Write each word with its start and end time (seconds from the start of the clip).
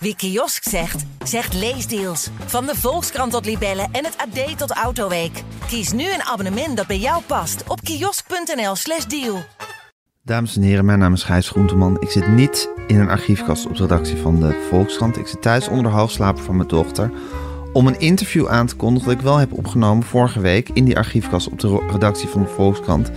Wie 0.00 0.16
kiosk 0.16 0.68
zegt, 0.68 1.04
zegt 1.24 1.54
leesdeals. 1.54 2.30
Van 2.46 2.66
de 2.66 2.74
Volkskrant 2.74 3.32
tot 3.32 3.44
Libellen 3.44 3.88
en 3.92 4.04
het 4.04 4.16
AD 4.16 4.58
tot 4.58 4.70
Autoweek. 4.70 5.42
Kies 5.66 5.92
nu 5.92 6.02
een 6.02 6.22
abonnement 6.22 6.76
dat 6.76 6.86
bij 6.86 6.98
jou 6.98 7.22
past 7.26 7.62
op 7.68 7.80
kiosk.nl/slash 7.80 9.04
deal. 9.04 9.42
Dames 10.22 10.56
en 10.56 10.62
heren, 10.62 10.84
mijn 10.84 10.98
naam 10.98 11.12
is 11.12 11.22
Gijs 11.22 11.48
Groenteman. 11.48 12.00
Ik 12.00 12.10
zit 12.10 12.28
niet 12.28 12.70
in 12.86 13.00
een 13.00 13.08
archiefkast 13.08 13.66
op 13.66 13.76
de 13.76 13.82
redactie 13.82 14.16
van 14.16 14.40
de 14.40 14.66
Volkskrant. 14.70 15.16
Ik 15.16 15.26
zit 15.26 15.42
thuis 15.42 15.68
onder 15.68 15.82
de 15.82 15.96
halfslaper 15.96 16.42
van 16.42 16.56
mijn 16.56 16.68
dochter. 16.68 17.10
Om 17.72 17.86
een 17.86 18.00
interview 18.00 18.48
aan 18.48 18.66
te 18.66 18.76
kondigen 18.76 19.08
dat 19.08 19.18
ik 19.18 19.24
wel 19.24 19.36
heb 19.36 19.52
opgenomen 19.52 20.04
vorige 20.04 20.40
week 20.40 20.68
in 20.68 20.84
die 20.84 20.96
archiefkast 20.96 21.48
op 21.48 21.58
de 21.60 21.86
redactie 21.90 22.28
van 22.28 22.42
de 22.42 22.48
Volkskrant. 22.48 23.10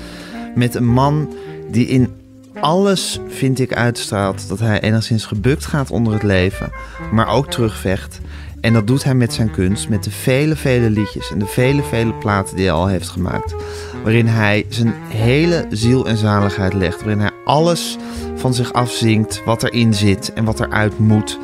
Met 0.56 0.76
een 0.76 0.88
man 0.88 1.34
die 1.72 1.88
in 1.88 2.21
alles, 2.60 3.20
vind 3.28 3.60
ik, 3.60 3.74
uitstraalt 3.74 4.48
dat 4.50 4.60
hij 4.60 4.82
enigszins 4.82 5.26
gebukt 5.26 5.66
gaat 5.66 5.92
onder 5.92 6.14
het 6.14 6.24
leven, 6.24 6.72
maar 7.12 7.28
ook 7.28 7.50
terugvecht. 7.50 8.20
En 8.62 8.74
dat 8.74 8.88
doet 8.88 9.04
hij 9.04 9.16
met 9.16 9.34
zijn 9.34 9.52
kunst, 9.52 9.90
met 9.90 10.04
de 10.04 10.12
vele, 10.12 10.56
vele 10.56 10.90
liedjes 10.90 11.32
en 11.32 11.40
de 11.40 11.46
vele, 11.46 11.84
vele 11.84 12.14
platen 12.14 12.56
die 12.56 12.66
hij 12.66 12.74
al 12.74 12.88
heeft 12.88 13.10
gemaakt. 13.10 13.56
Waarin 14.04 14.28
hij 14.28 14.66
zijn 14.70 14.94
hele 15.08 15.66
ziel 15.70 16.08
en 16.08 16.18
zaligheid 16.18 16.74
legt. 16.74 17.00
Waarin 17.00 17.20
hij 17.20 17.32
alles 17.46 17.98
van 18.36 18.54
zich 18.54 18.74
afzingt 18.74 19.42
wat 19.46 19.64
erin 19.64 19.94
zit 19.94 20.34
en 20.34 20.46
wat 20.46 20.60
eruit 20.60 21.00
moet. 21.00 21.40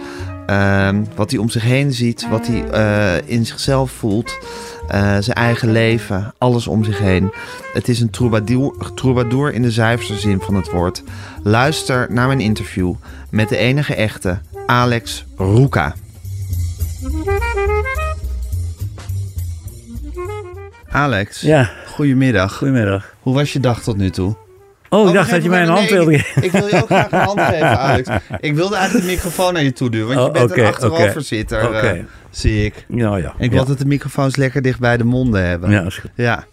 Ehm, 0.48 1.04
wat 1.16 1.32
hij 1.32 1.40
om 1.40 1.50
zich 1.50 1.64
heen 1.64 1.94
ziet, 1.94 2.30
wat 2.30 2.48
hij 2.48 2.70
eh, 2.70 3.30
in 3.30 3.46
zichzelf 3.46 3.92
voelt. 3.92 4.38
Eh, 4.88 5.00
zijn 5.20 5.36
eigen 5.38 5.72
leven, 5.72 6.34
alles 6.38 6.68
om 6.68 6.84
zich 6.84 7.00
heen. 7.00 7.32
Het 7.74 7.88
is 7.88 8.00
een 8.02 8.10
troubadour, 8.10 8.92
troubadour 8.96 9.54
in 9.54 9.62
de 9.62 9.72
zuiverste 9.72 10.18
zin 10.18 10.40
van 10.42 10.56
het 10.56 10.72
woord. 10.72 11.04
Luister 11.44 12.08
naar 12.10 12.28
mijn 12.28 12.40
interview 12.42 12.94
met 13.30 13.50
de 13.50 13.58
enige 13.58 13.96
echte 13.96 14.40
Alex 14.66 15.26
Roeka. 15.38 15.94
Alex, 20.90 21.42
Ja, 21.42 21.70
goedemiddag. 21.88 22.58
goedemiddag. 22.58 23.16
Hoe 23.20 23.34
was 23.34 23.54
je 23.54 23.60
dag 23.60 23.84
tot 23.84 23.98
nu 23.98 24.10
toe? 24.10 24.36
Oh, 24.90 25.08
ik 25.08 25.14
dacht 25.14 25.30
dat 25.30 25.44
je 25.44 25.50
mij 25.50 25.62
een 25.62 25.68
hand 25.68 25.80
nee, 25.90 25.90
wilde 25.98 26.14
ik- 26.14 26.20
geven. 26.26 26.44
Ik, 26.44 26.52
wil 26.52 26.68
je 26.68 26.76
ook 26.82 26.86
graag 26.86 27.12
een 27.12 27.20
hand 27.20 27.40
geven, 27.52 27.80
Alex. 27.80 28.10
Ik 28.40 28.56
wilde 28.56 28.76
eigenlijk 28.76 29.06
de 29.06 29.12
microfoon 29.12 29.54
naar 29.54 29.64
je 29.64 29.74
toe 29.74 29.90
duwen, 29.90 30.08
want 30.16 30.20
je 30.20 30.26
Oh, 30.26 30.32
bent 30.34 30.52
oké, 30.52 30.62
een 30.62 30.68
achteroverzitter, 30.68 31.74
eh, 31.74 32.04
zie 32.30 32.66
ik. 32.66 32.86
Ja, 32.88 33.16
ja. 33.18 33.34
Ik 33.38 33.52
wil 33.52 33.66
dat 33.66 33.78
de 33.80 33.86
microfoons 33.86 34.36
lekker 34.36 34.62
dicht 34.62 34.80
bij 34.80 34.98
de 34.98 35.04
monden 35.04 35.46
hebben. 35.48 35.70
Ja, 35.72 35.82
is 35.86 35.98
goed. 35.98 36.12
Ja. 36.16 36.46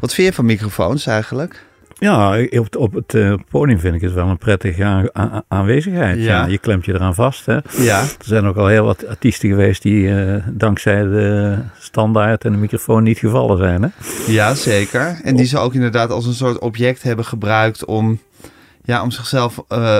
Wat 0.00 0.14
vind 0.14 0.28
je 0.28 0.34
van 0.34 0.44
microfoons 0.44 1.06
eigenlijk? 1.06 1.64
Ja 1.98 2.38
op, 2.42 2.64
het- 2.64 2.76
op 2.76 2.92
het 2.92 3.14
eh, 3.14 3.34
podium 3.50 3.78
vind 3.78 3.94
ik 3.94 4.00
het 4.00 4.12
wel 4.12 4.26
een 4.28 4.38
prettige 4.38 4.84
aan- 4.84 5.08
aan- 5.12 5.42
aanwezigheid. 5.48 6.16
Ja. 6.18 6.24
Ja. 6.24 6.46
je 6.46 6.58
klemt 6.58 6.84
je 6.84 6.94
eraan 6.94 7.14
vast. 7.14 7.46
Hè. 7.46 7.58
Ja. 7.76 8.00
Er 8.00 8.08
zijn 8.24 8.46
ook 8.46 8.56
al 8.56 8.66
heel 8.66 8.84
wat 8.84 9.06
artiesten 9.06 9.48
geweest 9.48 9.82
die 9.82 10.14
eh, 10.14 10.42
dankzij 10.50 11.02
de 11.02 11.58
standaard 11.78 12.44
en 12.44 12.52
de 12.52 12.58
microfoon 12.58 13.02
niet 13.02 13.18
gevallen 13.18 13.58
zijn. 13.58 13.82
Hè? 13.82 13.88
Ja, 14.32 14.54
zeker. 14.54 15.20
En 15.22 15.36
die 15.36 15.46
ze 15.46 15.58
ook 15.58 15.74
inderdaad 15.74 16.10
als 16.10 16.26
een 16.26 16.34
soort 16.34 16.58
object 16.58 17.02
hebben 17.02 17.24
gebruikt 17.24 17.84
om, 17.84 18.18
ja, 18.84 19.02
om 19.02 19.10
zichzelf 19.10 19.64
eh, 19.68 19.98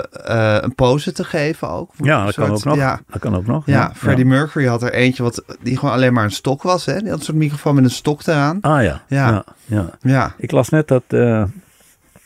een 0.61 0.75
pose 0.75 1.13
te 1.13 1.25
geven 1.25 1.69
ook. 1.71 1.91
Ja, 2.03 2.25
dat 2.25 2.35
kan 2.35 2.51
ook 2.51 2.65
nog. 2.65 2.77
Ja, 2.77 3.01
Dat 3.11 3.21
kan 3.21 3.37
ook 3.37 3.47
nog. 3.47 3.63
ja, 3.67 3.93
Freddie 3.95 4.25
Mercury 4.25 4.67
had 4.67 4.83
er 4.83 4.93
eentje 4.93 5.23
wat, 5.23 5.45
die 5.63 5.79
gewoon 5.79 5.95
alleen 5.95 6.13
maar 6.13 6.25
een 6.25 6.31
stok 6.31 6.63
was. 6.63 6.87
Hè? 6.87 6.99
Die 6.99 7.09
had 7.09 7.19
een 7.19 7.25
soort 7.25 7.37
microfoon 7.39 7.75
met 7.75 7.85
een 7.85 7.91
stok 7.91 8.27
eraan. 8.27 8.59
Ah 8.61 8.83
ja. 8.83 9.03
Ja. 9.09 9.29
ja. 9.31 9.45
ja. 9.65 9.91
Ja. 10.03 10.35
Ik 10.39 10.51
las 10.51 10.69
net 10.69 10.89
dat 10.89 11.03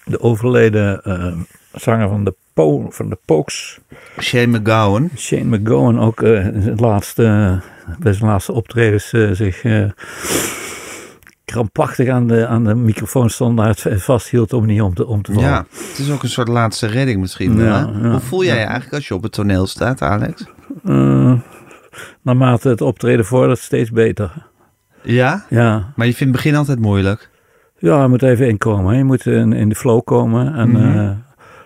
de 0.04 0.20
overleden 0.20 1.02
eh, 1.02 1.32
zanger 1.72 2.08
van 2.08 2.24
de, 2.24 2.34
po 2.54 2.90
van 2.90 3.08
de 3.08 3.18
Pokes, 3.24 3.78
Shane 4.20 4.58
McGowan. 4.58 5.10
Shane 5.16 5.56
McGowan, 5.58 6.00
ook 6.00 6.22
eh, 6.22 6.44
het 6.44 6.80
laatste, 6.80 7.60
bij 7.98 8.12
zijn 8.12 8.30
laatste 8.30 8.52
optredens 8.52 9.12
eh, 9.12 9.30
zich 9.30 9.62
eh, 9.62 9.84
krampachtig 11.44 12.08
aan 12.08 12.26
de, 12.26 12.46
aan 12.46 12.64
de 12.64 12.74
microfoonstandaard 12.74 13.86
vasthield 13.88 14.52
om 14.52 14.66
niet 14.66 14.82
om 14.82 14.94
te, 14.94 15.06
om 15.06 15.22
te 15.22 15.32
vallen. 15.32 15.48
Ja, 15.48 15.66
het 15.88 15.98
is 15.98 16.10
ook 16.10 16.22
een 16.22 16.28
soort 16.28 16.48
laatste 16.48 16.86
redding 16.86 17.20
misschien. 17.20 17.58
Ja. 17.58 17.92
Hoe 17.92 18.20
voel 18.20 18.44
jij 18.44 18.56
je 18.58 18.62
eigenlijk 18.62 18.94
als 18.94 19.08
je 19.08 19.14
op 19.14 19.22
het 19.22 19.32
toneel 19.32 19.66
staat, 19.66 20.02
Alex? 20.02 20.44
Eh, 20.84 21.32
naarmate 22.22 22.68
het 22.68 22.80
optreden 22.80 23.24
vordert, 23.24 23.58
steeds 23.58 23.90
beter. 23.90 24.50
Ja? 25.02 25.46
Ja, 25.48 25.92
Maar 25.96 26.06
je 26.06 26.14
vindt 26.14 26.32
het 26.32 26.42
begin 26.42 26.58
altijd 26.58 26.78
moeilijk. 26.78 27.30
Ja 27.90 28.02
je 28.02 28.08
moet 28.08 28.22
even 28.22 28.48
inkomen. 28.48 28.92
hè. 28.92 28.98
Je 28.98 29.04
moet 29.04 29.26
in, 29.26 29.52
in 29.52 29.68
de 29.68 29.74
flow 29.74 30.04
komen. 30.04 30.54
En, 30.54 30.70
Mhm. 30.70 30.98
eh, 30.98 31.10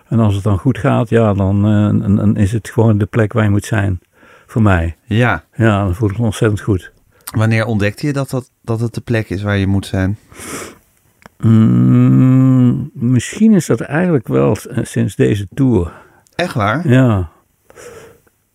en 0.07 0.19
als 0.19 0.35
het 0.35 0.43
dan 0.43 0.57
goed 0.57 0.77
gaat, 0.77 1.09
ja, 1.09 1.33
dan, 1.33 1.55
eh, 1.65 2.15
dan- 2.15 2.35
is 2.37 2.51
het 2.51 2.69
gewoon 2.69 2.97
de 2.97 3.05
plek 3.05 3.33
waar 3.33 3.43
je 3.43 3.49
moet 3.49 3.65
zijn. 3.65 3.99
Voor 4.45 4.61
mij. 4.61 4.95
Ja. 5.03 5.43
Ja, 5.55 5.83
dan 5.83 5.95
voel 5.95 6.09
ik 6.09 6.17
me 6.17 6.25
ontzettend 6.25 6.61
goed. 6.61 6.91
Wanneer 7.35 7.65
ontdekte 7.65 8.05
je 8.07 8.13
dat, 8.13 8.29
dat, 8.29 8.51
dat 8.61 8.79
het 8.79 8.93
de 8.93 9.01
plek 9.01 9.29
is 9.29 9.41
waar 9.43 9.57
je 9.57 9.67
moet 9.67 9.85
zijn? 9.85 10.17
Mm, 11.37 12.89
misschien 12.93 13.53
is 13.53 13.65
dat 13.65 13.81
eigenlijk 13.81 14.27
wel 14.27 14.55
sinds 14.81 15.15
deze 15.15 15.47
tour. 15.53 15.91
Echt 16.35 16.53
waar? 16.53 16.87
Ja. 16.89 17.29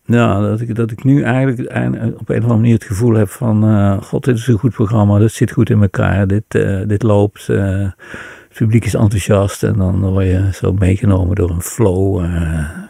Ja, 0.05 0.41
dat 0.41 0.61
ik, 0.61 0.75
dat 0.75 0.91
ik 0.91 1.05
nu 1.05 1.23
eigenlijk 1.23 1.61
op 2.21 2.29
een 2.29 2.37
of 2.37 2.43
andere 2.43 2.55
manier 2.55 2.75
het 2.75 2.85
gevoel 2.85 3.15
heb 3.15 3.29
van... 3.29 3.65
eh, 3.65 4.03
God, 4.03 4.25
dit 4.25 4.37
is 4.37 4.47
een 4.47 4.59
goed 4.59 4.73
programma, 4.73 5.19
dit 5.19 5.33
zit 5.33 5.51
goed 5.51 5.71
in 5.71 5.83
elkaar, 5.83 6.27
dit, 6.27 6.45
eh, 6.49 6.81
dit 6.87 7.03
loopt. 7.03 7.49
eh, 7.49 7.89
het 8.49 8.61
publiek 8.61 8.85
is 8.85 8.95
enthousiast 8.95 9.63
en 9.63 9.73
dan 9.77 10.01
word 10.01 10.27
je 10.27 10.49
zo 10.53 10.73
meegenomen 10.73 11.35
door 11.37 11.51
een 11.51 11.61
flow. 11.63 12.25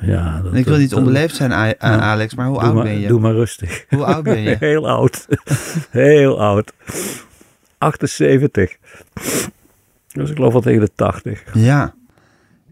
ja, 0.01 0.41
dat, 0.45 0.55
ik 0.55 0.65
wil 0.65 0.77
niet 0.77 0.95
onbeleefd 0.95 1.35
zijn, 1.37 1.53
A- 1.53 1.67
Ja. 1.67 1.75
Alex, 2.01 2.35
maar 2.35 2.47
hoe 2.47 2.59
oud 2.59 2.75
maar, 2.75 2.83
ben 2.85 3.01
je? 3.01 3.09
Doe 3.09 3.21
maar 3.21 3.33
rustig. 3.33 3.85
Hoe 3.89 4.05
oud 4.05 4.23
ben 4.25 4.41
je? 4.41 4.57
Heel 4.69 4.89
oud. 4.89 5.27
Heel 5.91 6.41
oud. 6.41 6.73
78. 7.79 8.77
Dus 10.13 10.31
ik 10.31 10.37
geloof 10.37 10.53
wel 10.53 10.63
tegen 10.63 10.81
de 10.81 10.91
80. 10.95 11.43
Ja. 11.55 11.95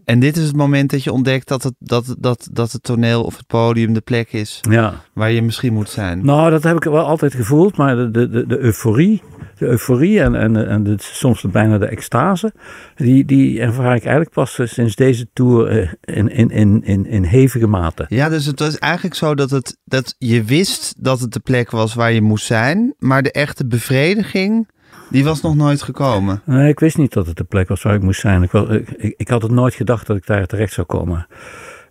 En 0.05 0.19
dit 0.19 0.37
is 0.37 0.45
het 0.45 0.55
moment 0.55 0.89
dat 0.89 1.03
je 1.03 1.11
ontdekt 1.11 1.47
dat 1.47 1.63
het, 1.63 1.73
dat, 1.79 2.15
dat, 2.19 2.49
dat 2.51 2.71
het 2.71 2.83
toneel 2.83 3.23
of 3.23 3.37
het 3.37 3.47
podium 3.47 3.93
de 3.93 4.01
plek 4.01 4.33
is 4.33 4.59
Ja. 4.69 4.93
waar 5.13 5.31
je 5.31 5.41
misschien 5.41 5.73
moet 5.73 5.89
zijn. 5.89 6.25
Nou, 6.25 6.49
dat 6.49 6.63
heb 6.63 6.75
ik 6.75 6.83
wel 6.83 7.05
altijd 7.05 7.33
gevoeld, 7.33 7.77
maar 7.77 7.95
de, 7.95 8.11
de, 8.11 8.29
de, 8.29 8.45
de 8.45 8.57
euforie, 8.59 9.21
de 9.57 9.65
euforie 9.65 10.21
en, 10.21 10.35
en, 10.35 10.67
en 10.67 10.83
de, 10.83 10.95
soms 10.97 11.41
bijna 11.51 11.77
de 11.77 11.85
extase, 11.85 12.53
die, 12.95 13.25
die 13.25 13.59
ervaar 13.59 13.95
ik 13.95 14.01
eigenlijk 14.01 14.33
pas 14.33 14.59
sinds 14.63 14.95
deze 14.95 15.27
tour 15.33 15.67
eh, 15.67 15.91
in, 16.17 16.27
in, 16.29 16.49
in, 16.49 16.83
in, 16.83 17.05
in 17.05 17.23
hevige 17.23 17.67
mate. 17.67 18.05
Ja, 18.07 18.29
dus 18.29 18.45
het 18.45 18.59
was 18.59 18.77
eigenlijk 18.79 19.15
zo 19.15 19.35
dat, 19.35 19.49
het, 19.49 19.77
dat 19.85 20.15
je 20.17 20.43
wist 20.43 20.93
dat 20.97 21.19
het 21.19 21.33
de 21.33 21.39
plek 21.39 21.71
was 21.71 21.93
waar 21.93 22.11
je 22.11 22.21
moest 22.21 22.45
zijn, 22.45 22.93
maar 22.99 23.23
de 23.23 23.31
echte 23.31 23.67
bevrediging, 23.67 24.67
die 25.11 25.23
was 25.23 25.41
nog 25.41 25.55
nooit 25.55 25.81
gekomen. 25.81 26.41
Nee, 26.45 26.69
ik 26.69 26.79
wist 26.79 26.97
niet 26.97 27.13
dat 27.13 27.25
het 27.27 27.37
de 27.37 27.43
plek 27.43 27.67
was 27.67 27.81
waar 27.81 27.93
ik 27.93 28.01
moest 28.01 28.19
zijn. 28.19 28.43
Ik, 28.43 28.53
ik, 28.53 29.13
ik, 29.17 29.27
had 29.27 29.41
het 29.41 29.51
nooit 29.51 29.73
gedacht 29.73 30.07
dat 30.07 30.17
ik 30.17 30.25
daar 30.25 30.45
terecht 30.45 30.73
zou 30.73 30.87
komen. 30.87 31.27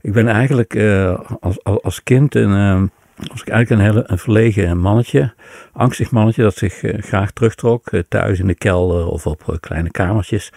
Ik 0.01 0.13
ben 0.13 0.29
eigenlijk 0.29 0.75
eh, 0.75 1.21
als, 1.41 1.65
als, 1.65 2.03
kind 2.03 2.35
een, 2.35 2.55
eh, 2.55 2.83
was 3.31 3.41
ik 3.41 3.49
eigenlijk 3.49 3.71
een 3.71 3.87
hele 3.87 4.05
een 4.07 4.19
verlegen 4.19 4.79
mannetje. 4.79 5.35
Angstig 5.73 6.11
mannetje 6.11 6.43
dat 6.43 6.57
zich 6.57 6.83
eh, 6.83 7.03
graag 7.03 7.31
terugtrok. 7.31 7.87
eh, 7.87 8.01
thuis 8.09 8.39
in 8.39 8.47
de 8.47 8.55
kelder 8.55 9.07
of 9.07 9.27
op 9.27 9.57
kleine 9.61 9.91
kamertjes. 9.91 10.53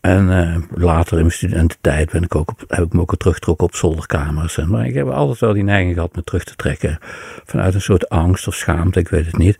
En 0.00 0.26
later 0.74 1.12
in 1.12 1.22
mijn 1.22 1.32
studententijd 1.32 2.10
ben 2.10 2.22
ik 2.22 2.34
ook 2.34 2.50
op, 2.50 2.64
heb 2.68 2.84
ik 2.84 2.92
me 2.92 3.00
ook 3.00 3.16
teruggetrokken 3.16 3.66
op 3.66 3.74
zolderkamers. 3.74 4.58
En, 4.58 4.70
maar 4.70 4.86
ik 4.86 4.94
heb 4.94 5.08
altijd 5.08 5.38
wel 5.38 5.52
die 5.52 5.62
neiging 5.62 5.94
gehad 5.94 6.16
me 6.16 6.24
terug 6.24 6.44
te 6.44 6.54
trekken. 6.56 6.98
Vanuit 7.44 7.74
een 7.74 7.80
soort 7.80 8.08
angst 8.08 8.46
of 8.46 8.54
schaamte, 8.54 8.98
ik 9.00 9.08
weet 9.08 9.26
het 9.26 9.36
niet. 9.36 9.58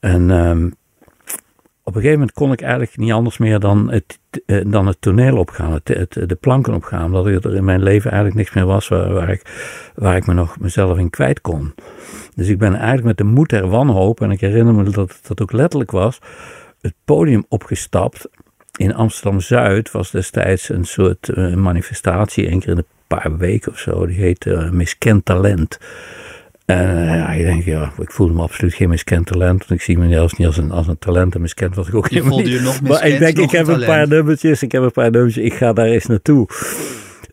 En 0.00 0.30
ehm, 0.30 0.68
op 1.82 1.94
een 1.94 2.00
gegeven 2.00 2.18
moment 2.18 2.32
kon 2.32 2.52
ik 2.52 2.60
eigenlijk 2.60 2.96
niet 2.96 3.12
anders 3.12 3.38
meer 3.38 3.58
dan 3.58 3.90
het, 3.90 4.20
eh, 4.46 4.60
dan 4.66 4.86
het 4.86 5.00
toneel 5.00 5.36
opgaan, 5.36 5.72
het, 5.72 5.86
de 6.26 6.36
planken 6.40 6.74
opgaan. 6.74 7.04
Omdat 7.04 7.44
er 7.44 7.54
in 7.54 7.64
mijn 7.64 7.82
leven 7.82 8.10
eigenlijk 8.10 8.40
niks 8.40 8.54
meer 8.54 8.66
was 8.66 8.88
waar, 8.88 9.12
waar, 9.12 9.30
ik, 9.30 9.42
waar 9.94 10.16
ik 10.16 10.26
me 10.26 10.34
nog 10.34 10.58
mezelf 10.58 10.98
in 10.98 11.10
kwijt 11.10 11.40
kon. 11.40 11.74
Dus 12.34 12.48
ik 12.48 12.58
ben 12.58 12.74
eigenlijk 12.74 13.04
met 13.04 13.16
de 13.16 13.24
moed 13.24 13.48
der 13.48 13.68
wanhoop, 13.68 14.20
en 14.20 14.30
ik 14.30 14.40
herinner 14.40 14.74
me 14.74 14.90
dat 14.90 15.20
dat 15.26 15.42
ook 15.42 15.52
letterlijk 15.52 15.90
was, 15.90 16.18
het 16.80 16.94
podium 17.04 17.44
opgestapt. 17.48 18.28
In 18.76 18.94
Amsterdam-Zuid 18.94 19.90
was 19.90 20.10
destijds 20.10 20.68
een 20.68 20.84
soort 20.84 21.28
eh, 21.28 21.54
manifestatie, 21.54 22.46
één 22.48 22.60
keer 22.60 22.70
in 22.70 22.76
een 22.76 22.84
paar 23.06 23.36
weken 23.36 23.72
of 23.72 23.78
zo. 23.78 24.06
Die 24.06 24.20
heette 24.20 24.54
eh, 24.54 24.70
Miskend 24.70 25.24
Talent. 25.24 25.78
En 26.70 27.08
eh, 27.08 27.14
ja, 27.16 27.30
ik 27.30 27.44
denk, 27.44 27.64
ja, 27.64 27.92
ik 27.98 28.10
voelde 28.10 28.32
me 28.32 28.42
absoluut 28.42 28.74
geen 28.74 28.88
miskend 28.88 29.26
talent. 29.26 29.58
Want 29.58 29.70
ik 29.70 29.82
zie 29.82 29.98
me 29.98 30.08
zelfs 30.08 30.34
niet 30.34 30.46
als 30.46 30.56
een, 30.56 30.70
als 30.70 30.86
een 30.86 30.98
talent. 30.98 31.34
En 31.34 31.40
miskend 31.40 31.74
was 31.74 31.88
ik 31.88 31.94
ook 31.94 32.08
helemaal 32.08 32.30
voelde 32.30 32.48
niet. 32.48 32.58
je 32.58 32.64
nog 32.64 32.82
Maar 32.82 33.06
ik 33.06 33.18
denk, 33.18 33.38
ik 33.38 33.50
heb 33.50 33.66
een 33.66 33.80
een 33.80 33.86
paar 33.86 34.08
nummertjes. 34.08 34.62
Ik 34.62 34.72
heb 34.72 34.82
een 34.82 34.90
paar 34.90 35.10
nummertjes. 35.10 35.44
Ik 35.44 35.54
ga 35.54 35.72
daar 35.72 35.86
eens 35.86 36.06
naartoe. 36.06 36.48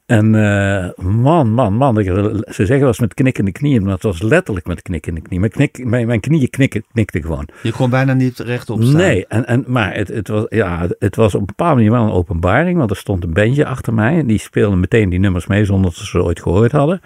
En 0.06 0.36
eh, 0.36 1.06
man, 1.06 1.52
man, 1.52 1.74
man. 1.74 1.96
Ze 1.96 2.42
zeggen 2.46 2.80
wel 2.80 2.88
eens 2.88 3.00
met 3.00 3.14
knikkende 3.14 3.52
knieën. 3.52 3.84
Maar 3.84 3.94
het 3.94 4.04
was 4.04 4.22
letterlijk 4.22 4.68
met 4.68 4.82
knikkende 4.82 5.22
knieën. 5.22 5.40
Mijn, 5.42 5.52
knik, 5.52 5.86
mijn, 5.86 6.08
mijn 6.08 6.20
knieën 6.20 6.50
knikken, 6.50 6.84
knikten 6.94 7.22
gewoon. 7.22 7.48
Je 7.62 7.72
kon 7.72 7.90
bijna 7.90 8.14
niet 8.14 8.40
rechtop 8.40 8.82
staan. 8.82 8.96
Nee, 8.96 9.26
en, 9.28 9.46
en, 9.46 9.64
maar 9.68 9.96
het, 9.96 10.08
het, 10.08 10.28
was, 10.28 10.46
ja, 10.50 10.88
het 11.00 11.16
was 11.16 11.36
op 11.36 11.40
een 11.40 11.46
bepaalde 11.46 11.76
manier 11.76 11.92
wel 11.92 12.04
een 12.04 12.12
openbaring. 12.12 12.78
Want 12.78 12.90
er 12.90 12.98
stond 12.98 13.24
een 13.24 13.34
bandje 13.34 13.66
achter 13.66 13.94
mij. 13.94 14.18
En 14.18 14.28
die 14.28 14.40
speelden 14.40 14.80
meteen 14.80 15.10
die 15.10 15.20
nummers 15.20 15.48
mee 15.48 15.66
zonder 15.66 15.90
dat 15.90 16.00
ze 16.00 16.06
ze 16.06 16.24
ooit 16.24 16.42
gehoord 16.42 16.72
hadden. 16.72 17.02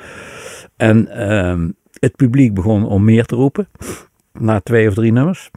En 0.77 1.07
ehm, 1.07 1.67
het 2.01 2.15
publiek 2.15 2.53
begon 2.53 2.85
om 2.85 3.03
meer 3.03 3.25
te 3.25 3.35
roepen. 3.35 3.67
Na 4.33 4.59
twee 4.59 4.87
of 4.87 4.93
drie 4.93 5.11
nummers. 5.11 5.51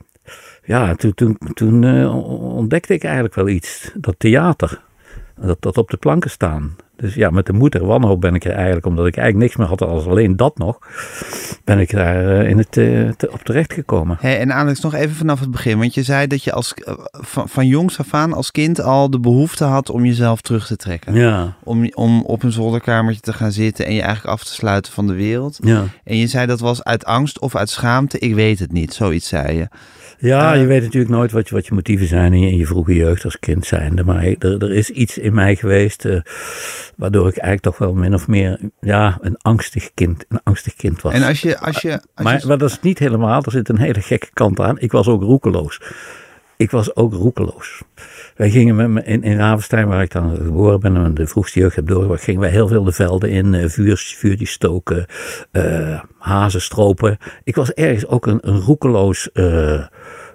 Ja, 0.64 0.94
toen, 0.94 1.38
toen, 1.54 1.84
eh, 1.84 2.26
ontdekte 2.56 2.94
ik 2.94 3.04
eigenlijk 3.04 3.34
wel 3.34 3.48
iets. 3.48 3.90
Dat 3.94 4.14
theater. 4.18 4.82
Dat, 5.40 5.56
dat 5.60 5.78
op 5.78 5.90
de 5.90 5.96
planken 5.96 6.30
staan. 6.30 6.76
Dus 6.96 7.14
ja, 7.14 7.30
met 7.30 7.46
de 7.46 7.52
moeder 7.52 7.86
wanhoop 7.86 8.20
ben 8.20 8.34
ik 8.34 8.44
er 8.44 8.52
eigenlijk, 8.52 8.86
omdat 8.86 9.06
ik 9.06 9.16
eigenlijk 9.16 9.46
niks 9.46 9.56
meer 9.58 9.68
had 9.78 9.82
als 9.88 10.06
alleen 10.06 10.36
dat 10.36 10.58
nog, 10.58 10.78
ben 11.64 11.78
ik 11.78 11.90
daar 11.90 12.38
eh, 12.40 12.48
in 12.50 12.58
het, 12.58 12.76
eh, 12.76 13.08
te- 13.08 13.30
op 13.32 13.42
terecht 13.42 13.72
gekomen. 13.72 14.16
Hey, 14.20 14.38
en 14.40 14.52
Alex, 14.52 14.80
nog 14.80 14.94
even 14.94 15.14
vanaf 15.16 15.40
het 15.40 15.50
begin. 15.50 15.78
Want 15.78 15.94
je 15.94 16.02
zei 16.02 16.26
dat 16.26 16.44
je 16.44 16.52
als, 16.52 16.74
eh, 16.74 16.94
van, 17.10 17.48
van 17.48 17.66
jongs 17.66 17.98
af 17.98 18.14
aan 18.14 18.32
als 18.32 18.50
kind 18.50 18.80
al 18.80 19.10
de 19.10 19.20
behoefte 19.20 19.64
had 19.64 19.90
om 19.90 20.04
jezelf 20.04 20.40
terug 20.40 20.66
te 20.66 20.76
trekken. 20.76 21.14
Ja, 21.14 21.56
Om, 21.62 21.90
om 21.94 22.22
op 22.22 22.42
een 22.42 22.52
zolderkamertje 22.52 23.20
te 23.20 23.32
gaan 23.32 23.52
zitten 23.52 23.86
en 23.86 23.94
je 23.94 24.02
eigenlijk 24.02 24.34
af 24.34 24.44
te 24.44 24.52
sluiten 24.52 24.92
van 24.92 25.06
de 25.06 25.14
wereld. 25.14 25.58
ja. 25.62 25.84
En 26.04 26.16
je 26.16 26.26
zei 26.26 26.46
dat 26.46 26.60
was 26.60 26.82
uit 26.84 27.04
angst 27.04 27.40
of 27.40 27.56
uit 27.56 27.68
schaamte. 27.70 28.18
Ik 28.18 28.34
weet 28.34 28.58
het 28.58 28.72
niet, 28.72 28.94
zoiets 28.94 29.28
zei 29.28 29.56
je. 29.56 29.68
Ja, 30.18 30.54
Eh, 30.54 30.60
je 30.60 30.66
weet 30.66 30.82
natuurlijk 30.82 31.12
nooit 31.12 31.32
wat 31.32 31.48
je, 31.48 31.54
wat 31.54 31.66
je 31.66 31.74
motieven 31.74 32.06
zijn 32.06 32.32
in 32.32 32.40
je, 32.40 32.50
in 32.50 32.56
je 32.56 32.66
vroege 32.66 32.94
jeugd 32.94 33.24
als 33.24 33.38
kind 33.38 33.66
zijnde. 33.66 34.04
Maar 34.04 34.24
er, 34.24 34.62
er 34.62 34.72
is 34.72 34.90
iets 34.90 35.18
in 35.18 35.34
mij 35.34 35.56
geweest 35.56 36.04
eh, 36.04 36.20
waardoor 36.96 37.28
ik 37.28 37.36
eigenlijk 37.36 37.62
toch 37.62 37.78
wel 37.78 37.94
min 37.94 38.14
of 38.14 38.28
meer 38.28 38.58
ja, 38.80 39.18
een 39.20 39.36
angstig 39.36 39.90
kind, 39.94 40.24
een 40.28 40.40
angstig 40.42 40.74
kind 40.74 41.02
was. 41.02 41.12
En 41.12 41.22
als 41.22 41.40
je... 41.40 41.58
Als 41.58 41.80
je, 41.82 41.92
als 41.92 42.24
maar, 42.26 42.40
je 42.40 42.46
maar 42.46 42.58
dat 42.58 42.70
is 42.70 42.80
niet 42.80 42.98
helemaal, 42.98 43.42
er 43.42 43.50
zit 43.50 43.68
een 43.68 43.78
hele 43.78 44.00
gekke 44.00 44.28
kant 44.32 44.60
aan. 44.60 44.78
Ik 44.78 44.92
was 44.92 45.08
ook 45.08 45.22
roekeloos. 45.22 45.80
Ik 46.56 46.70
was 46.70 46.96
ook 46.96 47.12
roekeloos. 47.12 47.82
Wij 48.36 48.50
gingen 48.50 48.76
met 48.76 48.88
me 48.88 49.04
in, 49.04 49.22
in 49.22 49.36
Ravenstein, 49.36 49.88
waar 49.88 50.02
ik 50.02 50.12
dan 50.12 50.36
geboren 50.36 50.80
ben 50.80 50.96
en 50.96 51.14
de 51.14 51.26
vroegste 51.26 51.60
jeugd 51.60 51.76
heb 51.76 51.86
doorgebracht, 51.86 52.22
gingen 52.22 52.40
wij 52.40 52.50
heel 52.50 52.68
veel 52.68 52.84
de 52.84 52.92
velden 52.92 53.30
in, 53.30 53.54
eh, 53.54 53.68
vuurs, 53.68 54.14
vuurtjes 54.16 54.50
stoken, 54.50 55.06
hazen 56.18 56.60
stropen. 56.60 57.18
Ik 57.44 57.54
was 57.54 57.72
ergens 57.72 58.06
ook 58.06 58.26
een, 58.26 58.38
een 58.40 58.60
roekeloos, 58.60 59.28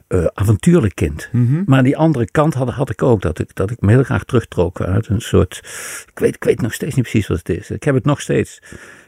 eh, 0.10 0.26
avontuurlijk 0.34 0.96
kind. 0.96 1.30
Mhm. 1.32 1.64
Maar 1.66 1.84
die 1.84 1.98
andere 1.98 2.32
kant 2.32 2.54
had, 2.54 2.70
had 2.70 2.90
ik 2.90 3.02
ook, 3.04 3.22
dat 3.22 3.40
ik, 3.40 3.56
dat 3.56 3.72
ik 3.72 3.82
me 3.82 3.92
heel 3.92 4.04
graag 4.04 4.24
terugtrok 4.24 4.82
uit 4.82 5.08
een 5.08 5.22
soort, 5.22 5.58
ik 6.12 6.20
weet, 6.20 6.36
ik 6.36 6.44
weet 6.44 6.62
nog 6.62 6.74
steeds 6.74 6.96
niet 6.96 7.04
precies 7.10 7.28
wat 7.28 7.38
het 7.38 7.50
is. 7.50 7.70
Ik 7.70 7.84
heb 7.84 7.96
het 7.96 8.06
nog 8.06 8.22
steeds. 8.22 8.58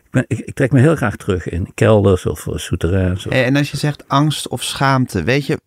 Ik, 0.03 0.11
ben, 0.11 0.25
ik, 0.27 0.39
ik 0.39 0.53
trek 0.53 0.71
me 0.71 0.79
heel 0.79 0.95
graag 0.95 1.15
terug 1.15 1.49
in 1.49 1.71
kelders 1.73 2.25
of 2.25 2.45
uh, 2.45 2.55
souterrains. 2.57 3.25
of- 3.25 3.31
Hey, 3.33 3.45
en 3.45 3.55
als 3.55 3.71
je 3.71 3.77
zegt 3.77 4.07
angst 4.07 4.47
of 4.47 4.63
schaamte, 4.63 5.23
weet 5.23 5.45
je 5.45 5.59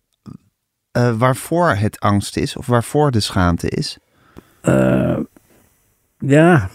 waarvoor 1.17 1.69
het 1.69 1.99
angst 1.99 2.37
is 2.37 2.55
of 2.55 2.65
waarvoor 2.65 3.11
de 3.11 3.19
schaamte 3.19 3.69
is? 3.69 3.97
Ja, 6.19 6.69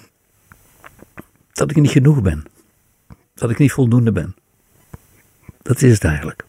dat 1.52 1.70
ik 1.70 1.76
niet 1.76 1.90
genoeg 1.90 2.22
ben. 2.22 2.44
Dat 3.34 3.50
ik 3.50 3.58
niet 3.58 3.72
voldoende 3.72 4.12
ben. 4.12 4.34
Dat 5.62 5.82
is 5.82 5.92
het 5.92 6.04
eigenlijk. 6.04 6.44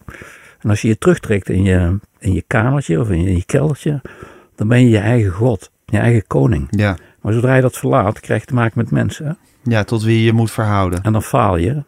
En 0.61 0.69
als 0.69 0.81
je 0.81 0.87
je 0.87 0.97
terugtrekt 0.97 1.49
in 1.49 1.63
je, 1.63 1.99
in 2.19 2.33
je 2.33 2.43
kamertje 2.47 2.99
of 2.99 3.09
in 3.09 3.21
je, 3.23 3.29
in 3.29 3.35
je 3.35 3.45
keldertje, 3.45 4.01
dan 4.55 4.67
ben 4.67 4.81
je 4.83 4.89
je 4.89 4.97
eigen 4.97 5.31
god, 5.31 5.71
je 5.85 5.97
eigen 5.97 6.27
koning. 6.27 6.67
Ja. 6.69 6.97
Maar 7.21 7.33
zodra 7.33 7.55
je 7.55 7.61
dat 7.61 7.77
verlaat, 7.77 8.19
krijg 8.19 8.41
je 8.41 8.47
te 8.47 8.53
maken 8.53 8.73
met 8.77 8.91
mensen. 8.91 9.37
ja, 9.63 9.83
tot 9.83 10.03
wie 10.03 10.17
je 10.17 10.23
je 10.23 10.33
moet 10.33 10.51
verhouden. 10.51 11.03
En 11.03 11.11
dan 11.11 11.23
faal 11.23 11.57
je, 11.57 11.83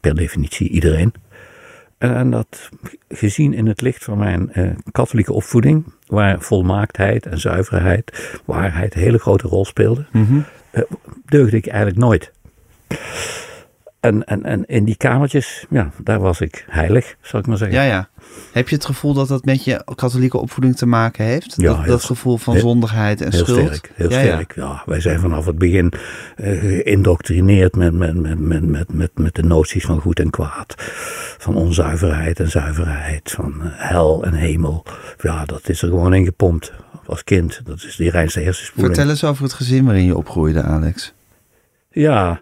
per 0.00 0.14
definitie 0.14 0.68
iedereen. 0.68 1.12
En, 1.98 2.14
en 2.16 2.30
dat 2.30 2.68
gezien 3.08 3.54
in 3.54 3.66
het 3.66 3.80
licht 3.80 4.04
van 4.04 4.18
mijn 4.18 4.52
eh, 4.52 4.70
katholieke 4.92 5.32
opvoeding, 5.32 5.84
waar 6.06 6.40
volmaaktheid 6.40 7.26
en 7.26 7.38
zuiverheid, 7.40 8.38
waarheid 8.44 8.94
een 8.94 9.00
hele 9.00 9.18
grote 9.18 9.48
rol 9.48 9.64
speelden, 9.64 10.06
Mhm. 10.12 10.38
eh, 10.70 10.82
deugde 11.26 11.56
ik 11.56 11.66
eigenlijk 11.66 11.98
nooit. 11.98 12.32
En, 14.02 14.24
en, 14.24 14.44
en 14.44 14.64
in 14.66 14.84
die 14.84 14.96
kamertjes, 14.96 15.66
ja, 15.70 15.90
daar 16.02 16.20
was 16.20 16.40
ik 16.40 16.64
heilig, 16.68 17.16
zal 17.20 17.40
ik 17.40 17.46
maar 17.46 17.56
zeggen. 17.56 17.76
Ja, 17.76 17.84
ja. 17.84 18.08
Heb 18.52 18.68
je 18.68 18.74
het 18.74 18.84
gevoel 18.84 19.14
dat 19.14 19.28
dat 19.28 19.44
met 19.44 19.64
je 19.64 19.84
katholieke 19.94 20.38
opvoeding 20.38 20.76
te 20.76 20.86
maken 20.86 21.24
heeft? 21.24 21.54
Ja, 21.56 21.82
dat, 21.82 22.04
gevoel 22.04 22.36
van 22.36 22.52
heel- 22.54 22.62
zondigheid 22.62 23.20
en 23.20 23.30
Heel 23.30 23.44
schuld? 23.44 23.66
sterk, 23.66 23.90
heel 23.94 24.10
ja, 24.10 24.20
sterk. 24.20 24.54
Ja. 24.54 24.82
wij 24.86 25.00
zijn 25.00 25.20
vanaf 25.20 25.46
het 25.46 25.58
begin 25.58 25.92
eh, 26.36 26.60
geïndoctrineerd 26.60 27.76
met, 27.76 27.92
met, 27.92 28.14
met, 28.14 28.38
met, 28.38 28.64
met, 28.64 28.92
met, 28.92 29.10
met 29.14 29.34
de 29.34 29.42
noties 29.42 29.84
van 29.84 30.00
goed 30.00 30.20
en 30.20 30.30
kwaad. 30.30 30.74
Van 31.38 31.54
onzuiverheid 31.54 32.40
en 32.40 32.50
zuiverheid, 32.50 33.30
van 33.30 33.54
eh, 33.62 33.68
hel 33.72 34.24
en 34.24 34.34
hemel. 34.34 34.84
Ja, 35.20 35.44
dat 35.44 35.68
is 35.68 35.82
er 35.82 35.88
gewoon 35.88 36.14
in 36.14 36.24
gepompt 36.24 36.72
als 37.06 37.24
kind. 37.24 37.60
Dat 37.64 37.82
is 37.82 37.96
die 37.96 38.10
reinste 38.10 38.40
hersenspoeling. 38.40 38.94
Vertel 38.94 39.12
eens 39.12 39.24
over 39.24 39.42
het 39.42 39.52
gezin 39.52 39.84
waarin 39.84 40.04
je 40.04 40.16
opgroeide, 40.16 40.62
Alex. 40.62 41.12
Ja, 41.90 42.40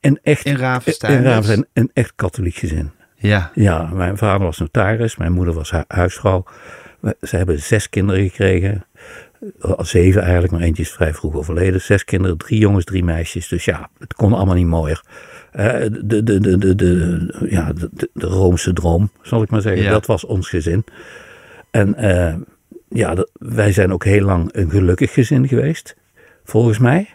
een 0.00 0.18
echt, 0.22 0.44
In 0.44 0.56
Ravenstein 0.56 1.12
in 1.12 1.18
dus? 1.22 1.28
Ravenstein, 1.28 1.66
een 1.72 1.90
echt 1.92 2.12
katholiek 2.16 2.54
gezin. 2.54 2.90
Ja. 3.16 3.50
Ja, 3.54 3.90
mijn 3.92 4.16
vader 4.16 4.46
was 4.46 4.58
notaris, 4.58 5.16
mijn 5.16 5.32
moeder 5.32 5.54
was 5.54 5.70
hu- 5.70 5.82
huisvrouw. 5.88 6.44
Ze 7.20 7.36
hebben 7.36 7.60
zes 7.60 7.88
kinderen 7.88 8.22
gekregen. 8.28 8.84
Eh, 9.60 9.72
Zeven 9.78 10.22
eigenlijk, 10.22 10.52
maar 10.52 10.62
eentje 10.62 10.82
is 10.82 10.90
vrij 10.90 11.14
vroeg 11.14 11.34
overleden. 11.34 11.80
Zes 11.80 12.04
kinderen, 12.04 12.36
drie 12.36 12.58
jongens, 12.58 12.84
drie 12.84 13.04
meisjes. 13.04 13.48
Dus 13.48 13.64
ja, 13.64 13.90
het 13.98 14.14
kon 14.14 14.32
allemaal 14.32 14.54
niet 14.54 14.66
mooier. 14.66 15.02
Eh, 15.52 15.80
de, 16.02 16.22
de, 16.22 16.40
de, 16.40 16.58
de, 16.58 16.74
de, 16.74 17.46
ja, 17.50 17.72
de, 17.72 18.10
de, 18.12 18.26
Roomse 18.26 18.72
droom, 18.72 19.10
zal 19.22 19.42
ik 19.42 19.50
maar 19.50 19.60
zeggen. 19.60 19.82
Ja. 19.82 19.90
Dat 19.90 20.06
was 20.06 20.24
ons 20.24 20.48
gezin. 20.48 20.84
En 21.70 21.94
eh, 21.94 22.34
ja, 22.88 23.16
wij 23.32 23.72
zijn 23.72 23.92
ook 23.92 24.04
heel 24.04 24.24
lang 24.24 24.48
een 24.52 24.70
gelukkig 24.70 25.12
gezin 25.12 25.48
geweest, 25.48 25.96
volgens 26.44 26.78
mij. 26.78 27.08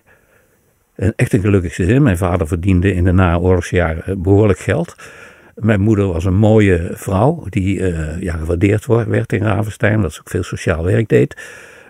Een, 0.95 1.13
echt 1.15 1.33
een 1.33 1.41
gelukkig 1.41 1.75
gezin. 1.75 2.03
Mijn 2.03 2.17
vader 2.17 2.47
verdiende 2.47 2.93
in 2.93 3.03
de 3.03 3.11
naoorlogsjaren 3.11 4.05
eh, 4.05 4.15
behoorlijk 4.17 4.59
geld. 4.59 4.95
Mijn 5.55 5.81
moeder 5.81 6.07
was 6.07 6.25
een 6.25 6.35
mooie 6.35 6.89
vrouw 6.93 7.45
die 7.49 7.87
eh, 7.91 8.21
ja, 8.21 8.35
gewaardeerd 8.37 8.85
werd 8.85 9.33
in 9.33 9.43
Ravenstein, 9.43 9.95
omdat 9.95 10.13
ze 10.13 10.19
ook 10.19 10.29
veel 10.29 10.43
sociaal 10.43 10.83
werk 10.83 11.09
deed. 11.09 11.41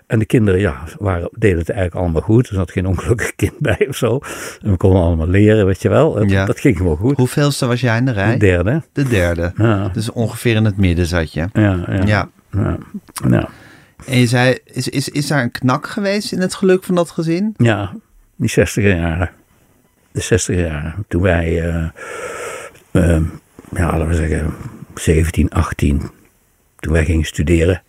En 0.06 0.18
de 0.18 0.24
kinderen 0.24 0.60
ja, 0.60 0.82
waren, 0.98 1.28
deden 1.32 1.58
het 1.58 1.68
eigenlijk 1.70 2.00
allemaal 2.00 2.22
goed. 2.22 2.48
Er 2.48 2.54
zat 2.54 2.70
geen 2.70 2.86
ongelukkig 2.86 3.34
kind 3.42 3.58
bij 3.58 3.86
of 3.88 3.96
zo. 3.96 4.20
En 4.62 4.70
we 4.70 4.76
konden 4.76 5.02
allemaal 5.02 5.28
leren, 5.28 5.66
weet 5.66 5.82
je 5.82 5.88
wel. 5.88 6.16
Het- 6.16 6.30
Ja. 6.30 6.44
Dat 6.44 6.60
ging 6.60 6.76
gewoon 6.76 6.96
goed. 6.96 7.16
Hoeveelste 7.16 7.66
was 7.66 7.80
jij 7.80 7.96
in 7.98 8.04
de 8.04 8.12
rij? 8.12 8.32
De 8.32 8.38
derde. 8.38 8.82
De 8.92 9.02
derde. 9.08 9.52
Ja, 9.56 9.88
Dus 9.88 10.10
ongeveer 10.12 10.54
in 10.56 10.64
het 10.64 10.76
midden 10.76 11.06
zat 11.06 11.32
je. 11.32 11.40
ja, 11.52 11.84
ja. 11.88 12.02
Ja. 12.06 12.28
ja. 12.52 12.78
ja. 13.30 13.48
En 14.06 14.18
je 14.18 14.26
zei, 14.26 14.58
is, 14.64 14.88
is, 14.88 15.08
is 15.08 15.26
daar 15.26 15.42
een 15.42 15.50
knak 15.50 15.86
geweest 15.86 16.32
in 16.32 16.40
het 16.40 16.54
geluk 16.54 16.84
van 16.84 16.94
dat 16.94 17.10
gezin? 17.10 17.54
Ja, 17.56 17.92
die 18.36 18.48
60 18.48 18.84
jaren. 18.84 19.30
De 20.12 20.20
60 20.20 20.56
jaren. 20.56 21.04
Toen 21.08 21.22
wij, 21.22 21.62
eh, 21.62 21.84
eh, 22.90 23.22
ja, 23.70 23.86
laten 23.86 24.08
we 24.08 24.14
zeggen, 24.14 24.54
17, 24.94 25.50
18. 25.50 26.10
Toen 26.76 26.92
wij 26.92 27.04
gingen 27.04 27.24
studeren. 27.24 27.82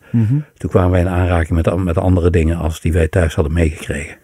Toen 0.58 0.70
kwamen 0.70 0.92
wij 0.92 1.02
in 1.02 1.08
aanraking 1.08 1.64
met, 1.64 1.75
met 1.84 1.98
andere 1.98 2.30
dingen 2.30 2.58
als 2.58 2.82
die 2.82 2.94
wij 2.94 3.08
thuis 3.08 3.36
hadden 3.36 3.54
meegekregen. 3.54 4.18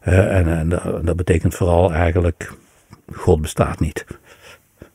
Eh, 0.00 0.36
en 0.36 0.48
en 0.58 0.68
dat, 0.68 1.06
dat 1.06 1.16
betekent 1.16 1.54
vooral 1.54 1.92
eigenlijk, 1.92 2.52
God 3.12 3.40
bestaat 3.40 3.80
niet. 3.80 4.04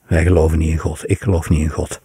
Wij 0.07 0.23
geloven 0.23 0.57
niet 0.57 0.69
in 0.69 0.77
God. 0.77 1.09
Ik 1.09 1.21
geloof 1.21 1.49
niet 1.49 1.59
in 1.59 1.69
God. 1.69 2.01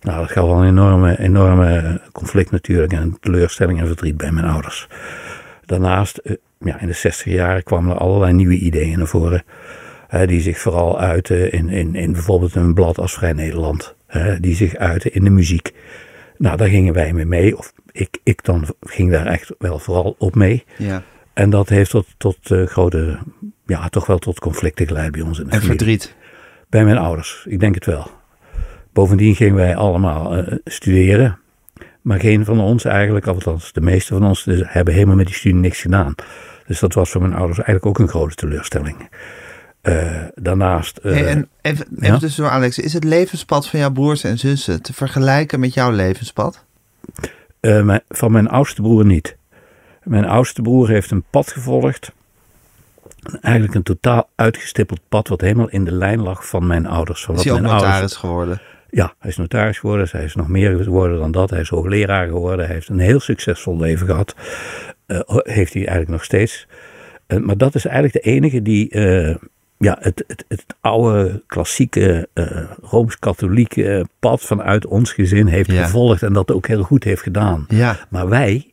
Nou, 0.00 0.20
dat 0.20 0.30
gaf 0.30 0.44
wel 0.44 0.56
een 0.56 0.68
enorme, 0.68 1.18
enorme 1.18 2.00
conflict 2.12 2.50
natuurlijk 2.50 2.92
en 2.92 3.16
teleurstelling 3.20 3.80
en 3.80 3.86
verdriet 3.86 4.16
bij 4.16 4.30
mijn 4.30 4.46
ouders. 4.46 4.88
Daarnaast, 5.70 6.16
eh, 6.18 6.34
ja, 6.58 6.80
in 6.80 6.86
de 6.86 6.92
60 6.92 7.32
jaren 7.32 7.62
kwamen 7.62 7.90
er 7.94 8.00
allerlei 8.00 8.32
nieuwe 8.32 8.54
ideeën 8.58 8.98
naar 8.98 9.06
voren. 9.06 9.42
eh, 10.08 10.26
die 10.28 10.40
zich 10.40 10.58
vooral 10.58 11.00
uiten 11.00 11.52
in, 11.52 11.68
in, 11.68 11.94
in 11.94 12.12
bijvoorbeeld 12.12 12.54
een 12.54 12.74
blad 12.74 12.98
als 12.98 13.12
Vrij 13.12 13.32
Nederland. 13.32 13.94
eh, 14.06 14.34
die 14.40 14.54
zich 14.54 14.74
uiten 14.76 15.12
in 15.14 15.24
de 15.24 15.30
muziek. 15.30 15.72
Nou, 16.38 16.56
daar 16.56 16.68
gingen 16.68 16.94
wij 16.94 17.12
mee 17.12 17.24
mee. 17.26 17.58
Of 17.58 17.72
ik, 17.92 18.18
ik 18.22 18.44
dan 18.44 18.64
ging 18.80 19.10
daar 19.10 19.26
echt 19.26 19.54
wel 19.58 19.78
vooral 19.78 20.14
op 20.18 20.34
mee. 20.34 20.64
Ja. 20.78 21.02
En 21.32 21.50
dat 21.50 21.68
heeft 21.68 21.90
tot, 21.90 22.06
tot 22.18 22.50
eh, 22.50 22.66
grote, 22.66 23.18
ja, 23.66 23.88
toch 23.88 24.06
wel 24.06 24.18
tot 24.18 24.40
conflicten 24.40 24.86
geleid 24.86 25.12
bij 25.12 25.20
ons 25.20 25.38
in 25.38 25.44
de 25.44 25.50
En 25.50 25.60
familie. 25.60 25.78
verdriet. 25.78 26.14
Bij 26.68 26.84
mijn 26.84 26.98
ouders, 26.98 27.44
ik 27.48 27.60
denk 27.60 27.74
het 27.74 27.86
wel. 27.86 28.10
Bovendien 28.92 29.34
gingen 29.34 29.54
wij 29.54 29.76
allemaal 29.76 30.36
eh, 30.36 30.56
studeren. 30.64 31.38
Maar 32.02 32.20
geen 32.20 32.44
van 32.44 32.60
ons 32.60 32.84
eigenlijk, 32.84 33.26
althans 33.26 33.72
de 33.72 33.80
meeste 33.80 34.14
van 34.14 34.24
ons, 34.26 34.44
dus 34.44 34.62
hebben 34.64 34.94
helemaal 34.94 35.16
met 35.16 35.26
die 35.26 35.34
studie 35.34 35.58
niks 35.58 35.80
gedaan. 35.80 36.14
Dus 36.66 36.80
dat 36.80 36.94
was 36.94 37.10
voor 37.10 37.20
mijn 37.20 37.34
ouders 37.34 37.58
eigenlijk 37.58 37.86
ook 37.86 37.98
een 37.98 38.08
grote 38.12 38.34
teleurstelling. 38.34 39.08
Eh, 39.80 40.22
daarnaast. 40.34 40.96
eh, 40.96 41.12
Hey, 41.12 41.26
en 41.26 41.48
even, 41.60 41.86
ja? 41.98 42.06
even 42.06 42.18
tussendoor, 42.18 42.52
Alex. 42.52 42.78
Is 42.78 42.92
het 42.92 43.04
levenspad 43.04 43.68
van 43.68 43.78
jouw 43.80 43.90
broers 43.90 44.24
en 44.24 44.38
zussen 44.38 44.82
te 44.82 44.92
vergelijken 44.92 45.60
met 45.60 45.74
jouw 45.74 45.90
levenspad? 45.90 46.64
eh, 47.60 47.82
mijn- 47.82 48.02
van 48.08 48.32
mijn 48.32 48.48
oudste 48.48 48.82
broer 48.82 49.04
niet. 49.04 49.36
Mijn 50.02 50.24
oudste 50.24 50.62
broer 50.62 50.88
heeft 50.88 51.10
een 51.10 51.24
pad 51.30 51.50
gevolgd. 51.52 52.12
Eigenlijk 53.40 53.74
een 53.74 53.82
totaal 53.82 54.28
uitgestippeld 54.34 55.00
pad, 55.08 55.28
wat 55.28 55.40
helemaal 55.40 55.68
in 55.68 55.84
de 55.84 55.92
lijn 55.92 56.20
lag 56.20 56.46
van 56.48 56.66
mijn 56.66 56.86
ouders. 56.86 57.24
Van 57.24 57.34
Is 57.34 57.40
wat 57.44 57.44
hij 57.48 57.54
ook 57.54 57.60
mijn 57.60 57.72
ouders 57.72 57.92
notaris 57.94 58.16
geworden? 58.16 58.60
Ja, 58.90 59.14
hij 59.18 59.30
is 59.30 59.36
notaris 59.36 59.78
geworden. 59.78 60.08
Hij 60.10 60.24
is 60.24 60.34
nog 60.34 60.48
meer 60.48 60.82
geworden 60.82 61.18
dan 61.18 61.30
dat. 61.32 61.50
Hij 61.50 61.60
is 61.60 61.68
hoogleraar 61.68 62.26
geworden. 62.26 62.64
Hij 62.66 62.74
heeft 62.74 62.88
een 62.88 62.98
heel 62.98 63.20
succesvol 63.20 63.78
leven 63.78 64.06
gehad. 64.06 64.34
Eh, 65.06 65.20
heeft 65.26 65.72
hij 65.72 65.82
eigenlijk 65.82 66.08
nog 66.10 66.24
steeds. 66.24 66.66
Eh, 67.26 67.38
maar 67.38 67.56
dat 67.56 67.74
is 67.74 67.84
eigenlijk 67.84 68.24
de 68.24 68.30
enige 68.30 68.62
die, 68.62 68.88
eh, 68.90 69.36
ja, 69.78 69.96
het, 70.00 70.24
het, 70.26 70.44
het 70.48 70.64
oude 70.80 71.42
klassieke 71.46 72.28
Rooms-Katholieke 72.82 74.06
pad 74.20 74.42
vanuit 74.42 74.86
ons 74.86 75.12
gezin 75.12 75.46
heeft 75.46 75.72
Ja. 75.72 75.84
gevolgd 75.84 76.22
en 76.22 76.32
dat 76.32 76.50
ook 76.52 76.66
heel 76.66 76.82
goed 76.82 77.04
heeft 77.04 77.22
gedaan. 77.22 77.64
Ja, 77.68 77.96
Maar 78.08 78.28
wij 78.28 78.72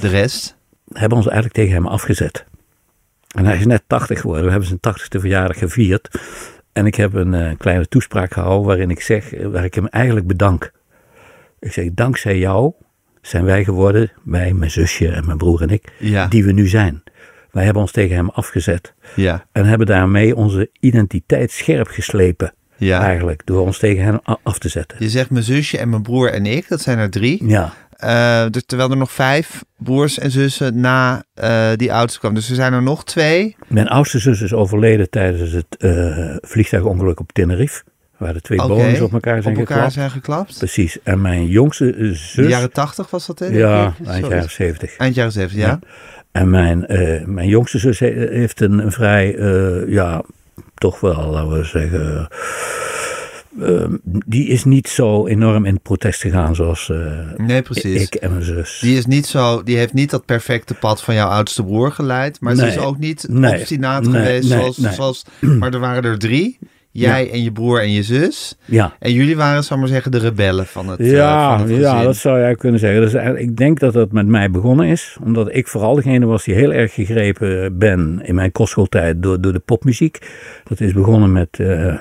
de 0.00 0.08
rest. 0.08 0.56
hebben 0.92 1.16
ons 1.16 1.26
eigenlijk 1.26 1.56
tegen 1.56 1.72
hem 1.74 1.86
afgezet. 1.86 2.44
En 3.36 3.44
hij 3.44 3.56
is 3.56 3.66
net 3.66 3.82
80 3.86 4.20
geworden. 4.20 4.44
We 4.44 4.50
hebben 4.50 4.68
zijn 4.68 4.80
80ste 4.80 5.20
verjaardag 5.20 5.58
gevierd. 5.58 6.20
En 6.78 6.86
ik 6.86 6.94
heb 6.94 7.14
een 7.14 7.34
eh, 7.34 7.50
kleine 7.58 7.86
toespraak 7.88 8.32
gehouden 8.32 8.66
waarin 8.66 8.90
ik 8.90 9.00
zeg, 9.00 9.32
eh, 9.34 9.46
waar 9.46 9.64
ik 9.64 9.74
hem 9.74 9.86
eigenlijk 9.86 10.26
bedank. 10.26 10.72
Ik 11.60 11.72
zeg, 11.72 11.88
dankzij 11.92 12.38
jou 12.38 12.72
zijn 13.22 13.44
wij 13.44 13.64
geworden, 13.64 14.10
wij, 14.24 14.52
mijn 14.52 14.70
zusje 14.70 15.08
en 15.08 15.26
mijn 15.26 15.38
broer 15.38 15.62
en 15.62 15.68
ik, 15.68 15.92
Ja. 15.98 16.26
die 16.26 16.44
we 16.44 16.52
nu 16.52 16.66
zijn. 16.68 17.02
Wij 17.50 17.64
hebben 17.64 17.82
ons 17.82 17.92
tegen 17.92 18.16
hem 18.16 18.28
afgezet. 18.28 18.94
Ja, 19.14 19.46
En 19.52 19.64
hebben 19.64 19.86
daarmee 19.86 20.36
onze 20.36 20.70
identiteit 20.80 21.50
scherp 21.50 21.86
geslepen. 21.88 22.52
ja. 22.76 23.00
Eigenlijk, 23.02 23.42
door 23.44 23.60
ons 23.60 23.78
tegen 23.78 24.04
hem 24.04 24.18
af 24.42 24.58
te 24.58 24.68
zetten. 24.68 24.96
Je 25.00 25.08
zegt 25.08 25.30
mijn 25.30 25.44
zusje 25.44 25.78
en 25.78 25.88
mijn 25.88 26.02
broer 26.02 26.32
en 26.32 26.46
ik, 26.46 26.68
dat 26.68 26.80
zijn 26.80 26.98
er 26.98 27.10
drie. 27.10 27.46
Ja, 27.46 27.72
Eh, 27.98 28.44
dus 28.50 28.62
terwijl 28.66 28.90
er 28.90 28.96
nog 28.96 29.12
vijf 29.12 29.64
broers 29.76 30.18
en 30.18 30.30
zussen 30.30 30.80
na 30.80 31.24
eh, 31.34 31.68
die 31.76 31.92
oudste 31.92 32.18
kwam. 32.18 32.34
Dus 32.34 32.48
er 32.48 32.54
zijn 32.54 32.72
er 32.72 32.82
nog 32.82 33.04
twee. 33.04 33.56
mijn 33.68 33.88
oudste 33.88 34.18
zus 34.18 34.40
is 34.40 34.52
overleden 34.52 35.10
tijdens 35.10 35.52
het 35.52 35.66
eh, 35.78 36.36
vliegtuigongeluk 36.40 37.20
op 37.20 37.32
Tenerife. 37.32 37.82
Waar 38.16 38.32
de 38.32 38.40
twee 38.40 38.58
Boeings 38.66 39.00
op 39.00 39.12
elkaar 39.12 39.42
zijn 39.42 39.54
op 39.54 39.60
elkaar 39.60 39.74
geklapt. 39.76 39.92
zijn 39.92 40.10
geklapt. 40.10 40.58
Precies. 40.58 40.98
En 41.02 41.20
mijn 41.20 41.46
jongste 41.46 41.92
eh, 41.92 41.98
De 41.98 42.14
zus. 42.14 42.48
jaren 42.48 42.72
tachtig 42.72 43.10
was 43.10 43.26
dat, 43.26 43.38
hè? 43.38 43.46
ja, 43.46 43.94
eind 44.06 44.26
jaren 44.26 44.50
zeventig. 44.50 44.96
Eind 44.96 45.14
jaren 45.14 45.32
zeventig, 45.32 45.58
ja. 45.64 45.78
En 46.32 46.50
mijn, 46.50 46.84
mijn 47.26 47.48
jongste 47.48 47.78
zus 47.78 47.98
he- 47.98 48.26
heeft 48.30 48.60
een, 48.60 48.78
een 48.78 48.92
vrij, 48.92 49.36
ja, 49.88 50.22
toch 50.74 51.00
wel, 51.00 51.30
laten 51.30 51.52
we 51.58 51.64
zeggen. 51.64 52.28
Eh, 53.60 53.84
die 54.26 54.46
is 54.48 54.64
niet 54.64 54.88
zo 54.88 55.26
enorm 55.26 55.64
in 55.64 55.80
protest 55.80 56.20
gegaan 56.20 56.54
zoals 56.54 56.90
eh, 56.90 56.98
Nee, 57.36 57.62
precies. 57.62 58.02
ik 58.02 58.14
en 58.14 58.30
mijn 58.30 58.42
zus. 58.44 58.78
Die, 58.80 58.96
is 58.96 59.06
niet 59.06 59.26
zo, 59.26 59.62
die 59.62 59.76
heeft 59.76 59.92
niet 59.92 60.10
dat 60.10 60.24
perfecte 60.24 60.74
pad 60.74 61.02
van 61.02 61.14
jouw 61.14 61.28
oudste 61.28 61.64
broer 61.64 61.92
geleid. 61.92 62.40
Maar 62.40 62.54
ze 62.54 62.66
is 62.66 62.78
ook 62.78 62.98
niet 62.98 63.26
Nee. 63.30 63.58
obstinaat 63.58 64.02
Nee, 64.06 64.12
geweest. 64.22 64.48
zoals, 64.48 64.76
zoals, 64.76 65.24
maar 65.58 65.72
er 65.74 65.80
waren 65.80 66.02
er 66.04 66.18
drie. 66.18 66.58
Jij 66.90 67.30
en 67.30 67.42
je 67.42 67.52
broer 67.52 67.80
en 67.82 67.92
je 67.92 68.02
zus. 68.02 68.56
ja. 68.64 68.92
En 68.98 69.12
jullie 69.12 69.36
waren, 69.36 69.64
zal 69.64 69.76
ik 69.76 69.82
maar 69.82 69.92
zeggen, 69.92 70.10
de 70.10 70.18
rebellen 70.18 70.66
van 70.66 70.88
het, 70.88 71.00
eh, 71.00 71.10
Ja, 71.10 71.58
van 71.58 71.68
het 71.68 71.80
ja, 71.80 72.02
dat 72.02 72.16
zou 72.16 72.32
eigenlijk 72.32 72.60
kunnen 72.60 72.80
zeggen. 72.80 73.00
Dus 73.00 73.14
eigenlijk- 73.14 73.44
ik 73.44 73.56
denk 73.56 73.80
dat 73.80 73.92
dat 73.92 74.12
met 74.12 74.26
mij 74.26 74.50
begonnen 74.50 74.86
is. 74.86 75.16
Omdat 75.24 75.48
ik 75.54 75.68
vooral 75.68 75.94
degene 75.94 76.26
was 76.26 76.44
die 76.44 76.54
heel 76.54 76.72
erg 76.72 76.92
gegrepen 76.94 77.78
ben 77.78 78.20
in 78.22 78.34
mijn 78.34 78.52
kostschooltijd 78.52 79.22
door, 79.22 79.40
door 79.40 79.52
de 79.52 79.58
popmuziek. 79.58 80.18
Dat 80.64 80.80
is 80.80 80.92
begonnen 80.92 81.32
met, 81.32 81.48
eh, 81.60 81.94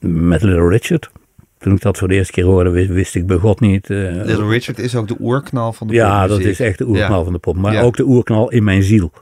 met 0.00 0.42
Little 0.42 0.68
Richard. 0.68 1.10
Toen 1.58 1.72
ik 1.74 1.80
dat 1.80 1.98
voor 1.98 2.08
de 2.08 2.14
eerste 2.14 2.32
keer 2.32 2.44
hoorde, 2.44 2.70
wist, 2.70 2.88
wist 2.90 3.14
ik 3.14 3.26
bij 3.26 3.36
God 3.36 3.60
niet. 3.60 3.90
eh, 3.90 3.96
Little 3.98 4.48
Richard 4.48 4.78
is 4.78 4.96
ook 4.96 5.08
de 5.08 5.16
oerknal 5.20 5.72
van 5.72 5.86
de 5.86 5.94
ja, 5.94 6.26
dat 6.26 6.38
is 6.40 6.60
echt 6.60 6.78
de 6.78 6.86
oerknal 6.86 7.18
Ja. 7.18 7.24
van 7.24 7.32
de 7.32 7.38
pop. 7.38 7.56
Maar 7.56 7.72
Ja. 7.72 7.80
ook 7.82 7.96
de 7.96 8.04
oerknal 8.04 8.50
in 8.50 8.64
mijn 8.64 8.82
ziel. 8.82 9.12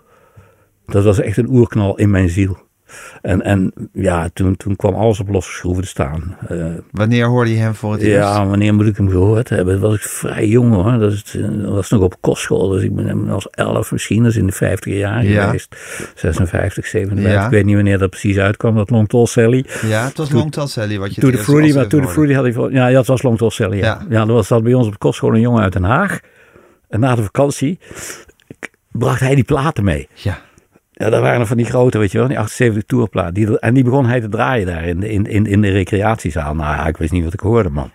Dat 0.87 1.05
was 1.05 1.21
echt 1.21 1.37
een 1.37 1.49
oerknal 1.51 1.97
in 1.97 2.11
mijn 2.11 2.29
ziel. 2.29 2.59
En, 3.23 3.43
en 3.43 3.73
ja, 3.93 4.29
toen, 4.33 4.57
toen 4.57 4.77
kwam 4.77 4.95
alles 4.95 5.21
op 5.21 5.29
losse 5.29 5.53
schroeven 5.53 5.83
te 5.83 5.89
staan. 5.89 6.37
Eh, 6.49 6.67
Wanneer 6.91 7.27
hoorde 7.27 7.51
je 7.51 7.57
hem 7.57 7.75
voor 7.75 7.93
het 7.93 8.01
eerst? 8.01 8.29
ja, 8.29 8.47
wanneer 8.47 8.75
moet 8.75 8.87
ik 8.87 8.97
hem 8.97 9.11
gehoord 9.11 9.49
hebben? 9.49 9.81
Dat 9.81 9.91
was 9.91 9.95
ik 9.95 10.03
vrij 10.03 10.47
jong 10.49 10.73
hoor. 10.75 10.99
Dat, 10.99 11.13
is, 11.13 11.35
eh, 11.37 11.43
dat 11.63 11.71
was 11.73 11.91
nog 11.91 12.01
op 12.03 12.17
kostschool. 12.21 12.69
Dus 12.69 12.83
ik 12.83 12.95
ben 12.95 13.07
hem 13.07 13.31
als 13.31 13.49
elf 13.51 13.93
misschien, 13.93 14.23
dat 14.23 14.33
is 14.33 14.39
in 14.39 14.47
de 14.47 14.53
vijftiger 14.53 14.99
jaren 14.99 15.29
Ja. 15.31 15.45
geweest. 15.45 15.77
56, 16.15 16.87
57. 16.87 17.33
Ja. 17.33 17.45
Ik 17.45 17.51
weet 17.51 17.65
niet 17.65 17.75
wanneer 17.75 17.99
dat 17.99 18.11
precies 18.11 18.39
uitkwam, 18.39 18.75
dat 18.77 18.91
Long 18.91 19.09
Tall 19.09 19.27
Sally. 19.27 19.65
Ja, 19.87 20.05
het 20.05 20.17
was 20.17 20.31
Long 20.31 20.53
Tall 20.53 20.67
Sally 20.67 20.99
wat 20.99 21.15
je 21.15 21.21
To 21.21 21.27
het 21.27 21.37
the 21.37 21.41
eerst 21.43 21.51
Fruity, 21.51 21.69
maar 21.73 21.77
eerst 21.79 21.91
To 21.91 21.97
the 21.97 22.03
hoorde. 22.05 22.13
Fruity 22.13 22.35
had 22.35 22.43
hij 22.45 22.53
voor... 22.53 22.73
Ja, 22.73 22.87
ja, 22.87 22.99
het 22.99 23.07
was 23.07 23.23
Long 23.23 23.39
Tall 23.39 23.51
Sally. 23.51 23.77
Ja, 23.77 23.85
Ja. 23.85 24.07
ja. 24.09 24.21
er 24.21 24.33
was 24.33 24.47
zat 24.47 24.63
bij 24.63 24.75
ons 24.75 24.87
op 24.87 24.93
de 24.93 24.99
kostschool 24.99 25.35
een 25.35 25.41
jongen 25.41 25.63
uit 25.63 25.73
Den 25.73 25.83
Haag. 25.85 26.21
En 26.89 27.01
na 27.01 27.15
de 27.15 27.23
vakantie 27.23 27.79
bracht 28.93 29.21
hij 29.21 29.35
die 29.35 29.45
platen 29.45 29.85
mee. 29.85 30.09
Ja, 30.15 30.39
Ja, 30.99 31.11
dat 31.11 31.21
waren 31.21 31.47
van 31.47 31.57
die 31.57 31.67
grote, 31.67 31.99
weet 31.99 32.13
je 32.13 32.19
wel, 32.19 32.29
die 32.29 32.39
78 32.39 32.83
tourplaat. 32.83 33.35
Die, 33.35 33.59
en 33.59 33.75
die 33.75 33.85
begon 33.85 34.07
hij 34.07 34.21
te 34.21 34.29
draaien 34.29 34.67
daar 34.67 34.85
in 34.85 35.03
in, 35.03 35.27
in, 35.27 35.47
in 35.47 35.61
de 35.61 35.71
recreatiezaal. 35.71 36.55
Nou 36.55 36.77
ja, 36.77 36.87
ik 36.87 36.97
wist 36.97 37.13
niet 37.13 37.25
wat 37.25 37.33
ik 37.33 37.41
hoorde, 37.41 37.69
man. 37.69 37.91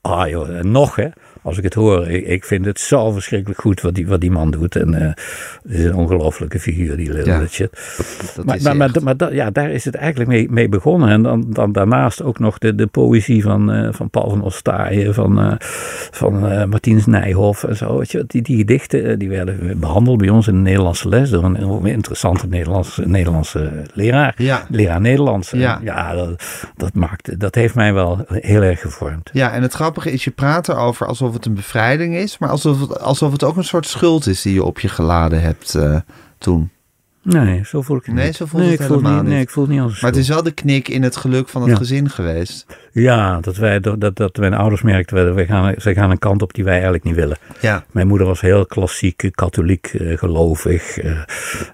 Ah 0.00 0.28
joh, 0.28 0.58
en 0.58 0.70
nog 0.70 0.96
hè, 0.96 1.08
als 1.48 1.58
ik 1.58 1.64
het 1.64 1.74
hoor. 1.74 2.08
Ik, 2.08 2.26
ik 2.26 2.44
vind 2.44 2.64
het 2.64 2.80
zo 2.80 3.10
verschrikkelijk 3.10 3.60
goed 3.60 3.80
wat 3.80 3.94
die, 3.94 4.06
wat 4.06 4.20
die 4.20 4.30
man 4.30 4.50
doet. 4.50 4.76
En 4.76 4.94
eh, 4.94 5.06
het 5.62 5.78
is 5.78 5.84
een 5.84 5.94
ongelofelijke 5.94 6.60
figuur, 6.60 6.96
die 6.96 7.12
Little 7.12 7.32
Ja, 7.32 7.38
Richard. 7.38 7.78
dat 8.36 8.44
Maar, 8.44 8.56
is 8.56 8.62
maar, 8.62 8.90
maar, 9.02 9.34
ja, 9.34 9.50
daar 9.50 9.70
is 9.70 9.84
het 9.84 9.94
eigenlijk 9.94 10.30
mee, 10.30 10.50
mee 10.50 10.68
begonnen. 10.68 11.08
En 11.08 11.22
dan, 11.22 11.46
dan 11.48 11.72
daarnaast 11.72 12.22
ook 12.22 12.38
nog 12.38 12.58
de, 12.58 12.74
de 12.74 12.86
poëzie 12.86 13.42
van, 13.42 13.72
eh, 13.72 13.92
van 13.92 14.10
Paul 14.10 14.30
van 14.30 14.42
Ostaaien, 14.42 15.14
van, 15.14 15.38
eh 15.40 15.52
van 16.10 16.68
Martins 16.68 17.06
Nijhoff 17.06 17.64
en 17.64 17.76
zo. 17.76 17.98
Weet 17.98 18.10
je, 18.10 18.24
die, 18.26 18.42
die 18.42 18.56
gedichten 18.56 19.18
die 19.18 19.28
werden 19.28 19.78
behandeld 19.80 20.18
bij 20.18 20.28
ons 20.28 20.46
in 20.48 20.54
de 20.54 20.60
Nederlandse 20.60 21.08
les 21.08 21.30
door 21.30 21.44
een 21.44 21.86
interessante 21.86 22.46
Nederlandse, 22.46 23.08
Nederlandse 23.08 23.82
leraar. 23.92 24.34
Ja. 24.36 24.66
Leraar 24.68 25.00
Nederlands. 25.00 25.50
Ja. 25.50 25.80
ja 25.82 26.14
dat, 26.14 26.42
dat, 26.76 26.94
maakte, 26.94 27.36
dat 27.36 27.54
heeft 27.54 27.74
mij 27.74 27.94
wel 27.94 28.24
heel 28.28 28.62
erg 28.62 28.80
gevormd. 28.80 29.30
Ja, 29.32 29.52
en 29.52 29.62
het 29.62 29.72
grappige 29.72 30.12
is, 30.12 30.24
je 30.24 30.30
praat 30.30 30.68
erover 30.68 31.06
alsof 31.06 31.32
het 31.32 31.37
een 31.46 31.54
bevrijding 31.54 32.14
is, 32.14 32.38
maar 32.38 32.48
alsof 32.48 32.80
het, 32.80 33.00
alsof 33.00 33.32
het 33.32 33.44
ook 33.44 33.56
een 33.56 33.64
soort 33.64 33.86
schuld 33.86 34.26
is 34.26 34.42
die 34.42 34.54
je 34.54 34.64
op 34.64 34.80
je 34.80 34.88
geladen 34.88 35.40
hebt 35.40 35.74
eh, 35.74 36.00
toen. 36.38 36.70
Nee, 37.32 37.60
zo 37.64 37.82
voel 37.82 37.96
ik 37.96 38.04
het 38.04 38.14
Nee, 38.14 38.26
niet. 38.26 38.36
zo 38.36 38.46
voelt 38.46 38.62
nee, 38.62 38.72
het 38.72 38.80
ik 38.80 38.86
voel 38.86 38.96
helemaal 38.96 39.22
niet. 39.22 39.30
Nee, 39.32 39.40
ik 39.40 39.50
voel 39.50 39.64
het 39.64 39.72
niet 39.72 39.82
als 39.82 40.00
Maar 40.00 40.10
het 40.10 40.20
is 40.20 40.28
wel 40.28 40.42
de 40.42 40.50
knik 40.50 40.88
in 40.88 41.02
het 41.02 41.16
geluk 41.16 41.48
van 41.48 41.62
het 41.62 41.70
Ja. 41.70 41.76
gezin 41.76 42.10
geweest. 42.10 42.66
Ja, 42.92 43.40
dat, 43.40 43.56
wij, 43.56 43.80
dat, 43.80 44.16
dat 44.16 44.36
mijn 44.36 44.54
ouders 44.54 44.82
merkten, 44.82 45.34
wij 45.34 45.46
gaan, 45.46 45.74
zij 45.76 45.94
gaan 45.94 46.10
een 46.10 46.18
kant 46.18 46.42
op 46.42 46.54
die 46.54 46.64
wij 46.64 46.72
eigenlijk 46.72 47.04
niet 47.04 47.14
willen. 47.14 47.36
Ja, 47.60 47.84
Mijn 47.90 48.06
moeder 48.06 48.26
was 48.26 48.40
heel 48.40 48.66
klassiek 48.66 49.22
eh, 49.22 49.30
katholiek 49.30 49.86
eh, 49.86 50.18
gelovig. 50.18 50.98
eh, 50.98 51.10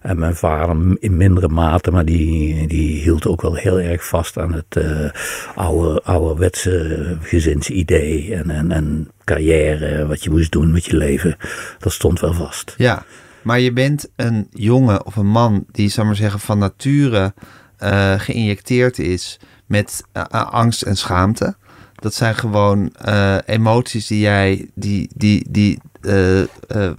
en 0.03 0.19
mijn 0.19 0.35
vader 0.37 0.77
in 0.99 1.17
mindere 1.17 1.49
mate, 1.49 1.91
maar 1.91 2.05
die, 2.05 2.67
die 2.69 3.01
hield 3.03 3.27
ook 3.27 3.43
wel 3.43 3.55
heel 3.55 3.81
erg 3.81 4.07
vast 4.07 4.39
aan 4.39 4.53
het 4.53 4.77
eh 4.77 5.11
oude, 5.55 6.01
ouderwetse 6.03 7.17
gezinsidee. 7.23 8.35
En, 8.35 8.51
en, 8.51 8.73
en 8.73 9.09
carrière, 9.25 10.07
wat 10.07 10.25
je 10.25 10.31
moest 10.31 10.53
doen 10.53 10.71
met 10.73 10.85
je 10.85 10.97
leven. 10.97 11.37
Dat 11.79 11.93
stond 11.93 12.21
wel 12.21 12.33
vast. 12.33 12.75
ja. 12.77 13.05
Maar 13.45 13.61
je 13.61 13.73
bent 13.73 14.09
een 14.17 14.47
jongen 14.51 15.07
of 15.07 15.17
een 15.17 15.27
man 15.27 15.65
die, 15.73 15.89
zal 15.89 16.05
maar 16.05 16.17
zeggen, 16.17 16.41
van 16.41 16.59
nature 16.59 17.35
eh, 17.77 18.15
geïnjecteerd 18.19 18.99
is 18.99 19.41
met 19.67 20.05
eh, 20.13 20.25
angst 20.31 20.83
en 20.83 20.97
schaamte. 20.97 21.57
Dat 21.95 22.15
zijn 22.15 22.35
gewoon 22.35 22.91
eh, 22.95 23.37
emoties 23.45 24.07
die 24.07 24.21
jij, 24.21 24.71
die, 24.75 25.11
die, 25.15 25.47
die 25.51 25.79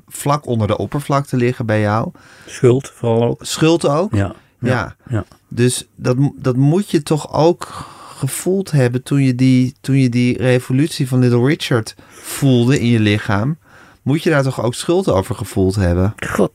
vlak 0.08 0.46
onder 0.46 0.68
de 0.68 0.78
oppervlakte 0.78 1.38
liggen 1.38 1.66
bij 1.66 1.82
jou. 1.82 2.12
Schuld 2.46 2.90
vooral 2.90 3.24
ook. 3.24 3.46
Schuld 3.46 3.88
ook. 3.88 4.14
Ja. 4.16 4.36
Ja. 4.60 4.96
ja. 5.10 5.26
Dus 5.48 5.88
dat, 5.96 6.18
dat 6.36 6.56
moet 6.56 6.92
je 6.92 7.04
toch 7.04 7.34
ook 7.34 7.94
gevoeld 8.18 8.72
hebben 8.72 9.04
toen 9.04 9.24
je, 9.24 9.36
die, 9.36 9.76
toen 9.82 9.98
je 9.98 10.10
die 10.10 10.38
revolutie 10.38 11.08
van 11.08 11.20
Little 11.20 11.46
Richard 11.46 11.96
voelde 12.10 12.80
in 12.80 12.88
je 12.88 13.00
lichaam. 13.00 13.58
Moet 14.06 14.24
je 14.24 14.30
daar 14.30 14.44
toch 14.44 14.64
ook 14.64 14.74
schuld 14.74 15.10
over 15.10 15.36
gevoeld 15.36 15.76
hebben? 15.76 16.14
God, 16.30 16.52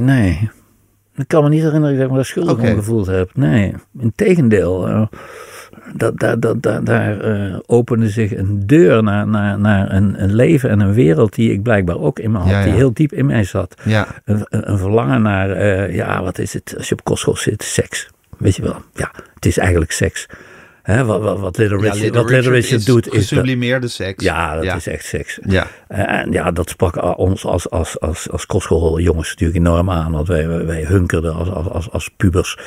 nee. 0.00 0.50
Ik 1.16 1.28
kan 1.28 1.42
me 1.42 1.48
niet 1.48 1.62
herinneren 1.62 1.94
dat 1.96 2.04
ik 2.04 2.10
me 2.10 2.16
daar 2.16 2.24
schuldig 2.24 2.58
om 2.58 2.66
gevoeld 2.66 3.06
heb. 3.06 3.30
Nee, 3.34 3.74
integendeel. 3.98 4.88
eh, 4.88 5.06
dat, 5.94 6.18
dat, 6.18 6.42
dat, 6.42 6.62
dat, 6.62 6.86
daar 6.86 7.20
eh, 7.20 7.58
opende 7.66 8.08
zich 8.08 8.36
een 8.36 8.66
deur 8.66 9.02
naar, 9.02 9.28
naar, 9.28 9.58
naar 9.58 9.92
een, 9.92 10.22
een 10.22 10.34
leven 10.34 10.70
en 10.70 10.80
een 10.80 10.92
wereld 10.92 11.34
die 11.34 11.52
ik 11.52 11.62
blijkbaar 11.62 11.98
ook 11.98 12.18
in 12.18 12.30
me 12.30 12.38
had. 12.38 12.48
Ja, 12.48 12.58
ja. 12.58 12.64
Die 12.64 12.72
heel 12.74 12.92
diep 12.92 13.12
in 13.12 13.26
mij 13.26 13.44
zat. 13.44 13.74
Ja, 13.84 14.06
Een, 14.24 14.46
een, 14.48 14.70
een 14.70 14.78
verlangen 14.78 15.22
naar, 15.22 15.50
eh, 15.50 15.94
ja, 15.94 16.22
wat 16.22 16.38
is 16.38 16.52
het 16.52 16.74
als 16.76 16.88
je 16.88 16.94
op 16.94 17.04
kostschool 17.04 17.36
zit? 17.36 17.62
Seks. 17.62 18.10
Weet 18.38 18.56
je 18.56 18.62
wel. 18.62 18.76
Ja, 18.94 19.10
het 19.34 19.46
is 19.46 19.58
eigenlijk 19.58 19.92
seks. 19.92 20.26
Hè, 20.84 21.04
wat, 21.04 21.20
wat, 21.20 21.38
wat 21.38 21.56
Little 21.56 21.76
Richard, 21.76 22.14
wat 22.14 22.30
Little 22.30 22.50
Richard 22.52 22.80
is 22.80 22.84
doet 22.84 23.06
is... 23.06 23.12
gesublimeerde 23.12 23.88
seks. 23.88 24.24
ja, 24.24 24.54
dat 24.54 24.64
ja. 24.64 24.74
is 24.74 24.86
echt 24.86 25.04
seks. 25.04 25.38
Ja, 25.42 25.66
En 25.88 26.32
ja, 26.32 26.50
dat 26.50 26.68
sprak 26.68 27.18
ons 27.18 27.44
als, 27.44 27.70
als, 27.70 28.00
als, 28.00 28.30
als 28.30 28.46
kostschooljongers 28.46 29.28
natuurlijk 29.28 29.58
enorm 29.58 29.90
aan. 29.90 30.12
Want 30.12 30.28
wij, 30.28 30.48
wij, 30.48 30.66
wij 30.66 30.84
hunkerden 30.84 31.34
als, 31.34 31.50
als, 31.50 31.68
als, 31.68 31.90
als 31.90 32.10
pubers 32.16 32.58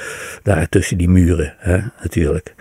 daar 0.44 0.70
tussen 0.70 0.98
die 0.98 1.10
muren, 1.10 1.54
hè, 1.58 1.80
natuurlijk. 2.02 2.56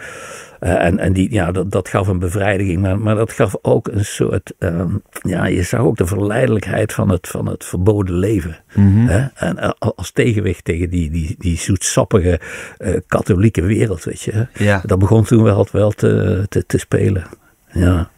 Eh, 0.67 0.85
en 0.85 0.99
en 0.99 1.13
die, 1.13 1.33
ja, 1.33 1.53
dat, 1.53 1.71
dat 1.71 1.89
gaf 1.89 2.09
een 2.09 2.19
bevrijding, 2.19 2.81
maar, 2.81 2.99
maar 2.99 3.15
dat 3.15 3.33
gaf 3.33 3.57
ook 3.63 3.89
een 3.89 4.05
soort, 4.05 4.53
ehm, 4.59 4.91
ja, 5.23 5.47
je 5.47 5.63
zag 5.63 5.81
ook 5.81 5.97
de 5.97 6.07
verleidelijkheid 6.07 6.93
van 6.93 7.09
het, 7.09 7.29
van 7.29 7.47
het 7.47 7.65
verboden 7.65 8.15
leven. 8.15 8.57
Mhm. 8.75 9.07
Hè? 9.07 9.27
En 9.35 9.59
eh, 9.59 9.71
als 9.79 10.11
tegenwicht 10.11 10.65
tegen 10.65 10.91
die, 10.91 11.11
die, 11.11 11.35
die 11.39 11.59
zoetsappige 11.59 12.41
eh, 12.79 12.95
katholieke 13.07 13.63
wereld, 13.63 14.05
weet 14.05 14.21
je. 14.21 14.47
Ja. 14.53 14.83
Dat 14.85 14.99
begon 14.99 15.25
toen 15.25 15.43
wel, 15.43 15.67
wel 15.73 15.91
te, 15.91 16.45
te, 16.49 16.67
te 16.67 16.79
spelen. 16.79 17.27
Ja. 17.73 18.11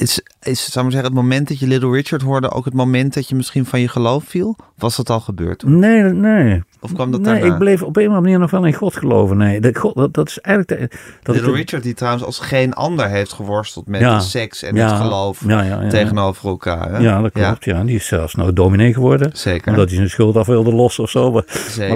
Is, 0.00 0.20
is 0.42 0.70
zou 0.72 0.84
maar 0.84 0.92
zeggen, 0.94 1.10
het 1.12 1.20
moment 1.20 1.48
dat 1.48 1.58
je 1.58 1.66
Little 1.66 1.90
Richard 1.90 2.22
hoorde 2.22 2.50
ook 2.50 2.64
het 2.64 2.74
moment 2.74 3.14
dat 3.14 3.28
je 3.28 3.34
misschien 3.34 3.66
van 3.66 3.80
je 3.80 3.88
geloof 3.88 4.24
viel? 4.24 4.56
Was 4.78 4.96
dat 4.96 5.10
al 5.10 5.20
gebeurd 5.20 5.58
toen? 5.58 5.78
Nee, 5.78 6.02
nee. 6.02 6.62
Of 6.82 6.92
kwam 6.92 7.10
dat 7.10 7.20
nee, 7.20 7.32
daarna? 7.34 7.52
ik 7.52 7.58
bleef 7.58 7.82
op 7.82 7.96
een 7.96 8.02
of 8.02 8.08
andere 8.08 8.20
manier 8.20 8.38
nog 8.38 8.50
wel 8.50 8.64
in 8.64 8.72
God 8.74 8.96
geloven. 8.96 9.36
Nee, 9.36 9.60
dat, 9.60 9.78
God, 9.78 9.94
dat, 9.94 10.14
dat 10.14 10.28
is 10.28 10.38
eigenlijk... 10.38 10.80
de- 10.80 10.96
dat 11.22 11.34
Little 11.34 11.52
Richard 11.52 11.82
die 11.82 11.94
trouwens 11.94 12.24
als 12.24 12.38
geen 12.38 12.72
ander 12.74 13.08
heeft 13.08 13.32
geworsteld 13.32 13.86
met 13.86 14.00
Ja. 14.00 14.20
seks 14.20 14.62
en 14.62 14.74
Ja. 14.74 14.86
het 14.86 15.00
geloof 15.00 15.42
Ja, 15.46 15.88
tegenover 15.88 16.48
elkaar. 16.48 16.92
Hè? 16.92 16.98
Ja, 16.98 17.20
dat 17.22 17.32
klopt. 17.32 17.64
Ja. 17.64 17.84
Die 17.84 17.94
is 17.96 18.06
zelfs 18.06 18.34
nou 18.34 18.52
dominee 18.52 18.92
geworden. 18.94 19.30
Zeker. 19.32 19.70
Omdat 19.70 19.86
hij 19.88 19.96
zijn 19.96 20.10
schuld 20.10 20.36
af 20.36 20.46
wilde 20.46 20.72
lossen 20.72 21.04
of 21.04 21.10
zo. 21.10 21.30
Maar, 21.32 21.44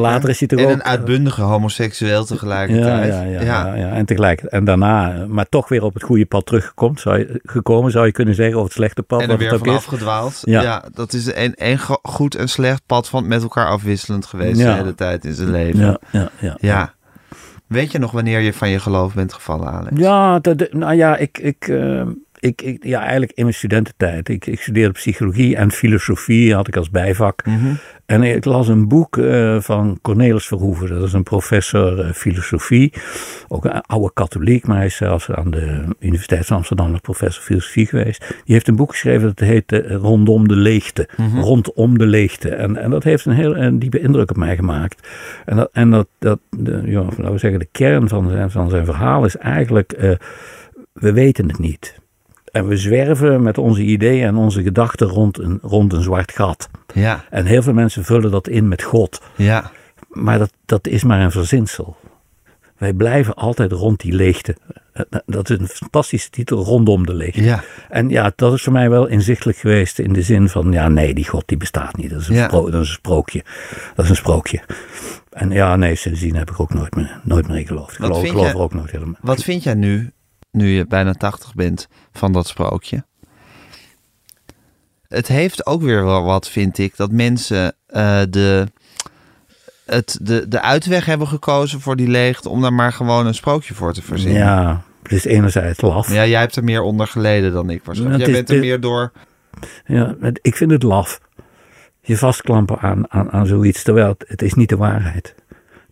later 0.01 0.29
is 0.29 0.39
hij 0.39 0.49
toch 0.49 0.59
en 0.59 0.65
ook... 0.67 0.73
een 0.73 0.85
uitbundige 0.85 1.43
homoseksueel 1.43 2.19
ja, 2.21 2.25
tegelijkertijd. 2.27 3.13
ja, 3.13 3.23
ja, 3.23 3.41
ja. 3.41 3.75
ja, 3.75 3.89
En 3.93 4.05
tegelijk. 4.07 4.41
En 4.43 4.65
daarna, 4.65 5.15
eh, 5.15 5.25
maar 5.27 5.49
toch 5.49 5.69
weer 5.69 5.83
op 5.83 5.95
het 5.95 6.03
goede 6.03 6.27
pad 6.27 6.47
teruggekomen, 6.47 7.01
zou 7.01 7.19
je, 7.19 7.41
gekomen, 7.45 7.91
zou 7.95 8.07
je 8.07 8.13
kunnen 8.13 8.35
zeggen, 8.35 8.59
of 8.59 8.65
het 8.65 8.73
slechte 8.73 9.03
pad. 9.03 9.21
En 9.23 9.31
er 9.31 9.39
weer 9.39 9.59
van 9.59 9.69
afgedwaald. 9.69 10.41
Ja. 10.45 10.63
Ja. 10.63 10.85
dat 10.93 11.13
is 11.13 11.35
een, 11.35 11.53
een 11.55 11.79
go- 11.79 11.99
goed 12.03 12.35
en 12.35 12.49
slecht 12.49 12.83
pad 12.87 13.09
van 13.09 13.29
met 13.29 13.43
elkaar 13.43 13.67
afwisselend 13.67 14.27
geweest 14.27 14.59
Ja. 14.59 14.71
de 14.73 14.77
hele 14.79 14.95
tijd 14.95 15.25
in 15.25 15.35
zijn 15.35 15.51
leven. 15.51 15.81
Ja, 15.81 15.99
ja, 16.11 16.31
ja. 16.41 16.57
Ja. 16.61 16.95
Weet 17.67 17.93
je 17.93 17.99
nog 17.99 18.11
wanneer 18.11 18.41
je 18.41 18.53
van 18.53 18.69
je 18.69 18.79
geloof 18.79 19.15
bent 19.15 19.33
gevallen, 19.33 19.69
Alex? 19.71 19.97
Ja, 19.99 20.39
dat, 20.39 20.73
nou 20.73 20.95
ja, 20.95 21.17
ik, 21.17 21.39
ik, 21.39 21.69
eh, 21.69 22.03
ik, 22.45 22.63
ik, 22.63 22.85
ja, 22.85 23.01
eigenlijk 23.01 23.33
in 23.33 23.43
mijn 23.43 23.55
studententijd. 23.55 24.29
Ik, 24.29 24.47
ik 24.47 24.61
studeerde 24.61 24.93
psychologie 24.93 25.57
en 25.57 25.73
filosofie, 25.73 26.55
had 26.55 26.69
ik 26.69 26.77
als 26.77 26.91
bijvak. 26.91 27.45
Mhm. 27.47 27.75
En 28.07 28.23
ik 28.23 28.45
las 28.45 28.69
een 28.69 28.89
boek 28.89 29.17
eh, 29.17 29.61
van 29.61 29.99
Cornelis 30.03 30.47
Verhoeven. 30.47 30.89
Dat 30.89 31.03
is 31.03 31.13
een 31.13 31.23
professor 31.23 32.01
eh, 32.01 32.13
filosofie. 32.13 32.93
Ook 33.49 33.65
een 33.65 33.81
oude 33.81 34.11
katholiek, 34.13 34.67
maar 34.67 34.77
hij 34.77 34.87
is 34.87 34.97
zelfs 34.97 35.31
aan 35.31 35.51
de 35.51 35.85
Universiteit 35.99 36.47
van 36.47 36.57
Amsterdam 36.57 36.91
nog 36.91 37.01
professor 37.01 37.43
filosofie 37.43 37.87
geweest. 37.87 38.21
Die 38.29 38.55
heeft 38.55 38.69
een 38.69 38.77
boek 38.77 38.91
geschreven 38.91 39.27
dat 39.27 39.39
heet 39.39 39.73
eh, 39.73 39.95
Rondom 39.95 40.49
de 40.49 40.57
Leegte. 40.57 41.09
Rondom 41.35 41.99
de 41.99 42.07
Leegte. 42.07 42.49
En, 42.49 42.77
en 42.77 42.91
dat 42.91 43.05
heeft 43.05 43.25
een 43.25 43.33
heel 43.33 43.57
een 43.57 43.79
diepe 43.79 44.01
indruk 44.01 44.31
op 44.31 44.37
mij 44.37 44.57
gemaakt. 44.57 45.09
En 45.45 45.57
dat, 45.57 45.69
en 45.73 45.91
dat, 45.91 46.07
dat 46.19 46.39
de, 46.51 46.83
ja, 46.85 47.01
laten 47.01 47.33
we 47.33 47.39
zeggen, 47.39 47.61
de 47.61 47.69
kern 47.73 48.09
van 48.09 48.31
zijn, 48.31 48.51
van 48.51 48.71
zijn 48.71 48.85
verhaal 48.85 49.25
is 49.25 49.37
eigenlijk, 49.37 50.19
we 50.93 51.13
weten 51.13 51.49
het 51.49 51.59
niet. 51.59 52.03
En 52.55 52.67
we 52.69 52.77
zwerven 52.77 53.43
met 53.43 53.59
onze 53.59 53.83
ideeën 53.83 54.27
en 54.27 54.37
onze 54.37 54.63
gedachten 54.63 55.07
rond 55.07 55.39
een, 55.39 55.59
rond 55.63 55.93
een 55.93 56.03
zwart 56.03 56.33
gat. 56.33 56.69
Ja, 56.95 57.25
En 57.31 57.45
heel 57.47 57.63
veel 57.63 57.73
mensen 57.73 58.05
vullen 58.05 58.31
dat 58.31 58.49
in 58.49 58.69
met 58.69 58.83
God. 58.83 59.21
ja, 59.37 59.71
Maar 60.09 60.39
dat, 60.39 60.53
dat 60.67 60.87
is 60.87 61.05
maar 61.05 61.21
een 61.21 61.31
verzinsel. 61.31 61.97
Wij 62.79 62.93
blijven 62.93 63.35
altijd 63.35 63.73
rond 63.73 64.01
die 64.01 64.13
leegte. 64.13 64.57
Dat 65.27 65.51
is 65.51 65.59
een 65.59 65.67
fantastische 65.69 66.31
titel, 66.31 66.65
Rondom 66.65 67.07
de 67.07 67.15
Leegte. 67.15 67.43
ja. 67.43 67.63
En 67.89 68.09
ja, 68.09 68.33
dat 68.37 68.53
is 68.53 68.63
voor 68.63 68.73
mij 68.73 68.91
wel 68.91 69.07
inzichtelijk 69.07 69.59
geweest 69.59 69.99
in 69.99 70.13
de 70.13 70.23
zin 70.23 70.49
van, 70.49 70.73
ja 70.73 70.89
nee, 70.89 71.15
die 71.15 71.29
God 71.29 71.43
die 71.47 71.57
bestaat 71.57 71.97
niet. 71.97 72.11
Dat 72.11 72.21
is 72.21 72.29
een, 72.29 72.35
Ja. 72.35 72.45
spro- 72.45 72.71
dat 72.71 72.83
is 72.83 72.89
een 72.89 72.95
sprookje. 72.95 73.45
Dat 73.95 74.05
is 74.05 74.11
een 74.11 74.17
sprookje. 74.17 74.61
En 75.31 75.51
ja, 75.51 75.77
nee, 75.77 75.95
sindsdien 75.95 76.37
heb 76.37 76.51
ik 76.51 76.61
ook 76.61 76.75
nooit 76.75 76.95
meer, 76.95 77.21
nooit 77.25 77.49
meer 77.49 77.59
in 77.59 77.67
geloofd. 77.67 77.91
Ik 77.93 77.97
geloof, 78.05 78.21
geloof 78.29 78.41
jij- 78.45 78.51
er 78.53 78.59
ook 78.61 78.75
nooit 78.75 78.91
helemaal. 78.91 79.17
Wat 79.21 79.43
vind 79.43 79.63
jij 79.63 79.75
nu, 79.75 80.13
nu 80.55 80.69
je 80.69 80.87
bijna 80.87 81.13
80 81.13 81.55
bent, 81.55 81.89
van 82.13 82.33
dat 82.33 82.47
sprookje? 82.47 83.05
Het 85.09 85.29
heeft 85.29 85.67
ook 85.67 85.83
weer 85.83 86.05
wel 86.05 86.23
wat, 86.23 86.49
vind 86.49 86.79
ik, 86.79 86.97
dat 86.97 87.11
mensen 87.11 87.75
eh, 87.87 88.23
de, 88.31 88.67
het, 89.85 90.19
de, 90.23 90.49
de 90.49 90.61
uitweg 90.61 91.05
hebben 91.07 91.29
gekozen 91.29 91.81
voor 91.81 91.97
die 91.97 92.09
leegte 92.09 92.49
om 92.49 92.63
daar 92.63 92.73
maar 92.73 92.93
gewoon 92.93 93.27
een 93.27 93.35
sprookje 93.35 93.75
voor 93.75 93.93
te 93.93 94.03
verzinnen. 94.03 94.43
Ja, 94.43 94.83
het 95.03 95.13
is 95.13 95.25
enerzijds 95.25 95.81
laf. 95.81 96.13
Ja, 96.13 96.27
jij 96.27 96.41
hebt 96.41 96.57
er 96.57 96.65
meer 96.65 96.83
onder 96.83 97.07
geleden 97.07 97.53
dan 97.53 97.71
ik 97.71 97.85
waarschijnlijk. 97.85 98.25
Jij 98.25 98.33
bent 98.33 98.51
er 98.51 98.59
meer 98.59 98.81
door... 98.81 99.13
Ja, 99.87 100.17
ik 100.43 100.57
vind 100.57 100.71
het 100.71 100.83
laf. 100.83 101.21
Je 102.01 102.17
vastklampen 102.17 102.79
aan, 102.79 103.11
aan, 103.13 103.31
aan 103.31 103.47
zoiets, 103.47 103.83
terwijl 103.83 104.09
het, 104.09 104.25
het 104.29 104.43
is 104.43 104.55
niet 104.55 104.69
de 104.69 104.77
waarheid. 104.77 105.35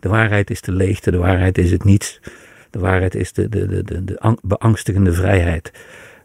De 0.01 0.09
waarheid 0.09 0.51
is 0.51 0.61
de 0.61 0.73
leegte, 0.73 1.11
de 1.11 1.19
waarheid 1.19 1.59
is 1.59 1.71
het 1.71 1.85
niets. 1.85 2.21
De 2.73 2.79
waarheid 2.79 3.15
is 3.15 3.33
de, 3.33 3.49
de, 3.49 3.67
de, 3.67 3.83
de, 3.83 4.05
de 4.05 4.21
ang- 4.21 4.39
beangstigende 4.43 5.13
vrijheid. 5.13 5.71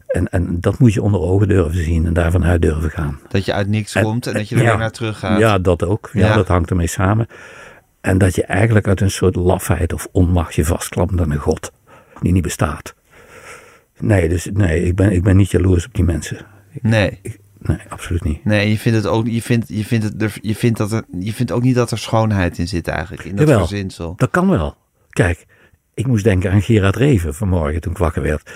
En, 0.07 0.29
en 0.29 0.59
dat 0.61 0.79
moet 0.79 0.93
je 0.93 1.01
onder 1.01 1.19
ogen 1.19 1.47
durven 1.47 1.83
zien 1.83 2.05
en 2.05 2.13
daarvan 2.13 2.43
uit 2.45 2.61
durven 2.61 2.89
gaan. 2.89 3.19
Dat 3.27 3.45
je 3.45 3.53
uit 3.53 3.67
niks 3.67 3.95
En- 3.95 4.03
komt 4.03 4.27
en 4.27 4.33
dat 4.33 4.49
je 4.49 4.55
er 4.55 4.61
ja. 4.61 4.67
weer 4.69 4.77
naar 4.77 4.91
terug 4.91 5.19
gaat. 5.19 5.39
Ja, 5.39 5.59
dat 5.59 5.83
ook. 5.83 6.09
Ja, 6.13 6.27
Ja. 6.27 6.35
Dat 6.35 6.47
hangt 6.47 6.69
ermee 6.69 6.87
samen. 6.87 7.27
En 8.01 8.17
dat 8.17 8.35
je 8.35 8.43
eigenlijk 8.43 8.87
uit 8.87 9.01
een 9.01 9.11
soort 9.11 9.35
lafheid 9.35 9.93
of 9.93 10.07
onmacht 10.11 10.55
je 10.55 10.65
vastklampt 10.65 11.21
aan 11.21 11.31
een 11.31 11.37
God 11.37 11.71
die 12.21 12.31
niet 12.31 12.43
bestaat. 12.43 12.95
Nee, 13.99 14.29
dus 14.29 14.49
nee, 14.53 14.83
ik 14.83 14.95
ben, 14.95 15.11
ik 15.11 15.23
ben 15.23 15.37
niet 15.37 15.51
jaloers 15.51 15.85
op 15.85 15.93
die 15.93 16.03
mensen. 16.03 16.37
Nee. 16.81 17.19
Ik- 17.21 17.39
nee, 17.59 17.77
absoluut 17.89 18.23
niet. 18.23 18.45
Nee, 18.45 18.69
je 18.69 18.77
vindt 18.77 18.97
het 18.97 19.07
ook, 19.07 19.27
je 19.27 19.41
vindt, 19.41 19.67
je 19.69 19.83
vindt 19.85 20.05
het, 20.05 20.21
er- 20.21 20.37
je 20.41 20.55
vindt 20.55 20.77
dat 20.77 20.91
er, 20.91 21.03
je 21.19 21.33
vindt 21.33 21.51
ook 21.51 21.61
niet 21.63 21.75
dat 21.75 21.91
er 21.91 21.97
schoonheid 21.97 22.57
in 22.57 22.67
zit 22.67 22.87
eigenlijk 22.87 23.23
in 23.23 23.35
dat 23.35 23.47
Jawel. 23.47 23.67
verzinsel. 23.67 24.13
Dat 24.17 24.29
kan 24.29 24.49
wel. 24.49 24.75
Kijk, 25.09 25.45
ik 25.97 26.07
moest 26.07 26.23
denken 26.23 26.51
aan 26.51 26.61
Gerard 26.61 26.95
Reven 26.95 27.33
vanmorgen 27.33 27.81
toen 27.81 27.91
ik 27.91 27.97
wakker 27.97 28.21
werd. 28.21 28.49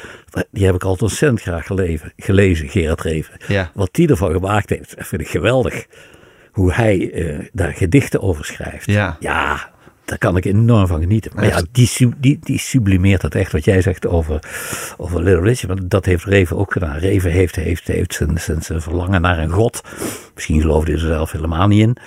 Die 0.52 0.66
heb 0.66 0.76
ik 0.76 0.84
altijd 0.84 1.02
ontzettend 1.02 1.42
graag 1.42 1.66
geleven, 1.66 2.14
gelezen, 2.18 2.70
Gerard 2.70 3.02
Reven. 3.02 3.34
Ja. 3.48 3.72
Wat 3.74 3.90
die 3.92 4.10
ervan 4.10 4.32
gemaakt 4.32 4.70
heeft, 4.70 4.98
dat 4.98 5.08
vind 5.08 5.22
ik 5.22 5.28
geweldig. 5.28 5.86
Hoe 6.52 6.74
hij 6.74 7.12
eh, 7.12 7.46
daar 7.54 7.74
gedichten 7.74 8.22
over 8.22 8.46
schrijft. 8.46 8.86
Ja. 8.86 9.18
Ja, 9.20 9.72
daar 10.06 10.18
kan 10.18 10.38
ik 10.38 10.46
enorm 10.46 10.88
van 10.88 11.00
genieten. 11.00 11.32
Maar 11.36 11.46
ja, 11.46 11.62
die, 11.72 12.14
die, 12.18 12.40
die 12.42 12.60
sublimeert 12.60 13.22
dat 13.22 13.36
echt 13.36 13.52
wat 13.52 13.66
jij 13.66 13.82
zegt 13.82 14.08
over, 14.08 14.40
over 14.98 15.24
Little 15.24 15.42
Richard. 15.42 15.80
Want 15.80 15.90
dat 15.90 16.06
heeft 16.06 16.24
Reven 16.24 16.58
ook 16.58 16.72
gedaan. 16.72 16.98
Reven 16.98 17.32
heeft, 17.32 17.56
heeft, 17.56 17.88
heeft 17.88 18.14
zijn, 18.14 18.38
zijn, 18.40 18.62
zijn 18.62 18.82
verlangen 18.82 19.22
naar 19.22 19.40
een 19.40 19.52
god. 19.52 19.82
Misschien 20.36 20.62
geloofde 20.62 20.92
hij 20.92 21.02
er 21.02 21.08
zelf 21.08 21.32
helemaal 21.32 21.68
niet 21.68 21.82
in. 21.82 21.98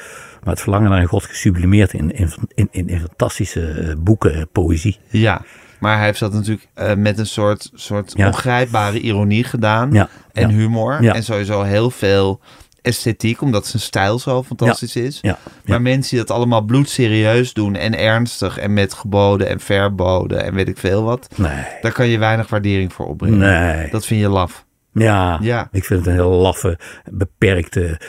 Maar 0.44 0.52
het 0.52 0.62
verlangen 0.62 0.90
naar 0.90 1.00
een 1.00 1.07
god 1.09 1.24
gesublimeerd 1.24 1.92
in, 1.92 2.11
in, 2.11 2.30
in, 2.70 2.88
in, 2.88 3.00
fantastische 3.00 3.70
eh, 3.70 3.94
boeken, 3.98 4.35
eh, 4.35 4.42
poëzie. 4.52 4.98
Ja, 5.09 5.42
maar 5.80 5.96
hij 5.96 6.04
heeft 6.07 6.20
dat 6.20 6.33
natuurlijk 6.33 6.68
eh, 6.74 6.94
met 6.94 7.18
een 7.18 7.26
soort, 7.26 7.70
soort 7.74 8.12
Ja. 8.16 8.26
ongrijpbare 8.26 9.00
ironie 9.00 9.44
gedaan. 9.44 9.92
Ja, 9.92 10.09
En 10.33 10.48
ja. 10.50 10.54
humor. 10.57 11.04
En 11.09 11.22
sowieso 11.24 11.62
heel 11.62 11.90
veel 11.90 12.40
esthetiek, 12.83 13.40
omdat 13.40 13.66
zijn 13.66 13.83
stijl 13.83 14.18
zo 14.18 14.42
fantastisch 14.42 14.96
is. 14.96 15.18
Ja, 15.22 15.38
Maar 15.64 15.83
mensen 15.83 16.16
die 16.16 16.26
dat 16.26 16.37
allemaal 16.37 16.61
bloedserieus 16.62 17.52
doen 17.52 17.74
en 17.74 17.98
ernstig 17.98 18.59
en 18.59 18.72
met 18.72 18.94
geboden 18.94 19.48
en 19.48 19.61
verboden 19.61 20.44
en 20.44 20.54
weet 20.54 20.68
ik 20.68 20.78
veel 20.78 21.02
wat. 21.02 21.28
Nee. 21.37 21.64
Daar 21.83 21.92
kan 21.92 22.07
je 22.09 22.18
weinig 22.18 22.48
waardering 22.48 22.92
voor 22.92 23.07
opbrengen. 23.07 23.38
Nee. 23.38 23.90
Dat 23.90 24.07
vind 24.07 24.20
je 24.20 24.28
laf. 24.28 24.64
Ja, 24.92 25.38
Ja. 25.42 25.68
ik 25.72 25.85
vind 25.85 25.98
het 25.98 26.09
een 26.09 26.14
heel 26.14 26.30
laffe, 26.30 26.78
beperkte, 27.11 28.00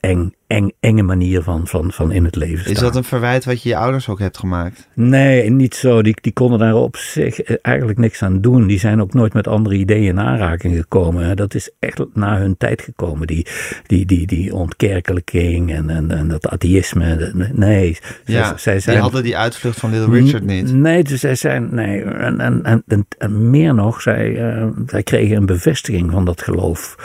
eng, 0.00 0.34
eng, 0.46 0.70
enge 0.80 1.02
manier 1.02 1.42
van, 1.42 1.66
van, 1.66 1.92
van 1.92 2.12
in 2.12 2.24
het 2.24 2.36
leven 2.36 2.60
staan. 2.60 2.72
Is 2.72 2.80
dat 2.80 2.96
een 2.96 3.04
verwijt 3.04 3.44
wat 3.44 3.62
je 3.62 3.68
je 3.68 3.76
ouders 3.76 4.08
ook 4.08 4.18
hebt 4.18 4.38
gemaakt? 4.38 4.88
Nee, 4.94 5.50
niet 5.50 5.74
zo. 5.74 6.02
Die, 6.02 6.16
die 6.20 6.32
konden 6.32 6.58
daar 6.58 6.74
op 6.74 6.96
zich 6.96 7.40
eh, 7.40 7.56
eigenlijk 7.62 7.98
niks 7.98 8.22
aan 8.22 8.40
doen. 8.40 8.66
Die 8.66 8.78
zijn 8.78 9.00
ook 9.00 9.14
nooit 9.14 9.32
met 9.32 9.46
andere 9.46 9.76
ideeën 9.76 10.08
in 10.08 10.20
aanraking 10.20 10.76
gekomen. 10.76 11.36
Dat 11.36 11.54
is 11.54 11.70
echt 11.78 12.04
na 12.14 12.38
hun 12.38 12.56
tijd 12.56 12.82
gekomen. 12.82 13.26
Die, 13.26 13.46
die, 13.86 14.06
die, 14.06 14.26
die 14.26 14.54
ontkerkelijking 14.54 15.72
en, 15.72 15.90
en, 15.90 16.10
en 16.10 16.28
dat 16.28 16.48
atheïsme. 16.48 17.32
Nee, 17.52 17.96
Ja, 18.24 18.56
zij, 18.56 18.80
zij 18.80 18.92
die 18.92 19.02
hadden 19.02 19.22
die 19.22 19.36
uitvlucht 19.36 19.78
van 19.78 19.90
Little 19.90 20.14
Richard 20.14 20.44
niet. 20.44 20.72
Nee, 20.72 21.04
dus 21.04 21.20
zij 21.20 21.34
zijn. 21.34 21.74
Nee, 21.74 22.02
en, 22.02 22.40
en, 22.40 22.64
en, 22.64 22.82
en, 22.86 23.06
en 23.18 23.50
meer 23.50 23.74
nog, 23.74 24.02
zij, 24.02 24.52
eh, 24.52 24.66
zij 24.86 25.02
kregen 25.02 25.36
een 25.36 25.46
bevestiging 25.46 26.10
van 26.10 26.24
dat 26.24 26.42
geloof. 26.42 26.96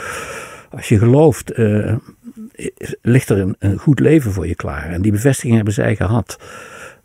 Als 0.70 0.88
je 0.88 0.98
gelooft, 0.98 1.50
eh, 1.50 1.94
ligt 3.02 3.28
er 3.28 3.54
een, 3.58 3.78
goed 3.78 4.00
leven 4.00 4.32
voor 4.32 4.46
je 4.46 4.54
klaar. 4.54 4.90
En 4.90 5.02
die 5.02 5.12
bevestiging 5.12 5.54
hebben 5.54 5.74
zij 5.74 5.96
gehad. 5.96 6.38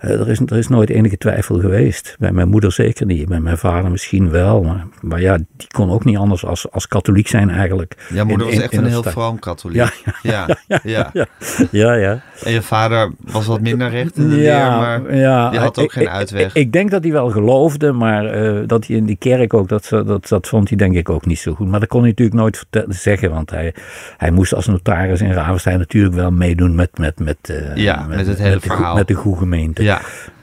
Eh, 0.03 0.19
er, 0.19 0.29
is, 0.29 0.39
er 0.39 0.57
is 0.57 0.67
nooit 0.67 0.89
enige 0.89 1.17
twijfel 1.17 1.59
geweest. 1.59 2.15
Bij 2.19 2.31
mijn 2.31 2.49
moeder 2.49 2.71
zeker 2.71 3.05
niet. 3.05 3.27
Bij 3.27 3.39
mijn 3.39 3.57
vader 3.57 3.91
misschien 3.91 4.29
wel. 4.29 4.63
Maar, 4.63 4.85
maar 5.01 5.21
ja, 5.21 5.37
die 5.37 5.67
kon 5.67 5.91
ook 5.91 6.05
niet 6.05 6.17
anders 6.17 6.45
als, 6.45 6.71
als 6.71 6.87
katholiek 6.87 7.27
zijn 7.27 7.49
eigenlijk. 7.49 8.07
Ja, 8.13 8.23
moeder 8.23 8.47
In- 8.47 8.53
was 8.53 8.63
echt 8.63 8.73
in 8.73 8.79
een 8.83 8.89
heel 8.89 9.03
vroom 9.03 9.39
katholiek. 9.39 9.77
Ja, 9.77 9.89
ja, 10.23 10.47
ja. 10.67 10.79
ja. 10.83 11.09
Ja, 11.13 11.25
ja. 11.71 11.93
ja. 11.93 12.21
En 12.43 12.51
je 12.51 12.61
vader 12.61 13.11
was 13.19 13.45
wat 13.45 13.61
minder 13.61 13.89
recht 13.89 14.17
in 14.17 14.29
de 14.29 14.35
leer, 14.35 14.53
maar 14.53 15.15
ja, 15.15 15.49
die 15.49 15.59
had 15.59 15.77
ook 15.79 15.85
ik- 15.85 15.91
geen 15.91 16.09
uitweg. 16.09 16.45
Ik, 16.45 16.53
ik 16.53 16.71
denk 16.71 16.91
dat 16.91 17.03
hij 17.03 17.11
wel 17.11 17.29
geloofde, 17.29 17.91
maar 17.91 18.25
eh, 18.25 18.61
dat 18.67 18.87
hij 18.87 18.95
in 18.95 19.05
die 19.05 19.15
kerk 19.17 19.53
ook, 19.53 19.69
dat, 19.69 19.87
dat, 19.89 20.27
dat 20.27 20.47
vond 20.47 20.69
hij 20.69 20.77
denk 20.77 20.95
ik 20.95 21.09
ook 21.09 21.25
niet 21.25 21.39
zo 21.39 21.53
goed. 21.53 21.67
Maar 21.67 21.79
dat 21.79 21.89
kon 21.89 21.99
hij 22.01 22.09
natuurlijk 22.09 22.37
nooit 22.37 22.65
zeggen, 22.89 23.29
want 23.31 23.49
hij, 23.49 23.73
hij 24.17 24.31
moest 24.31 24.53
als 24.53 24.67
notaris 24.67 25.21
in 25.21 25.31
Ravenstein 25.31 25.77
natuurlijk 25.77 26.15
wel 26.15 26.31
meedoen 26.31 26.75
met, 26.75 26.97
met, 26.97 27.19
met, 27.19 27.37
eh, 27.41 28.07
met 28.07 28.27
het 28.27 28.37
hele 28.39 28.59
verhaal. 28.59 28.95
Met 28.95 29.07
de 29.07 29.13
goede 29.13 29.37
gemeente. 29.39 29.83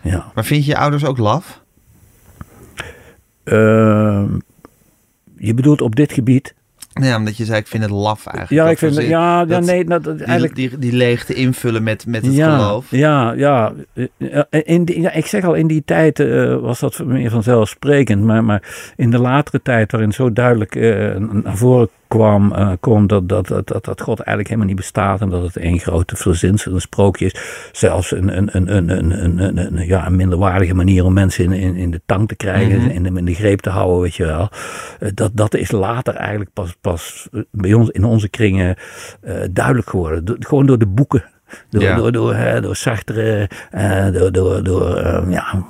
Ja. 0.03 0.11
Ja. 0.11 0.31
Maar 0.35 0.45
vind 0.45 0.65
je 0.65 0.71
je 0.71 0.77
ouders 0.77 1.05
ook 1.05 1.19
laf? 1.19 1.63
Ehm, 3.45 4.29
je 5.37 5.55
bedoelt 5.55 5.81
op 5.81 5.97
dit 5.97 6.13
gebied? 6.13 6.55
Ja, 6.93 7.17
omdat 7.17 7.37
je 7.37 7.45
zei, 7.45 7.59
ik 7.59 7.67
vind 7.67 7.83
het 7.83 7.93
laf 7.93 8.27
eigenlijk. 8.27 8.51
Ja, 8.51 8.63
Dat 8.63 8.73
ik 8.73 8.79
vind, 8.79 9.09
ja, 9.09 9.45
nee, 9.45 9.85
dat, 9.85 10.05
Die, 10.05 10.15
eigenlijk... 10.15 10.55
die, 10.55 10.79
die 10.79 10.93
leegte 10.93 11.35
invullen 11.35 11.83
met, 11.83 12.07
met 12.07 12.27
het 12.27 12.35
ja, 12.35 12.57
geloof. 12.57 12.87
Ja, 12.91 13.33
ja. 13.33 13.73
Eh, 13.95 14.61
In 14.65 14.85
die, 14.85 15.01
ja. 15.01 15.13
Ik 15.13 15.27
zeg 15.27 15.45
al, 15.45 15.55
in 15.55 15.67
die 15.67 15.83
tijd 15.85 16.21
eh, 16.21 16.57
was 16.57 16.81
dat 16.81 17.05
meer 17.05 17.31
vanzelfsprekend. 17.31 18.25
Maar, 18.25 18.45
maar 18.45 18.93
in 18.97 19.11
de 19.11 19.19
latere 19.19 19.63
tijd, 19.63 19.93
waarin 19.93 20.13
zo 20.13 20.33
duidelijk 20.33 20.77
eh, 20.77 21.17
naar 21.17 21.57
voren 21.57 21.89
kwam, 22.11 22.53
eh, 22.53 22.73
kwam 22.81 23.07
dat, 23.07 23.29
dat, 23.29 23.47
dat, 23.47 23.67
dat, 23.69 23.85
dat 23.85 24.01
God 24.01 24.19
eigenlijk 24.19 24.49
helemaal 24.49 24.69
niet 24.69 24.77
bestaat. 24.77 25.21
En 25.21 25.29
dat 25.29 25.43
het 25.43 25.57
één 25.57 25.79
grote 25.79 26.17
verzinsel, 26.17 26.75
een 26.75 26.81
sprookje 26.81 27.25
is. 27.25 27.35
Zelfs 27.73 28.11
een, 28.13 28.37
een, 28.37 28.49
een, 28.53 28.77
een, 28.77 28.91
een, 28.91 29.39
een, 29.39 29.57
een, 29.57 29.87
ja, 29.87 30.07
een 30.07 30.17
minderwaardige 30.17 30.75
manier 30.75 31.05
om 31.05 31.13
mensen 31.13 31.45
in, 31.45 31.53
in, 31.53 31.77
in 31.77 31.91
de 31.91 32.01
tang 32.07 32.29
te 32.29 32.37
krijgen. 32.37 32.79
Mhm. 32.81 32.91
in, 32.91 33.03
de, 33.03 33.19
in 33.19 33.25
de 33.25 33.35
greep 33.35 33.61
te 33.61 33.71
houden, 33.71 34.01
weet 34.01 34.15
je 34.15 34.25
wel. 34.25 34.49
Eh, 34.99 35.11
dat, 35.15 35.31
dat 35.35 35.55
is 35.55 35.71
later 35.71 36.15
eigenlijk 36.15 36.53
pas, 36.53 36.77
pas 36.81 37.29
bij 37.51 37.75
ons 37.75 37.89
in 37.89 38.05
onze 38.05 38.29
kringen 38.29 38.77
eh, 39.21 39.35
duidelijk 39.51 39.91
geworden. 39.91 40.25
Do- 40.25 40.37
gewoon 40.39 40.67
door 40.67 40.79
de 40.79 40.87
boeken. 40.87 41.25
Door, 41.71 41.83
Ja. 41.83 41.97
door, 41.97 42.13
door, 42.13 42.35
hè, 42.35 42.61
door 42.61 42.77
Sartre, 42.77 43.49
eh, 43.71 44.07
door, 44.13 44.33
door, 44.33 44.63
door 44.63 44.97
eh, 44.97 45.31
ja, 45.31 45.65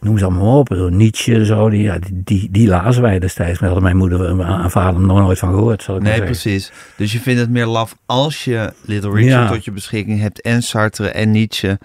noem 0.00 0.18
ze 0.18 0.24
allemaal 0.24 0.58
op, 0.58 0.68
door 0.68 0.92
Nietzsche, 0.92 1.44
zo, 1.44 1.68
die, 1.70 1.82
ja, 1.82 1.98
die, 1.98 2.20
die, 2.24 2.48
die 2.50 2.68
lazen 2.68 3.02
wij 3.02 3.18
destijds. 3.18 3.58
Maar 3.58 3.70
hadden 3.70 3.82
mijn 3.84 3.96
moeder 3.96 4.40
en 4.40 4.70
vader 4.70 5.00
nog 5.00 5.18
nooit 5.18 5.38
van 5.38 5.48
gehoord, 5.48 5.82
zal 5.82 5.96
ik 5.96 6.02
Nee, 6.02 6.22
precies. 6.22 6.72
Dus 6.96 7.12
je 7.12 7.20
vindt 7.20 7.40
het 7.40 7.50
meer 7.50 7.66
laf 7.66 7.96
als 8.06 8.44
je 8.44 8.72
Little 8.84 9.10
Richard 9.10 9.48
Ja. 9.48 9.54
tot 9.54 9.64
je 9.64 9.70
beschikking 9.72 10.20
hebt 10.20 10.40
en 10.40 10.62
Sartre 10.62 11.08
en 11.08 11.30
Nietzsche. 11.30 11.78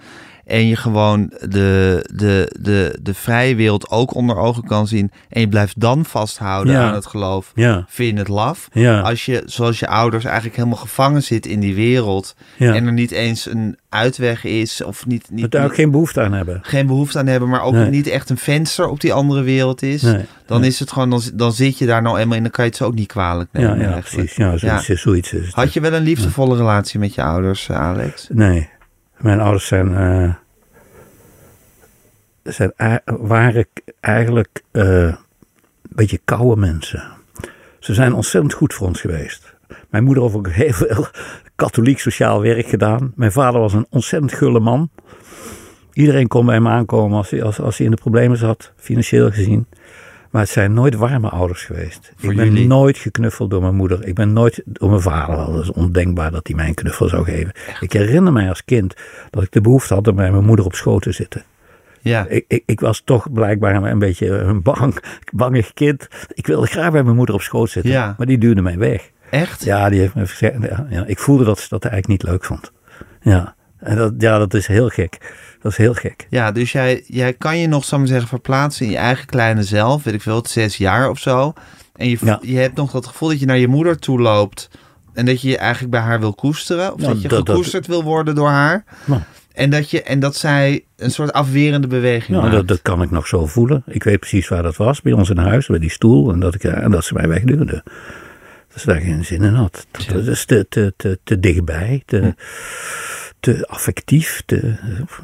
En 0.46 0.66
je 0.66 0.76
gewoon 0.76 1.32
de, 1.48 2.04
de, 2.14 2.54
de, 2.60 2.98
de 3.02 3.14
vrije 3.14 3.54
wereld 3.54 3.90
ook 3.90 4.14
onder 4.14 4.36
ogen 4.36 4.64
kan 4.64 4.86
zien. 4.86 5.10
En 5.28 5.40
je 5.40 5.48
blijft 5.48 5.80
dan 5.80 6.04
vasthouden 6.04 6.72
Ja. 6.74 6.88
aan 6.88 6.94
het 6.94 7.06
geloof. 7.06 7.52
Ja, 7.54 7.84
Vind 7.88 8.12
je 8.12 8.18
het 8.18 8.28
laf? 8.28 8.68
ja, 8.72 9.00
Als 9.00 9.24
je, 9.24 9.42
zoals 9.46 9.78
je 9.78 9.86
ouders, 9.88 10.24
eigenlijk 10.24 10.56
helemaal 10.56 10.78
gevangen 10.78 11.22
zit 11.22 11.46
in 11.46 11.60
die 11.60 11.74
wereld. 11.74 12.34
En 12.58 12.86
er 12.86 12.92
niet 12.92 13.10
eens 13.10 13.46
een 13.50 13.76
uitweg 13.88 14.44
is. 14.44 14.82
Of 14.82 15.06
niet, 15.06 15.26
niet, 15.30 15.50
daar 15.50 15.64
ook 15.64 15.74
geen 15.74 15.90
behoefte 15.90 16.20
aan 16.22 16.32
hebben. 16.32 16.58
geen 16.62 16.86
behoefte 16.86 17.18
aan 17.18 17.26
hebben. 17.26 17.48
Maar 17.48 17.62
ook 17.62 17.72
Nee. 17.72 17.90
niet 17.90 18.06
echt 18.06 18.30
een 18.30 18.38
venster 18.38 18.88
op 18.88 19.00
die 19.00 19.12
andere 19.12 19.42
wereld 19.42 19.82
is. 19.82 20.02
Nee. 20.02 20.24
Dan 20.46 20.64
is 20.64 20.80
het 20.80 20.92
gewoon, 20.92 21.10
dan, 21.10 21.22
dan 21.34 21.52
zit 21.52 21.78
je 21.78 21.86
daar 21.86 22.02
nou 22.02 22.18
eenmaal 22.18 22.36
in. 22.36 22.42
Dan 22.42 22.52
kan 22.52 22.64
je 22.64 22.70
het 22.70 22.78
ze 22.78 22.84
ook 22.84 22.94
niet 22.94 23.08
kwalijk 23.08 23.48
nemen. 23.52 23.78
ja, 23.80 23.98
precies. 23.98 24.36
Ja, 24.36 24.56
zoiets, 24.56 24.88
is- 24.88 25.00
zoiets 25.00 25.32
is 25.32 25.46
het. 25.46 25.54
Had 25.54 25.72
je 25.72 25.80
wel 25.80 25.92
een 25.92 26.02
liefdevolle 26.02 26.56
relatie 26.56 26.98
met 26.98 27.14
je 27.14 27.22
ouders, 27.22 27.68
eh, 27.68 27.76
Alex? 27.80 28.26
Nee, 28.32 28.68
mijn 29.18 29.40
ouders 29.40 29.66
zijn, 29.66 29.96
eh, 29.96 30.34
zijn 32.42 32.72
waren 33.04 33.66
eigenlijk 34.00 34.62
eh, 34.70 35.02
een 35.02 35.16
beetje 35.82 36.20
koude 36.24 36.60
mensen. 36.60 37.02
Ze 37.78 37.94
zijn 37.94 38.12
ontzettend 38.12 38.52
goed 38.52 38.74
voor 38.74 38.86
ons 38.86 39.00
geweest. 39.00 39.54
Mijn 39.90 40.04
moeder 40.04 40.22
heeft 40.22 40.34
ook 40.34 40.48
heel 40.48 40.72
veel 40.72 41.06
katholiek 41.54 41.98
sociaal 41.98 42.42
werk 42.42 42.66
gedaan. 42.66 43.12
Mijn 43.14 43.32
vader 43.32 43.60
was 43.60 43.72
een 43.72 43.86
ontzettend 43.90 44.32
gulle 44.32 44.60
man. 44.60 44.90
Iedereen 45.92 46.28
kon 46.28 46.46
bij 46.46 46.54
hem 46.54 46.68
aankomen 46.68 47.16
als 47.16 47.30
hij, 47.30 47.42
als, 47.42 47.60
als 47.60 47.76
hij 47.76 47.86
in 47.86 47.92
de 47.92 48.00
problemen 48.00 48.36
zat, 48.36 48.72
financieel 48.76 49.30
gezien. 49.30 49.66
Maar 50.36 50.44
het 50.44 50.54
zijn 50.54 50.72
nooit 50.72 50.94
warme 50.94 51.28
ouders 51.28 51.64
geweest. 51.64 52.12
Voor 52.16 52.30
ik 52.30 52.36
ben 52.36 52.46
jullie? 52.46 52.66
nooit 52.66 52.98
geknuffeld 52.98 53.50
door 53.50 53.60
mijn 53.60 53.74
moeder. 53.74 54.06
Ik 54.06 54.14
ben 54.14 54.32
nooit 54.32 54.62
door 54.64 54.88
mijn 54.90 55.00
vader. 55.00 55.36
Dat 55.36 55.62
is 55.62 55.72
ondenkbaar 55.72 56.30
dat 56.30 56.46
hij 56.46 56.56
mij 56.56 56.68
een 56.68 56.74
knuffel 56.74 57.08
zou 57.08 57.24
geven. 57.24 57.52
Ik 57.80 57.92
herinner 57.92 58.32
mij 58.32 58.48
als 58.48 58.64
kind 58.64 58.94
dat 59.30 59.42
ik 59.42 59.52
de 59.52 59.60
behoefte 59.60 59.94
had 59.94 60.08
om 60.08 60.14
bij 60.16 60.30
mijn 60.30 60.44
moeder 60.44 60.64
op 60.64 60.74
schoot 60.74 61.02
te 61.02 61.12
zitten. 61.12 61.44
Ja. 62.00 62.26
Ik, 62.28 62.44
ik, 62.48 62.62
ik 62.66 62.80
was 62.80 63.02
toch 63.04 63.32
blijkbaar 63.32 63.74
een 63.84 63.98
beetje 63.98 64.28
een 64.28 64.62
bang, 64.62 64.98
bangig 65.32 65.72
kind. 65.72 66.08
Ik 66.34 66.46
wilde 66.46 66.66
graag 66.66 66.92
bij 66.92 67.02
mijn 67.02 67.16
moeder 67.16 67.34
op 67.34 67.42
schoot 67.42 67.70
zitten. 67.70 67.92
Ja. 67.92 68.14
Maar 68.18 68.26
die 68.26 68.38
duwde 68.38 68.62
mij 68.62 68.78
weg. 68.78 69.10
Echt? 69.30 69.64
Ja, 69.64 69.88
die 69.88 70.00
heeft 70.00 70.14
me 70.14 70.26
gezegd. 70.26 70.62
Ja, 70.62 70.86
ja, 70.90 71.04
ik 71.06 71.18
voelde 71.18 71.44
dat 71.44 71.58
ze 71.58 71.66
dat 71.68 71.84
eigenlijk 71.84 72.22
niet 72.22 72.30
leuk 72.30 72.44
vond. 72.44 72.72
Ja, 73.20 73.54
en 73.78 73.96
dat, 73.96 74.14
ja, 74.18 74.38
dat 74.38 74.54
is 74.54 74.66
heel 74.66 74.88
gek. 74.88 75.34
Dat 75.66 75.78
is 75.78 75.84
heel 75.84 75.94
gek. 75.94 76.26
Ja, 76.30 76.52
dus 76.52 76.72
jij, 76.72 77.02
jij 77.06 77.32
kan 77.32 77.58
je 77.58 77.66
nog, 77.66 77.84
zal 77.84 77.92
ik 77.98 78.04
maar 78.04 78.12
zeggen, 78.12 78.28
verplaatsen 78.28 78.84
in 78.86 78.92
je 78.92 78.98
eigen 78.98 79.26
kleine 79.26 79.62
zelf. 79.62 80.02
Weet 80.04 80.14
ik 80.14 80.22
veel, 80.22 80.36
het 80.36 80.48
zes 80.50 80.76
jaar 80.76 81.10
of 81.10 81.18
zo. 81.18 81.52
En 81.96 82.08
je, 82.08 82.16
Ja. 82.20 82.38
je 82.42 82.56
hebt 82.58 82.76
nog 82.76 82.90
dat 82.90 83.06
gevoel 83.06 83.28
dat 83.28 83.40
je 83.40 83.46
naar 83.46 83.58
je 83.58 83.68
moeder 83.68 83.98
toe 83.98 84.20
loopt. 84.20 84.70
En 85.14 85.26
dat 85.26 85.40
je 85.42 85.48
je 85.48 85.56
eigenlijk 85.58 85.90
bij 85.90 86.00
haar 86.00 86.20
wil 86.20 86.34
koesteren. 86.34 86.92
Of 86.92 87.00
Nou, 87.00 87.12
dat 87.12 87.22
je 87.22 87.28
dat- 87.28 87.38
dat- 87.38 87.48
gekoesterd 87.54 87.86
wil 87.86 88.02
worden 88.02 88.34
door 88.34 88.48
haar. 88.48 88.84
Nou. 89.04 89.20
En 89.52 89.70
dat, 89.70 89.90
je, 89.90 90.02
en 90.02 90.20
dat 90.20 90.36
zij 90.36 90.84
een 90.96 91.10
soort 91.10 91.32
afwerende 91.32 91.86
beweging 91.86 92.36
Ja, 92.36 92.42
maakt. 92.42 92.54
dat, 92.54 92.68
dat 92.68 92.82
kan 92.82 93.02
ik 93.02 93.10
nog 93.10 93.26
zo 93.26 93.46
voelen. 93.46 93.82
Ik 93.86 94.02
weet 94.04 94.18
precies 94.20 94.48
waar 94.48 94.62
dat 94.62 94.76
was, 94.76 95.02
bij 95.02 95.12
ons 95.12 95.30
in 95.30 95.38
huis, 95.38 95.66
bij 95.66 95.78
die 95.78 95.90
stoel. 95.90 96.32
En 96.32 96.40
dat, 96.40 96.54
ik, 96.54 96.64
en 96.64 96.90
dat 96.90 97.04
ze 97.04 97.14
mij 97.14 97.28
wegduwde. 97.28 97.82
Dat 98.72 98.80
ze 98.80 98.86
daar 98.86 99.00
geen 99.00 99.24
zin 99.24 99.42
in 99.42 99.54
had. 99.54 99.86
Dat, 99.90 100.06
dat 100.08 100.26
is 100.26 100.44
te, 100.44 100.66
te, 100.68 100.94
te, 100.96 101.18
te 101.24 101.40
dichtbij, 101.40 102.02
te, 102.06 102.34
te 103.40 103.66
affectief. 103.68 104.42
Te, 104.46 104.74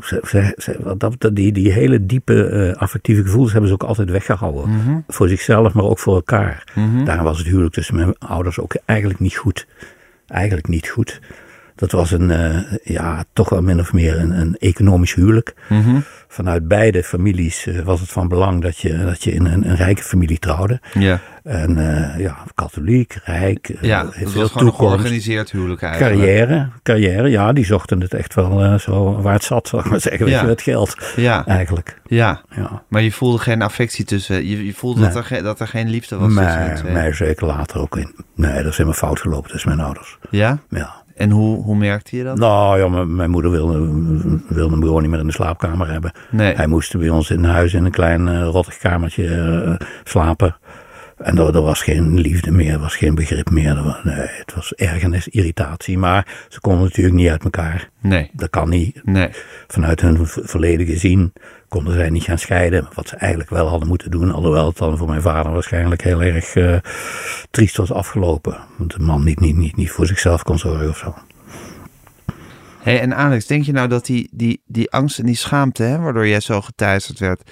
ze, 0.04 0.20
ze, 0.26 0.54
ze- 0.56 0.76
wat 0.82 1.00
dat, 1.00 1.14
dat- 1.18 1.36
die, 1.36 1.52
die 1.52 1.72
hele 1.72 2.06
diepe 2.06 2.46
eh, 2.46 2.76
affectieve 2.80 3.22
gevoelens 3.22 3.52
hebben 3.52 3.68
ze 3.70 3.74
ook 3.76 3.82
altijd 3.88 4.10
weggehouden. 4.10 4.70
Mhm. 4.70 4.98
Voor 5.08 5.28
zichzelf, 5.28 5.72
maar 5.72 5.84
ook 5.84 5.98
voor 5.98 6.14
elkaar. 6.14 6.64
Daarom 7.04 7.24
was 7.24 7.38
het 7.38 7.46
huwelijk 7.46 7.74
tussen 7.74 7.94
mijn 7.94 8.18
ouders 8.18 8.58
ook 8.58 8.74
eigenlijk 8.84 9.20
niet 9.20 9.36
goed. 9.36 9.66
Eigenlijk 10.26 10.68
niet 10.68 10.88
goed. 10.88 11.20
Dat 11.74 11.90
was 11.92 12.10
een, 12.10 12.30
eh, 12.30 12.56
ja, 12.84 13.24
toch 13.32 13.48
wel 13.48 13.62
min 13.62 13.80
of 13.80 13.92
meer 13.92 14.18
een, 14.18 14.30
een 14.40 14.56
economisch 14.58 15.14
huwelijk. 15.14 15.54
Mhm. 15.68 15.96
Vanuit 16.28 16.68
beide 16.68 17.02
families 17.02 17.66
eh, 17.66 17.80
was 17.80 18.00
het 18.00 18.10
van 18.10 18.28
belang 18.28 18.62
dat 18.62 18.78
je, 18.78 19.04
dat 19.04 19.22
je 19.24 19.32
in 19.32 19.44
een, 19.46 19.68
een 19.68 19.76
rijke 19.76 20.02
familie 20.02 20.38
trouwde. 20.38 20.80
Ja, 20.92 21.20
En 21.42 21.78
eh, 21.78 22.18
ja, 22.20 22.36
katholiek, 22.54 23.18
rijk, 23.24 23.72
ja 23.80 24.02
heeft 24.04 24.18
het 24.18 24.30
veel 24.30 24.48
toekomst. 24.48 24.76
georganiseerd 24.76 25.50
huwelijk 25.50 25.82
eigenlijk. 25.82 26.16
Carrière, 26.16 26.68
carrière, 26.82 27.28
ja, 27.28 27.52
die 27.52 27.64
zochten 27.64 28.00
het 28.00 28.14
echt 28.14 28.34
wel 28.34 28.78
zo 28.78 29.22
waar 29.22 29.32
het 29.34 29.44
zat, 29.44 29.68
zal 29.68 29.78
ik 29.78 29.84
maar 29.84 30.00
zeggen, 30.00 30.26
weet 30.26 30.40
je, 30.40 30.46
het 30.46 30.62
geld 30.62 30.96
Ja, 31.16 31.46
eigenlijk. 31.46 32.00
ja. 32.06 32.40
Ja. 32.56 32.82
Maar 32.88 33.02
je 33.02 33.12
voelde 33.12 33.38
geen 33.38 33.62
affectie 33.62 34.04
tussen. 34.04 34.46
Je, 34.46 34.66
je 34.66 34.74
voelde 34.74 35.00
dat, 35.00 35.28
Nee. 35.30 35.38
er, 35.38 35.44
dat 35.44 35.60
er 35.60 35.68
geen 35.68 35.88
liefde 35.88 36.16
was 36.16 36.26
tussen 36.28 36.44
Maar, 36.44 36.76
twee. 36.76 36.92
maar 36.92 37.14
zeker 37.14 37.46
later 37.46 37.80
ook 37.80 37.96
in. 37.96 38.14
Nee, 38.34 38.54
dat 38.56 38.66
is 38.66 38.76
helemaal 38.76 38.98
fout 38.98 39.20
gelopen 39.20 39.50
tussen 39.50 39.68
mijn 39.68 39.80
ouders. 39.80 40.18
Ja? 40.30 40.58
Ja. 40.68 41.01
En 41.16 41.30
hoe, 41.30 41.62
hoe 41.62 41.76
merkte 41.76 42.16
je 42.16 42.24
dat? 42.24 42.38
Nou 42.38 42.78
ja, 42.78 42.88
mijn, 42.88 43.14
mijn 43.16 43.30
moeder 43.30 43.50
wilde, 43.50 43.78
wilde 44.48 44.72
hem 44.74 44.82
gewoon 44.82 45.02
niet 45.02 45.10
meer 45.10 45.20
in 45.20 45.26
de 45.26 45.32
slaapkamer 45.32 45.90
hebben. 45.90 46.12
Nee. 46.30 46.54
Hij 46.54 46.66
moest 46.66 46.98
bij 46.98 47.08
ons 47.08 47.30
in 47.30 47.44
huis 47.44 47.74
in 47.74 47.84
een 47.84 47.90
klein 47.90 48.44
rottig 48.44 48.76
kamertje 48.78 49.26
eh, 49.28 49.86
slapen. 50.04 50.56
En 51.16 51.38
er, 51.38 51.54
er 51.54 51.62
was 51.62 51.82
geen 51.82 52.20
liefde 52.20 52.50
meer, 52.50 52.72
er 52.72 52.78
was 52.78 52.96
geen 52.96 53.14
begrip 53.14 53.50
meer. 53.50 53.76
Er 53.76 53.82
was- 53.84 54.00
nee, 54.04 54.14
het 54.28 54.54
was 54.54 54.72
ergernis, 54.74 55.28
irritatie. 55.28 55.98
Maar 55.98 56.26
ze 56.48 56.60
konden 56.60 56.82
natuurlijk 56.82 57.16
niet 57.16 57.28
uit 57.28 57.44
elkaar. 57.44 57.90
Nee. 58.00 58.30
Dat 58.32 58.50
kan 58.50 58.68
niet. 58.68 59.00
Nee. 59.04 59.28
Vanuit 59.66 60.00
hun 60.00 60.18
verleden 60.26 60.86
gezien 60.86 61.32
konden 61.72 61.94
zij 61.94 62.10
niet 62.10 62.22
gaan 62.22 62.38
scheiden. 62.38 62.88
Wat 62.94 63.08
ze 63.08 63.16
eigenlijk 63.16 63.50
wel 63.50 63.68
hadden 63.68 63.88
moeten 63.88 64.10
doen. 64.10 64.32
Alhoewel 64.32 64.66
het 64.66 64.76
dan 64.76 64.98
voor 64.98 65.08
mijn 65.08 65.22
vader 65.22 65.52
waarschijnlijk 65.52 66.02
heel 66.02 66.22
erg 66.22 66.54
eh, 66.54 66.76
triest 67.50 67.76
was 67.76 67.92
afgelopen. 67.92 68.58
Want 68.76 68.92
de 68.92 68.98
man 68.98 69.24
niet, 69.24 69.40
niet, 69.40 69.56
niet, 69.56 69.76
niet 69.76 69.90
voor 69.90 70.06
zichzelf 70.06 70.42
kon 70.42 70.58
zorgen 70.58 70.88
of 70.88 70.96
zo. 70.96 71.14
Hey, 72.82 73.00
en 73.00 73.16
Alex, 73.16 73.46
denk 73.46 73.64
je 73.64 73.72
nou 73.72 73.88
dat 73.88 74.06
die, 74.06 74.28
die, 74.32 74.62
die 74.66 74.90
angst 74.90 75.18
en 75.18 75.26
die 75.26 75.36
schaamte, 75.36 75.82
hè, 75.82 75.98
waardoor 75.98 76.28
jij 76.28 76.40
zo 76.40 76.60
geteisterd 76.60 77.18
werd, 77.18 77.50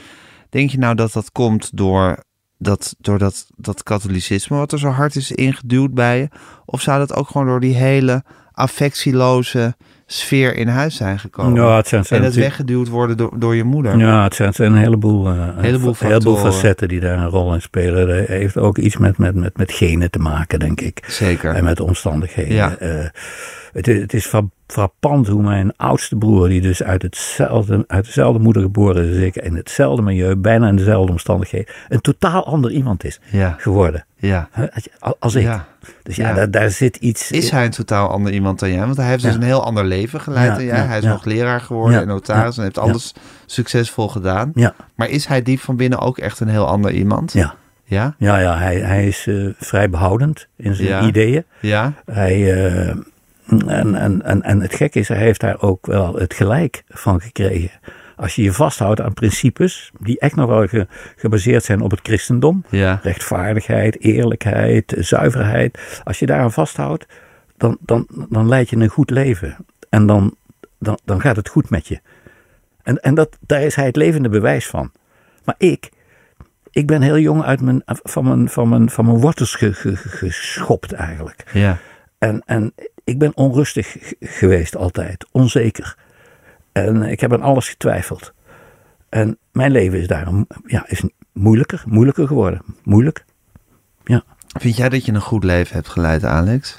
denk 0.50 0.70
je 0.70 0.78
nou 0.78 0.94
dat 0.94 1.12
dat 1.12 1.33
komt 1.33 1.76
door 1.76 2.24
dat, 2.59 2.94
door 2.98 3.18
dat, 3.18 3.46
dat 3.56 3.83
katholicisme 3.83 4.56
wat 4.56 4.72
er 4.72 4.78
zo 4.78 4.88
hard 4.88 5.16
is 5.16 5.33
ingeduwd 5.33 5.94
bij 5.94 6.18
je? 6.18 6.28
Of 6.64 6.80
zou 6.80 6.98
dat 6.98 7.14
ook 7.14 7.28
gewoon 7.28 7.46
door 7.46 7.61
die 7.61 7.74
hele 7.74 8.24
affectieloze 8.52 9.76
sfeer 10.12 10.57
in 10.57 10.68
huis 10.68 10.96
zijn 10.96 11.18
gekomen? 11.18 11.62
Ja, 11.62 11.77
het 11.77 11.88
zijn, 11.88 12.03
en 12.03 12.09
zijn 12.09 12.33
weggeduwd 12.33 12.88
worden 12.88 13.16
door, 13.16 13.33
door 13.38 13.55
je 13.55 13.64
moeder? 13.64 13.99
Ja, 13.99 14.23
het 14.23 14.35
zijn, 14.35 14.53
zijn 14.53 14.73
een 14.73 14.79
heleboel, 14.79 15.27
eh, 15.27 15.33
Heleboel 15.33 15.57
een 15.59 15.64
heleboel 15.64 15.94
factoren. 15.94 16.53
facetten 16.53 16.88
die 16.88 17.01
daar 17.01 17.18
een 17.18 17.29
rol 17.29 17.55
in 17.55 17.62
spelen. 17.62 18.07
Dat 18.07 18.27
heeft 18.27 18.57
ook 18.57 18.79
iets 18.79 18.96
met, 18.96 19.18
met, 19.18 19.35
met, 19.35 19.57
met 19.57 19.73
genen 19.73 20.11
te 20.11 20.18
maken, 20.18 20.59
denk 20.59 20.81
ik. 20.81 21.05
Zeker. 21.07 21.55
En 21.55 21.64
met 21.64 21.81
omstandigheden. 21.81 22.55
Ja. 22.55 22.77
Eh, 22.77 23.05
het, 23.73 23.88
is, 23.88 24.01
het 24.01 24.14
is 24.14 24.27
frappant 24.70 25.28
hoe 25.28 25.42
mijn 25.42 25.72
oudste 25.76 26.16
broer, 26.16 26.48
die 26.48 26.61
dus 26.61 26.83
uit, 26.83 27.02
hetzelfde, 27.02 27.85
uit 27.87 28.04
dezelfde 28.04 28.38
moeder 28.42 28.62
geboren 28.62 29.04
is 29.04 29.09
als 29.16 29.24
ik, 29.24 29.37
in 29.37 29.56
hetzelfde 29.56 30.02
milieu, 30.02 30.37
bijna 30.37 30.68
in 30.68 30.76
dezelfde 30.76 31.12
omstandigheden, 31.12 31.74
een 31.88 32.00
totaal 32.00 32.46
ander 32.46 32.70
iemand 32.70 33.04
is 33.04 33.20
Ja, 33.30 33.54
geworden. 33.59 34.04
ja. 34.16 34.48
Als- 35.18 35.35
ik. 35.35 35.42
ja. 35.42 35.66
Dus 36.02 36.16
ja, 36.16 36.28
Ja. 36.28 36.35
Daar, 36.35 36.50
daar 36.50 36.70
zit 36.70 36.96
iets. 36.96 37.30
Is 37.30 37.50
hij 37.50 37.64
een 37.64 37.70
totaal 37.70 38.09
ander 38.09 38.33
iemand 38.33 38.59
dan 38.59 38.72
jij? 38.72 38.85
Want 38.85 38.96
hij 38.96 39.06
heeft 39.09 39.22
dus 39.22 39.35
een 39.35 39.42
heel 39.42 39.64
ander 39.64 39.85
leven 39.85 40.20
geleid 40.20 40.48
Ja, 40.50 40.54
dan 40.54 40.64
jij. 40.64 40.76
hij 40.80 40.98
is 40.98 41.04
nog 41.04 41.24
leraar 41.24 41.61
geworden 41.61 42.00
en 42.00 42.06
notaris 42.06 42.56
en 42.56 42.62
heeft 42.62 42.78
alles 42.78 43.14
succesvol 43.46 44.09
gedaan. 44.09 44.50
Ja, 44.54 44.74
Maar 44.94 45.09
is 45.09 45.26
hij 45.26 45.42
diep 45.42 45.61
van 45.61 45.76
binnen 45.76 45.98
ook 45.98 46.18
echt 46.18 46.40
een 46.40 46.48
heel 46.48 46.66
ander 46.66 46.90
iemand? 46.92 47.33
ja. 47.33 47.54
Ja? 47.85 48.14
Ja, 48.18 48.38
ja 48.38 48.59
hij, 48.59 48.76
hij 48.78 49.06
is 49.06 49.26
eh, 49.26 49.46
vrij 49.59 49.90
behoudend 49.90 50.46
in 50.56 50.74
zijn 50.74 50.88
Ja. 50.88 51.02
ideeën. 51.02 51.44
Ja? 51.61 51.92
Hij, 52.12 52.64
eh, 52.66 52.96
en, 53.50 53.94
en, 53.94 54.22
en, 54.22 54.42
en 54.42 54.60
het 54.60 54.74
gekke 54.74 54.98
is, 54.98 55.08
hij 55.08 55.16
heeft 55.16 55.40
daar 55.40 55.62
ook 55.62 55.86
wel 55.86 56.14
het 56.14 56.34
gelijk 56.34 56.82
van 56.88 57.20
gekregen. 57.20 57.70
Als 58.16 58.34
je 58.34 58.42
je 58.42 58.52
vasthoudt 58.52 59.00
aan 59.00 59.14
principes 59.14 59.90
die 59.98 60.18
echt 60.18 60.36
nog 60.36 60.48
wel 60.48 60.66
ge- 60.66 60.86
gebaseerd 61.16 61.64
zijn 61.64 61.80
op 61.80 61.90
het 61.90 62.00
christendom. 62.02 62.64
Ja. 62.68 63.00
Rechtvaardigheid, 63.02 64.00
eerlijkheid, 64.00 64.94
zuiverheid. 64.98 66.00
Als 66.04 66.18
je 66.18 66.26
daaraan 66.26 66.52
vasthoudt, 66.52 67.06
dan, 67.56 67.76
dan, 67.80 68.06
dan 68.28 68.48
leid 68.48 68.70
je 68.70 68.76
een 68.76 68.88
goed 68.88 69.10
leven. 69.10 69.56
En 69.88 70.06
dan, 70.06 70.34
dan, 70.78 70.98
dan 71.04 71.20
gaat 71.20 71.36
het 71.36 71.48
goed 71.48 71.70
met 71.70 71.88
je. 71.88 72.00
En, 72.82 73.00
en 73.00 73.14
dat, 73.14 73.36
daar 73.46 73.62
is 73.62 73.74
hij 73.74 73.86
het 73.86 73.96
levende 73.96 74.28
bewijs 74.28 74.66
van. 74.66 74.90
Maar 75.44 75.54
ik, 75.58 75.90
ik 76.70 76.86
ben 76.86 77.02
heel 77.02 77.18
jong 77.18 77.42
uit 77.42 77.60
mijn, 77.60 77.82
van, 77.86 78.24
mijn, 78.24 78.48
van, 78.48 78.68
mijn, 78.68 78.90
van 78.90 79.04
mijn 79.04 79.20
wortels 79.20 79.54
ge- 79.54 79.72
ge- 79.74 79.96
geschopt 79.96 80.92
eigenlijk. 80.92 81.44
Ja. 81.52 81.78
En, 82.18 82.42
en 82.46 82.72
ik 83.11 83.18
ben 83.18 83.37
onrustig 83.37 83.96
geweest 84.20 84.77
altijd, 84.77 85.27
onzeker. 85.31 85.96
En 86.73 87.03
ik 87.03 87.20
heb 87.20 87.33
aan 87.33 87.42
alles 87.42 87.68
getwijfeld. 87.68 88.33
En 89.09 89.38
mijn 89.53 89.70
leven 89.70 89.99
is 89.99 90.07
daarom 90.07 90.46
ja, 90.66 90.88
is 90.88 91.03
moeilijker, 91.33 91.83
moeilijker 91.87 92.27
geworden. 92.27 92.62
Moeilijk. 92.83 93.25
Ja. 94.05 94.23
Vind 94.59 94.77
jij 94.77 94.88
dat 94.88 95.05
je 95.05 95.12
een 95.12 95.20
goed 95.20 95.44
leven 95.44 95.75
hebt 95.75 95.88
geleid, 95.88 96.25
Alex? 96.25 96.79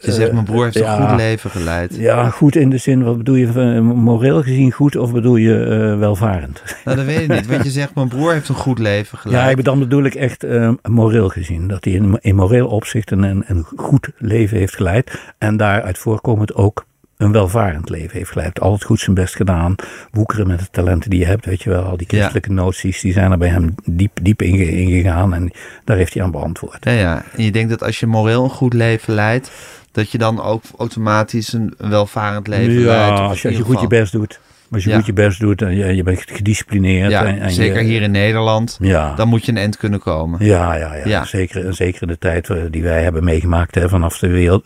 Je 0.00 0.12
zegt, 0.12 0.32
mijn 0.32 0.44
broer 0.44 0.64
heeft 0.64 0.76
een 0.76 0.82
ja. 0.82 1.06
goed 1.08 1.16
leven 1.16 1.50
geleid. 1.50 1.96
ja, 1.96 2.30
goed 2.30 2.56
in 2.56 2.70
de 2.70 2.78
zin, 2.78 3.02
wat 3.02 3.16
bedoel 3.16 3.34
je, 3.34 3.46
eh, 3.46 3.80
moreel 3.80 4.42
gezien 4.42 4.72
goed 4.72 4.96
of 4.96 5.12
bedoel 5.12 5.36
je 5.36 5.64
eh, 5.64 5.98
welvarend? 5.98 6.62
Nou, 6.84 6.96
dat 6.96 7.06
weet 7.06 7.20
ik 7.20 7.28
niet. 7.28 7.46
Want 7.46 7.64
je 7.64 7.70
zegt, 7.70 7.94
mijn 7.94 8.08
broer 8.08 8.32
heeft 8.32 8.48
een 8.48 8.54
goed 8.54 8.78
leven 8.78 9.18
geleid. 9.18 9.44
Ja, 9.44 9.50
ik- 9.50 9.64
dan 9.64 9.78
bedoel 9.78 10.04
ik 10.04 10.14
echt 10.14 10.44
eh, 10.44 10.70
moreel 10.88 11.28
gezien. 11.28 11.68
Dat 11.68 11.84
hij 11.84 11.92
in, 11.92 12.18
in 12.20 12.34
moreel 12.34 12.66
opzicht 12.68 13.10
een, 13.10 13.22
een, 13.46 13.66
goed 13.76 14.08
leven 14.18 14.58
heeft 14.58 14.74
geleid. 14.76 15.20
En 15.38 15.56
daaruit 15.56 15.98
voorkomend 15.98 16.54
ook 16.54 16.86
een 17.16 17.32
welvarend 17.32 17.88
leven 17.90 18.16
heeft 18.18 18.30
geleid. 18.30 18.60
Altijd 18.60 18.84
goed 18.84 19.00
zijn 19.00 19.14
best 19.14 19.36
gedaan. 19.36 19.74
Woekeren 20.10 20.46
met 20.46 20.58
de 20.58 20.66
talenten 20.70 21.10
die 21.10 21.18
je 21.18 21.26
hebt. 21.26 21.44
Weet 21.46 21.62
je 21.62 21.70
wel, 21.70 21.82
al 21.82 21.96
die 21.96 22.06
christelijke 22.06 22.52
noties, 22.52 23.00
die 23.00 23.12
zijn 23.12 23.30
er 23.32 23.38
bij 23.38 23.48
hem 23.48 23.74
diep, 23.84 24.18
diep 24.22 24.42
inge- 24.42 24.70
ingegaan. 24.70 25.34
En 25.34 25.50
daar 25.84 25.96
heeft 25.96 26.14
hij 26.14 26.22
aan 26.22 26.30
beantwoord. 26.30 26.84
Ja, 26.84 26.90
ja. 26.92 27.22
En 27.36 27.44
je 27.44 27.50
denkt 27.50 27.70
dat 27.70 27.82
als 27.84 28.00
je 28.00 28.06
moreel 28.06 28.44
een 28.44 28.50
goed 28.50 28.72
leven 28.72 29.14
leidt, 29.14 29.50
dat 29.92 30.10
je 30.10 30.18
dan 30.18 30.42
ook 30.42 30.62
automatisch 30.78 31.52
een 31.52 31.74
welvarend 31.78 32.46
leven 32.46 32.82
leidt. 32.84 33.08
ja, 33.18 33.24
Of 33.24 33.28
als 33.30 33.42
je, 33.42 33.48
als 33.48 33.56
je 33.56 33.62
goed 33.62 33.80
je 33.80 33.86
best 33.86 34.12
doet. 34.12 34.40
Als 34.70 34.84
je 34.84 34.90
Ja. 34.90 34.96
goed 34.96 35.06
je 35.06 35.12
best 35.12 35.40
doet 35.40 35.62
en 35.62 35.76
je, 35.76 35.94
je 35.96 36.02
bent 36.02 36.22
gedisciplineerd. 36.26 37.10
Ja, 37.10 37.24
en, 37.24 37.40
en 37.40 37.50
zeker 37.50 37.78
je- 37.82 37.88
hier 37.88 38.02
in 38.02 38.10
Nederland. 38.10 38.76
Ja. 38.80 39.14
Dan 39.14 39.28
moet 39.28 39.44
je 39.44 39.50
een 39.52 39.58
eind 39.58 39.76
kunnen 39.76 40.00
komen. 40.00 40.44
Ja, 40.44 40.74
ja, 40.74 40.94
ja. 41.04 41.24
Zeker, 41.24 41.74
zeker 41.74 42.02
in 42.02 42.08
de 42.08 42.18
tijd 42.18 42.50
eh, 42.50 42.56
die 42.70 42.82
wij 42.82 43.02
hebben 43.02 43.24
meegemaakt 43.24 43.74
hè, 43.74 43.88
vanaf 43.88 44.18
de 44.18 44.28
wereld. 44.28 44.62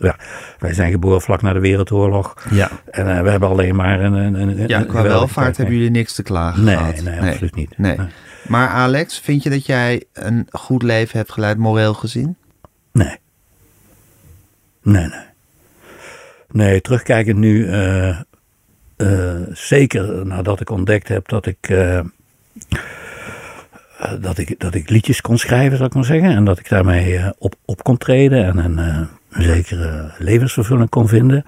Wij 0.59 0.73
zijn 0.73 0.91
geboren 0.91 1.21
vlak 1.21 1.41
na 1.41 1.53
de 1.53 1.59
Wereldoorlog. 1.59 2.35
Ja, 2.51 2.69
En 2.91 3.15
eh, 3.17 3.21
we 3.23 3.29
hebben 3.29 3.49
alleen 3.49 3.75
maar 3.75 3.99
een. 4.01 4.13
een, 4.13 4.33
een 4.35 4.67
ja 4.67 4.81
qua 4.83 5.01
welvaart 5.01 5.33
tijd 5.45 5.57
hebben 5.57 5.75
jullie 5.75 5.91
niks 5.91 6.13
te 6.13 6.23
klagen 6.23 6.63
Nee, 6.63 6.75
gehad. 6.77 7.01
nee, 7.01 7.19
absoluut 7.31 7.55
niet. 7.55 7.77
Nee. 7.77 7.97
Nee. 7.97 8.07
Maar 8.47 8.67
Alex, 8.67 9.19
vind 9.19 9.43
je 9.43 9.49
dat 9.49 9.65
jij 9.65 10.03
een 10.13 10.47
goed 10.51 10.83
leven 10.83 11.17
hebt 11.17 11.31
geleid, 11.31 11.57
moreel 11.57 11.93
gezien? 11.93 12.35
Nee. 12.91 13.15
Nee, 14.83 15.07
nee. 15.07 15.31
Nee, 16.51 16.81
terugkijkend 16.81 17.37
nu, 17.37 17.67
eh, 17.67 18.09
eh, 18.95 19.41
zeker 19.51 20.25
nadat 20.25 20.59
ik 20.59 20.69
ontdekt 20.69 21.07
heb 21.07 21.27
dat 21.27 21.45
ik, 21.45 21.69
eh, 21.69 21.99
dat 24.19 24.37
ik, 24.37 24.59
dat 24.59 24.73
ik 24.73 24.89
liedjes 24.89 25.21
kon 25.21 25.37
schrijven, 25.37 25.77
zou 25.77 25.89
ik 25.89 25.95
maar 25.95 26.05
zeggen. 26.05 26.35
En 26.35 26.45
dat 26.45 26.59
ik 26.59 26.69
daarmee 26.69 27.21
op, 27.37 27.55
op 27.65 27.83
kon 27.83 27.97
treden 27.97 28.45
en 28.45 28.57
een, 28.57 28.77
een 28.77 29.43
zekere 29.43 30.11
levensvervulling 30.17 30.89
kon 30.89 31.07
vinden. 31.07 31.45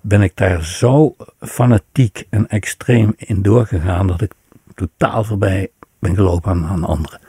Ben 0.00 0.22
ik 0.22 0.36
daar 0.36 0.64
zo 0.64 1.16
fanatiek 1.40 2.26
en 2.30 2.48
extreem 2.48 3.14
in 3.16 3.42
doorgegaan 3.42 4.06
dat 4.06 4.20
ik 4.20 4.32
totaal 4.74 5.24
voorbij 5.24 5.70
ben 5.98 6.14
gelopen 6.14 6.50
aan, 6.50 6.66
aan 6.66 6.84
anderen. 6.84 7.20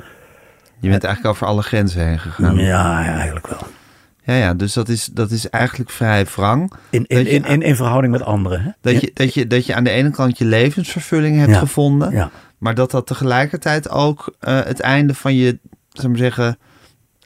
Je 0.80 0.90
bent 0.90 1.04
eigenlijk 1.04 1.36
over 1.36 1.48
alle 1.48 1.62
grenzen 1.62 2.08
heen 2.08 2.20
gegaan. 2.20 2.56
Ja, 2.56 3.04
ja, 3.04 3.14
eigenlijk 3.16 3.48
wel. 3.48 3.68
Ja, 4.26 4.34
ja 4.36 4.54
dus 4.54 4.74
dat 4.74 4.90
is, 4.90 5.06
dat 5.06 5.32
is 5.32 5.50
eigenlijk 5.50 5.90
vrij 5.92 6.26
wrang. 6.26 6.72
In, 6.90 7.06
in, 7.08 7.28
in, 7.28 7.46
in, 7.46 7.62
in 7.62 7.76
verhouding 7.76 8.14
met 8.14 8.22
anderen. 8.24 8.62
Hè? 8.62 8.70
Dat 8.82 9.02
je, 9.02 9.12
dat, 9.14 9.34
je, 9.34 9.48
dat 9.48 9.66
je 9.66 9.76
aan 9.76 9.84
de 9.84 9.90
ene 9.90 10.12
kant 10.12 10.38
je 10.38 10.46
levensvervulling 10.46 11.38
hebt 11.38 11.52
Ja. 11.52 11.60
gevonden. 11.60 12.12
Ja. 12.12 12.32
Maar 12.58 12.76
dat 12.76 12.92
dat 12.92 13.08
tegelijkertijd 13.08 13.90
ook 13.90 14.36
eh, 14.40 14.64
het 14.64 14.80
einde 14.80 15.14
van 15.14 15.36
je, 15.36 15.60
zou 15.90 16.08
maar 16.08 16.18
zeggen, 16.18 16.58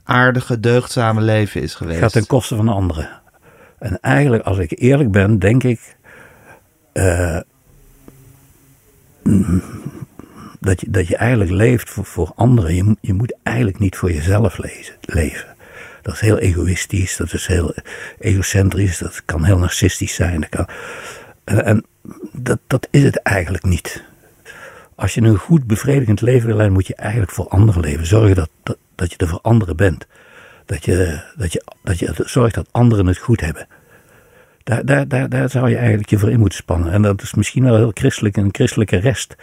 aardige, 0.04 0.60
deugdzame 0.60 1.22
leven 1.22 1.62
is 1.62 1.76
geweest. 1.76 2.00
gaat 2.00 2.12
ten 2.12 2.28
koste 2.28 2.56
van 2.56 2.68
anderen. 2.68 3.10
En 3.80 4.00
eigenlijk, 4.02 4.44
als 4.44 4.58
ik 4.58 4.80
eerlijk 4.80 5.12
ben, 5.12 5.40
denk 5.40 5.64
ik. 5.64 5.96
eh, 6.94 7.40
mm, 9.24 9.62
dat, 10.60 10.82
je, 10.82 10.90
dat 10.90 11.08
je 11.08 11.16
eigenlijk 11.18 11.52
leeft 11.52 11.90
voor, 11.90 12.06
voor 12.06 12.32
anderen. 12.36 12.76
Je, 12.76 12.84
moet- 12.84 12.98
je 13.02 13.14
moet 13.14 13.34
eigenlijk 13.44 13.80
niet 13.80 13.96
voor 13.96 14.12
jezelf 14.12 14.58
lezen, 14.58 14.96
leven. 15.02 15.56
Dat 16.08 16.16
is 16.16 16.22
heel 16.22 16.38
egoïstisch, 16.38 17.16
dat 17.16 17.34
is 17.34 17.48
heel 17.48 17.74
egocentrisch, 18.20 18.98
dat 18.98 19.22
kan 19.26 19.44
heel 19.44 19.58
narcistisch 19.58 20.16
zijn. 20.16 20.40
Dat 20.40 20.50
kan, 20.50 20.68
en 21.44 21.86
dat, 22.32 22.60
dat 22.68 22.88
is 22.92 23.04
het 23.04 23.22
eigenlijk 23.22 23.64
niet. 23.64 24.04
Als 24.96 25.14
je 25.14 25.22
een 25.22 25.38
goed 25.38 25.68
bevredigend 25.68 26.22
leven 26.22 26.48
wil 26.48 26.56
leiden, 26.56 26.78
moet 26.78 26.88
je 26.88 26.96
eigenlijk 26.96 27.32
voor 27.32 27.48
anderen 27.48 27.82
leven. 27.82 28.06
Zorgen 28.06 28.36
dat, 28.36 28.50
dat, 28.64 28.78
dat 28.96 29.12
je 29.12 29.18
er 29.18 29.28
voor 29.28 29.42
anderen 29.42 29.76
bent. 29.76 30.08
Dat 30.66 30.86
je, 30.86 31.22
dat, 31.36 31.54
je, 31.54 31.64
dat 31.84 32.00
je 32.00 32.14
zorgt 32.16 32.56
dat 32.56 32.70
anderen 32.72 33.06
het 33.06 33.18
goed 33.18 33.42
hebben. 33.42 33.68
Daar, 34.64 34.86
daar, 34.86 35.08
daar, 35.08 35.30
daar 35.30 35.50
zou 35.50 35.70
je 35.70 35.78
eigenlijk 35.78 36.10
je 36.10 36.20
voor 36.20 36.32
in 36.32 36.40
moeten 36.40 36.58
spannen. 36.58 36.92
En 36.92 37.02
dat 37.02 37.22
is 37.22 37.34
misschien 37.34 37.64
wel 37.64 37.76
heel 37.76 37.92
christelijk, 37.94 38.38
een 38.38 38.50
christelijke 38.52 38.98
rest. 38.98 39.36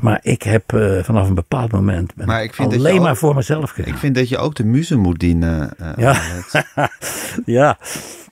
Maar 0.00 0.18
ik 0.22 0.42
heb 0.42 0.72
eh, 0.72 1.02
vanaf 1.02 1.28
een 1.28 1.34
bepaald 1.34 1.72
moment 1.72 2.12
Maar 2.26 2.42
ik 2.42 2.54
vind 2.54 2.72
alleen 2.72 2.96
ook- 2.98 3.02
maar 3.02 3.16
voor 3.16 3.34
mezelf 3.34 3.70
gegaan. 3.70 3.92
Ik 3.92 3.98
vind 3.98 4.14
dat 4.14 4.28
je 4.28 4.38
ook 4.38 4.54
de 4.54 4.64
muze 4.64 4.96
moet 4.96 5.18
dienen. 5.18 5.70
eh, 5.78 5.88
Ja. 5.96 6.20
Ja. 7.44 7.78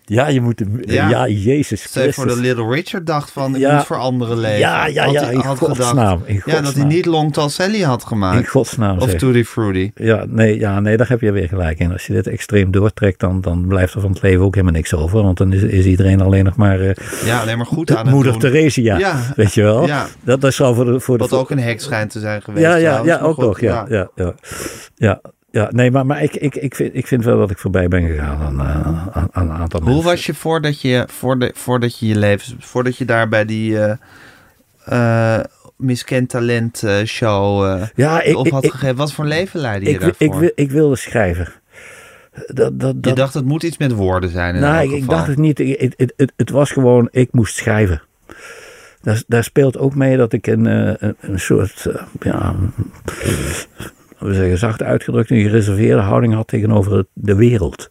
Ja, 0.09 0.27
je 0.29 0.41
moet... 0.41 0.59
de- 0.59 0.83
Ja. 0.85 1.09
Ja, 1.09 1.29
Jezus 1.29 1.83
je 1.83 1.89
voor 1.89 2.03
Christus. 2.03 2.25
dat 2.25 2.37
Little 2.39 2.69
Richard 2.69 3.07
dacht 3.07 3.31
van, 3.31 3.55
ik 3.55 3.61
Ja. 3.61 3.75
moet 3.75 3.85
voor 3.85 3.97
anderen 3.97 4.39
leven. 4.39 4.59
Ja, 4.59 4.87
ja, 4.87 5.05
ja, 5.05 5.29
in 5.29 5.39
had 5.41 5.59
godsnaam, 5.59 6.23
in 6.25 6.43
ja, 6.45 6.61
dat 6.61 6.75
hij 6.75 6.85
niet 6.85 7.07
Long 7.07 7.33
Tall 7.33 7.49
Sally 7.49 7.81
had 7.81 8.05
gemaakt. 8.05 8.39
In 8.39 8.47
godsnaam 8.47 8.99
of. 8.99 9.15
Tutti 9.15 9.45
Fruity. 9.45 9.91
Ja 9.95 10.25
nee, 10.29 10.59
ja, 10.59 10.81
nee, 10.81 10.97
daar 10.97 11.09
heb 11.09 11.21
je 11.21 11.33
weer 11.33 11.49
gelijk 11.49 11.79
in. 11.79 11.93
Als 11.93 12.07
je 12.07 12.13
dit 12.13 12.27
extreem 12.27 12.71
doortrekt, 12.71 13.21
dan, 13.21 13.41
dan 13.41 13.67
blijft 13.67 13.95
er 13.95 14.01
van 14.01 14.11
het 14.11 14.23
leven 14.23 14.45
ook 14.45 14.55
helemaal 14.55 14.75
niks 14.77 14.95
over. 14.95 15.23
Want 15.23 15.39
dan 15.39 15.53
is, 15.53 15.63
is 15.63 15.85
iedereen 15.85 16.21
alleen 16.21 16.45
nog 16.45 16.57
maar 16.57 16.81
eh, 16.81 16.91
Ja, 17.25 17.41
alleen 17.41 17.57
maar 17.57 17.67
goed 17.67 17.87
de 17.89 17.97
aan 17.97 18.05
het 18.07 18.15
moeder 18.15 18.33
doen. 18.33 18.41
Theresia. 18.41 18.99
Ja. 18.99 19.21
Weet 19.37 19.55
je 19.55 19.63
wel? 19.63 19.87
Ja. 19.87 20.07
Dat, 20.25 20.41
dat 20.41 20.51
is 20.51 20.61
al 20.61 20.75
voor 20.75 20.85
de... 20.85 21.01
Voor 21.01 21.19
de 21.19 21.27
Wat 21.29 21.39
ook 21.41 21.51
een 21.51 21.59
hek 21.59 21.81
schijnt 21.81 22.11
te 22.11 22.21
zijn 22.21 22.43
geweest. 22.43 22.65
ja, 22.67 22.75
ja, 22.77 23.01
ja, 23.05 23.19
ook 23.19 23.37
nog. 23.37 23.61
Ja, 23.61 23.87
ja. 23.89 24.09
Ja, 24.15 24.35
ja, 24.97 25.21
ja. 25.57 25.69
nee, 25.71 25.91
maar, 25.91 26.07
maar 26.07 26.23
ik, 26.23 26.35
ik, 26.35 26.55
ik, 26.55 26.75
vind, 26.75 26.95
ik 26.95 27.07
vind 27.07 27.25
wel 27.25 27.39
dat 27.39 27.51
ik 27.51 27.59
voorbij 27.59 27.89
ben 27.89 28.07
gegaan 28.07 28.41
aan, 28.41 28.61
eh, 28.61 29.07
aan, 29.17 29.29
aan 29.33 29.51
een 29.51 29.57
aantal 29.57 29.81
Hoe 29.81 29.89
mensen. 29.89 30.11
was 30.11 30.27
je 30.27 30.35
voordat 30.35 30.81
je, 30.81 31.05
voordat, 31.11 31.51
voordat 31.55 31.99
je 31.99 32.07
je 32.07 32.17
levens, 32.19 32.55
voordat 32.59 32.97
je 32.97 33.05
daar 33.05 33.29
bij 33.29 33.45
die 33.45 33.79
eh 33.81 33.95
eh 34.85 35.45
Miskend 35.77 36.29
Talent 36.29 36.83
show 37.05 37.79
Ja, 37.95 38.23
ik, 38.23 38.37
op 38.37 38.47
ik, 38.47 38.53
had 38.53 38.65
ik, 38.65 38.71
gegeven? 38.71 38.97
Wat 38.97 39.13
voor 39.13 39.25
leven 39.25 39.61
leidde 39.61 39.87
je 39.87 39.93
ik, 39.95 40.01
wil- 40.01 40.09
daarvoor? 40.19 40.27
ik, 40.35 40.41
wil- 40.41 40.65
ik 40.65 40.71
wilde 40.71 40.97
schrijven. 40.97 41.49
Dat, 42.47 42.81
dat, 42.81 42.95
je 42.95 43.01
dat, 43.01 43.17
dacht 43.17 43.35
het 43.35 43.45
moet 43.45 43.63
iets 43.63 43.79
met 43.79 43.93
woorden 43.93 44.31
zijn 44.31 44.55
in 44.55 44.61
nou, 44.61 44.95
ik, 44.95 45.09
dacht 45.09 45.27
het 45.27 45.39
niet. 45.39 45.59
Het, 45.59 45.95
het, 45.97 46.13
het, 46.17 46.33
het 46.37 46.51
was 46.51 46.71
gewoon, 46.71 47.09
ik 47.11 47.29
moest 47.33 47.57
schrijven. 47.57 48.03
Daar, 49.03 49.23
daar 49.27 49.45
speelt 49.45 49.79
ook 49.79 49.95
mee 49.95 50.17
dat 50.17 50.33
ik 50.33 50.47
een, 50.47 50.65
een, 50.65 51.17
een 51.21 51.41
soort, 51.41 51.87
ja, 52.21 52.55
we 54.19 54.35
zeggen 54.35 54.59
zacht 54.59 54.83
uitgedrukt, 54.83 55.31
een 55.31 55.41
gereserveerde 55.43 56.03
houding 56.03 56.35
had 56.35 56.49
tegenover 56.49 57.05
de 57.13 57.35
wereld. 57.35 57.91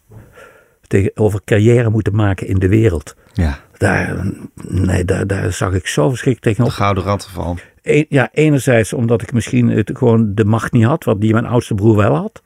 Tegenover 0.86 1.40
carrière 1.44 1.90
moeten 1.90 2.14
maken 2.14 2.46
in 2.46 2.58
de 2.58 2.68
wereld. 2.68 3.16
Ja, 3.32 3.58
Daar, 3.78 4.32
nee, 4.68 5.04
daar, 5.04 5.26
daar 5.26 5.52
zag 5.52 5.72
ik 5.74 5.86
zo 5.86 6.08
verschrikkelijk 6.08 6.42
de 6.44 6.62
tegenop. 6.62 6.70
gouden 6.84 7.04
rattenval. 7.04 7.56
Eén- 7.82 8.06
ja, 8.08 8.28
enerzijds 8.32 8.92
omdat 8.92 9.22
ik 9.22 9.32
misschien 9.32 9.68
het, 9.68 9.90
gewoon 9.94 10.34
de 10.34 10.44
macht 10.44 10.72
niet 10.72 10.84
had, 10.84 11.04
wat 11.04 11.20
die 11.20 11.32
mijn 11.32 11.46
oudste 11.46 11.74
broer 11.74 11.96
wel 11.96 12.14
had. 12.14 12.42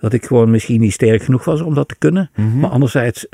Dat 0.00 0.12
ik 0.12 0.24
gewoon 0.26 0.50
misschien 0.50 0.80
niet 0.80 0.92
sterk 0.92 1.22
genoeg 1.22 1.44
was 1.44 1.60
om 1.60 1.74
dat 1.74 1.88
te 1.88 1.96
kunnen. 1.98 2.30
Maar 2.60 2.70
anderzijds 2.70 3.26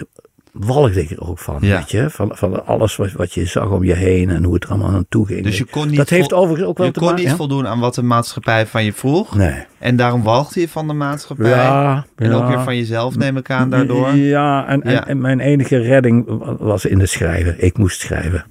walgde 0.59 1.03
ik 1.03 1.11
er 1.11 1.29
ook 1.29 1.39
van. 1.39 1.59
Ja. 1.61 1.77
weet 1.77 1.91
je. 1.91 2.11
Van, 2.11 2.31
van 2.35 2.67
alles 2.67 2.97
wat, 2.97 3.13
wat 3.13 3.33
je 3.33 3.45
zag 3.47 3.71
om 3.71 3.85
je 3.85 3.93
heen 3.95 4.31
en 4.31 4.45
hoe 4.45 4.55
het 4.55 4.65
er 4.65 4.71
allemaal 4.71 4.91
aan 4.91 5.07
toe 5.09 5.27
ging. 5.27 5.43
Dus 5.43 5.59
je 5.59 5.65
kon 5.65 5.89
niet 5.89 5.97
dat 5.97 6.09
heeft 6.09 6.33
overigens 6.33 6.69
ook 6.69 6.77
wel 6.79 6.87
Je 6.87 6.93
te 6.93 6.99
kon 6.99 7.15
niet 7.15 7.25
ja? 7.25 7.37
voldoen 7.37 7.67
aan 7.67 7.81
wat 7.81 7.95
de 7.95 8.03
maatschappij 8.03 8.67
van 8.67 8.85
je 8.85 8.93
vroeg. 8.93 9.35
Nee. 9.35 9.65
En 9.79 9.97
daarom 9.97 10.23
walgde 10.23 10.61
je 10.61 10.69
van 10.69 10.87
de 10.87 10.93
maatschappij. 10.93 11.49
Ja, 11.49 12.07
en 12.17 12.33
ook 12.33 12.49
weer 12.49 12.61
van 12.61 12.77
jezelf 12.77 13.17
neem 13.17 13.37
ik 13.37 13.51
aan 13.51 13.71
daardoor. 13.71 14.15
Ja, 14.15 14.67
en, 14.69 14.83
en, 14.83 14.93
Ja. 14.93 15.07
en 15.07 15.21
mijn 15.21 15.41
enige 15.41 15.77
redding 15.79 16.25
was 16.59 16.85
in 16.85 17.01
het 17.01 17.11
schrijven. 17.11 17.55
Ik 17.65 17.79
moest 17.79 18.01
schrijven. 18.01 18.45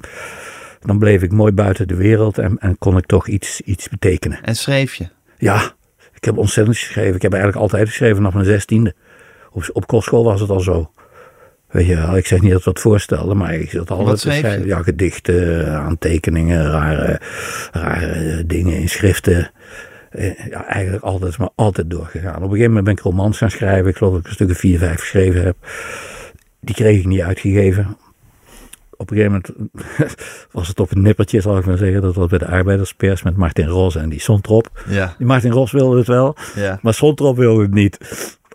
Dan 0.80 1.00
bleef 1.00 1.22
ik 1.22 1.32
mooi 1.32 1.52
buiten 1.52 1.88
de 1.88 1.96
wereld 1.96 2.38
en, 2.38 2.58
en 2.60 2.78
kon 2.78 2.98
ik 2.98 3.06
toch 3.06 3.28
iets, 3.28 3.62
iets 3.62 3.90
betekenen. 3.90 4.40
En 4.44 4.56
schreef 4.56 4.94
je. 4.96 5.08
Ja, 5.38 5.72
ik 6.14 6.24
heb 6.24 6.38
ontzettend 6.38 6.78
geschreven. 6.78 7.16
Ik 7.16 7.22
heb 7.22 7.34
eigenlijk 7.34 7.62
altijd 7.62 7.88
geschreven 7.88 8.16
vanaf 8.16 8.34
mijn 8.34 8.46
zestiende. 8.46 8.94
Op, 9.52 9.70
op 9.74 9.88
kostschool 9.88 10.24
was 10.24 10.42
het 10.42 10.50
al 10.50 10.60
zo. 10.60 10.92
Weet 11.76 11.88
je 11.88 11.96
wel, 11.96 12.18
ik 12.18 12.26
zeg 12.28 12.42
niet 12.42 12.52
dat 12.52 12.64
we 12.64 12.70
het 12.70 12.80
voorstelden, 12.80 13.38
maar 13.38 13.54
ik 13.54 13.70
zat 13.70 13.92
altijd 13.92 14.20
schrijven. 14.20 14.66
Ja, 14.66 14.82
gedichten, 14.84 15.68
aantekeningen, 15.80 16.70
rare, 16.72 17.20
rare 17.72 18.06
eh, 18.06 18.44
dingen 18.46 18.80
in 18.80 18.90
schriften. 18.90 19.52
Eh, 20.10 20.46
Ja, 20.50 20.66
eigenlijk 20.68 21.04
altijd, 21.04 21.38
maar 21.38 21.50
altijd 21.56 21.90
doorgegaan. 21.90 22.36
Op 22.36 22.42
een 22.42 22.48
gegeven 22.50 22.68
moment 22.68 22.86
ben 22.86 22.94
ik 22.94 23.00
romans 23.00 23.38
gaan 23.38 23.52
schrijven. 23.52 23.90
Ik 23.90 23.96
geloof 23.98 24.14
dat 24.14 24.22
ik 24.22 24.28
een 24.28 24.34
stuk 24.34 24.50
of 24.50 24.58
vier, 24.58 24.78
vijf 24.80 25.00
geschreven 25.00 25.44
heb. 25.44 25.56
Die 26.60 26.76
kreeg 26.76 27.00
ik 27.00 27.06
niet 27.06 27.22
uitgegeven. 27.22 27.98
Op 28.98 29.12
een 29.12 29.18
gegeven 29.18 29.42
moment 29.58 29.76
was 30.52 30.68
het 30.68 30.80
op 30.80 30.92
een 30.92 31.02
nippertje, 31.02 31.42
zal 31.42 31.58
ik 31.58 31.66
maar 31.66 31.78
zeggen. 31.78 32.02
Dat 32.02 32.16
was 32.16 32.28
bij 32.28 32.40
de 32.40 32.48
arbeiderspers 32.48 33.24
met 33.24 33.38
Martin 33.38 33.68
Ros 33.68 33.96
en 33.96 34.10
die 34.10 34.22
Sontrop. 34.22 34.84
Ja, 34.90 35.14
Die 35.18 35.28
Martin 35.28 35.52
Ros 35.52 35.72
wilde 35.72 35.98
het 35.98 36.08
wel. 36.08 36.36
ja. 36.56 36.80
Maar 36.82 36.94
Sontrop 36.94 37.38
wilde 37.38 37.62
het 37.62 37.74
niet. 37.74 37.98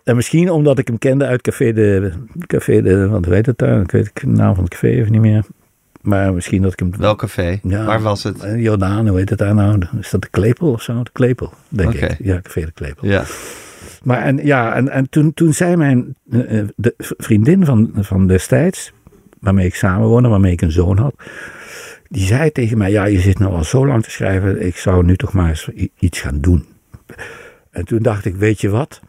En 0.03 0.15
misschien 0.15 0.49
omdat 0.49 0.77
ik 0.77 0.87
hem 0.87 0.97
kende 0.97 1.25
uit 1.25 1.41
Café 1.41 1.73
de... 1.73 2.11
Café 2.47 2.81
de 2.81 3.07
wat 3.07 3.25
weet 3.25 3.45
het 3.45 3.57
daar? 3.57 3.81
Ik 3.81 3.91
weet 3.91 4.11
de 4.13 4.27
naam 4.27 4.55
van 4.55 4.63
het 4.63 4.73
café 4.73 4.87
even 4.87 5.11
niet 5.11 5.21
meer. 5.21 5.45
Maar 6.01 6.33
misschien 6.33 6.61
dat 6.61 6.71
ik 6.73 6.79
hem... 6.79 6.91
Welk 6.97 7.19
café? 7.19 7.59
Ja. 7.63 7.85
Waar 7.85 8.01
was 8.01 8.23
het? 8.23 8.43
Eh, 8.43 8.61
Jordaan, 8.61 9.07
hoe 9.07 9.17
heet 9.17 9.29
het 9.29 9.39
daar 9.39 9.55
nou? 9.55 9.81
Is 9.99 10.09
dat 10.09 10.21
de 10.21 10.29
Klepel 10.29 10.71
of 10.71 10.81
zo? 10.81 11.03
De 11.03 11.09
Klepel, 11.11 11.53
denk 11.69 11.93
ik. 11.93 12.17
Ja, 12.23 12.41
Café 12.41 12.61
de 12.61 12.71
Klepel. 12.71 13.07
Ja. 13.07 13.23
Maar 14.03 14.21
en, 14.21 14.45
ja, 14.45 14.73
en, 14.73 14.89
en 14.89 15.09
toen, 15.09 15.33
toen 15.33 15.53
zei 15.53 15.75
mijn 15.75 16.15
eh, 16.31 16.59
eh, 16.59 16.67
de 16.75 16.93
vriendin 16.97 17.65
van, 17.65 17.91
van 17.95 18.27
destijds, 18.27 18.91
waarmee 19.39 19.65
ik 19.65 19.75
samenwoonde, 19.75 20.29
waarmee 20.29 20.51
ik 20.51 20.61
een 20.61 20.71
zoon 20.71 20.97
had, 20.97 21.15
die 22.07 22.25
zei 22.25 22.51
tegen 22.51 22.77
mij, 22.77 22.91
ja, 22.91 23.05
je 23.05 23.19
zit 23.19 23.39
nou 23.39 23.53
al 23.53 23.63
zo 23.63 23.87
lang 23.87 24.03
te 24.03 24.11
schrijven, 24.11 24.65
ik 24.65 24.75
zou 24.75 25.05
nu 25.05 25.15
toch 25.15 25.33
maar 25.33 25.49
eens 25.49 25.69
iets 25.99 26.21
gaan 26.21 26.39
doen. 26.39 26.65
En 27.71 27.85
toen 27.85 28.01
dacht 28.01 28.25
ik, 28.25 28.35
weet 28.35 28.61
je 28.61 28.69
wat? 28.69 29.01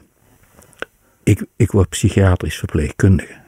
Ik, 1.24 1.44
ik 1.56 1.72
word 1.72 1.88
psychiatrisch 1.88 2.58
verpleegkundige. 2.58 3.40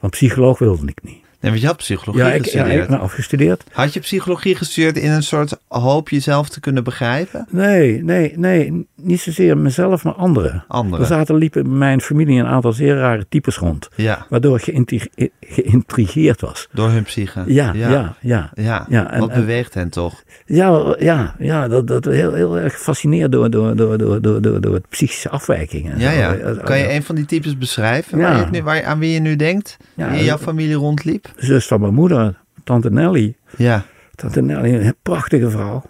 Want 0.00 0.12
psycholoog 0.12 0.58
wilde 0.58 0.86
ik 0.86 1.02
niet. 1.02 1.23
Nee, 1.44 1.50
want 1.52 1.62
je 1.62 1.66
had 1.68 1.76
psychologie 1.76 2.22
Ja, 2.24 2.28
ik, 2.32 2.34
ja, 2.34 2.42
gestudeerd. 2.42 2.82
ik 2.82 2.88
ben 2.88 3.00
afgestudeerd. 3.00 3.64
Had 3.72 3.92
je 3.94 4.00
psychologie 4.00 4.54
gestudeerd 4.56 4.96
in 4.98 5.10
een 5.10 5.22
soort 5.22 5.56
hoop 5.68 6.08
jezelf 6.08 6.48
te 6.48 6.60
kunnen 6.60 6.84
begrijpen? 6.84 7.46
Nee, 7.50 8.02
nee, 8.04 8.32
nee, 8.36 8.86
niet 8.96 9.20
zozeer 9.20 9.58
mezelf, 9.58 10.04
maar 10.04 10.12
anderen. 10.14 10.64
Anderen. 10.68 11.00
Er 11.00 11.06
zaten, 11.06 11.34
liepen 11.34 11.64
in 11.64 11.78
mijn 11.78 12.00
familie 12.00 12.38
een 12.40 12.46
aantal 12.46 12.72
zeer 12.72 12.96
rare 12.96 13.26
types 13.28 13.56
rond. 13.56 13.88
Ja, 13.96 14.26
Waardoor 14.28 14.56
ik 14.56 14.62
geïntri- 14.62 15.08
geïntrigeerd 15.40 16.40
was. 16.40 16.68
door 16.72 16.90
hun 16.90 17.02
psyche. 17.02 17.42
Ja, 17.46 17.72
ja, 17.74 17.88
ja. 17.90 18.16
ja. 18.20 18.50
Ja, 18.54 18.86
Ja, 18.88 19.10
en- 19.10 19.20
wat 19.20 19.32
beweegt 19.34 19.74
hen 19.74 19.88
toch? 19.88 20.22
Ja, 20.46 20.94
ja, 20.98 21.34
ja 21.38 21.68
dat, 21.68 21.86
dat 21.86 22.04
heel, 22.04 22.32
heel 22.32 22.58
erg 22.58 22.72
gefascineerd 22.72 23.32
door, 23.32 23.50
door, 23.50 23.76
door, 23.76 23.98
door, 23.98 24.20
door, 24.22 24.42
door, 24.42 24.60
door 24.60 24.74
het 24.74 24.88
psychische 24.88 25.28
afwijkingen. 25.28 25.98
Ja, 25.98 26.10
ja. 26.10 26.36
Zo, 26.54 26.60
Kan 26.64 26.78
je 26.78 26.92
een 26.92 27.02
van 27.02 27.14
die 27.14 27.24
types 27.26 27.58
beschrijven 27.58 28.18
waar 28.18 28.38
je 28.38 28.46
nu, 28.50 28.62
waar 28.62 28.76
je, 28.76 28.84
aan 28.84 28.98
wie 28.98 29.12
je 29.12 29.20
nu 29.20 29.36
denkt? 29.36 29.76
Die 29.94 30.06
in 30.06 30.24
jouw 30.24 30.38
familie 30.38 30.74
rondliep? 30.74 31.32
Zus 31.36 31.66
van 31.66 31.80
mijn 31.80 31.94
moeder, 31.94 32.40
tante 32.64 32.90
Nelly. 32.90 33.36
Ja. 33.56 33.84
Tante 34.14 34.42
Nelly, 34.42 34.74
een 34.74 34.94
prachtige 35.02 35.50
vrouw. 35.50 35.82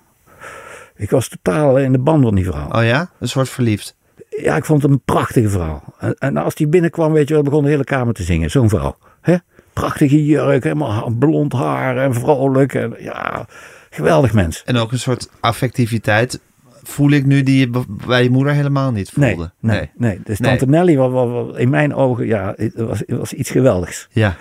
Ik 0.96 1.10
was 1.10 1.28
totaal 1.28 1.78
in 1.78 1.92
de 1.92 1.98
band 1.98 2.22
van 2.22 2.34
die 2.34 2.44
vrouw. 2.44 2.68
Oh 2.70 2.84
ja? 2.84 3.10
Een 3.20 3.28
soort 3.28 3.48
verliefd. 3.48 3.96
Ja, 4.28 4.56
ik 4.56 4.64
vond 4.64 4.82
het 4.82 4.90
een 4.90 5.00
prachtige 5.04 5.48
vrouw. 5.48 5.82
En, 5.98 6.14
en 6.18 6.36
als 6.36 6.54
die 6.54 6.66
binnenkwam, 6.68 7.12
weet 7.12 7.28
je 7.28 7.34
wel, 7.34 7.42
begon 7.42 7.62
de 7.64 7.68
hele 7.70 7.84
kamer 7.84 8.14
te 8.14 8.22
zingen. 8.22 8.50
Zo'n 8.50 8.68
vrouw. 8.68 8.96
Hè? 9.20 9.34
Prachtige 9.72 10.24
jurk, 10.24 10.62
helemaal 10.64 11.10
blond 11.18 11.52
haar 11.52 11.96
en 11.96 12.14
vrolijk. 12.14 12.74
En, 12.74 12.94
ja, 12.98 13.46
geweldig 13.90 14.32
mens. 14.32 14.62
En 14.64 14.76
ook 14.76 14.92
een 14.92 14.98
soort 14.98 15.28
affectiviteit 15.40 16.40
voel 16.82 17.10
ik 17.10 17.26
nu 17.26 17.42
die 17.42 17.58
je 17.58 17.82
bij 18.06 18.22
je 18.22 18.30
moeder 18.30 18.52
helemaal 18.52 18.90
niet 18.92 19.16
Nee, 19.16 19.34
voelde. 19.34 19.50
nee, 19.60 19.90
nee. 19.96 20.20
Dus 20.24 20.38
Nee. 20.40 20.50
tante 20.50 20.66
Nelly 20.66 20.96
was, 20.96 21.12
was, 21.12 21.30
was 21.30 21.56
in 21.56 21.68
mijn 21.70 21.94
ogen, 21.94 22.26
ja, 22.26 22.52
het 22.56 22.74
was, 22.74 23.02
was 23.06 23.32
iets 23.32 23.50
geweldigs. 23.50 24.08
Ja. 24.10 24.36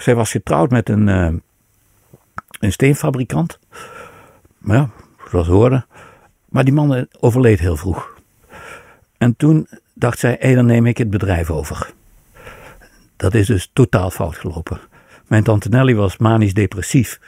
Zij 0.00 0.14
was 0.14 0.30
getrouwd 0.30 0.70
met 0.70 0.88
een, 0.88 1.08
eh, 1.08 1.32
een 2.58 2.72
steenfabrikant. 2.72 3.58
Maar 4.58 4.76
ja, 4.76 4.88
zoals 5.30 5.46
we 5.46 5.52
hoorden. 5.52 5.86
Maar 6.48 6.64
die 6.64 6.74
man 6.74 6.94
eh, 6.94 7.02
overleed 7.20 7.60
heel 7.60 7.76
vroeg. 7.76 8.18
En 9.18 9.36
toen 9.36 9.68
dacht 9.94 10.18
zij, 10.18 10.36
hé, 10.40 10.54
dan 10.54 10.66
neem 10.66 10.86
ik 10.86 10.98
het 10.98 11.10
bedrijf 11.10 11.50
over. 11.50 11.90
Dat 13.16 13.34
is 13.34 13.46
dus 13.46 13.70
totaal 13.72 14.10
fout 14.10 14.36
gelopen. 14.36 14.80
Mijn 15.26 15.42
tante 15.42 15.68
Nelly 15.68 15.94
was 15.94 16.16
manisch 16.16 16.54
depressief. 16.54 17.20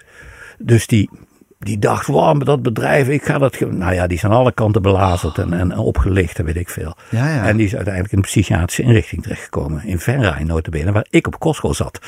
Dus 0.58 0.86
die, 0.86 1.10
die 1.58 1.78
dacht, 1.78 2.06
wow, 2.06 2.44
dat 2.44 2.62
bedrijf, 2.62 3.08
ik 3.08 3.24
ga 3.24 3.38
dat... 3.38 3.56
ge-" 3.56 3.66
Nou 3.66 3.94
ja, 3.94 4.06
die 4.06 4.16
is 4.16 4.24
aan 4.24 4.30
alle 4.30 4.52
kanten 4.52 4.82
belazerd 4.82 5.38
en, 5.38 5.52
en 5.52 5.78
opgelicht 5.78 6.38
en 6.38 6.44
weet 6.44 6.56
ik 6.56 6.68
veel. 6.68 6.96
Ja, 7.10 7.28
ja. 7.28 7.46
En 7.46 7.56
die 7.56 7.66
is 7.66 7.74
uiteindelijk 7.74 8.12
in 8.12 8.18
een 8.18 8.24
psychiatrische 8.24 8.82
inrichting 8.82 9.22
terechtgekomen. 9.22 9.84
In 9.84 9.98
Venray, 9.98 10.42
notabene, 10.42 10.92
waar 10.92 11.06
ik 11.10 11.26
op 11.26 11.38
kostschool 11.38 11.74
zat. 11.74 12.00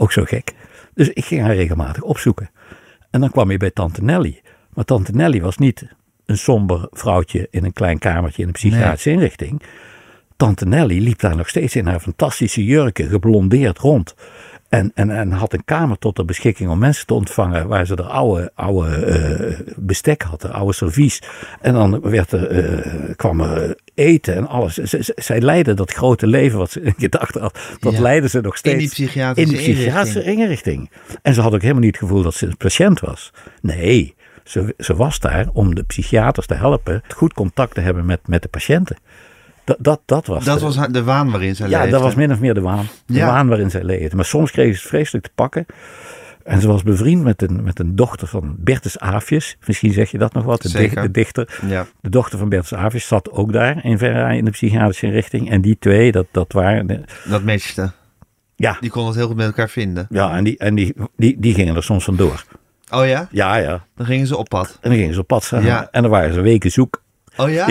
Ook 0.00 0.12
zo 0.12 0.24
gek. 0.24 0.54
Dus 0.94 1.08
ik 1.08 1.24
ging 1.24 1.42
haar 1.42 1.54
regelmatig 1.54 2.02
opzoeken. 2.02 2.50
En 3.10 3.20
dan 3.20 3.30
kwam 3.30 3.50
je 3.50 3.56
bij 3.56 3.70
tante 3.70 4.04
Nelly. 4.04 4.42
Maar 4.74 4.84
tante 4.84 5.12
Nelly 5.12 5.40
was 5.40 5.56
niet 5.56 5.86
een 6.26 6.38
somber 6.38 6.88
vrouwtje 6.90 7.48
in 7.50 7.64
een 7.64 7.72
klein 7.72 7.98
kamertje 7.98 8.42
in 8.42 8.48
een 8.48 8.54
psychiatrische 8.54 9.10
inrichting. 9.10 9.62
Tante 10.36 10.66
Nelly 10.66 10.98
liep 10.98 11.18
daar 11.18 11.36
nog 11.36 11.48
steeds 11.48 11.76
in 11.76 11.86
haar 11.86 12.00
fantastische 12.00 12.64
jurken, 12.64 13.08
geblondeerd 13.08 13.78
rond. 13.78 14.14
En, 14.68 14.90
en, 14.94 15.10
en 15.10 15.30
had 15.32 15.52
een 15.52 15.64
kamer 15.64 15.98
tot 15.98 16.16
de 16.16 16.24
beschikking 16.24 16.70
om 16.70 16.78
mensen 16.78 17.06
te 17.06 17.14
ontvangen. 17.14 17.68
waar 17.68 17.86
ze 17.86 17.94
er 17.94 18.02
oude, 18.04 18.50
oude 18.54 18.96
eh, 19.06 19.60
bestek 19.76 20.22
hadden, 20.22 20.52
oude 20.52 20.72
servies. 20.72 21.22
En 21.60 21.72
dan 21.72 22.00
werd 22.00 22.32
er, 22.32 22.46
eh, 22.48 23.14
kwam 23.16 23.40
er 23.40 23.76
eten 23.94 24.34
en 24.34 24.46
alles. 24.48 24.74
Z- 24.74 24.92
z- 24.94 25.08
zij 25.14 25.40
leidde 25.40 25.74
dat 25.74 25.92
grote 25.92 26.26
leven 26.26 26.58
wat 26.58 26.70
ze 26.70 26.92
gedacht 26.96 27.34
had. 27.34 27.58
Dat 27.78 27.92
Ja. 27.92 28.00
leidde 28.00 28.28
ze 28.28 28.40
nog 28.40 28.56
steeds. 28.56 28.78
die 28.78 28.88
psychiatrische 28.88 29.56
in 29.56 29.64
die 29.64 29.74
psychiatrische 29.74 30.22
inrichting. 30.22 30.90
En 31.22 31.34
ze 31.34 31.40
had 31.40 31.54
ook 31.54 31.60
helemaal 31.62 31.82
niet 31.82 31.96
het 31.96 32.02
gevoel 32.08 32.22
dat 32.22 32.34
ze 32.34 32.46
een 32.46 32.56
patiënt 32.56 33.00
was. 33.00 33.32
Nee, 33.62 34.14
ze, 34.44 34.74
ze 34.78 34.96
was 34.96 35.18
daar 35.20 35.46
om 35.52 35.74
de 35.74 35.82
psychiaters 35.82 36.46
te 36.46 36.54
helpen. 36.54 37.02
goed 37.14 37.32
contact 37.32 37.74
te 37.74 37.80
hebben 37.80 38.06
met, 38.06 38.20
met 38.28 38.42
de 38.42 38.48
patiënten. 38.48 38.96
Dat, 39.68 39.76
dat, 39.80 40.00
dat 40.04 40.26
was 40.26 40.44
Dat 40.44 40.58
de- 40.58 40.64
was 40.64 40.88
de 40.88 41.02
waan 41.02 41.30
waarin 41.30 41.56
zij 41.56 41.68
ja, 41.68 41.76
leefde. 41.78 41.92
dat 41.92 42.02
was 42.02 42.14
min 42.14 42.32
of 42.32 42.40
meer 42.40 42.54
de 42.54 42.60
waan. 42.60 42.86
De 43.06 43.14
Ja. 43.14 43.26
waan 43.26 43.48
waarin 43.48 43.70
zij 43.70 43.82
leefde. 43.84 44.16
Maar 44.16 44.24
soms 44.24 44.50
kreeg 44.50 44.74
ze 44.74 44.80
het 44.80 44.88
vreselijk 44.88 45.24
te 45.24 45.30
pakken. 45.34 45.66
En 46.44 46.60
ze 46.60 46.66
was 46.68 46.82
bevriend 46.82 47.22
met 47.22 47.42
een, 47.42 47.62
met 47.62 47.78
een 47.78 47.96
dochter 47.96 48.28
van 48.28 48.54
Bertus 48.58 48.98
Aafjes. 48.98 49.56
Misschien 49.66 49.92
zeg 49.92 50.10
je 50.10 50.18
dat 50.18 50.32
nog 50.32 50.44
wat, 50.44 50.62
de, 50.62 50.68
Zeker. 50.68 50.94
dich- 50.94 51.02
de 51.04 51.10
dichter. 51.10 51.58
Ja. 51.66 51.86
De 52.00 52.08
dochter 52.10 52.38
van 52.38 52.48
Bertus 52.48 52.74
Aafjes 52.74 53.06
zat 53.06 53.30
ook 53.30 53.52
daar 53.52 53.84
in 53.84 53.98
Verra 53.98 54.30
in 54.30 54.44
de 54.44 54.50
psychiatrische 54.50 55.06
inrichting. 55.06 55.50
En 55.50 55.60
die 55.60 55.76
twee, 55.78 56.12
dat, 56.12 56.26
dat 56.30 56.52
waren... 56.52 56.86
de- 56.86 57.00
Dat 57.28 57.42
matchte. 57.42 57.90
ja, 58.56 58.76
Die 58.80 58.90
kon 58.90 59.06
het 59.06 59.14
heel 59.16 59.26
goed 59.26 59.36
met 59.36 59.46
elkaar 59.46 59.68
vinden. 59.68 60.06
ja, 60.10 60.36
en, 60.36 60.44
die, 60.44 60.58
en 60.58 60.74
die, 60.74 60.94
die, 61.16 61.36
die 61.38 61.54
gingen 61.54 61.76
er 61.76 61.82
soms 61.82 62.04
vandoor. 62.04 62.44
Oh 62.90 63.06
ja? 63.06 63.28
Ja, 63.30 63.56
ja. 63.56 63.84
Dan 63.96 64.06
gingen 64.06 64.26
ze 64.26 64.36
op 64.36 64.48
pad. 64.48 64.78
En 64.80 64.90
dan 64.90 64.98
gingen 64.98 65.14
ze 65.14 65.20
op 65.20 65.26
pad. 65.26 65.52
Ja. 65.62 65.88
En 65.90 66.02
dan 66.02 66.10
waren 66.10 66.34
ze 66.34 66.40
weken 66.40 66.70
zoek. 66.70 67.02
Oh 67.38 67.50
ja? 67.58 67.68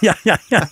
Ja, 0.00 0.16
ja, 0.22 0.38
ja, 0.48 0.68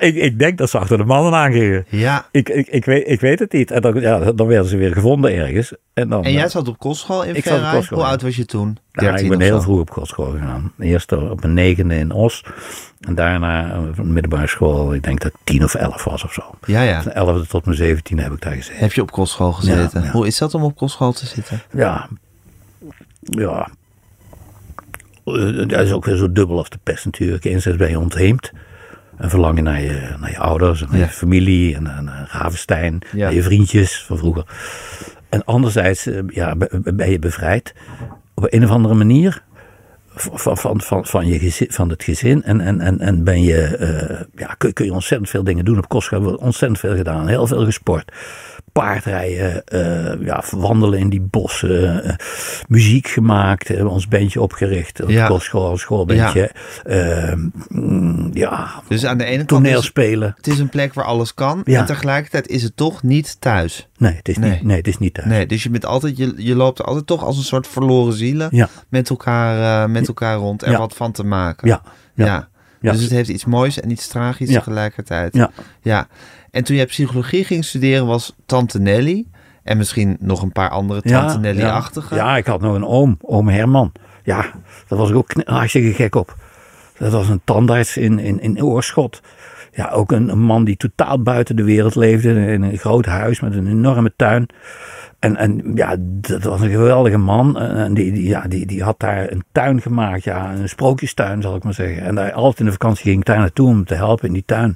ik, 0.00 0.14
ik 0.14 0.38
denk 0.38 0.58
dat 0.58 0.70
ze 0.70 0.78
achter 0.78 0.96
de 0.96 1.04
mannen 1.04 1.34
aangingen. 1.34 1.86
Ja. 1.88 2.26
Ik, 2.30 2.48
ik, 2.48 2.66
ik, 2.66 2.84
weet, 2.84 3.08
ik 3.08 3.20
weet 3.20 3.38
het 3.38 3.52
niet. 3.52 3.70
En 3.70 3.80
dan, 3.80 4.00
ja, 4.00 4.32
dan 4.32 4.46
werden 4.46 4.68
ze 4.68 4.76
weer 4.76 4.92
gevonden 4.92 5.34
ergens. 5.34 5.72
En, 5.92 6.08
dan, 6.08 6.24
En 6.24 6.32
jij 6.32 6.44
eh, 6.44 6.50
zat 6.50 6.68
op 6.68 6.78
kostschool 6.78 7.24
in 7.24 7.34
kostschool, 7.34 7.98
Hoe 7.98 8.06
oud 8.06 8.22
was 8.22 8.36
je 8.36 8.44
toen? 8.44 8.78
ja, 8.92 9.00
13 9.00 9.24
ik 9.24 9.30
ben 9.30 9.40
heel 9.40 9.62
vroeg 9.62 9.80
op 9.80 9.90
kostschool 9.90 10.30
gegaan. 10.30 10.72
Eerst 10.78 11.12
op 11.12 11.44
een 11.44 11.54
negende 11.54 11.94
in 11.94 12.12
Os. 12.12 12.44
En 13.00 13.14
daarna 13.14 13.72
eh, 13.72 13.78
van 13.92 14.04
de 14.06 14.12
middelbare 14.12 14.46
school, 14.46 14.94
ik 14.94 15.02
denk 15.02 15.20
dat 15.20 15.32
ik 15.32 15.38
tien 15.44 15.64
of 15.64 15.74
elf 15.74 16.04
was 16.04 16.24
of 16.24 16.32
zo. 16.32 16.42
Ja, 16.66 16.82
ja. 16.82 17.02
Van 17.02 17.12
elfde 17.12 17.46
tot 17.46 17.64
mijn 17.64 17.76
zeventiende 17.76 18.22
heb 18.22 18.32
ik 18.32 18.40
daar 18.40 18.52
gezeten. 18.54 18.78
Heb 18.78 18.92
je 18.92 19.02
op 19.02 19.10
kostschool 19.10 19.52
gezeten? 19.52 20.02
Ja. 20.02 20.10
Hoe 20.10 20.26
is 20.26 20.38
dat 20.38 20.54
om 20.54 20.62
op 20.62 20.76
kostschool 20.76 21.12
te 21.12 21.26
zitten? 21.26 21.62
Ja. 21.72 22.08
Ja. 23.20 23.68
Eh, 25.36 25.68
Dat 25.68 25.80
is 25.80 25.92
ook 25.92 26.04
weer 26.04 26.16
zo 26.16 26.32
dubbel 26.32 26.58
als 26.58 26.68
de 26.70 26.78
pest 26.82 27.04
natuurlijk. 27.04 27.44
Enerzijds 27.44 27.78
ben 27.78 27.90
je 27.90 27.98
ontheemd. 27.98 28.52
En 29.16 29.30
verlang 29.30 29.56
je 29.56 29.62
naar 29.62 29.80
je, 29.82 30.08
naar 30.20 30.30
je 30.30 30.38
ouders, 30.38 30.82
en 30.82 30.88
naar 30.90 30.98
Ja. 30.98 31.04
je 31.04 31.10
familie 31.10 31.74
en 31.74 31.82
naar, 31.82 32.02
naar 32.02 32.28
Ravenstein, 32.32 32.98
Ja. 33.12 33.24
naar 33.24 33.34
je 33.34 33.42
vriendjes 33.42 34.02
van 34.04 34.18
vroeger. 34.18 34.44
En 35.28 35.44
anderzijds 35.44 36.06
eh, 36.06 36.18
ja, 36.28 36.56
be- 36.56 36.80
ben 36.94 37.10
je 37.10 37.18
bevrijd 37.18 37.74
op 38.34 38.46
een 38.52 38.64
of 38.64 38.70
andere 38.70 38.94
manier 38.94 39.42
van, 40.14 40.56
van, 40.58 40.80
van, 40.80 41.06
van, 41.06 41.26
je 41.26 41.38
gezin, 41.38 41.66
van 41.70 41.88
het 41.90 42.02
gezin. 42.04 42.42
En, 42.42 42.60
en, 42.60 42.80
en, 42.80 43.00
en 43.00 43.24
ben 43.24 43.42
je, 43.42 43.62
eh, 43.76 44.20
ja, 44.36 44.54
kun, 44.58 44.72
kun 44.72 44.84
je 44.84 44.92
ontzettend 44.92 45.30
veel 45.30 45.44
dingen 45.44 45.64
doen. 45.64 45.78
Op 45.78 45.88
Kostschool 45.88 46.18
hebben 46.20 46.38
we 46.38 46.44
ontzettend 46.44 46.80
veel 46.80 46.96
gedaan. 46.96 47.26
Heel 47.28 47.46
veel 47.46 47.64
gesport. 47.64 48.12
Paardrijden, 48.72 49.64
eh, 49.64 50.26
ja, 50.26 50.42
wandelen 50.50 50.98
in 50.98 51.08
die 51.08 51.20
bossen, 51.20 52.04
eh, 52.04 52.14
muziek 52.68 53.08
gemaakt, 53.08 53.68
hebben 53.68 53.90
ons 53.90 54.08
bandje 54.08 54.40
opgericht 54.40 55.02
op 55.02 55.08
Ja. 55.10 55.26
kostschool, 55.26 55.76
schoolbandje. 55.76 56.50
Eh, 56.84 57.32
mm, 57.68 58.30
ja, 58.32 58.70
Dus 58.88 59.06
aan 59.06 59.18
de 59.18 59.24
ene 59.24 59.36
kant 59.36 59.48
toneel 59.48 59.78
is, 59.78 59.84
spelen. 59.84 60.32
het 60.36 60.46
is 60.46 60.58
een 60.58 60.68
plek 60.68 60.94
waar 60.94 61.04
alles 61.04 61.34
kan. 61.34 61.60
Ja. 61.64 61.80
En 61.80 61.86
tegelijkertijd 61.86 62.48
is 62.48 62.62
het 62.62 62.76
toch 62.76 63.02
niet 63.02 63.40
thuis. 63.40 63.88
Nee, 63.96 64.14
het 64.14 64.28
is, 64.28 64.36
Nee. 64.38 64.50
Niet, 64.50 64.62
nee, 64.62 64.76
het 64.76 64.88
is 64.88 64.98
niet 64.98 65.14
thuis. 65.14 65.28
Nee, 65.28 65.46
dus 65.46 65.62
je, 65.62 65.70
bent 65.70 65.86
altijd, 65.86 66.16
je, 66.16 66.34
je 66.36 66.54
loopt 66.54 66.82
altijd 66.82 67.06
toch 67.06 67.24
als 67.24 67.36
een 67.36 67.42
soort 67.44 67.66
verloren 67.66 68.12
zielen 68.12 68.48
Ja. 68.50 68.68
met, 68.88 69.10
elkaar, 69.10 69.82
eh, 69.84 69.90
met 69.90 70.08
elkaar 70.08 70.36
rond 70.36 70.62
en 70.62 70.78
wat 70.78 70.94
van 70.96 71.12
te 71.12 71.24
maken. 71.24 71.68
Ja, 71.68 71.82
ja. 72.14 72.24
ja. 72.26 72.48
Ja. 72.80 72.92
Dus 72.92 73.00
het 73.02 73.10
heeft 73.10 73.28
iets 73.28 73.44
moois 73.44 73.80
en 73.80 73.90
iets 73.90 74.08
tragisch 74.08 74.48
Ja. 74.50 74.58
tegelijkertijd. 74.58 75.34
Ja. 75.34 75.50
ja. 75.82 76.06
En 76.58 76.64
toen 76.64 76.76
jij 76.76 76.86
psychologie 76.86 77.44
ging 77.44 77.64
studeren 77.64 78.06
was 78.06 78.34
Tante 78.46 78.80
Nelly... 78.80 79.26
en 79.62 79.76
misschien 79.76 80.16
nog 80.20 80.42
een 80.42 80.52
paar 80.52 80.70
andere 80.70 81.02
Tante 81.02 81.38
Nelly-achtige. 81.38 82.14
Ja. 82.14 82.24
ja, 82.24 82.36
ik 82.36 82.46
had 82.46 82.60
nog 82.60 82.74
een 82.74 82.86
oom, 82.86 83.18
oom 83.20 83.48
Herman. 83.48 83.92
Ja, 84.22 84.46
daar 84.88 84.98
was 84.98 85.10
ik 85.10 85.16
ook 85.16 85.30
hartstikke 85.44 85.92
gek 85.92 86.14
op. 86.14 86.36
Dat 86.98 87.12
was 87.12 87.28
een 87.28 87.40
tandarts 87.44 87.96
in, 87.96 88.18
in, 88.18 88.40
in 88.40 88.62
Oorschot. 88.62 89.22
Ja, 89.72 89.90
ook 89.90 90.12
een, 90.12 90.28
een 90.28 90.42
man 90.42 90.64
die 90.64 90.76
totaal 90.76 91.22
buiten 91.22 91.56
de 91.56 91.64
wereld 91.64 91.94
leefde. 91.94 92.46
In 92.46 92.62
een 92.62 92.78
groot 92.78 93.06
huis 93.06 93.40
met 93.40 93.54
een 93.54 93.68
enorme 93.68 94.12
tuin. 94.16 94.46
En, 95.18 95.36
en 95.36 95.72
ja, 95.74 95.96
dat 96.00 96.42
was 96.42 96.60
een 96.60 96.70
geweldige 96.70 97.16
man. 97.16 97.58
En 97.58 97.94
die, 97.94 98.12
die, 98.12 98.28
ja, 98.28 98.40
die, 98.48 98.66
die 98.66 98.82
had 98.82 99.00
daar 99.00 99.30
een 99.30 99.44
tuin 99.52 99.80
gemaakt. 99.80 100.24
Ja, 100.24 100.52
een 100.52 100.68
sprookjestuin 100.68 101.42
zal 101.42 101.56
ik 101.56 101.64
maar 101.64 101.74
zeggen. 101.74 102.02
En 102.02 102.14
daar, 102.14 102.32
altijd 102.32 102.58
in 102.58 102.64
de 102.64 102.72
vakantie 102.72 103.04
ging 103.04 103.18
ik 103.18 103.26
daar 103.26 103.38
naartoe 103.38 103.68
om 103.68 103.84
te 103.84 103.94
helpen 103.94 104.26
in 104.26 104.32
die 104.32 104.44
tuin. 104.46 104.74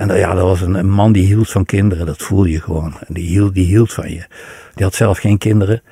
En 0.00 0.16
ja, 0.16 0.34
dat 0.34 0.42
was 0.42 0.60
een, 0.60 0.90
man 0.90 1.12
die 1.12 1.26
hield 1.26 1.50
van 1.50 1.64
kinderen. 1.64 2.06
Dat 2.06 2.22
voel 2.22 2.44
je 2.44 2.60
gewoon. 2.60 2.94
Die 3.08 3.28
hield, 3.28 3.54
die 3.54 3.66
hield 3.66 3.92
van 3.92 4.10
je. 4.10 4.24
Die 4.74 4.84
had 4.84 4.94
zelf 4.94 5.18
geen 5.18 5.38
kinderen. 5.38 5.82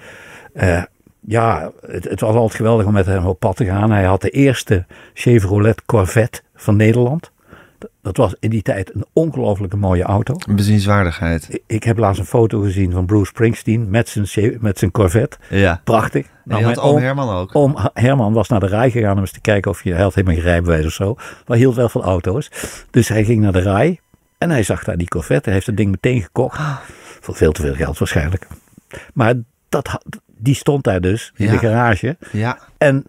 Eh, 0.53 0.83
ja, 1.21 1.71
het 1.87 2.21
was 2.21 2.35
altijd 2.35 2.55
geweldig 2.55 2.87
om 2.87 2.93
met 2.93 3.07
hem 3.07 3.27
op 3.27 3.39
pad 3.39 3.57
te 3.57 3.65
gaan. 3.65 3.91
Hij 3.91 4.05
had 4.05 4.21
de 4.21 4.31
eerste 4.31 4.87
Chevrolet 5.15 5.85
Corvette 5.85 6.41
van 6.55 6.77
Nederland. 6.77 7.33
Dat- 8.03 8.17
was 8.17 8.35
in 8.41 8.51
die 8.51 8.63
tijd 8.63 8.95
een 8.95 9.05
ongelooflijke 9.13 9.77
mooie 9.77 10.03
auto. 10.03 10.35
Een 10.49 10.57
bezienswaardigheid. 10.57 11.61
Ik- 11.67 11.83
heb 11.83 11.99
laatst 11.99 12.21
een 12.21 12.27
foto 12.27 12.61
gezien 12.61 12.93
van 12.93 13.07
Bruce 13.07 13.25
Springsteen 13.27 13.91
met 13.91 14.09
zijn, 14.23 14.59
met 14.61 14.79
zijn 14.79 14.91
Corvette. 14.91 15.37
Ja. 15.51 15.81
Prachtig. 15.85 16.25
En 16.27 16.31
Nou, 16.45 16.63
mijn 16.63 16.79
oom 16.79 16.95
oom- 16.95 17.03
Herman 17.03 17.37
ook. 17.37 17.51
Oom 17.57 17.77
Herman 17.95 18.33
was 18.33 18.49
naar 18.49 18.61
de 18.61 18.67
rij 18.67 18.91
gegaan 18.91 19.13
om 19.15 19.21
eens 19.21 19.33
te 19.33 19.41
kijken 19.41 19.71
of 19.71 19.85
je, 19.85 19.93
hij 19.93 20.03
had 20.03 20.15
helemaal 20.15 20.37
geen 20.37 20.45
rijbewijs 20.45 20.87
of 20.87 20.93
zo, 20.93 21.17
maar 21.47 21.57
hield 21.57 21.75
wel 21.75 21.89
van 21.89 22.03
auto's. 22.03 22.51
Dus 22.91 23.09
hij 23.09 23.25
ging 23.25 23.41
naar 23.41 23.53
de 23.53 23.61
rij 23.61 24.01
en 24.39 24.51
hij 24.51 24.63
zag 24.63 24.85
daar 24.85 24.97
die 24.97 25.09
Corvette. 25.09 25.45
Hij 25.45 25.53
heeft 25.53 25.67
het 25.67 25.77
ding 25.77 25.91
meteen 25.91 26.23
gekocht. 26.23 26.61
Voor 27.21 27.35
veel 27.35 27.53
te 27.53 27.63
veel 27.63 27.75
geld 27.75 27.99
waarschijnlijk. 27.99 28.47
Maar 29.15 29.35
dat, 29.69 29.99
die 30.37 30.55
stond 30.55 30.85
daar 30.85 31.01
dus 31.01 31.33
in 31.37 31.47
Ja. 31.47 31.53
de 31.53 31.59
garage. 31.59 32.17
Ja. 32.33 32.59
En 32.79 33.05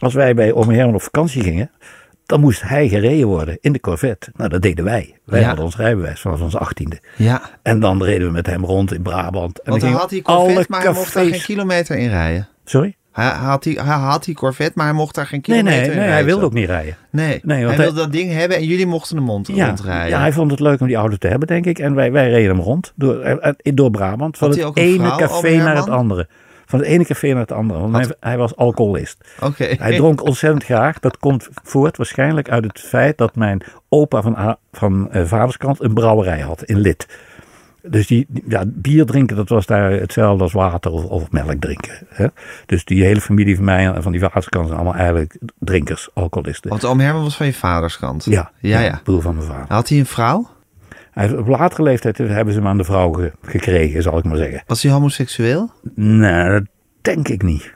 als 0.00 0.14
wij 0.14 0.34
bij 0.34 0.52
oom 0.52 0.68
Herman 0.70 0.94
op 0.94 1.02
vakantie 1.02 1.42
gingen, 1.42 1.70
dan 2.32 2.40
moest 2.40 2.62
hij 2.62 2.88
gereden 2.88 3.26
worden 3.26 3.58
in 3.60 3.72
de 3.72 3.80
Corvette. 3.80 4.32
Nou, 4.36 4.50
dat 4.50 4.62
deden 4.62 4.84
wij. 4.84 5.14
Wij 5.24 5.40
Ja. 5.40 5.46
hadden 5.46 5.64
ons 5.64 5.76
rijbewijs 5.76 6.20
vanaf 6.20 6.40
ons 6.40 6.56
achttiende. 6.56 7.00
Ja. 7.16 7.42
En 7.62 7.80
dan 7.80 8.02
reden 8.02 8.26
we 8.26 8.32
met 8.32 8.46
hem 8.46 8.64
rond 8.64 8.92
in 8.94 9.02
Brabant. 9.02 9.58
En 9.62 9.70
Want 9.70 9.80
dan 9.82 9.90
hij 9.90 9.98
had 10.00 10.10
die 10.10 10.22
Corvette, 10.22 10.66
maar 10.68 10.82
hij 10.82 10.92
mocht 10.92 11.14
daar 11.14 11.24
geen 11.24 11.40
kilometer 11.42 11.96
in 11.96 12.08
rijden. 12.08 12.48
Sorry? 12.64 12.96
Hij 13.12 13.26
had 13.28 13.62
die, 13.62 13.80
hij 13.80 13.96
had 13.96 14.24
die 14.24 14.34
Corvette, 14.34 14.72
maar 14.74 14.86
hij 14.86 14.94
mocht 14.94 15.14
daar 15.14 15.26
geen 15.26 15.42
Nee, 15.46 15.56
kilometer 15.58 15.80
nee, 15.80 15.90
in 15.90 15.96
nee, 15.96 15.96
rijden. 15.98 16.14
hij 16.14 16.24
wilde 16.24 16.44
ook 16.44 16.52
niet 16.52 16.66
rijden. 16.66 16.96
Nee, 17.10 17.26
Nee, 17.26 17.40
want 17.42 17.50
hij 17.50 17.66
hij- 17.66 17.76
wilde 17.84 18.00
dat 18.00 18.12
ding 18.12 18.32
hebben 18.32 18.56
en 18.56 18.64
jullie 18.64 18.86
mochten 18.86 19.16
hem 19.16 19.24
mond 19.24 19.46
Ja, 19.46 19.66
rondrijden. 19.66 20.08
ja, 20.08 20.18
hij 20.20 20.32
vond 20.32 20.50
het 20.50 20.60
leuk 20.60 20.80
om 20.80 20.86
die 20.86 20.96
auto 20.96 21.16
te 21.16 21.28
hebben, 21.28 21.48
denk 21.48 21.66
ik. 21.66 21.78
En 21.78 21.94
wij, 21.94 22.12
wij 22.12 22.28
reden 22.30 22.54
hem 22.56 22.64
rond 22.64 22.92
door, 22.96 23.20
eh, 23.20 23.48
eh, 23.62 23.72
door 23.74 23.90
Brabant. 23.90 24.38
Van 24.38 24.50
het 24.50 24.76
ene 24.76 25.04
vrouw, 25.04 25.16
café 25.18 25.56
naar 25.56 25.76
het 25.76 25.88
andere. 25.88 26.28
Van 26.72 26.80
het 26.80 26.88
ene 26.88 27.04
café 27.04 27.28
naar 27.28 27.40
het 27.40 27.52
andere. 27.52 27.80
Want 27.80 27.94
hij, 27.94 28.16
hij 28.20 28.36
was 28.38 28.56
alcoholist. 28.56 29.24
Hij 29.78 29.96
dronk 29.96 30.24
ontzettend 30.24 30.64
graag. 30.64 30.98
Dat 30.98 31.18
komt 31.18 31.48
voort 31.62 31.96
waarschijnlijk 31.96 32.50
uit 32.50 32.64
het 32.64 32.80
feit 32.80 33.18
dat 33.18 33.36
mijn 33.36 33.62
opa 33.88 34.22
van, 34.22 34.56
van 34.72 35.10
eh, 35.10 35.24
vaderskant 35.24 35.82
een 35.82 35.94
brouwerij 35.94 36.40
had 36.40 36.62
in 36.62 36.78
Lid. 36.78 37.06
Dus 37.82 38.06
die, 38.06 38.26
ja, 38.48 38.64
bier 38.66 39.06
drinken, 39.06 39.36
dat 39.36 39.48
was 39.48 39.66
daar 39.66 39.90
hetzelfde 39.90 40.42
als 40.42 40.52
water 40.52 40.90
of, 40.90 41.04
of 41.04 41.30
melk 41.30 41.60
drinken. 41.60 42.06
Hè? 42.08 42.26
Dus 42.66 42.84
die 42.84 43.04
hele 43.04 43.20
familie 43.20 43.56
van 43.56 43.64
mij, 43.64 43.86
en 43.86 44.02
van 44.02 44.12
die 44.12 44.20
vaderskant, 44.20 44.66
zijn 44.66 44.78
allemaal 44.78 44.98
eigenlijk 44.98 45.38
drinkers, 45.58 46.08
alcoholisten. 46.14 46.70
Want 46.70 46.84
oom 46.84 47.00
Herman 47.00 47.22
was 47.22 47.36
van 47.36 47.46
je 47.46 47.54
vaders 47.54 47.98
kant. 47.98 48.24
Ja, 48.24 48.50
Ja, 48.58 48.80
ja. 48.80 49.00
broer 49.04 49.22
van 49.22 49.34
mijn 49.34 49.46
vader. 49.46 49.64
Had 49.68 49.88
hij 49.88 49.98
een 49.98 50.06
vrouw? 50.06 50.48
Op 51.38 51.46
latere 51.46 51.82
leeftijd 51.82 52.18
hebben 52.18 52.52
ze 52.54 52.58
hem 52.58 52.68
aan 52.68 52.76
de 52.76 52.84
vrouw 52.84 53.12
ge- 53.12 53.32
gekregen, 53.42 54.02
zal 54.02 54.18
ik 54.18 54.24
maar 54.24 54.36
zeggen. 54.36 54.62
Was 54.66 54.82
hij 54.82 54.92
homoseksueel? 54.92 55.70
Nee, 55.94 56.48
dat 56.50 56.62
denk 57.00 57.28
ik 57.28 57.42
niet. 57.42 57.74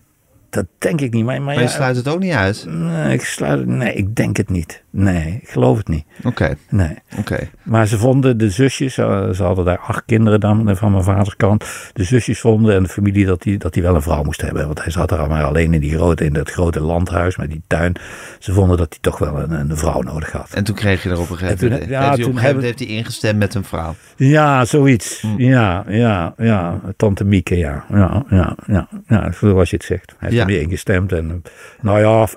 Dat 0.56 0.66
denk 0.78 1.00
ik 1.00 1.12
niet. 1.12 1.24
Maar, 1.24 1.34
maar, 1.36 1.44
Maar 1.44 1.54
je 1.54 1.60
ja, 1.60 1.66
sluit 1.68 1.96
het 1.96 2.08
ook 2.08 2.18
niet 2.20 2.32
uit. 2.32 2.66
nee, 2.68 3.12
ik 3.14 3.24
sluit, 3.24 3.66
nee, 3.66 3.94
ik 3.94 4.14
denk 4.16 4.36
het 4.36 4.50
niet. 4.50 4.84
Nee, 4.90 5.38
ik 5.42 5.48
geloof 5.48 5.76
het 5.76 5.88
niet. 5.88 6.04
Oké, 6.24 6.54
Nee. 6.70 6.94
oké. 7.18 7.48
Maar 7.62 7.86
ze 7.86 7.98
vonden 7.98 8.38
de 8.38 8.50
zusjes, 8.50 8.98
eh, 8.98 9.30
ze 9.30 9.42
hadden 9.42 9.64
daar 9.64 9.78
acht 9.78 10.02
kinderen 10.06 10.40
dan 10.40 10.68
eh, 10.68 10.76
van 10.76 10.90
mijn 10.92 11.02
vaders 11.04 11.36
kant. 11.36 11.64
De 11.92 12.04
zusjes 12.04 12.40
vonden 12.40 12.74
en 12.74 12.82
de 12.82 12.88
familie 12.88 13.26
dat 13.26 13.44
hij 13.44 13.56
dat 13.56 13.72
die 13.72 13.82
wel 13.82 13.94
een 13.94 14.02
vrouw 14.02 14.22
moest 14.22 14.40
hebben. 14.40 14.66
Want 14.66 14.82
hij 14.82 14.92
zat 14.92 15.10
er 15.10 15.28
maar 15.28 15.44
alleen 15.44 15.74
in, 15.74 15.80
die 15.80 15.94
grote, 15.96 16.24
in 16.24 16.32
dat 16.32 16.50
grote 16.50 16.80
landhuis 16.80 17.36
met 17.36 17.50
die 17.50 17.62
tuin. 17.66 17.92
Ze 18.38 18.52
vonden 18.52 18.76
dat 18.76 18.86
hij 18.90 18.98
toch 19.00 19.18
wel 19.18 19.38
een, 19.40 19.50
een 19.70 19.76
vrouw 19.76 20.00
nodig 20.02 20.32
had. 20.32 20.50
En 20.54 20.64
toen 20.64 20.74
kreeg 20.74 21.02
je 21.02 21.10
er 21.10 21.20
op 21.20 21.30
een 21.30 21.36
gegeven 21.36 21.68
moment... 21.70 21.88
ja, 21.90 22.08
heeft 22.10 22.22
toen 22.22 22.38
hebben- 22.38 22.64
heeft 22.64 22.78
hij 22.78 22.88
ingestemd 22.88 23.38
met 23.38 23.54
een 23.54 23.64
vrouw. 23.64 23.94
Ja, 24.16 24.64
zoiets. 24.64 25.20
Hm. 25.20 25.40
Ja, 25.42 25.84
ja, 25.88 26.34
ja. 26.36 26.80
Tante 26.96 27.24
Mieke, 27.24 27.56
ja. 27.56 27.84
Ja, 27.92 28.24
ja, 28.30 28.56
ja. 28.66 28.88
ja 29.06 29.32
zoals 29.32 29.70
je 29.70 29.76
het 29.76 29.84
zegt. 29.84 30.14
Hij 30.18 30.30
Ja. 30.30 30.45
Niet 30.46 30.60
ingestemd. 30.60 31.12
En, 31.12 31.42
nou 31.80 32.00
ja, 32.00 32.28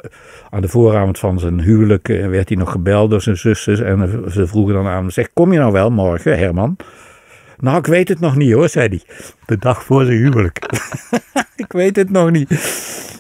aan 0.50 0.62
de 0.62 0.68
vooravond 0.68 1.20
van 1.20 1.40
zijn 1.40 1.62
huwelijk 1.62 2.10
eh, 2.10 2.28
werd 2.28 2.50
hij 2.50 2.58
nog 2.58 2.72
gebeld 2.72 3.10
door 3.10 3.22
zijn 3.22 3.38
zusters. 3.38 3.80
En 3.80 4.24
ze 4.32 4.48
vroegen 4.48 4.74
dan 4.74 4.88
aan 4.88 5.02
hem, 5.02 5.10
zeg, 5.10 5.34
kom 5.34 5.54
je 5.54 5.60
nou 5.60 5.72
wel 5.72 5.92
morgen, 5.92 6.38
Herman? 6.38 6.78
Nou, 7.60 7.78
ik 7.78 7.86
weet 7.86 8.08
het 8.08 8.20
nog 8.20 8.36
niet 8.36 8.52
hoor, 8.54 8.70
zei 8.70 8.88
hij. 8.88 9.02
De 9.46 9.58
dag 9.58 9.84
voor 9.84 10.06
zijn 10.06 10.18
huwelijk. 10.18 10.66
ik 11.56 11.72
weet 11.72 11.96
het 11.96 12.10
nog 12.10 12.32
niet. 12.32 12.50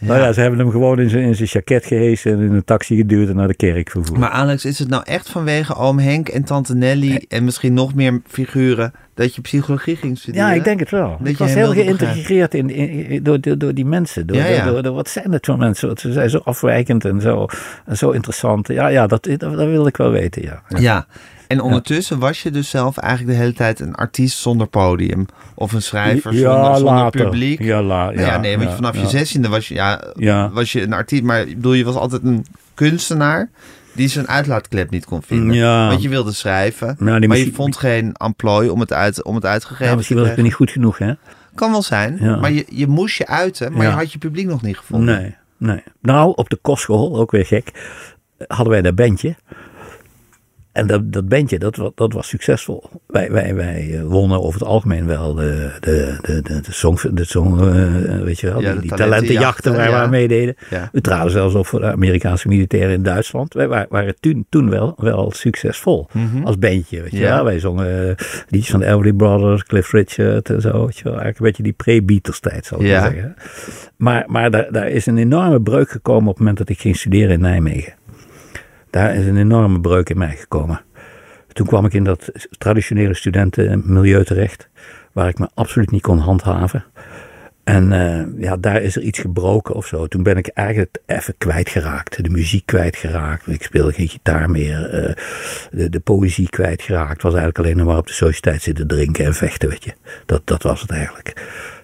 Nou 0.01 0.19
ja, 0.19 0.33
ze 0.33 0.41
hebben 0.41 0.59
hem 0.59 0.71
gewoon 0.71 0.99
in 0.99 1.09
zijn, 1.09 1.23
in 1.23 1.35
zijn 1.35 1.49
jacket 1.51 1.85
gehesen 1.85 2.31
en 2.31 2.39
in 2.39 2.53
een 2.53 2.63
taxi 2.63 2.95
geduwd 2.95 3.29
en 3.29 3.35
naar 3.35 3.47
de 3.47 3.55
kerk 3.55 3.89
vervoerd. 3.89 4.19
Maar 4.19 4.29
Alex, 4.29 4.65
is 4.65 4.79
het 4.79 4.89
nou 4.89 5.03
echt 5.05 5.29
vanwege 5.29 5.75
oom 5.75 5.99
Henk 5.99 6.29
en 6.29 6.43
tante 6.43 6.75
Nelly... 6.75 7.25
en 7.27 7.43
misschien 7.43 7.73
nog 7.73 7.93
meer 7.93 8.21
figuren... 8.27 8.93
dat 9.13 9.35
je 9.35 9.41
psychologie 9.41 9.95
ging 9.95 10.17
studeren? 10.17 10.47
Ja, 10.47 10.53
ik 10.53 10.63
denk 10.63 10.79
het 10.79 10.89
wel. 10.89 11.17
Dat 11.19 11.27
ik 11.27 11.37
was 11.37 11.53
heel 11.53 11.71
geïntegreerd 11.71 12.53
in, 12.53 13.19
door, 13.23 13.41
door, 13.41 13.57
door 13.57 13.73
die 13.73 13.85
mensen. 13.85 14.27
Door, 14.27 14.37
Ja, 14.37 14.45
ja. 14.45 14.63
Door, 14.63 14.73
door, 14.73 14.83
door- 14.83 14.93
wat 14.93 15.09
zijn 15.09 15.31
het 15.31 15.45
voor 15.45 15.57
mensen? 15.57 15.87
Want 15.87 15.99
Ze 15.99 16.11
zijn 16.11 16.29
zo 16.29 16.37
afwijkend 16.43 17.05
en 17.05 17.21
zo, 17.21 17.47
en 17.85 17.97
zo 17.97 18.09
interessant. 18.09 18.67
Ja, 18.67 18.87
ja 18.87 19.07
dat, 19.07 19.23
dat, 19.23 19.39
dat 19.39 19.55
wilde 19.55 19.89
ik 19.89 19.97
wel 19.97 20.11
weten, 20.11 20.41
ja. 20.41 20.61
Ja, 20.67 21.05
en 21.49 21.61
ondertussen 21.61 22.19
was 22.19 22.43
je 22.43 22.51
dus 22.51 22.69
zelf 22.69 22.97
eigenlijk 22.97 23.37
de 23.37 23.43
hele 23.43 23.53
tijd 23.55 23.79
een 23.79 23.95
artiest 23.95 24.37
zonder 24.37 24.67
podium. 24.67 25.25
Of 25.55 25.71
een 25.71 25.81
schrijver 25.81 26.33
Ja, 26.33 26.75
zonder, 26.77 27.09
publiek. 27.09 27.61
Ja, 27.61 27.81
la, 27.81 28.05
Nou 28.05 28.19
ja, 28.19 28.37
nee, 28.37 28.57
want 28.57 28.69
ja, 28.69 28.75
vanaf 28.75 28.95
ja. 28.95 29.01
je 29.01 29.07
zestiende 29.07 29.47
was 29.47 29.67
je, 29.67 29.73
ja, 29.73 30.03
Ja. 30.15 30.49
was 30.49 30.71
je 30.71 30.81
een 30.81 30.93
artiest. 30.93 31.23
Maar 31.23 31.41
ik 31.41 31.55
bedoel, 31.55 31.73
je 31.73 31.83
was 31.83 31.95
altijd 31.95 32.23
een 32.23 32.45
kunstenaar 32.73 33.49
die 33.93 34.07
zijn 34.07 34.27
uitlaatklep 34.27 34.89
niet 34.89 35.05
kon 35.05 35.21
vinden. 35.23 35.55
Ja. 35.55 35.87
Want 35.87 36.01
je 36.01 36.09
wilde 36.09 36.31
schrijven, 36.31 36.87
Ja, 36.99 37.19
maar 37.27 37.37
je 37.37 37.51
vond 37.53 37.77
geen 37.77 38.13
emplooi 38.13 38.69
om 38.69 38.79
het, 38.79 38.93
uit, 38.93 39.23
om 39.23 39.35
het 39.35 39.45
uitgegeven 39.45 39.85
Ja, 39.85 39.91
te 39.91 39.97
misschien 39.97 40.17
was 40.17 40.25
ik 40.27 40.31
er 40.31 40.41
krijgen. 40.43 40.59
niet 40.61 40.69
goed 40.69 40.81
genoeg, 40.83 40.97
hè? 40.97 41.13
Kan 41.55 41.71
wel 41.71 41.81
zijn, 41.81 42.17
Ja. 42.21 42.35
maar 42.35 42.51
je, 42.51 42.65
je 42.69 42.87
moest 42.87 43.17
je 43.17 43.27
uiten, 43.27 43.71
maar 43.73 43.83
Ja. 43.83 43.89
je 43.89 43.95
had 43.95 44.11
je 44.11 44.17
publiek 44.17 44.47
nog 44.47 44.61
niet 44.61 44.77
gevonden. 44.77 45.21
Nee, 45.21 45.35
nee. 45.57 45.83
Nou, 46.01 46.33
op 46.35 46.49
de 46.49 46.57
kostschool, 46.61 47.17
ook 47.19 47.31
weer 47.31 47.45
gek, 47.45 47.71
hadden 48.47 48.69
wij 48.69 48.81
dat 48.81 48.95
bandje. 48.95 49.35
En 50.71 50.87
dat, 50.87 51.13
dat 51.13 51.27
bandje, 51.29 51.59
dat, 51.59 51.91
dat 51.95 52.13
was 52.13 52.27
succesvol. 52.27 52.83
Wij, 53.07 53.31
wij, 53.31 53.55
wij 53.55 53.95
eh, 53.97 54.03
wonnen 54.03 54.41
over 54.41 54.59
het 54.59 54.69
algemeen 54.69 55.05
wel 55.05 55.33
de, 55.33 55.71
de, 55.79 56.17
de, 56.21 56.41
de, 56.41 56.61
de 56.61 56.71
song, 56.73 56.97
de 57.11 57.25
song 57.25 57.59
eh, 57.59 58.21
weet 58.21 58.39
je 58.39 58.47
wel, 58.47 58.61
Ja, 58.61 58.73
die, 58.73 58.95
talentenjachten, 58.95 59.75
waar 59.75 59.85
we 59.85 59.91
ja. 59.91 60.01
aan 60.01 60.09
meededen. 60.09 60.55
Ja. 60.69 60.89
We 60.91 61.01
traden 61.01 61.31
zelfs 61.31 61.55
op 61.55 61.67
voor 61.67 61.79
de 61.79 61.91
Amerikaanse 61.91 62.47
militairen 62.47 62.91
in 62.93 63.03
Duitsland. 63.03 63.53
Wij 63.53 63.67
wa- 63.67 63.85
waren 63.89 64.15
toen, 64.19 64.45
toen 64.49 64.69
wel, 64.69 64.93
wel 64.97 65.31
succesvol 65.31 66.09
als 66.43 66.57
bandje. 66.57 67.01
Weet 67.01 67.11
je 67.11 67.17
Mhm. 67.17 67.27
Wel. 67.27 67.43
Wij 67.43 67.59
zongen 67.59 68.09
eh, 68.09 68.15
liedjes 68.49 68.71
van 68.71 68.79
de 68.79 68.85
Everly 68.85 69.13
Brothers, 69.13 69.63
Cliff 69.63 69.91
Richard 69.91 70.49
en 70.49 70.61
zo. 70.61 70.85
Weet 70.85 70.97
je 70.97 71.03
wel. 71.03 71.13
Eigenlijk 71.19 71.39
een 71.39 71.45
beetje 71.45 71.63
die 71.63 71.73
pre-Beatles 71.73 72.39
tijd, 72.39 72.65
zal 72.65 72.81
ik 72.81 72.91
maar 72.91 73.01
zeggen. 73.01 73.35
Maar, 73.97 74.23
maar 74.27 74.51
daar, 74.51 74.71
daar 74.71 74.89
is 74.89 75.05
een 75.05 75.17
enorme 75.17 75.61
breuk 75.61 75.89
gekomen 75.89 76.21
op 76.23 76.29
het 76.29 76.37
moment 76.39 76.57
dat 76.57 76.69
ik 76.69 76.79
ging 76.79 76.95
studeren 76.97 77.29
in 77.29 77.39
Nijmegen. 77.41 77.93
Daar 78.89 79.15
is 79.15 79.25
een 79.25 79.37
enorme 79.37 79.79
breuk 79.81 80.09
in 80.09 80.17
mij 80.17 80.35
gekomen. 80.35 80.81
Toen 81.47 81.67
kwam 81.67 81.85
ik 81.85 81.93
in 81.93 82.03
dat 82.03 82.31
traditionele 82.57 83.13
studentenmilieu 83.13 84.23
terecht, 84.23 84.69
waar 85.11 85.27
ik 85.27 85.39
me 85.39 85.49
absoluut 85.53 85.91
niet 85.91 86.01
kon 86.01 86.17
handhaven. 86.17 86.85
En 87.63 87.91
eh, 87.91 88.41
ja, 88.41 88.57
daar 88.57 88.81
is 88.81 88.95
er 88.95 89.01
iets 89.01 89.19
gebroken 89.19 89.75
of 89.75 89.85
zo. 89.85 90.07
Toen 90.07 90.23
ben 90.23 90.37
ik 90.37 90.47
eigenlijk 90.47 90.97
even 91.05 91.33
kwijtgeraakt. 91.37 92.23
De 92.23 92.29
muziek 92.29 92.65
kwijtgeraakt. 92.65 93.47
Ik 93.47 93.63
speelde 93.63 93.93
geen 93.93 94.07
gitaar 94.07 94.49
meer. 94.49 94.89
eh, 94.89 95.15
de, 95.71 95.89
de 95.89 95.99
poëzie 95.99 96.49
kwijtgeraakt. 96.49 97.21
was 97.21 97.33
eigenlijk 97.33 97.59
alleen 97.59 97.77
nog 97.77 97.87
maar 97.87 97.97
op 97.97 98.07
de 98.07 98.13
sociëteit 98.13 98.61
zitten 98.61 98.87
drinken 98.87 99.25
en 99.25 99.33
vechten, 99.33 99.69
weet 99.69 99.83
je. 99.83 99.93
Dat, 100.25 100.41
dat 100.43 100.63
was 100.63 100.81
het 100.81 100.91
eigenlijk. 100.91 101.33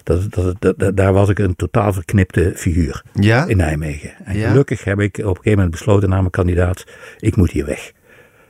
Dat, 0.06 0.56
dat, 0.58 0.96
daar 0.96 1.12
was 1.12 1.28
ik 1.28 1.38
een 1.38 1.56
totaal 1.56 1.92
verknipte 1.92 2.52
figuur 2.56 3.02
Ja? 3.12 3.44
in 3.46 3.56
Nijmegen. 3.56 4.14
En 4.24 4.36
Ja? 4.38 4.48
gelukkig 4.48 4.84
heb 4.84 5.00
ik 5.00 5.16
op 5.18 5.24
een 5.24 5.26
gegeven 5.28 5.50
moment 5.52 5.70
besloten 5.70 6.08
na 6.08 6.18
mijn 6.18 6.30
kandidaat, 6.30 6.84
ik 7.18 7.36
moet 7.36 7.50
hier 7.50 7.66
weg. 7.66 7.92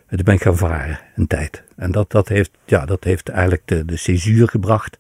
En 0.07 0.17
toen 0.17 0.25
ben 0.25 0.35
ik 0.35 0.43
gaan 0.43 0.57
varen 0.57 0.99
een 1.17 1.27
tijd. 1.27 1.63
En 1.77 1.93
dat, 1.93 2.11
dat, 2.11 2.29
heeft, 2.29 2.51
ja, 2.65 2.85
dat 2.85 3.05
heeft 3.05 3.29
eigenlijk 3.29 3.63
de, 3.65 3.85
de 3.85 3.97
césuur 3.97 4.49
gebracht. 4.49 4.99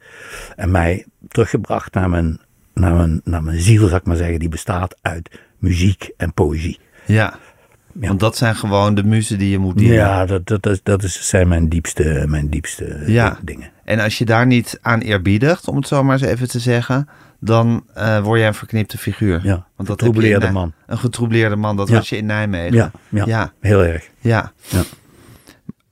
En 0.57 0.70
mij 0.70 1.07
teruggebracht 1.28 1.94
naar 1.94 2.11
mijn, 2.11 2.40
naar, 2.74 2.94
mijn, 2.94 3.20
naar 3.24 3.42
mijn 3.42 3.61
ziel, 3.61 3.88
zal 3.88 3.98
ik 3.98 4.04
maar 4.07 4.16
zeggen. 4.16 4.38
Die 4.38 4.48
bestaat 4.48 4.96
uit 5.02 5.40
muziek 5.59 6.11
en 6.16 6.34
poëzie. 6.34 6.78
Ja. 7.04 7.38
Ja. 8.01 8.09
Want 8.09 8.20
dat 8.20 8.36
zijn 8.36 8.57
gewoon 8.57 8.94
de 8.94 9.05
muzen 9.05 9.38
die 9.38 9.51
je 9.51 9.59
moet 9.59 9.78
dienen. 9.78 9.97
Ja, 9.97 10.26
dat, 10.26 10.47
dat, 10.47 10.62
dat, 10.62 10.80
dat 10.82 11.03
is, 11.03 11.28
zijn 11.28 11.49
mijn 11.49 11.68
diepste, 11.68 12.24
mijn 12.28 12.51
diepste 12.51 13.03
Ja. 13.07 13.38
dingen. 13.42 13.70
En 13.84 13.99
als 14.01 14.18
je 14.18 14.24
daar 14.24 14.47
niet 14.47 14.78
aan 14.82 15.01
eerbiedigt, 15.01 15.68
om 15.68 15.76
het 15.76 15.86
zo 15.86 16.03
maar 16.05 16.12
eens 16.20 16.28
even 16.28 16.49
te 16.49 16.59
zeggen, 16.59 17.09
dan 17.40 17.86
eh, 17.94 18.20
word 18.20 18.38
jij 18.38 18.49
een 18.49 18.55
verknipte 18.55 18.99
figuur. 18.99 19.40
Ja, 19.42 19.66
Want 19.76 19.88
dat 19.88 20.01
je 20.01 20.07
getroubleerde 20.07 20.51
man. 20.51 20.72
Een 20.86 20.99
getroubleerde 20.99 21.57
man, 21.57 21.76
dat 21.76 21.88
Ja. 21.88 21.94
was 21.94 22.09
je 22.09 22.16
in 22.16 22.26
Nijmegen. 22.26 22.76
Ja, 22.76 22.90
ja, 23.09 23.24
ja. 23.26 23.53
heel 23.61 23.84
erg. 23.84 24.09
ja. 24.20 24.53
Ja. 24.68 24.82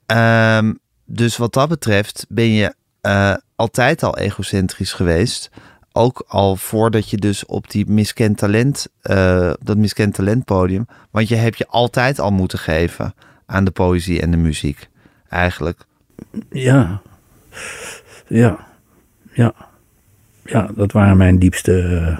Ehm, 0.06 0.72
dus 1.06 1.36
wat 1.36 1.52
dat 1.52 1.68
betreft 1.68 2.26
ben 2.28 2.50
je 2.52 2.74
eh, 3.00 3.34
altijd 3.56 4.02
al 4.02 4.18
egocentrisch 4.18 4.92
geweest. 4.92 5.50
Ook 5.96 6.24
al 6.26 6.56
voordat 6.56 7.10
je 7.10 7.16
dus 7.16 7.46
op 7.46 7.70
die 7.70 7.86
miskend 7.90 8.38
talent, 8.38 8.86
eh, 9.00 9.52
dat 9.62 9.76
miskend 9.76 10.14
talent 10.14 10.44
podium. 10.44 10.86
Want 11.10 11.28
je 11.28 11.34
hebt 11.34 11.58
je 11.58 11.66
altijd 11.66 12.18
al 12.18 12.30
moeten 12.32 12.58
geven 12.58 13.14
aan 13.46 13.64
de 13.64 13.70
poëzie 13.70 14.20
en 14.20 14.30
de 14.30 14.36
muziek. 14.36 14.88
Eigenlijk. 15.28 15.80
Ja, 16.50 17.00
ja, 18.26 18.66
ja, 19.32 19.54
ja, 20.44 20.70
dat 20.74 20.92
waren 20.92 21.16
mijn 21.16 21.38
diepste, 21.38 21.80
eh, 21.82 22.18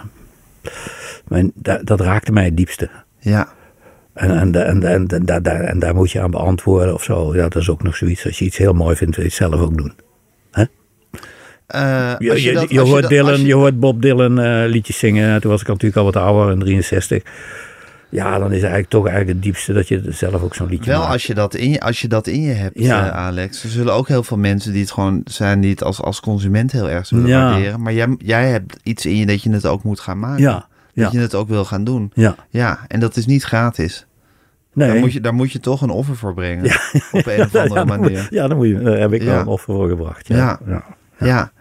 mijn, 1.29 1.53
da- 1.55 1.83
dat 1.83 2.01
raakte 2.01 2.33
mij 2.33 2.45
het 2.45 2.57
diepste. 2.57 2.91
Ja. 3.18 3.49
En, 4.12 4.31
en, 4.55 4.55
en, 4.85 5.07
en, 5.09 5.25
daar- 5.43 5.61
en 5.61 5.79
daar 5.79 5.95
moet 5.95 6.11
je 6.11 6.20
aan 6.20 6.31
beantwoorden 6.31 6.95
of 6.95 7.03
zo. 7.03 7.35
Ja, 7.35 7.43
dat 7.49 7.62
is 7.62 7.70
ook 7.70 7.83
nog 7.83 7.97
zoiets. 7.97 8.25
Als 8.27 8.39
je 8.39 8.45
iets 8.45 8.57
heel 8.57 8.72
mooi 8.72 8.97
vindt, 8.97 9.16
wil 9.16 9.25
je 9.25 9.31
het 9.31 9.39
zelf 9.41 9.61
ook 9.61 9.77
doen. 9.77 9.93
Eh, 11.67 12.12
Je, 12.19 12.43
je, 12.43 12.53
dat- 12.53 12.71
je 12.71 12.81
als 12.81 12.89
hoort 12.89 13.09
Dylan, 13.09 13.41
je... 13.41 13.55
hoort 13.55 13.81
Bob 13.81 14.03
Dylan 14.03 14.41
eh, 14.41 14.62
liedjes 14.69 14.99
zingen. 14.99 15.41
Toen 15.41 15.51
was 15.51 15.61
ik 15.61 15.67
natuurlijk 15.67 15.97
al 15.97 16.05
wat 16.05 16.17
ouder, 16.17 16.53
in 16.53 16.59
63. 16.61 17.23
Ja, 18.09 18.39
dan 18.39 18.47
is 18.53 18.59
eigenlijk 18.61 18.91
toch 18.91 19.07
eigenlijk 19.07 19.35
het 19.37 19.43
diepste 19.45 19.73
dat 19.73 19.89
je 19.89 20.03
zelf 20.09 20.43
ook 20.43 20.55
zo'n 20.55 20.69
liedje 20.69 20.91
Wel 20.91 21.01
maakt. 21.01 21.12
als 21.12 21.27
je 21.27 21.35
dat 21.35 21.55
in 21.55 21.71
je, 21.71 21.81
als 21.81 22.01
je, 22.01 22.09
dat 22.09 22.27
in 22.27 22.41
je 22.43 22.53
hebt, 22.53 22.79
Ja. 22.79 23.07
eh, 23.11 23.17
Alex. 23.17 23.62
Er 23.65 23.69
zullen 23.71 23.95
ook 23.95 24.09
heel 24.09 24.23
veel 24.23 24.37
mensen 24.37 24.73
die 24.73 24.81
het 24.81 24.91
gewoon 24.91 25.21
zijn, 25.25 25.61
die 25.61 25.71
het 25.71 25.83
als, 25.85 26.01
als 26.01 26.21
consument 26.21 26.73
heel 26.73 26.91
erg 26.91 27.07
zullen 27.07 27.27
Ja. 27.27 27.45
waarderen. 27.51 27.83
Maar 27.83 27.93
jij, 27.93 28.15
jij 28.19 28.49
hebt 28.51 28.77
iets 28.83 29.07
in 29.07 29.17
je 29.17 29.27
dat 29.27 29.43
je 29.43 29.51
het 29.51 29.67
ook 29.67 29.83
moet 29.83 30.01
gaan 30.01 30.19
maken. 30.19 30.43
Ja, 30.43 30.67
Dat 30.95 31.12
je 31.12 31.19
het 31.19 31.35
ook 31.35 31.49
wil 31.49 31.65
gaan 31.65 31.85
doen. 31.85 32.11
ja. 32.15 32.35
Ja, 32.51 32.79
en 32.89 33.01
dat 33.01 33.17
is 33.17 33.27
niet 33.27 33.45
gratis. 33.45 34.07
Nee. 34.73 34.89
Daar, 34.91 34.99
moet 34.99 35.12
je, 35.12 35.21
daar 35.21 35.35
moet 35.35 35.53
je 35.53 35.61
toch 35.61 35.81
een 35.83 35.91
offer 35.91 36.17
voor 36.17 36.35
brengen. 36.35 36.65
Op 37.12 37.27
een 37.27 37.41
of 37.41 37.55
andere 37.61 37.85
manier. 37.85 38.27
ja, 38.31 38.49
dan 38.49 38.57
moet 38.57 38.67
je, 38.69 38.79
daar 38.81 38.99
heb 38.99 39.12
ik 39.12 39.23
wel 39.23 39.39
een 39.39 39.47
offer 39.47 39.75
voor 39.75 39.89
gebracht. 39.89 40.29
Ja. 40.29 40.61
Ja. 41.19 41.53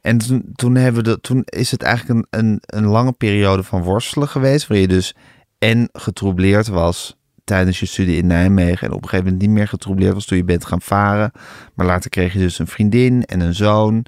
En 0.00 0.18
toen, 0.18 0.50
toen, 0.54 0.74
hebben 0.74 1.04
we 1.04 1.10
de, 1.10 1.20
toen 1.20 1.42
is 1.44 1.70
het 1.70 1.82
eigenlijk 1.82 2.26
een, 2.30 2.40
een, 2.40 2.58
een 2.66 2.86
lange 2.86 3.12
periode 3.12 3.62
van 3.62 3.82
worstelen 3.82 4.28
geweest. 4.28 4.66
Waar 4.66 4.78
je 4.78 4.88
dus 4.88 5.14
en 5.58 5.88
getroubleerd 5.92 6.68
was 6.68 7.18
tijdens 7.44 7.80
je 7.80 7.86
studie 7.86 8.16
in 8.16 8.26
Nijmegen. 8.26 8.86
En 8.86 8.94
op 8.94 9.02
een 9.02 9.08
gegeven 9.08 9.24
moment 9.24 9.42
niet 9.42 9.56
meer 9.56 9.68
getroubleerd 9.68 10.14
was 10.14 10.24
toen 10.24 10.38
je 10.38 10.44
bent 10.44 10.64
gaan 10.64 10.80
varen. 10.80 11.32
Maar 11.74 11.86
later 11.86 12.10
kreeg 12.10 12.32
je 12.32 12.38
dus 12.38 12.58
een 12.58 12.66
vriendin 12.66 13.24
en 13.24 13.40
een 13.40 13.54
zoon. 13.54 14.04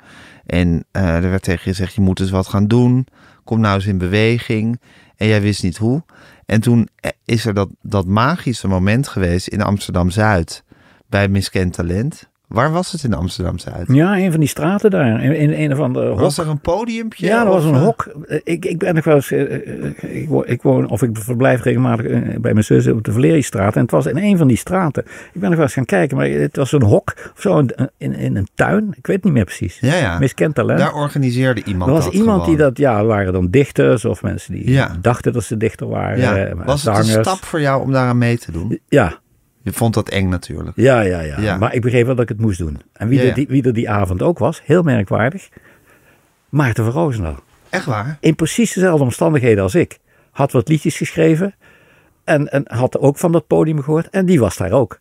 En 0.46 0.84
eh, 0.90 1.14
er 1.14 1.30
werd 1.30 1.42
tegen 1.42 1.62
je 1.64 1.68
gezegd, 1.68 1.94
je 1.94 2.00
moet 2.00 2.20
eens 2.20 2.30
wat 2.30 2.48
gaan 2.48 2.66
doen. 2.66 3.07
Kom 3.44 3.61
nou 3.61 3.74
eens 3.74 3.86
in 3.86 3.98
beweging. 3.98 4.80
En 5.16 5.26
jij 5.26 5.42
wist 5.42 5.62
niet 5.62 5.76
hoe. 5.76 6.05
En 6.46 6.61
toen 6.61 6.88
eh, 6.96 7.11
is 7.24 7.46
er 7.46 7.55
dat, 7.55 7.68
dat 7.80 8.07
magische 8.07 8.68
moment 8.68 9.09
geweest 9.09 9.48
in 9.48 9.62
Amsterdam-Zuid. 9.62 10.64
Bij 11.07 11.28
Miskend 11.28 11.72
Talent. 11.72 12.30
Waar 12.53 12.72
was 12.72 12.92
het 12.92 13.05
in 13.05 13.14
Amsterdam-Zuid? 13.14 13.84
Ja, 13.92 14.16
een 14.18 14.30
van 14.30 14.40
die 14.40 14.48
straten 14.48 14.90
daar. 14.90 15.22
In, 15.24 15.53
in 15.53 15.70
een 15.70 15.78
andere 15.80 16.09
hok. 16.09 16.20
Was 16.20 16.38
er 16.38 16.48
een 16.48 16.61
podiumpje? 16.61 17.26
ja, 17.26 17.40
er 17.44 17.48
was 17.48 17.64
een 17.64 17.74
eh, 17.74 17.82
hok. 17.82 18.12
Ik, 18.44 18.64
ik 18.64 18.78
ben 18.78 18.94
nog 18.94 19.05
wel 19.05 19.14
eens... 19.14 19.30
eh, 19.30 19.55
eh, 19.55 19.92
Ik 20.00 20.28
ik 20.44 20.62
woon, 20.62 20.88
of 20.88 21.03
ik 21.03 21.11
verblijf 21.12 21.62
regelmatig 21.62 22.07
eh, 22.07 22.20
bij 22.40 22.53
mijn 22.53 22.64
zus 22.64 22.86
op 22.86 23.05
de 23.05 23.12
Valeristraat. 23.12 23.74
En 23.76 23.82
het 23.82 23.90
was 23.90 24.07
in 24.07 24.16
een 24.16 24.36
van 24.36 24.48
die 24.48 24.57
straten. 24.57 25.03
Ik 25.32 25.40
ben 25.40 25.42
nog 25.48 25.53
wel 25.55 25.62
eens 25.62 25.72
gaan 25.74 25.84
kijken, 25.84 26.16
maar 26.16 26.26
het 26.28 26.57
was 26.57 26.72
een 26.72 26.82
hok. 26.82 27.14
Of 27.34 27.40
zo, 27.40 27.59
in, 27.59 27.70
in, 27.98 28.14
in 28.14 28.36
een 28.36 28.48
tuin. 28.55 28.94
Ik 28.96 29.07
weet 29.07 29.16
het 29.16 29.24
niet 29.24 29.32
meer 29.34 29.44
precies. 29.44 29.78
Ja, 29.80 29.94
ja. 29.94 30.18
Miskend 30.18 30.55
talent. 30.55 30.78
Daar 30.78 30.94
organiseerde 30.94 31.62
iemand 31.64 31.90
er 31.90 31.96
was 31.96 32.05
dat 32.05 32.14
iemand 32.14 32.44
die 32.44 32.57
dat, 32.57 32.78
ja, 32.78 32.98
er 32.98 33.07
waren 33.07 33.32
dan 33.32 33.50
dichters 33.50 34.05
of 34.05 34.22
mensen 34.22 34.53
die 34.53 34.70
Ja. 34.70 34.96
dachten 35.00 35.32
dat 35.32 35.44
ze 35.44 35.57
dichter 35.57 35.88
waren. 35.88 36.18
Ja. 36.18 36.36
eh, 36.36 36.55
Was 36.64 36.82
het 36.84 36.96
een 36.98 37.05
stap 37.05 37.44
voor 37.44 37.61
jou 37.61 37.82
om 37.82 37.92
daaraan 37.92 38.18
mee 38.18 38.38
te 38.38 38.53
doen? 38.53 38.78
Ja, 38.88 39.18
Je 39.62 39.72
vond 39.72 39.94
dat 39.94 40.08
eng 40.08 40.28
natuurlijk. 40.28 40.76
ja, 40.76 41.00
ja, 41.00 41.20
ja, 41.20 41.40
Ja. 41.40 41.56
Maar 41.56 41.74
ik 41.74 41.80
begreep 41.82 42.06
wel 42.06 42.14
dat 42.14 42.22
ik 42.22 42.28
het 42.28 42.40
moest 42.40 42.58
doen. 42.58 42.80
En 42.92 43.08
wie, 43.08 43.22
Ja, 43.22 43.28
er 43.28 43.34
die, 43.34 43.46
wie 43.48 43.62
er 43.62 43.72
die 43.72 43.90
avond 43.90 44.22
ook 44.22 44.38
was, 44.38 44.62
heel 44.64 44.82
merkwaardig, 44.82 45.48
Maarten 46.48 46.84
van 46.84 46.92
Roosendaal. 46.92 47.38
Echt 47.70 47.84
waar? 47.84 48.16
In 48.20 48.34
precies 48.34 48.72
dezelfde 48.72 49.04
omstandigheden 49.04 49.62
als 49.62 49.74
ik. 49.74 49.98
Had 50.30 50.52
wat 50.52 50.68
liedjes 50.68 50.96
geschreven 50.96 51.54
en, 52.24 52.48
en 52.52 52.62
had 52.66 52.98
ook 52.98 53.18
van 53.18 53.32
dat 53.32 53.46
podium 53.46 53.82
gehoord. 53.82 54.08
En 54.10 54.26
die 54.26 54.40
was 54.40 54.56
daar 54.56 54.72
ook. 54.72 54.98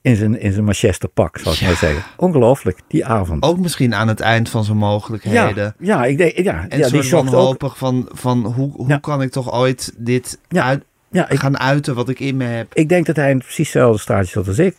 In 0.00 0.16
zijn, 0.16 0.40
in 0.40 0.52
zijn 0.52 0.64
Manchester 0.64 1.08
pak, 1.08 1.38
zou 1.38 1.54
ik 1.54 1.60
maar 1.62 1.74
zeggen. 1.76 2.02
Ongelooflijk, 2.16 2.80
die 2.88 3.06
avond. 3.06 3.42
Ook 3.42 3.58
misschien 3.58 3.94
aan 3.94 4.08
het 4.08 4.20
eind 4.20 4.48
van 4.48 4.64
zijn 4.64 4.76
mogelijkheden. 4.76 5.74
ja, 5.78 5.96
ja, 5.98 6.04
ik 6.04 6.18
denk, 6.18 6.38
ja, 6.38 6.66
En 6.68 6.78
ja 6.78 6.88
die 6.88 7.02
zocht 7.02 7.34
ook. 7.34 7.72
van, 7.76 8.08
van 8.12 8.44
hoe, 8.44 8.70
hoe 8.72 9.00
kan 9.00 9.22
ik 9.22 9.30
toch 9.30 9.52
ooit 9.52 9.94
dit 9.96 10.38
Ja. 10.48 10.64
uit, 10.64 10.84
Ja, 11.16 11.28
ik, 11.30 11.38
gaan 11.38 11.58
uiten 11.58 11.94
wat 11.94 12.08
ik 12.08 12.20
in 12.20 12.36
me 12.36 12.44
heb? 12.44 12.74
ik 12.74 12.88
denk 12.88 13.06
dat 13.06 13.16
hij 13.16 13.30
in 13.30 13.38
precies 13.38 13.56
hetzelfde 13.72 14.00
straatje 14.00 14.30
zat 14.30 14.48
als 14.48 14.58
ik. 14.58 14.76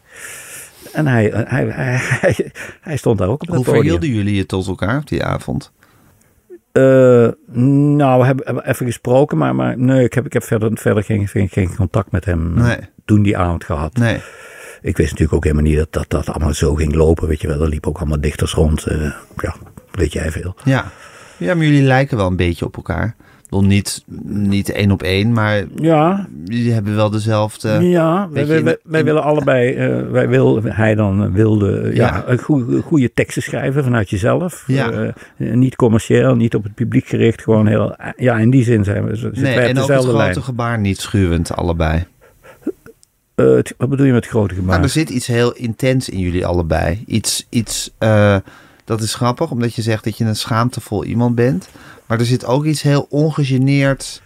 En 0.94 1.08
hij, 1.08 1.32
hij, 1.48 1.66
hij, 1.66 1.98
hij, 2.00 2.52
hij 2.82 2.98
stond 2.98 3.18
daar 3.18 3.28
ook 3.28 3.42
op 3.42 3.48
dat 3.48 3.56
Hoe 3.56 3.66
podium. 3.66 3.82
verhielden 3.84 4.10
jullie 4.10 4.36
je 4.36 4.46
tot 4.46 4.68
elkaar 4.68 4.98
op 4.98 5.08
die 5.08 5.24
avond? 5.24 5.72
Eh, 6.72 7.28
nou, 7.98 8.20
we 8.20 8.26
hebben, 8.26 8.66
even 8.70 8.86
gesproken, 8.86 9.38
maar, 9.38 9.56
maar 9.56 9.78
nee, 9.78 10.04
ik 10.04 10.14
heb, 10.14 10.26
ik 10.26 10.34
heb 10.34 10.44
verder, 10.44 10.72
verder 10.78 11.04
geen, 11.04 11.28
geen, 11.28 11.50
geen 11.50 11.76
contact 11.76 12.12
met 12.12 12.26
hem 12.26 12.58
eh, 12.58 12.64
Nee. 12.64 12.78
toen 13.06 13.24
die 13.24 13.38
avond 13.38 13.64
gehad. 13.64 13.94
Nee. 13.98 14.22
Ik 14.82 14.98
wist 14.98 15.10
natuurlijk 15.10 15.34
ook 15.38 15.44
helemaal 15.44 15.66
niet 15.66 15.78
dat, 15.78 15.92
dat 15.92 16.10
dat 16.10 16.28
allemaal 16.30 16.54
zo 16.54 16.76
ging 16.76 16.96
lopen, 16.96 17.28
weet 17.28 17.42
je 17.42 17.48
wel. 17.48 17.62
Er 17.62 17.70
liepen 17.70 17.90
ook 17.90 17.98
allemaal 17.98 18.22
dichters 18.22 18.54
rond. 18.54 18.86
eh, 18.86 19.12
ja, 19.38 19.56
weet 19.92 20.14
jij 20.14 20.32
veel. 20.32 20.56
Ja. 20.64 20.92
ja, 21.38 21.56
maar 21.56 21.66
jullie 21.66 21.84
lijken 21.84 22.18
wel 22.18 22.28
een 22.28 22.36
beetje 22.36 22.66
op 22.66 22.76
elkaar. 22.76 23.16
Bedoel, 23.50 23.66
niet, 23.66 24.04
niet 24.26 24.70
één 24.72 24.92
op 24.92 25.04
één, 25.04 25.32
maar 25.32 25.64
Ja, 25.76 26.28
jullie 26.46 26.72
hebben 26.74 26.96
wel 26.96 27.10
dezelfde... 27.10 27.70
ja 27.70 28.30
wij, 28.32 28.42
je, 28.42 28.48
wij, 28.48 28.58
in- 28.58 28.64
wij, 28.64 28.78
wij 28.84 29.00
in- 29.00 29.06
willen 29.06 29.24
allebei, 29.24 29.74
eh, 29.74 30.10
wij 30.12 30.28
wil, 30.30 30.64
hij 30.64 30.96
dan 30.96 31.24
eh, 31.24 31.30
wilde 31.32 31.82
ja, 31.94 32.06
Ja. 32.08 32.24
een 32.28 32.38
goede, 32.38 32.82
goede 32.82 33.14
teksten 33.14 33.42
schrijven 33.44 33.84
vanuit 33.84 34.10
jezelf. 34.10 34.64
Ja. 34.68 34.92
Eh, 34.92 35.14
niet 35.54 35.76
commercieel, 35.76 36.36
niet 36.36 36.56
op 36.56 36.64
het 36.64 36.74
publiek 36.74 37.08
gericht, 37.08 37.42
gewoon 37.42 37.68
heel, 37.68 37.96
ja, 38.18 38.38
in 38.38 38.50
die 38.50 38.64
zin 38.64 38.84
zijn 38.84 39.06
we, 39.06 39.16
zitten 39.16 39.44
Nee, 39.44 39.56
wij 39.56 39.64
op 39.64 39.70
en 39.70 39.70
ook 39.70 39.78
het 39.78 39.88
dezelfde 39.88 40.10
grote 40.10 40.24
lijn. 40.24 40.44
gebaar 40.44 40.80
niet 40.80 41.00
schuwend, 41.00 41.56
allebei. 41.56 42.06
Eh, 43.36 43.46
het- 43.56 43.74
wat 43.78 43.90
bedoel 43.90 44.06
je 44.06 44.12
met 44.14 44.28
grote 44.28 44.54
gebaar? 44.56 44.70
Maar 44.76 44.84
er 44.84 44.90
zit 44.90 45.10
iets 45.10 45.28
heel 45.28 45.54
intens 45.54 46.10
in 46.10 46.20
jullie 46.20 46.46
allebei. 46.46 47.04
Iets, 47.06 47.48
iets 47.50 47.92
eh, 47.98 48.36
dat 48.86 49.02
is 49.02 49.14
grappig, 49.16 49.52
omdat 49.52 49.74
je 49.76 49.82
zegt 49.82 50.04
dat 50.04 50.18
je 50.18 50.26
een 50.26 50.36
schaamtevol 50.36 51.04
iemand 51.06 51.36
bent. 51.36 51.70
Maar 52.08 52.20
er 52.20 52.26
zit 52.26 52.46
ook 52.46 52.66
iets 52.66 52.82
heel 52.82 53.06
ongegeneerd, 53.10 54.22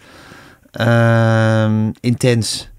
ehm, 0.71 1.91
intens 1.99 2.71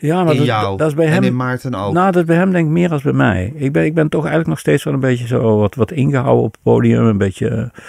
ja, 0.00 0.24
maar 0.24 0.32
in 0.32 0.38
dat, 0.38 0.46
jou. 0.46 0.76
dat 0.76 0.88
is 0.88 0.94
bij 0.94 1.06
en 1.06 1.12
hem, 1.12 1.22
in 1.22 1.36
Maarten 1.36 1.74
ook. 1.74 1.92
Nou, 1.92 2.12
dat 2.12 2.22
is 2.22 2.28
bij 2.28 2.36
hem 2.36 2.52
denk 2.52 2.66
ik 2.66 2.72
meer 2.72 2.92
als 2.92 3.02
bij 3.02 3.12
mij. 3.12 3.52
Ik 3.54 3.72
ben, 3.72 3.84
ik 3.84 3.94
ben 3.94 4.08
toch 4.08 4.20
eigenlijk 4.20 4.48
nog 4.48 4.58
steeds 4.58 4.84
wel 4.84 4.94
een 4.94 5.00
beetje 5.00 5.26
zo 5.26 5.58
wat, 5.58 5.74
wat 5.74 5.90
ingehouden 5.90 6.44
op 6.44 6.52
het 6.52 6.62
podium. 6.62 7.06
Een 7.06 7.18
beetje, 7.18 7.48
eh, 7.48 7.82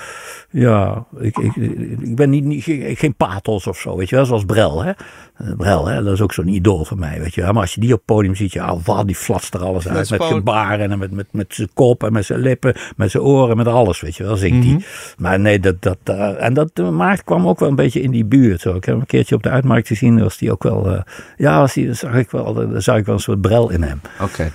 ja, 0.51 1.05
ik, 1.19 1.37
ik, 1.37 1.55
ik 1.99 2.15
ben 2.15 2.29
niet, 2.29 2.43
niet, 2.43 2.63
geen, 2.97 3.15
pathos 3.15 3.67
of 3.67 3.77
zo, 3.79 3.97
weet 3.97 4.09
je 4.09 4.15
wel. 4.15 4.25
Zoals 4.25 4.45
Brel, 4.45 4.83
hè. 4.83 4.91
Eh, 5.35 5.55
Brel, 5.57 5.87
hè, 5.87 6.03
dat 6.03 6.13
is 6.13 6.21
ook 6.21 6.33
zo'n 6.33 6.47
idool 6.47 6.85
van 6.85 6.99
mij, 6.99 7.19
weet 7.19 7.33
je 7.33 7.41
wel. 7.41 7.51
Maar 7.51 7.61
als 7.61 7.73
je 7.73 7.81
die 7.81 7.91
op 7.91 7.97
het 7.97 8.05
podium 8.05 8.35
ziet, 8.35 8.53
ja, 8.53 8.77
wat, 8.83 9.05
die 9.05 9.15
flatst 9.15 9.53
er 9.53 9.59
alles 9.59 9.87
uit. 9.87 10.09
Met 10.09 10.23
gebaren 10.23 10.91
en 10.91 10.99
met, 10.99 11.11
met, 11.11 11.27
met 11.31 11.53
zijn 11.53 11.69
kop 11.73 12.03
en 12.03 12.13
met 12.13 12.25
zijn 12.25 12.39
lippen, 12.39 12.75
met 12.95 13.11
zijn 13.11 13.23
oren, 13.23 13.57
met 13.57 13.67
alles, 13.67 14.01
weet 14.01 14.15
je 14.15 14.23
wel, 14.23 14.35
zingt 14.35 14.57
Mhm. 14.65 14.67
hij. 14.67 14.85
Maar 15.17 15.39
nee, 15.39 15.59
dat, 15.59 15.81
dat, 15.81 15.97
eh, 16.03 16.43
en 16.43 16.53
dat 16.53 16.71
uh, 16.79 16.89
Maart 16.89 17.23
kwam 17.23 17.47
ook 17.47 17.59
wel 17.59 17.69
een 17.69 17.75
beetje 17.75 18.01
in 18.01 18.11
die 18.11 18.25
buurt. 18.25 18.61
Zo. 18.61 18.69
Ik 18.69 18.75
heb 18.75 18.85
hem 18.85 18.99
een 18.99 19.05
keertje 19.05 19.35
op 19.35 19.43
de 19.43 19.49
uitmarkt 19.49 19.87
gezien, 19.87 20.19
was 20.23 20.37
die 20.37 20.51
ook 20.51 20.63
wel, 20.63 20.91
eh, 20.91 21.01
ja, 21.37 21.59
was 21.59 21.73
die, 21.73 21.93
zag 21.93 22.13
ik 22.13 22.31
wel, 22.31 22.53
daar 22.53 22.81
zag 22.81 22.97
ik 22.97 23.05
wel 23.05 23.15
een 23.15 23.21
soort 23.21 23.41
Brel 23.41 23.69
in 23.69 23.83
hem. 23.83 24.01
Oké. 24.21 24.51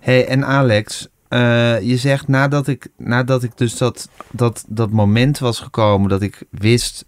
Hey, 0.00 0.26
en 0.26 0.44
Alex, 0.46 1.08
eh, 1.36 1.80
je 1.80 1.96
zegt 1.96 2.28
nadat 2.28 2.66
ik, 2.66 2.88
nadat 2.96 3.42
ik 3.42 3.56
dus 3.56 3.76
dat, 3.78 4.08
dat, 4.30 4.64
dat 4.68 4.90
moment 4.90 5.38
was 5.38 5.60
gekomen 5.60 6.08
dat 6.08 6.22
ik 6.22 6.42
wist, 6.50 7.04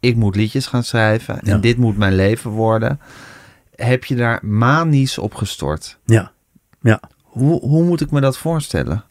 ik 0.00 0.16
moet 0.16 0.36
liedjes 0.36 0.66
gaan 0.66 0.82
schrijven 0.84 1.38
Ja. 1.42 1.52
en 1.52 1.60
dit 1.60 1.76
moet 1.76 1.96
mijn 1.96 2.14
leven 2.14 2.50
worden, 2.50 3.00
heb 3.74 4.04
je 4.04 4.14
daar 4.14 4.40
manisch 4.46 5.18
op 5.18 5.34
gestort. 5.34 5.98
Ja, 6.04 6.32
ja. 6.80 7.00
Hoe, 7.22 7.60
hoe 7.60 7.84
moet 7.84 8.00
ik 8.00 8.10
me 8.10 8.20
dat 8.20 8.38
voorstellen? 8.38 9.04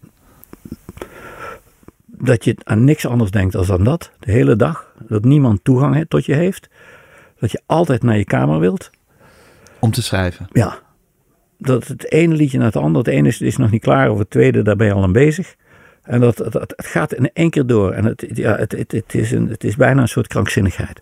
Dat 2.05 2.43
je 2.43 2.57
aan 2.63 2.84
niks 2.84 3.05
anders 3.05 3.32
denkt 3.32 3.53
dan 3.53 3.72
aan 3.72 3.84
dat, 3.84 4.11
de 4.19 4.32
hele 4.32 4.55
dag. 4.55 4.86
Dat 5.07 5.24
niemand 5.24 5.63
toegang 5.63 6.05
tot 6.07 6.26
je 6.26 6.34
heeft. 6.34 6.69
Dat 7.39 7.51
je 7.51 7.61
altijd 7.65 8.03
naar 8.03 8.17
je 8.17 8.26
kamer 8.26 8.59
wilt. 8.59 8.89
Om 9.80 9.91
te 9.91 10.01
schrijven. 10.01 10.47
Ja. 10.51 10.80
Dat 11.64 11.88
het 11.88 12.12
ene 12.12 12.36
liedje 12.36 12.57
naar 12.57 12.68
het 12.68 12.76
andere, 12.76 12.97
het 12.97 13.07
ene 13.07 13.28
is, 13.28 13.41
is 13.41 13.57
nog 13.57 13.72
niet 13.72 13.82
klaar, 13.82 14.09
of 14.09 14.18
het 14.18 14.30
tweede, 14.30 14.62
daar 14.62 14.76
ben 14.76 14.88
je 14.88 14.93
al 14.93 15.03
aan 15.03 15.12
bezig. 15.12 15.55
En 16.03 16.20
dat, 16.20 16.38
dat, 16.38 16.53
het 16.53 16.74
gaat 16.76 17.14
in 17.14 17.30
één 17.34 17.49
keer 17.49 17.66
door. 17.66 17.91
En 17.91 18.05
het, 18.05 18.26
ja, 18.34 18.55
het, 18.55 18.72
het, 18.72 18.91
het, 18.91 19.14
is 19.14 19.32
een, 19.32 19.47
het 19.47 19.64
is 19.64 19.76
bijna 19.76 20.01
een 20.01 20.07
soort 20.07 20.28
krankzinnigheid. 20.28 21.01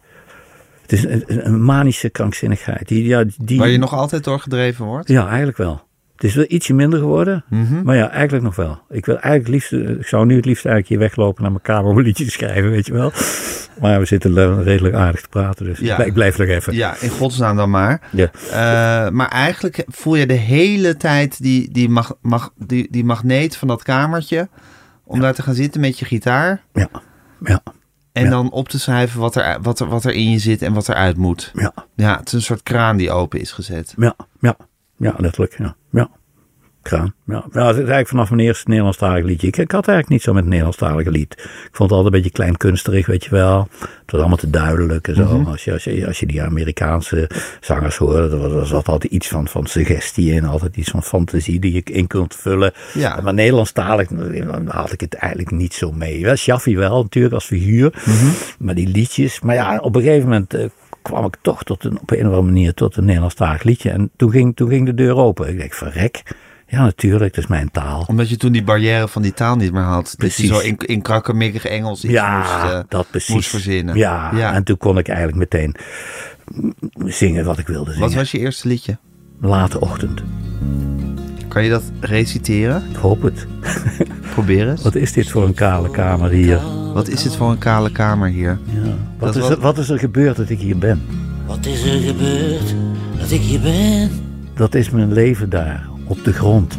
Het 0.82 0.92
is 0.92 1.04
een, 1.04 1.24
een 1.46 1.64
manische 1.64 2.10
krankzinnigheid. 2.10 2.88
Die, 2.88 3.04
ja, 3.04 3.24
die, 3.38 3.60
Waar 3.60 3.68
je 3.68 3.78
nog 3.78 3.94
altijd 3.94 4.24
door 4.24 4.40
gedreven 4.40 4.86
wordt? 4.86 5.08
Ja, 5.08 5.28
eigenlijk 5.28 5.58
wel. 5.58 5.88
Het 6.20 6.30
is 6.30 6.36
wel 6.36 6.46
ietsje 6.48 6.74
minder 6.74 7.00
geworden, 7.00 7.44
Mhm. 7.50 7.84
maar 7.84 7.96
ja, 7.96 8.10
eigenlijk 8.10 8.44
nog 8.44 8.56
wel. 8.56 8.82
Ik 8.90 9.06
wil 9.06 9.20
eigenlijk 9.20 9.48
liefst, 9.54 9.72
ik 10.00 10.08
zou 10.08 10.26
nu 10.26 10.36
het 10.36 10.46
liefst 10.46 10.66
eigenlijk 10.66 10.88
hier 10.88 11.08
weglopen 11.10 11.42
naar 11.42 11.52
mijn 11.52 11.64
kamer 11.64 11.92
om 11.92 11.98
een 11.98 12.04
liedje 12.04 12.26
te 12.26 12.32
schrijven, 12.32 12.70
weet 12.72 12.86
je 12.86 12.94
wel. 12.94 13.12
Maar 13.82 14.00
we 14.00 14.06
zitten 14.06 14.64
redelijk 14.64 14.96
aardig 14.96 15.22
te 15.22 15.28
praten, 15.30 15.66
dus 15.66 15.80
Ja. 15.80 15.98
ik, 16.00 16.14
blijf 16.14 16.38
nog 16.38 16.48
even. 16.48 16.74
Ja, 16.74 16.96
in 17.00 17.10
godsnaam 17.10 17.56
dan 17.56 17.70
maar. 17.70 18.02
Ja. 18.12 18.32
Eh, 18.52 19.12
maar 19.12 19.28
eigenlijk 19.28 19.84
voel 19.88 20.16
je 20.16 20.26
de 20.26 20.34
hele 20.34 20.98
tijd 20.98 21.42
die, 21.42 21.72
die, 21.72 21.90
mag, 21.90 22.14
mag, 22.22 22.52
die, 22.58 22.88
die 22.92 23.04
magneet 23.06 23.58
van 23.58 23.68
dat 23.68 23.84
kamertje. 23.84 24.50
Om 25.04 25.20
daar 25.20 25.34
te 25.34 25.42
gaan 25.42 25.54
zitten 25.54 25.82
met 25.82 26.00
je 26.00 26.06
gitaar. 26.06 26.62
Ja, 26.74 26.90
ja, 27.44 27.62
En 28.12 28.24
Ja. 28.24 28.30
dan 28.30 28.52
op 28.52 28.70
te 28.70 28.80
schrijven 28.80 29.20
wat 29.20 29.36
er, 29.36 29.58
wat, 29.62 29.80
er, 29.80 29.88
wat 29.88 30.04
er 30.04 30.14
in 30.14 30.32
je 30.32 30.40
zit 30.40 30.62
en 30.62 30.74
wat 30.74 30.90
eruit 30.90 31.18
moet. 31.18 31.52
ja, 31.54 31.74
Ja, 31.96 32.18
het 32.18 32.28
is 32.28 32.34
een 32.34 32.42
soort 32.42 32.64
kraan 32.64 32.98
die 32.98 33.12
open 33.12 33.40
is 33.40 33.52
gezet. 33.52 33.94
ja, 33.98 34.16
ja, 34.40 34.56
ja, 35.00 35.14
letterlijk, 35.18 35.58
ja, 35.58 35.76
ja. 35.92 36.10
Kraan, 36.82 37.14
ja. 37.26 37.46
ja. 37.52 37.62
Het 37.62 37.70
is 37.70 37.78
eigenlijk 37.78 38.08
vanaf 38.08 38.30
mijn 38.30 38.42
eerste 38.42 38.70
Nederlandstalig 38.70 39.24
liedje. 39.24 39.48
Ik, 39.48 39.58
ik 39.58 39.72
had 39.72 39.88
eigenlijk 39.88 40.10
niet 40.10 40.22
zo 40.22 40.34
met 40.34 40.44
een 40.44 40.50
Nederlandstalige 40.50 41.12
lied. 41.12 41.34
Ik 41.34 41.70
vond 41.72 41.90
het 41.90 42.00
altijd 42.00 42.06
een 42.06 42.22
beetje 42.22 42.38
kleinkunstig, 42.38 43.08
weet 43.08 43.24
je 43.24 43.30
wel. 43.30 43.68
Het 43.80 44.12
was 44.12 44.20
allemaal 44.20 44.38
te 44.38 44.50
duidelijk 44.50 45.08
en 45.08 45.16
zo. 45.16 45.44
als, 45.48 45.64
je, 45.64 45.72
als, 45.72 45.84
je, 45.84 46.08
als 46.08 46.20
je 46.20 46.26
die 46.26 46.42
Amerikaanse 46.42 47.30
zangers 47.60 47.98
hoorde, 47.98 48.30
er 48.30 48.38
was, 48.38 48.52
er 48.52 48.68
zat 48.68 48.88
altijd 48.88 49.12
iets 49.12 49.28
van, 49.28 49.48
van 49.48 49.66
suggestie 49.66 50.32
in. 50.34 50.46
Altijd 50.46 50.78
iets 50.78 50.90
van 50.90 51.04
fantasie 51.04 51.60
die 51.60 51.74
je 51.74 51.82
in 51.84 52.08
kunt 52.08 52.36
vullen. 52.36 52.72
Ja. 52.94 53.22
Maar 53.22 53.34
Nederlandstalig, 53.34 54.10
had 54.66 54.92
ik 54.92 55.02
het 55.02 55.14
eigenlijk 55.14 55.52
niet 55.52 55.74
zo 55.74 55.92
mee. 55.92 56.24
Wel, 56.24 56.36
Shaffi 56.36 56.78
wel 56.78 57.02
natuurlijk 57.02 57.34
als 57.34 57.46
figuur. 57.46 57.94
Maar 58.60 58.76
die 58.76 58.88
liedjes, 58.88 59.40
maar 59.40 59.56
ja, 59.56 59.78
op 59.78 59.96
een 59.96 60.02
gegeven 60.02 60.30
moment... 60.30 60.54
kwam 61.10 61.26
ik 61.26 61.36
toch 61.42 61.64
tot 61.64 61.84
een, 61.84 62.00
op 62.02 62.12
een 62.12 62.18
of 62.18 62.24
andere 62.24 62.42
manier 62.42 62.74
tot 62.74 62.98
een 62.98 63.06
Nederlandstalig 63.06 63.64
liedje. 63.64 63.90
En 63.90 64.10
toen 64.18 64.32
ging, 64.32 64.56
toen 64.56 64.70
ging 64.70 64.86
de 64.86 64.94
deur 64.94 65.16
open. 65.16 65.50
Ik 65.50 65.58
denk, 65.58 65.74
verrek. 65.74 66.24
Ja, 66.68 66.84
natuurlijk, 66.84 67.34
dat 67.36 67.44
is 67.44 67.50
mijn 67.50 67.72
taal. 67.72 68.06
Omdat 68.08 68.30
je 68.30 68.38
toen 68.38 68.52
die 68.52 68.64
barrière 68.64 69.08
van 69.08 69.22
die 69.22 69.34
taal 69.34 69.56
niet 69.56 69.72
meer 69.72 69.82
had. 69.82 70.14
Precies. 70.18 70.48
je 70.48 70.54
zo 70.54 70.60
in, 70.60 70.78
in 70.78 71.02
krakkemikkig 71.02 71.66
Engels 71.66 72.04
iets 72.04 72.14
ja, 72.14 72.38
moest, 72.38 72.74
eh, 72.74 72.80
dat 72.88 73.08
precies. 73.10 73.34
moest 73.34 73.50
verzinnen. 73.50 73.96
Ja, 73.96 74.32
Ja. 74.36 74.54
en 74.54 74.64
toen 74.64 74.78
kon 74.78 74.98
ik 74.98 75.08
eigenlijk 75.08 75.38
meteen 75.38 75.76
zingen 77.06 77.46
wat 77.46 77.58
ik 77.58 77.68
wilde 77.68 77.92
zingen. 77.92 78.08
Wat 78.08 78.16
was 78.18 78.32
je 78.32 78.40
eerste 78.40 78.68
liedje? 78.68 78.98
Late 79.42 79.80
ochtend. 79.80 80.22
Kan 81.50 81.64
je 81.64 81.70
dat 81.70 81.84
reciteren? 82.00 82.84
Ik 82.90 82.96
hoop 82.96 83.22
het. 83.22 83.48
Probeer 84.34 84.70
eens. 84.70 84.82
Wat 84.82 84.96
is 84.96 85.14
dit 85.14 85.30
voor 85.30 85.44
een 85.44 85.54
kale 85.54 85.90
kamer 85.92 86.30
hier? 86.30 86.60
Wat 86.94 87.08
is 87.08 87.24
dit 87.24 87.36
voor 87.36 87.50
een 87.52 87.58
kale 87.58 87.92
kamer 87.92 88.30
hier? 88.30 88.58
Ja. 88.66 88.82
Wat, 89.18 89.34
Dat 89.34 89.36
is 89.36 89.42
was- 89.42 89.50
er, 89.52 89.60
wat 89.60 89.78
is 89.78 89.90
er 89.90 90.00
gebeurd 90.00 90.36
dat 90.38 90.50
ik 90.50 90.60
hier 90.60 90.78
ben? 90.78 91.02
Wat 91.48 91.66
is 91.66 91.84
er 91.84 92.00
gebeurd 92.00 92.76
dat 93.20 93.32
ik 93.32 93.42
hier 93.42 93.60
ben? 93.60 94.10
Dat 94.54 94.76
is 94.76 94.90
mijn 94.90 95.14
leven 95.14 95.50
daar, 95.50 95.88
op 96.04 96.24
de 96.24 96.34
grond. 96.34 96.78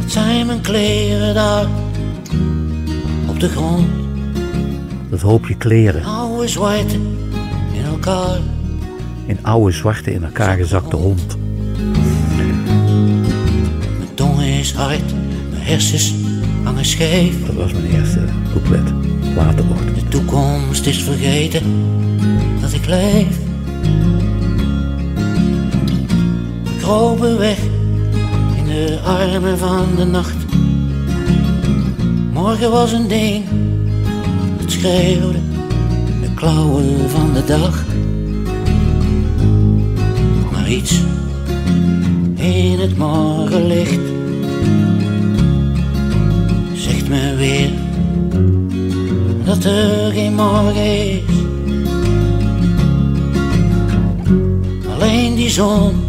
Wat 0.00 0.10
zijn 0.10 0.46
mijn 0.46 0.60
kleren 0.60 1.34
daar 1.34 1.66
op 3.28 3.40
de 3.40 3.48
grond? 3.48 3.86
Dat 5.10 5.20
hoopje 5.20 5.56
kleren 5.56 6.04
Oude 6.04 6.48
zwarte 6.48 6.94
in 7.72 7.84
elkaar. 7.90 8.38
in 9.26 9.38
oude 9.42 9.72
zwarte 9.72 10.12
in 10.12 10.24
elkaar 10.24 10.56
gezakte 10.56 10.96
hond. 10.96 11.36
Is 14.68 14.74
hard, 14.74 15.12
mijn 15.50 15.62
hersens 15.62 16.14
hangen 16.62 16.84
scheef. 16.84 17.46
Dat 17.46 17.54
was 17.54 17.72
mijn 17.72 17.84
eerste 17.84 18.24
couplet. 18.52 18.92
Late 19.36 19.62
ochtend. 19.70 19.94
De 19.94 20.08
toekomst 20.08 20.86
is 20.86 21.02
vergeten 21.02 21.62
dat 22.60 22.72
ik 22.72 22.86
leef. 22.86 23.38
Kropen 26.78 27.38
weg 27.38 27.58
in 28.56 28.64
de 28.64 28.98
armen 29.04 29.58
van 29.58 29.86
de 29.96 30.04
nacht. 30.04 30.36
Morgen 32.32 32.70
was 32.70 32.92
een 32.92 33.08
ding, 33.08 33.44
het 34.60 34.72
schreeuwde 34.72 35.38
de 36.20 36.34
klauwen 36.34 37.10
van 37.10 37.32
de 37.34 37.44
dag. 37.44 37.84
Maar 40.52 40.70
iets 40.70 41.00
in 42.34 42.78
het 42.80 42.96
morgenlicht 42.96 44.16
me 47.08 47.34
weer 47.36 47.70
dat 49.44 49.64
er 49.64 50.12
geen 50.12 50.34
morgen 50.34 50.74
is. 50.74 51.22
Alleen 54.88 55.34
die 55.34 55.50
zon, 55.50 56.08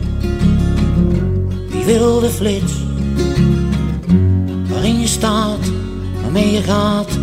die 1.72 1.84
wilde 1.86 2.30
flits, 2.30 2.74
waarin 4.70 5.00
je 5.00 5.08
staat, 5.08 5.72
waarmee 6.22 6.52
je 6.52 6.62
gaat, 6.62 7.18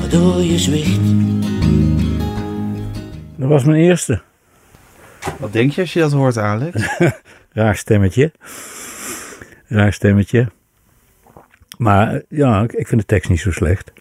waardoor 0.00 0.40
je 0.40 0.58
zwicht. 0.58 1.00
Dat 3.36 3.48
was 3.48 3.64
mijn 3.64 3.80
eerste. 3.80 4.20
Wat 5.38 5.52
denk 5.52 5.72
je 5.72 5.80
als 5.80 5.92
je 5.92 6.00
dat 6.00 6.12
hoort, 6.12 6.38
Alex? 6.38 6.98
Raar 7.52 7.76
stemmetje. 7.76 8.32
Raar 9.66 9.92
stemmetje. 9.92 10.48
Maar 11.78 12.22
ja, 12.28 12.62
ik, 12.62 12.86
vind 12.86 13.00
de 13.00 13.06
tekst 13.06 13.30
niet 13.30 13.40
zo 13.40 13.50
slecht. 13.50 13.92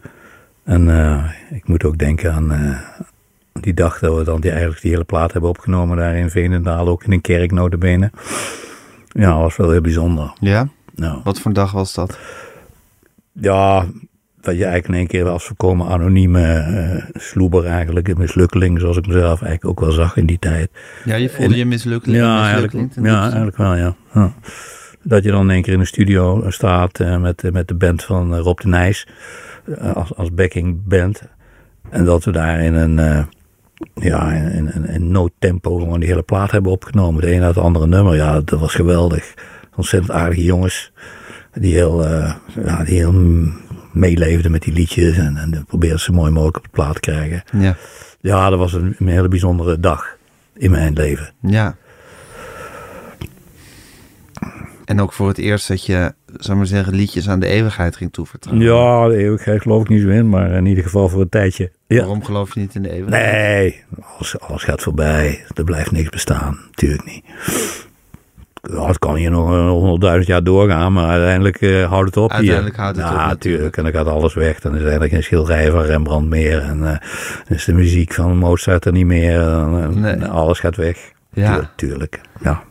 En 0.63 0.89
eh, 0.89 1.23
ik 1.51 1.67
moet 1.67 1.83
ook 1.83 1.97
denken 1.97 2.33
aan 2.33 2.51
eh, 2.51 2.79
die 3.61 3.73
dag 3.73 3.99
dat 3.99 4.17
we 4.17 4.23
dan 4.23 4.41
die, 4.41 4.51
eigenlijk 4.51 4.81
die 4.81 4.91
hele 4.91 5.03
plaat 5.03 5.31
hebben 5.31 5.49
opgenomen 5.49 5.97
daar 5.97 6.15
in 6.15 6.29
Veenendaal. 6.29 6.87
Ook 6.87 7.03
in 7.03 7.11
een 7.11 7.21
kerk 7.21 7.51
notabene. 7.51 8.11
Ja, 9.07 9.31
dat 9.31 9.41
was 9.41 9.55
wel 9.55 9.71
heel 9.71 9.81
bijzonder. 9.81 10.33
Ja? 10.39 10.67
Nou, 10.95 11.21
Wat 11.23 11.37
voor 11.37 11.45
een 11.45 11.53
dag 11.53 11.71
was 11.71 11.93
dat? 11.93 12.19
ja, 13.39 13.85
dat 14.41 14.57
je 14.57 14.65
eigenlijk 14.65 14.87
in 14.87 14.93
één 14.93 15.07
keer 15.07 15.29
als 15.29 15.43
voorkomen 15.43 15.87
anonieme 15.87 16.43
eh 16.43 17.21
sloeber 17.21 17.65
eigenlijk, 17.65 18.07
een 18.07 18.17
mislukkeling, 18.17 18.79
zoals 18.79 18.97
ik 18.97 19.07
mezelf 19.07 19.41
eigenlijk 19.41 19.65
ook 19.65 19.79
wel 19.79 19.91
zag 19.91 20.17
in 20.17 20.25
die 20.25 20.39
tijd. 20.39 20.69
Ja, 21.05 21.15
je 21.15 21.29
voelde 21.29 21.55
je 21.55 21.65
mislukking? 21.65 22.15
Ja, 22.15 22.51
eigenlijk, 22.51 22.93
ja, 23.01 23.21
eigenlijk 23.21 23.57
wel, 23.57 23.75
ja. 23.75 23.95
ja. 24.13 24.33
Dat 25.03 25.23
je 25.23 25.31
dan 25.31 25.41
in 25.41 25.49
één 25.49 25.61
keer 25.61 25.73
in 25.73 25.79
de 25.79 25.85
studio 25.85 26.49
staat 26.49 26.99
eh, 26.99 27.17
met, 27.17 27.43
eh, 27.43 27.51
met 27.51 27.67
de 27.67 27.75
band 27.75 28.03
van 28.03 28.33
eh, 28.35 28.39
Rob 28.39 28.59
de 28.59 28.67
Nijs 28.67 29.07
eh, 29.75 29.95
als, 29.95 30.15
als 30.15 30.33
backing 30.33 30.83
band. 30.87 31.23
En 31.89 32.05
dat 32.05 32.23
we 32.23 32.31
daar 32.31 32.61
in 32.63 32.73
een, 32.73 32.99
eh, 32.99 33.23
ja, 33.93 34.31
in, 34.31 34.73
in, 34.73 34.85
in 34.87 35.11
noodtempo 35.11 35.77
gewoon 35.77 35.99
die 35.99 36.09
hele 36.09 36.21
plaat 36.21 36.51
hebben 36.51 36.71
opgenomen. 36.71 37.21
De 37.21 37.33
een 37.33 37.43
uit 37.43 37.55
het 37.55 37.63
andere 37.63 37.87
nummer. 37.87 38.15
Ja, 38.15 38.41
dat 38.41 38.59
was 38.59 38.73
geweldig. 38.75 39.33
Ontzettend 39.75 40.11
aardige 40.11 40.43
jongens. 40.43 40.91
Die 41.53 41.73
heel, 41.73 42.05
eh, 42.05 42.33
ja, 42.65 42.83
die 42.83 42.97
heel 42.97 43.13
meeleefden 43.91 44.51
met 44.51 44.61
die 44.61 44.73
liedjes. 44.73 45.17
En, 45.17 45.37
en 45.37 45.65
probeerden 45.67 45.99
ze 45.99 46.11
mooi 46.11 46.31
mogelijk 46.31 46.57
op 46.57 46.63
de 46.63 46.69
plaat 46.69 46.93
te 46.93 46.99
krijgen. 46.99 47.43
Ja. 47.57 47.75
Ja, 48.21 48.49
dat 48.49 48.59
was 48.59 48.73
een, 48.73 48.95
een 48.99 49.07
hele 49.07 49.27
bijzondere 49.27 49.79
dag 49.79 50.17
in 50.53 50.71
mijn 50.71 50.93
leven. 50.93 51.29
Ja. 51.41 51.75
En 54.87 55.01
ook 55.01 55.13
voor 55.13 55.27
het 55.27 55.37
eerst 55.37 55.67
dat 55.67 55.85
je, 55.85 56.13
zou 56.37 56.57
maar 56.57 56.67
zeggen, 56.67 56.95
liedjes 56.95 57.29
aan 57.29 57.39
de 57.39 57.47
eeuwigheid 57.47 57.95
ging 57.95 58.13
toevertrouwen. 58.13 58.65
Ja, 58.65 59.07
de 59.07 59.17
eeuwigheid 59.17 59.61
geloof 59.61 59.81
ik 59.81 59.89
niet 59.89 60.01
zo 60.01 60.07
in, 60.07 60.29
maar 60.29 60.51
in 60.51 60.65
ieder 60.65 60.83
geval 60.83 61.09
voor 61.09 61.21
een 61.21 61.29
tijdje. 61.29 61.71
Ja. 61.87 61.97
Waarom 61.97 62.23
geloof 62.23 62.53
je 62.53 62.59
niet 62.59 62.75
in 62.75 62.81
de 62.81 62.91
eeuwigheid? 62.91 63.31
Nee, 63.31 63.83
alles, 64.15 64.39
alles 64.39 64.63
gaat 64.63 64.81
voorbij. 64.81 65.45
Er 65.55 65.63
blijft 65.63 65.91
niks 65.91 66.09
bestaan. 66.09 66.59
Tuurlijk 66.71 67.05
niet. 67.05 67.23
Ja, 68.61 68.87
het 68.87 68.99
kan 68.99 69.15
hier 69.15 69.31
nog 69.31 69.49
honderdduizend 69.69 70.27
jaar 70.27 70.43
doorgaan, 70.43 70.93
maar 70.93 71.09
uiteindelijk 71.09 71.61
eh, 71.61 71.89
houdt 71.89 72.05
het 72.05 72.17
op 72.17 72.31
Uiteindelijk 72.31 72.75
hier. 72.75 72.83
houdt 72.83 72.97
het 72.97 73.07
ja, 73.07 73.23
op, 73.23 73.29
natuurlijk. 73.29 73.77
En 73.77 73.83
dan 73.83 73.91
gaat 73.91 74.07
alles 74.07 74.33
weg. 74.33 74.59
Dan 74.59 74.71
is 74.71 74.77
er 74.77 74.83
eigenlijk 74.83 75.13
geen 75.13 75.23
schilderij 75.23 75.71
van 75.71 75.81
Rembrandt 75.81 76.29
meer. 76.29 76.61
En 76.61 76.79
dan 76.79 76.99
is 77.47 77.65
de 77.65 77.73
muziek 77.73 78.13
van 78.13 78.37
Mozart 78.37 78.85
er 78.85 78.91
niet 78.91 79.05
meer. 79.05 79.39
Nee. 79.95 80.25
Alles 80.25 80.59
gaat 80.59 80.75
weg. 80.75 81.11
Ja. 81.33 81.71
Tuurlijk. 81.75 82.21
Ja. 82.41 82.63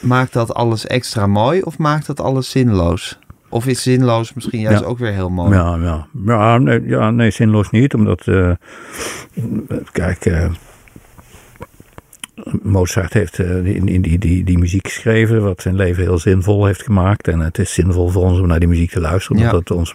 Ma- 0.00 0.14
Maakt 0.16 0.32
dat 0.32 0.54
alles 0.54 0.86
extra 0.86 1.26
mooi 1.26 1.62
of 1.62 1.78
maakt 1.78 2.06
dat 2.06 2.20
alles 2.20 2.50
zinloos? 2.50 3.18
Of 3.48 3.66
is 3.66 3.82
zinloos 3.82 4.34
misschien 4.34 4.60
juist 4.60 4.80
Ja. 4.80 4.86
ook 4.86 4.98
weer 4.98 5.12
heel 5.12 5.30
mooi? 5.30 5.54
Ja, 5.54 5.76
ja. 5.76 6.06
Ja, 6.26 6.58
nee, 6.58 6.82
ja, 6.86 7.10
nee, 7.10 7.30
zinloos 7.30 7.70
niet, 7.70 7.94
omdat, 7.94 8.26
eh, 8.26 8.50
kijk, 9.92 10.24
eh, 10.26 10.44
Mozart 12.62 13.12
heeft 13.12 13.38
eh, 13.38 13.62
die, 13.62 13.84
die, 13.84 14.00
die, 14.00 14.18
die, 14.18 14.44
die 14.44 14.58
muziek 14.58 14.86
geschreven, 14.88 15.42
wat 15.42 15.62
zijn 15.62 15.74
leven 15.76 16.02
heel 16.02 16.18
zinvol 16.18 16.66
heeft 16.66 16.82
gemaakt. 16.82 17.28
En 17.28 17.40
het 17.40 17.58
is 17.58 17.72
zinvol 17.74 18.08
voor 18.08 18.22
ons 18.22 18.38
om 18.40 18.46
naar 18.46 18.58
die 18.58 18.68
muziek 18.68 18.90
te 18.90 19.00
luisteren, 19.00 19.38
Ja. 19.38 19.44
omdat 19.44 19.60
het 19.60 19.70
ons 19.78 19.92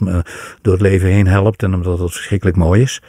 door 0.62 0.74
het 0.74 0.82
leven 0.82 1.10
heen 1.10 1.28
helpt 1.28 1.64
en 1.64 1.74
omdat 1.74 2.00
het 2.00 2.12
verschrikkelijk 2.12 2.58
mooi 2.58 2.82
is. 2.82 3.02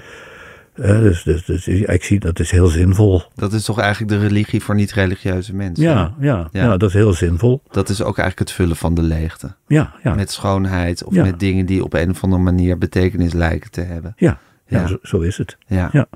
Dus, 0.77 1.23
dus, 1.23 1.45
dus 1.45 1.69
ik 1.69 2.05
zie 2.05 2.21
dat 2.21 2.39
is 2.41 2.51
heel 2.51 2.67
zinvol. 2.67 3.23
Dat 3.35 3.53
is 3.53 3.65
toch 3.65 3.79
eigenlijk 3.79 4.13
de 4.13 4.19
religie 4.27 4.63
voor 4.63 4.75
niet-religieuze 4.75 5.55
mensen? 5.55 5.85
Ja, 5.85 6.15
ja, 6.21 6.49
Ja. 6.53 6.63
ja. 6.65 6.77
dat 6.77 6.89
is 6.89 6.95
heel 6.95 7.13
zinvol. 7.13 7.63
Dat 7.71 7.89
is 7.89 8.01
ook 8.03 8.19
eigenlijk 8.19 8.49
het 8.49 8.59
vullen 8.59 8.77
van 8.77 8.95
de 8.95 9.03
leegte. 9.03 9.55
Ja, 9.67 9.93
ja, 10.03 10.15
Met 10.15 10.31
schoonheid 10.31 11.05
of 11.05 11.15
Ja. 11.15 11.25
met 11.25 11.41
dingen 11.41 11.67
die 11.67 11.85
op 11.85 11.95
een 11.95 12.11
of 12.11 12.23
andere 12.25 12.43
manier 12.43 12.79
betekenis 12.79 13.33
lijken 13.33 13.71
te 13.71 13.81
hebben. 13.81 14.13
ja, 14.17 14.39
ja. 14.67 14.81
Ja. 14.81 14.87
Zo, 14.87 14.97
zo 15.03 15.21
is 15.21 15.39
het. 15.39 15.57
Ja. 15.67 15.89
Ja. 15.93 16.07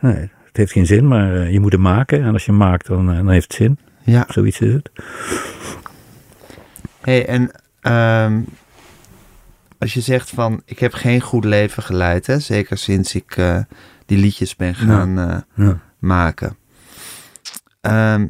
Nee, 0.00 0.30
het 0.46 0.56
heeft 0.56 0.72
geen 0.72 0.86
zin, 0.86 1.08
maar 1.08 1.34
eh, 1.36 1.52
je 1.52 1.60
moet 1.60 1.72
het 1.72 1.80
maken. 1.80 2.22
En 2.22 2.32
als 2.32 2.44
je 2.44 2.52
maakt, 2.52 2.86
dan, 2.86 3.10
eh, 3.10 3.16
dan 3.16 3.28
heeft 3.28 3.44
het 3.44 3.54
zin. 3.54 3.78
Ja. 4.04 4.24
Zoiets 4.28 4.60
is 4.60 4.72
het. 4.72 4.90
hey, 7.00 7.26
en 7.26 7.50
ehm, 7.80 8.40
als 9.78 9.94
je 9.94 10.00
zegt 10.00 10.30
van, 10.30 10.62
ik 10.64 10.78
heb 10.78 10.92
geen 10.92 11.20
goed 11.20 11.44
leven 11.44 11.82
geleid, 11.82 12.26
hè? 12.26 12.38
zeker 12.38 12.78
sinds 12.78 13.14
ik 13.14 13.36
eh, 13.36 13.58
die 14.06 14.18
liedjes 14.18 14.56
ben 14.56 14.74
gaan 14.74 15.18
eh, 15.18 15.66
Ja. 15.66 15.80
maken. 15.98 16.56
Ehm, 17.80 18.26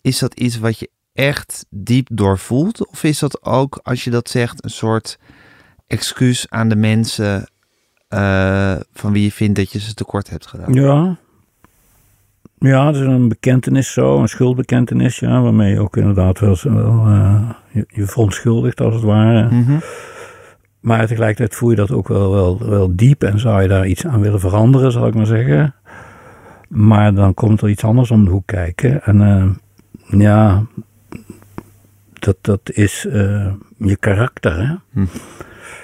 is 0.00 0.18
dat 0.18 0.34
iets 0.34 0.58
wat 0.58 0.78
je 0.78 0.90
echt 1.12 1.66
diep 1.70 2.08
doorvoelt? 2.12 2.86
Of 2.88 3.04
is 3.04 3.18
dat 3.18 3.44
ook, 3.44 3.80
als 3.82 4.04
je 4.04 4.10
dat 4.10 4.28
zegt, 4.28 4.64
een 4.64 4.70
soort 4.70 5.18
excuus 5.86 6.46
aan 6.48 6.68
de 6.68 6.76
mensen 6.76 7.50
eh, 8.08 8.76
van 8.92 9.12
wie 9.12 9.22
je 9.22 9.32
vindt 9.32 9.56
dat 9.56 9.72
je 9.72 9.78
ze 9.80 9.94
tekort 9.94 10.30
hebt 10.30 10.46
gedaan? 10.46 10.72
Ja. 10.72 11.16
Ja, 12.60 12.86
het 12.86 12.94
is 12.96 13.00
een 13.00 13.28
bekentenis 13.28 13.92
zo, 13.92 14.20
een 14.20 14.28
schuldbekentenis, 14.28 15.18
ja, 15.18 15.40
waarmee 15.40 15.72
je 15.72 15.80
ook 15.80 15.96
inderdaad 15.96 16.38
wel, 16.38 16.56
je, 17.70 17.84
je 17.88 18.06
verontschuldigt 18.06 18.80
als 18.80 18.94
het 18.94 19.02
ware. 19.04 19.50
Mhm. 19.54 19.78
Maar 20.80 21.06
tegelijkertijd 21.06 21.54
voel 21.54 21.70
je 21.70 21.76
dat 21.76 21.90
ook 21.90 22.08
wel, 22.08 22.30
wel, 22.30 22.68
wel 22.68 22.96
diep 22.96 23.22
en 23.22 23.38
zou 23.38 23.62
je 23.62 23.68
daar 23.68 23.86
iets 23.86 24.06
aan 24.06 24.20
willen 24.20 24.40
veranderen, 24.40 24.92
zal 24.92 25.06
ik 25.06 25.14
maar 25.14 25.26
zeggen. 25.26 25.74
Maar 26.68 27.14
dan 27.14 27.34
komt 27.34 27.60
er 27.60 27.68
iets 27.68 27.84
anders 27.84 28.10
om 28.10 28.24
de 28.24 28.30
hoek 28.30 28.46
kijken. 28.46 29.02
En 29.02 29.20
eh, 29.20 29.50
ja, 30.20 30.66
dat, 32.12 32.36
dat 32.40 32.70
is 32.72 33.06
eh, 33.06 33.52
je 33.76 33.96
karakter. 33.96 34.66
Hè? 34.66 34.74
Hm. 34.92 35.06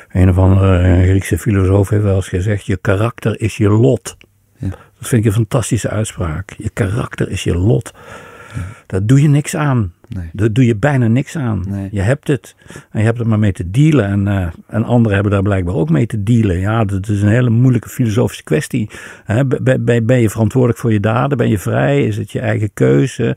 Een 0.08 0.28
of 0.28 0.38
andere 0.38 0.78
eh, 0.78 1.08
Griekse 1.08 1.38
filosoof 1.38 1.88
heeft 1.88 2.02
wel 2.02 2.16
eens 2.16 2.28
gezegd: 2.28 2.66
je 2.66 2.76
karakter 2.76 3.40
is 3.40 3.56
je 3.56 3.68
lot. 3.68 4.16
Ja. 4.56 4.68
Dat 4.68 5.08
vind 5.08 5.24
ik 5.24 5.24
een 5.24 5.36
fantastische 5.36 5.88
uitspraak. 5.88 6.54
Je 6.58 6.70
karakter 6.70 7.30
is 7.30 7.44
je 7.44 7.56
lot. 7.56 7.94
Daar 8.86 9.06
doe 9.06 9.22
je 9.22 9.28
niks 9.28 9.56
aan. 9.56 9.92
Nee. 10.14 10.28
Daar 10.32 10.52
doe 10.52 10.66
je 10.66 10.76
bijna 10.76 11.06
niks 11.06 11.36
aan. 11.36 11.64
Nee. 11.68 11.88
Je 11.92 12.00
hebt 12.00 12.28
het. 12.28 12.54
En 12.90 12.98
je 12.98 13.04
hebt 13.04 13.20
er 13.20 13.28
maar 13.28 13.38
mee 13.38 13.52
te 13.52 13.70
dealen. 13.70 14.06
En, 14.06 14.28
eh, 14.28 14.46
en 14.66 14.84
anderen 14.84 15.14
hebben 15.14 15.32
daar 15.32 15.42
blijkbaar 15.42 15.74
ook 15.74 15.90
mee 15.90 16.06
te 16.06 16.22
dealen. 16.22 16.58
Ja, 16.58 16.84
dat 16.84 17.08
is 17.08 17.22
een 17.22 17.28
hele 17.28 17.50
moeilijke 17.50 17.88
filosofische 17.88 18.44
kwestie. 18.44 18.90
Ben, 19.46 19.84
ben, 19.84 20.06
ben 20.06 20.20
je 20.20 20.30
verantwoordelijk 20.30 20.80
voor 20.80 20.92
je 20.92 21.00
daden? 21.00 21.38
Ben 21.38 21.48
je 21.48 21.58
vrij? 21.58 22.04
Is 22.06 22.16
het 22.16 22.32
je 22.32 22.40
eigen 22.40 22.70
keuze? 22.74 23.36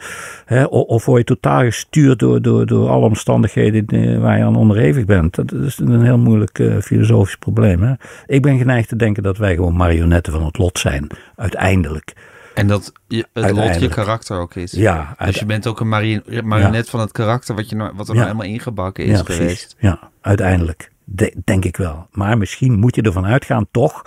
Of 0.70 1.06
word 1.06 1.20
je 1.20 1.36
totaal 1.36 1.62
gestuurd 1.62 2.20
door, 2.20 2.42
door, 2.42 2.66
door 2.66 2.90
alle 2.90 3.06
omstandigheden 3.06 3.86
eh, 3.86 4.20
waar 4.20 4.38
je 4.38 4.44
aan 4.44 4.56
onderhevig 4.56 5.06
bent? 5.06 5.36
Dat 5.36 5.54
is 5.54 5.78
een 5.78 6.02
heel 6.02 6.18
moeilijk 6.18 6.60
eh, 6.60 6.78
filosofisch 6.78 7.36
probleem. 7.36 7.98
Ik 8.26 8.42
ben 8.42 8.58
geneigd 8.58 8.90
te 8.90 8.96
denken 8.96 9.24
dat 9.24 9.38
wij 9.38 9.56
gewoon 9.56 9.76
marionetten 9.76 10.34
van 10.34 10.46
het 10.46 10.58
lot 10.58 10.80
zijn. 10.80 11.08
Uiteindelijk. 11.36 12.14
En 12.58 12.68
dat 12.68 12.92
je, 13.08 13.26
het 13.34 13.52
lot 13.52 13.80
je 13.80 13.88
karakter 13.90 14.38
ook 14.40 14.56
is. 14.56 14.72
Ja, 14.72 15.16
Dus 15.26 15.40
je 15.40 15.46
bent 15.46 15.68
ook 15.68 15.80
een 15.80 15.90
mari- 15.90 16.22
marionet 16.44 16.90
van 16.90 17.00
het 17.00 17.12
karakter 17.12 17.56
wat, 17.56 17.70
je, 17.70 17.76
nou- 17.76 17.92
wat 17.96 18.08
er 18.08 18.14
Ja. 18.14 18.20
nou 18.20 18.32
helemaal 18.34 18.54
ingebakken 18.54 19.04
is 19.06 19.18
ja, 19.20 19.24
geweest. 19.26 19.76
Ja, 19.80 20.00
uiteindelijk. 20.22 20.92
De- 21.04 21.36
denk 21.44 21.66
ik 21.66 21.78
wel. 21.78 22.08
Maar 22.12 22.38
misschien 22.38 22.80
moet 22.80 22.96
je 22.96 23.02
ervan 23.02 23.26
uitgaan 23.26 23.68
toch 23.72 24.06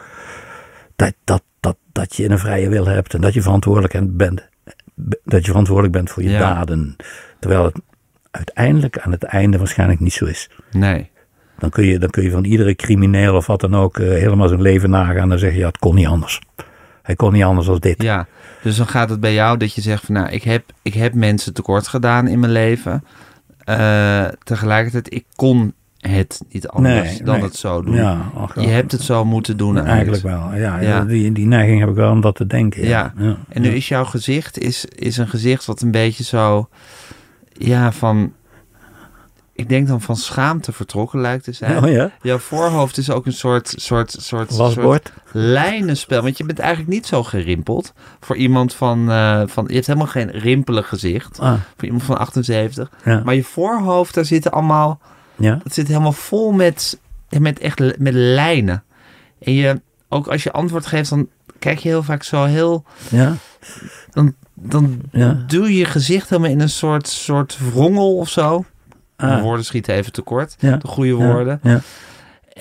dat, 0.97 1.15
dat, 1.25 1.43
dat, 1.61 1.77
dat 1.93 2.17
je 2.17 2.31
een 2.31 2.39
vrije 2.39 2.69
wil 2.69 2.87
hebt 2.87 3.15
en 3.15 3.21
dat 3.21 3.35
je 3.35 3.43
verantwoordelijk 3.43 4.17
bent, 4.17 4.49
dat 5.25 5.41
je 5.41 5.51
verantwoordelijk 5.51 5.95
bent 5.95 6.11
voor 6.11 6.23
je 6.23 6.39
daden. 6.39 6.97
Terwijl 7.39 7.65
het 7.65 7.81
uiteindelijk 8.31 8.99
aan 8.99 9.13
het 9.13 9.23
einde 9.23 9.59
waarschijnlijk 9.59 10.01
niet 10.01 10.13
zo 10.13 10.25
is. 10.25 10.51
Nee. 10.73 11.11
Dan 11.59 11.71
kun 11.71 11.85
je, 11.85 11.99
dan 11.99 12.11
kun 12.11 12.23
je 12.23 12.31
van 12.31 12.45
iedere 12.45 12.75
crimineel 12.75 13.35
of 13.35 13.47
wat 13.47 13.61
dan 13.61 13.75
ook 13.77 13.99
eh, 13.99 14.09
helemaal 14.09 14.49
zijn 14.49 14.63
leven 14.63 14.91
nagaan 14.91 15.17
en 15.17 15.29
dan 15.29 15.39
zeg 15.39 15.53
je 15.53 15.59
ja, 15.59 15.67
het 15.67 15.79
kon 15.79 15.95
niet 15.95 16.07
anders. 16.07 16.41
Hij 17.11 17.19
kon 17.19 17.33
niet 17.33 17.45
anders 17.45 17.67
dan 17.67 17.79
dit. 17.79 18.03
Ja, 18.03 18.27
dus 18.63 18.77
dan 18.77 18.87
gaat 18.87 19.11
het 19.11 19.21
bij 19.21 19.33
jou 19.35 19.57
dat 19.57 19.75
je 19.75 19.81
zegt 19.81 20.05
van 20.05 20.15
nou, 20.15 20.29
ik 20.29 20.43
heb, 20.43 20.65
ik 20.83 20.95
heb 20.95 21.15
mensen 21.15 21.55
tekort 21.55 21.89
gedaan 21.89 22.29
in 22.29 22.41
mijn 22.41 22.53
leven. 22.53 23.05
Eh, 23.65 24.25
tegelijkertijd, 24.43 25.15
ik 25.15 25.25
kon 25.35 25.75
het 25.99 26.41
niet 26.49 26.69
anders 26.69 27.05
Nee, 27.05 27.23
dan 27.23 27.35
nee. 27.35 27.45
het 27.45 27.57
zo 27.57 27.83
doen. 27.83 27.95
Ja, 27.95 28.31
ach, 28.35 28.61
Je 28.61 28.69
hebt 28.69 28.93
het 28.93 29.03
zo 29.03 29.25
moeten 29.25 29.57
doen. 29.57 29.79
Eigenlijk 29.79 30.23
wel. 30.23 30.55
Ja, 30.55 30.81
Ja. 30.81 31.05
Die, 31.05 31.33
die 31.33 31.47
neiging 31.47 31.81
heb 31.81 31.89
ik 31.89 31.95
wel 31.95 32.11
om 32.11 32.21
dat 32.21 32.35
te 32.35 32.47
denken. 32.47 32.87
Ja. 32.87 33.13
Ja. 33.17 33.37
En 33.49 33.63
nu 33.63 33.69
is 33.69 33.89
jouw 33.89 34.05
gezicht 34.05 34.59
is, 34.59 34.85
is 34.85 35.17
een 35.17 35.29
gezicht 35.29 35.65
wat 35.65 35.81
een 35.81 35.91
beetje 35.91 36.25
zo, 36.25 36.69
ja, 37.53 37.93
van, 37.93 38.33
ik 39.53 39.69
denk 39.69 39.89
dan 39.89 40.01
van 40.01 40.17
schaamte 40.17 40.73
vertrokken 40.73 41.21
lijkt 41.21 41.45
te 41.45 41.53
zijn. 41.53 41.85
Oh 41.85 41.91
ja? 41.91 42.11
Jouw 42.23 42.39
voorhoofd 42.39 42.99
is 42.99 43.11
ook 43.11 43.27
een 43.27 43.33
soort, 43.33 43.75
soort, 43.77 44.17
soort, 44.19 44.53
soort 44.53 45.13
lijnenspel. 45.33 46.23
Want 46.23 46.39
je 46.39 46.45
bent 46.45 46.59
eigenlijk 46.59 46.91
niet 46.91 47.07
zo 47.07 47.23
gerimpeld. 47.23 47.93
Voor 48.21 48.37
iemand 48.37 48.75
van, 48.75 49.11
eh, 49.11 49.43
van 49.47 49.65
je 49.69 49.75
hebt 49.75 49.87
helemaal 49.87 50.09
geen 50.09 50.31
rimpelig 50.31 50.89
gezicht. 50.89 51.39
Ah, 51.39 51.53
Voor 51.77 51.85
iemand 51.85 52.03
van 52.03 52.19
78. 52.19 52.91
ja. 53.05 53.23
Maar 53.25 53.35
je 53.35 53.45
voorhoofd, 53.45 54.15
daar 54.15 54.25
zitten 54.25 54.53
allemaal, 54.53 55.01
ja. 55.37 55.61
dat 55.63 55.75
zit 55.75 55.89
helemaal 55.89 56.13
vol 56.13 56.53
met, 56.53 56.99
met 57.39 57.59
echt 57.59 57.99
met 57.99 58.15
lijnen. 58.15 58.83
En 59.43 59.53
je, 59.53 59.81
ook 60.09 60.27
als 60.27 60.43
je 60.43 60.53
antwoord 60.53 60.87
geeft, 60.87 61.11
dan 61.11 61.29
kijk 61.59 61.79
je 61.79 61.89
heel 61.89 62.03
vaak 62.03 62.23
zo 62.23 62.45
heel, 62.45 62.85
Ja. 63.09 63.37
dan, 64.11 64.35
dan 64.55 65.01
doe 65.47 65.69
je 65.73 65.77
je 65.77 65.85
gezicht 65.85 66.29
helemaal 66.31 66.51
in 66.51 66.61
een 66.61 66.69
soort, 66.69 67.09
soort 67.09 67.59
wrongel 67.73 68.17
of 68.17 68.29
zo. 68.29 68.65
Ah. 69.21 69.37
De 69.37 69.43
woorden 69.43 69.65
schieten 69.65 69.95
even 69.95 70.13
tekort. 70.13 70.57
Ja. 70.59 70.77
De 70.77 70.87
goede 70.87 71.13
woorden. 71.13 71.61
Ja. 71.63 71.81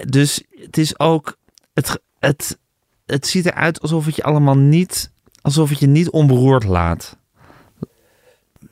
Dus 0.06 0.44
het 0.62 0.78
is 0.78 1.00
ook, 1.00 1.38
het, 1.74 2.00
het, 2.20 2.58
het 3.06 3.28
ziet 3.28 3.46
eruit 3.46 3.82
alsof 3.82 4.06
het 4.06 4.16
je 4.16 4.24
allemaal 4.24 4.58
niet, 4.58 5.12
alsof 5.42 5.70
het 5.70 5.80
je 5.80 5.88
niet 5.88 6.10
onberoerd 6.10 6.64
laat. 6.64 7.18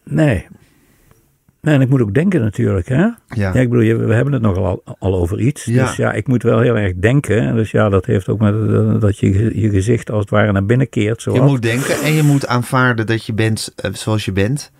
Nee. 0.03 0.47
Nee, 1.61 1.75
en 1.75 1.81
ik 1.81 1.89
moet 1.89 2.01
ook 2.01 2.13
denken 2.13 2.41
natuurlijk, 2.41 2.87
hè? 2.87 2.95
Ja. 3.01 3.17
Ja, 3.35 3.53
ik 3.53 3.69
bedoel, 3.69 3.83
je- 3.85 3.95
we 3.95 4.13
hebben 4.13 4.33
het 4.33 4.41
nogal 4.41 4.81
al, 4.99 5.15
over 5.15 5.39
iets. 5.39 5.65
Ja. 5.65 5.85
Dus 5.85 5.95
ja, 5.95 6.13
ik 6.13 6.27
moet 6.27 6.43
wel 6.43 6.59
heel 6.59 6.77
erg 6.77 6.93
denken. 6.95 7.55
Dus 7.55 7.71
ja, 7.71 7.89
dat 7.89 8.05
heeft 8.05 8.27
ook 8.29 8.39
met 8.39 8.53
eh, 8.53 8.99
dat 8.99 9.17
je 9.17 9.59
je 9.61 9.69
gezicht 9.69 10.09
als 10.11 10.19
het 10.21 10.29
ware 10.29 10.51
naar 10.51 10.65
binnen 10.65 10.89
keert. 10.89 11.21
Zo 11.21 11.33
Je 11.33 11.41
moet 11.41 11.61
denken 11.61 12.01
en 12.03 12.13
je 12.13 12.23
moet 12.23 12.47
aanvaarden 12.47 13.05
dat 13.07 13.25
je 13.25 13.33
bent 13.33 13.73
eh, 13.75 13.93
zoals 13.93 14.25
je 14.25 14.31
bent. 14.31 14.71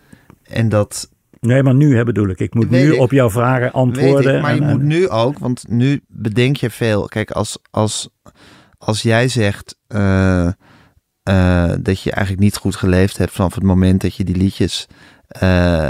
En 0.44 0.70
dat 0.70 1.10
Nee, 1.40 1.64
maar 1.64 1.76
nu 1.76 1.96
hè, 1.96 2.04
bedoel 2.04 2.28
ik. 2.30 2.40
Ik 2.40 2.54
moet 2.54 2.70
Weet 2.70 2.84
nu 2.84 2.94
ik. 2.94 3.00
op 3.00 3.12
jouw 3.12 3.30
vragen 3.30 3.72
antwoorden. 3.72 4.36
ik. 4.36 4.42
Maar 4.42 4.56
je 4.56 4.62
en- 4.62 4.70
moet 4.70 4.82
nu 4.82 5.10
ook, 5.10 5.40
want 5.40 5.66
nu 5.70 6.02
bedenk 6.08 6.58
je 6.58 6.70
veel. 6.70 7.06
Kijk, 7.06 7.32
als, 7.32 7.58
als, 7.72 8.10
als 8.78 9.02
jij 9.02 9.28
zegt 9.28 9.78
eh, 9.88 10.48
eh, 11.24 11.72
dat 11.80 12.02
je 12.02 12.12
eigenlijk 12.12 12.44
niet 12.44 12.58
goed 12.58 12.76
geleefd 12.76 13.18
hebt 13.18 13.32
vanaf 13.32 13.54
het 13.56 13.64
moment 13.64 14.02
dat 14.02 14.16
je 14.16 14.24
die 14.24 14.36
liedjes 14.38 14.88
eh, 15.28 15.90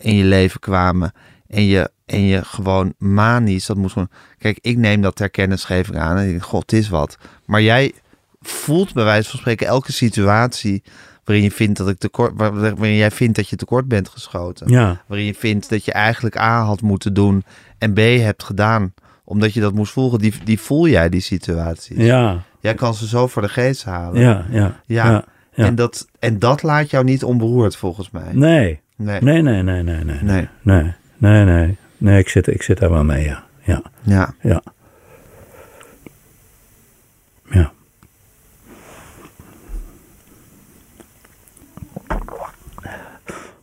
in 0.00 0.14
je 0.14 0.24
leven 0.24 0.60
kwamen. 0.60 1.12
En 1.46 1.64
je, 1.64 1.90
en 2.06 2.22
je 2.22 2.44
gewoon 2.44 2.94
manisch, 2.98 3.66
dat 3.66 3.76
moet 3.76 3.92
gewoon. 3.92 4.10
Kijk, 4.38 4.58
ik 4.60 4.76
neem 4.76 5.00
dat 5.00 5.16
ter 5.16 5.30
kennisgeving 5.30 5.98
aan 5.98 6.16
en 6.16 6.24
ik 6.24 6.30
denk, 6.30 6.42
god, 6.44 6.70
het 6.70 6.72
is 6.80 6.88
wat. 6.88 7.18
Maar 7.46 7.62
jij 7.62 7.92
voelt 8.40 8.92
bij 8.94 9.04
wijze 9.04 9.30
van 9.30 9.38
spreken 9.38 9.66
elke 9.66 9.92
situatie 9.92 10.82
waarin 11.28 11.46
je 11.46 11.54
vindt 11.54 11.78
dat 11.78 11.88
ik 11.88 11.98
tekort, 11.98 12.32
waar- 12.36 12.54
waarin 12.76 12.96
jij 12.96 13.10
vindt 13.10 13.36
dat 13.36 13.48
je 13.48 13.56
tekort 13.56 13.88
bent 13.88 14.08
geschoten. 14.08 14.70
Ja, 14.70 15.02
Waarin 15.06 15.26
je 15.26 15.34
vindt 15.34 15.68
dat 15.70 15.84
je 15.84 15.92
eigenlijk 15.92 16.36
A 16.36 16.62
had 16.62 16.80
moeten 16.82 17.14
doen 17.14 17.44
en 17.78 17.92
B 17.92 17.98
hebt 17.98 18.42
gedaan. 18.42 18.94
Omdat 19.24 19.52
je 19.54 19.60
dat 19.60 19.74
moest 19.74 19.92
volgen. 19.92 20.18
Die, 20.18 20.34
die 20.44 20.60
voel 20.60 20.88
jij, 20.88 21.08
die 21.08 21.20
situaties. 21.20 21.96
ja, 21.96 22.42
Jij 22.60 22.74
kan 22.74 22.94
ze 22.94 23.06
zo 23.08 23.26
voor 23.26 23.42
de 23.42 23.48
geest 23.48 23.84
halen. 23.84 24.20
ja, 24.20 24.44
ja. 24.50 24.80
Ja. 24.86 25.06
ja, 25.10 25.24
ja. 25.54 25.64
En, 25.64 25.74
dat, 25.74 26.08
en 26.18 26.38
dat 26.38 26.62
laat 26.62 26.90
jou 26.90 27.04
niet 27.04 27.24
onberoerd 27.24 27.76
volgens 27.76 28.10
mij. 28.10 28.32
Nee, 28.32 28.80
Nee. 28.96 29.20
nee, 29.20 29.42
nee, 29.42 29.62
nee, 29.62 29.82
nee, 29.82 30.04
nee. 30.04 30.18
Nee. 30.22 30.48
Nee, 30.62 30.94
nee, 31.18 31.44
nee. 31.44 31.76
Nee, 31.96 32.18
ik 32.18 32.28
zit, 32.28 32.46
ik 32.46 32.62
zit 32.62 32.78
daar 32.78 32.90
wel 32.90 33.04
mee. 33.04 33.24
Ja, 33.24 33.44
Ja. 33.64 33.82
ja. 34.02 34.34
Ja. 34.42 34.62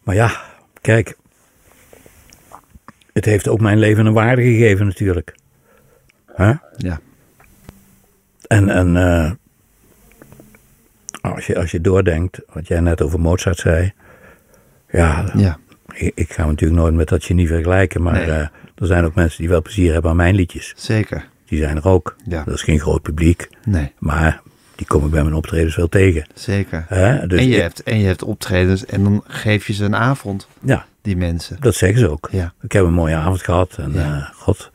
Maar 0.06 0.16
ja, 0.16 0.42
kijk. 0.82 1.18
Het 3.14 3.26
heeft 3.26 3.48
ook 3.48 3.60
mijn 3.60 3.78
leven 3.80 4.06
een 4.06 4.14
waarde 4.14 4.42
gegeven 4.42 4.86
natuurlijk. 4.86 5.36
Hè? 6.26 6.54
Ja. 6.78 7.00
En, 8.48 8.70
en 8.70 8.98
eh, 8.98 9.32
als, 11.22 11.46
je, 11.48 11.58
als 11.58 11.72
je 11.72 11.82
doordenkt, 11.82 12.40
wat 12.54 12.68
jij 12.68 12.80
net 12.80 13.02
over 13.02 13.20
Mozart 13.20 13.58
zei. 13.58 13.94
Ja, 14.90 15.32
Ja. 15.36 15.58
ik, 15.94 16.12
ik 16.16 16.34
ga 16.34 16.46
natuurlijk 16.46 16.80
nooit 16.82 16.94
met 16.94 17.08
dat 17.08 17.24
genie 17.24 17.48
vergelijken. 17.48 18.02
Maar 18.02 18.14
Nee. 18.14 18.26
eh, 18.26 18.40
er 18.76 18.88
zijn 18.88 19.06
ook 19.06 19.16
mensen 19.16 19.40
die 19.40 19.50
wel 19.50 19.62
plezier 19.62 19.94
hebben 19.94 20.12
aan 20.12 20.18
mijn 20.18 20.36
liedjes. 20.36 20.74
Zeker. 20.78 21.28
Die 21.46 21.60
zijn 21.60 21.78
er 21.78 21.88
ook. 21.88 22.16
Ja. 22.26 22.44
Dat 22.44 22.54
is 22.54 22.62
geen 22.64 22.80
groot 22.80 23.02
publiek. 23.02 23.50
Nee. 23.66 23.92
Maar 23.98 24.42
die 24.76 24.88
kom 24.88 25.06
ik 25.06 25.12
bij 25.12 25.24
mijn 25.24 25.36
optredens 25.36 25.76
wel 25.76 25.88
tegen. 25.90 26.26
Zeker. 26.34 26.86
Hè? 26.88 27.28
Dus 27.28 27.40
en, 27.40 27.48
je 27.48 27.56
ik- 27.56 27.62
hebt, 27.62 27.84
en 27.84 28.00
je 28.00 28.06
hebt 28.06 28.24
optredens 28.24 28.86
en 28.86 29.04
dan 29.04 29.24
geef 29.28 29.68
je 29.68 29.74
ze 29.74 29.84
een 29.86 29.96
avond, 29.96 30.48
ja, 30.60 30.86
die 31.02 31.18
mensen. 31.18 31.58
dat 31.60 31.76
zeggen 31.76 32.00
ze 32.00 32.10
ook. 32.10 32.28
Ja. 32.32 32.54
Ik 32.62 32.72
heb 32.72 32.84
een 32.86 32.94
mooie 32.94 33.16
avond 33.16 33.42
gehad. 33.44 33.76
En 33.80 33.92
Ja. 33.94 34.16
eh, 34.16 34.36
god, 34.40 34.72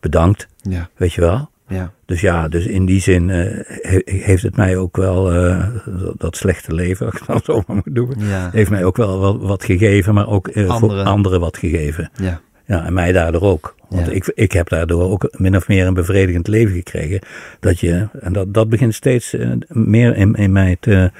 bedankt. 0.00 0.46
Ja. 0.62 0.88
Weet 0.96 1.12
je 1.12 1.20
wel. 1.20 1.50
Ja. 1.68 1.92
Dus 2.06 2.20
ja, 2.20 2.48
dus 2.48 2.66
in 2.66 2.86
die 2.86 3.00
zin 3.00 3.30
eh, 3.30 3.38
he- 3.66 4.02
heeft 4.04 4.42
het 4.42 4.56
mij 4.56 4.76
ook 4.76 4.96
wel, 4.96 5.32
eh, 5.32 5.66
dat, 5.86 6.14
dat 6.20 6.36
slechte 6.36 6.74
leven, 6.74 7.06
als 7.10 7.20
ik 7.20 7.26
dan 7.26 7.40
zo 7.44 7.62
maar 7.66 7.76
moet 7.76 7.94
doen, 7.94 8.14
Ja. 8.18 8.48
heeft 8.52 8.70
mij 8.70 8.84
ook 8.84 8.96
wel 8.96 9.18
wat, 9.18 9.40
wat 9.40 9.64
gegeven, 9.64 10.14
maar 10.14 10.28
ook 10.28 10.48
eh, 10.48 10.64
voor 10.64 10.72
Anderen. 10.72 11.04
anderen 11.04 11.40
wat 11.40 11.56
gegeven. 11.56 12.10
Ja. 12.14 12.40
Ja, 12.72 12.84
en 12.84 12.92
mij 12.92 13.12
daardoor 13.12 13.42
ook. 13.42 13.74
Want 13.88 14.06
Ja. 14.06 14.12
ik, 14.12 14.32
ik 14.34 14.52
heb 14.52 14.68
daardoor 14.68 15.10
ook 15.10 15.28
min 15.36 15.56
of 15.56 15.68
meer 15.68 15.86
een 15.86 15.94
bevredigend 15.94 16.48
leven 16.48 16.74
gekregen. 16.74 17.20
Dat 17.60 17.80
je, 17.80 18.08
en 18.20 18.32
dat, 18.32 18.54
dat 18.54 18.68
begint 18.68 18.94
steeds 18.94 19.34
eh, 19.34 19.50
meer 19.68 20.16
in, 20.16 20.34
in 20.34 20.52
mij 20.52 20.76
te, 20.80 21.10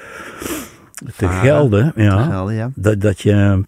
te 1.15 1.27
gelden. 1.27 1.93
Ja, 1.95 2.23
Gelden, 2.23 2.55
ja. 2.55 2.71
dat, 2.75 3.01
dat, 3.01 3.21
je, 3.21 3.63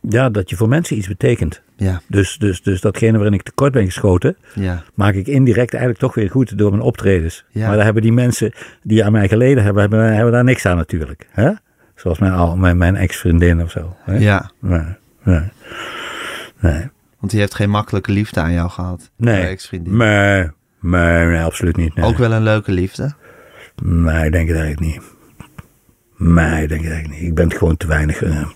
ja, 0.00 0.30
dat 0.30 0.50
je 0.50 0.56
voor 0.56 0.68
mensen 0.68 0.96
iets 0.96 1.08
betekent. 1.08 1.62
Ja. 1.76 2.00
Dus, 2.06 2.36
dus, 2.38 2.62
dus 2.62 2.80
datgene 2.80 3.12
waarin 3.16 3.34
ik 3.34 3.42
tekort 3.42 3.72
ben 3.72 3.84
geschoten, 3.84 4.36
Ja. 4.54 4.82
maak 4.94 5.14
ik 5.14 5.26
indirect 5.26 5.70
eigenlijk 5.72 6.02
toch 6.02 6.14
weer 6.14 6.30
goed 6.30 6.58
door 6.58 6.70
mijn 6.70 6.82
optredens. 6.82 7.44
Ja. 7.50 7.66
Maar 7.66 7.76
daar 7.76 7.84
hebben 7.84 8.02
die 8.02 8.12
mensen 8.12 8.52
die 8.82 9.04
aan 9.04 9.12
mij 9.12 9.28
geleden 9.28 9.62
hebben, 9.64 9.82
hebben, 9.82 10.14
hebben 10.14 10.32
daar 10.32 10.44
niks 10.44 10.66
aan 10.66 10.76
natuurlijk. 10.76 11.26
Hè? 11.30 11.50
Zoals 11.94 12.18
mijn, 12.18 12.60
mijn, 12.60 12.76
mijn 12.76 12.96
ex-vriendin 12.96 13.62
of 13.62 13.70
zo. 13.70 13.96
Hè? 14.04 14.16
Ja. 14.18 14.50
Nee, 14.60 15.40
nee. 16.72 16.88
Want 17.18 17.30
die 17.32 17.40
heeft 17.40 17.54
geen 17.54 17.70
makkelijke 17.70 18.12
liefde 18.12 18.40
aan 18.40 18.52
jou 18.52 18.70
gehad. 18.70 19.10
Nee. 19.16 19.42
Ex-vriendin. 19.46 19.96
Nee, 19.96 20.48
nee, 20.80 21.26
nee, 21.26 21.40
absoluut 21.42 21.76
niet. 21.76 21.94
Nee. 21.94 22.04
Ook 22.04 22.18
wel 22.18 22.32
een 22.32 22.42
leuke 22.42 22.72
liefde. 22.72 23.12
Nee, 23.82 24.24
ik 24.26 24.32
denk 24.32 24.48
het 24.48 24.58
eigenlijk 24.58 24.80
niet. 24.80 25.00
Nee, 26.16 26.62
ik 26.62 26.68
denk 26.68 26.80
het 26.82 26.90
eigenlijk 26.90 27.20
niet. 27.20 27.28
Ik 27.28 27.34
ben 27.34 27.48
het 27.48 27.56
gewoon 27.58 27.76
te 27.76 27.86
weinig. 27.86 28.22
eh. 28.22 28.46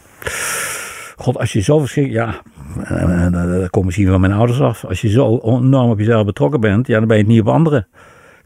God, 1.17 1.39
als 1.39 1.53
je 1.53 1.61
zo 1.61 1.79
verschrikkelijk. 1.79 2.25
Ja, 2.25 2.43
eh, 2.85 3.27
eh, 3.27 3.33
dat 3.33 3.71
komt 3.71 3.85
misschien 3.85 4.07
van 4.09 4.21
mijn 4.21 4.33
ouders 4.33 4.61
af. 4.61 4.85
Als 4.85 5.01
je 5.01 5.09
zo 5.09 5.39
enorm 5.43 5.91
op 5.91 5.99
jezelf 5.99 6.25
betrokken 6.25 6.61
bent, 6.61 6.87
ja, 6.87 6.99
dan 6.99 7.09
ben 7.09 7.17
je 7.17 7.23
het 7.23 7.33
niet 7.33 7.41
op 7.41 7.49
anderen. 7.49 7.87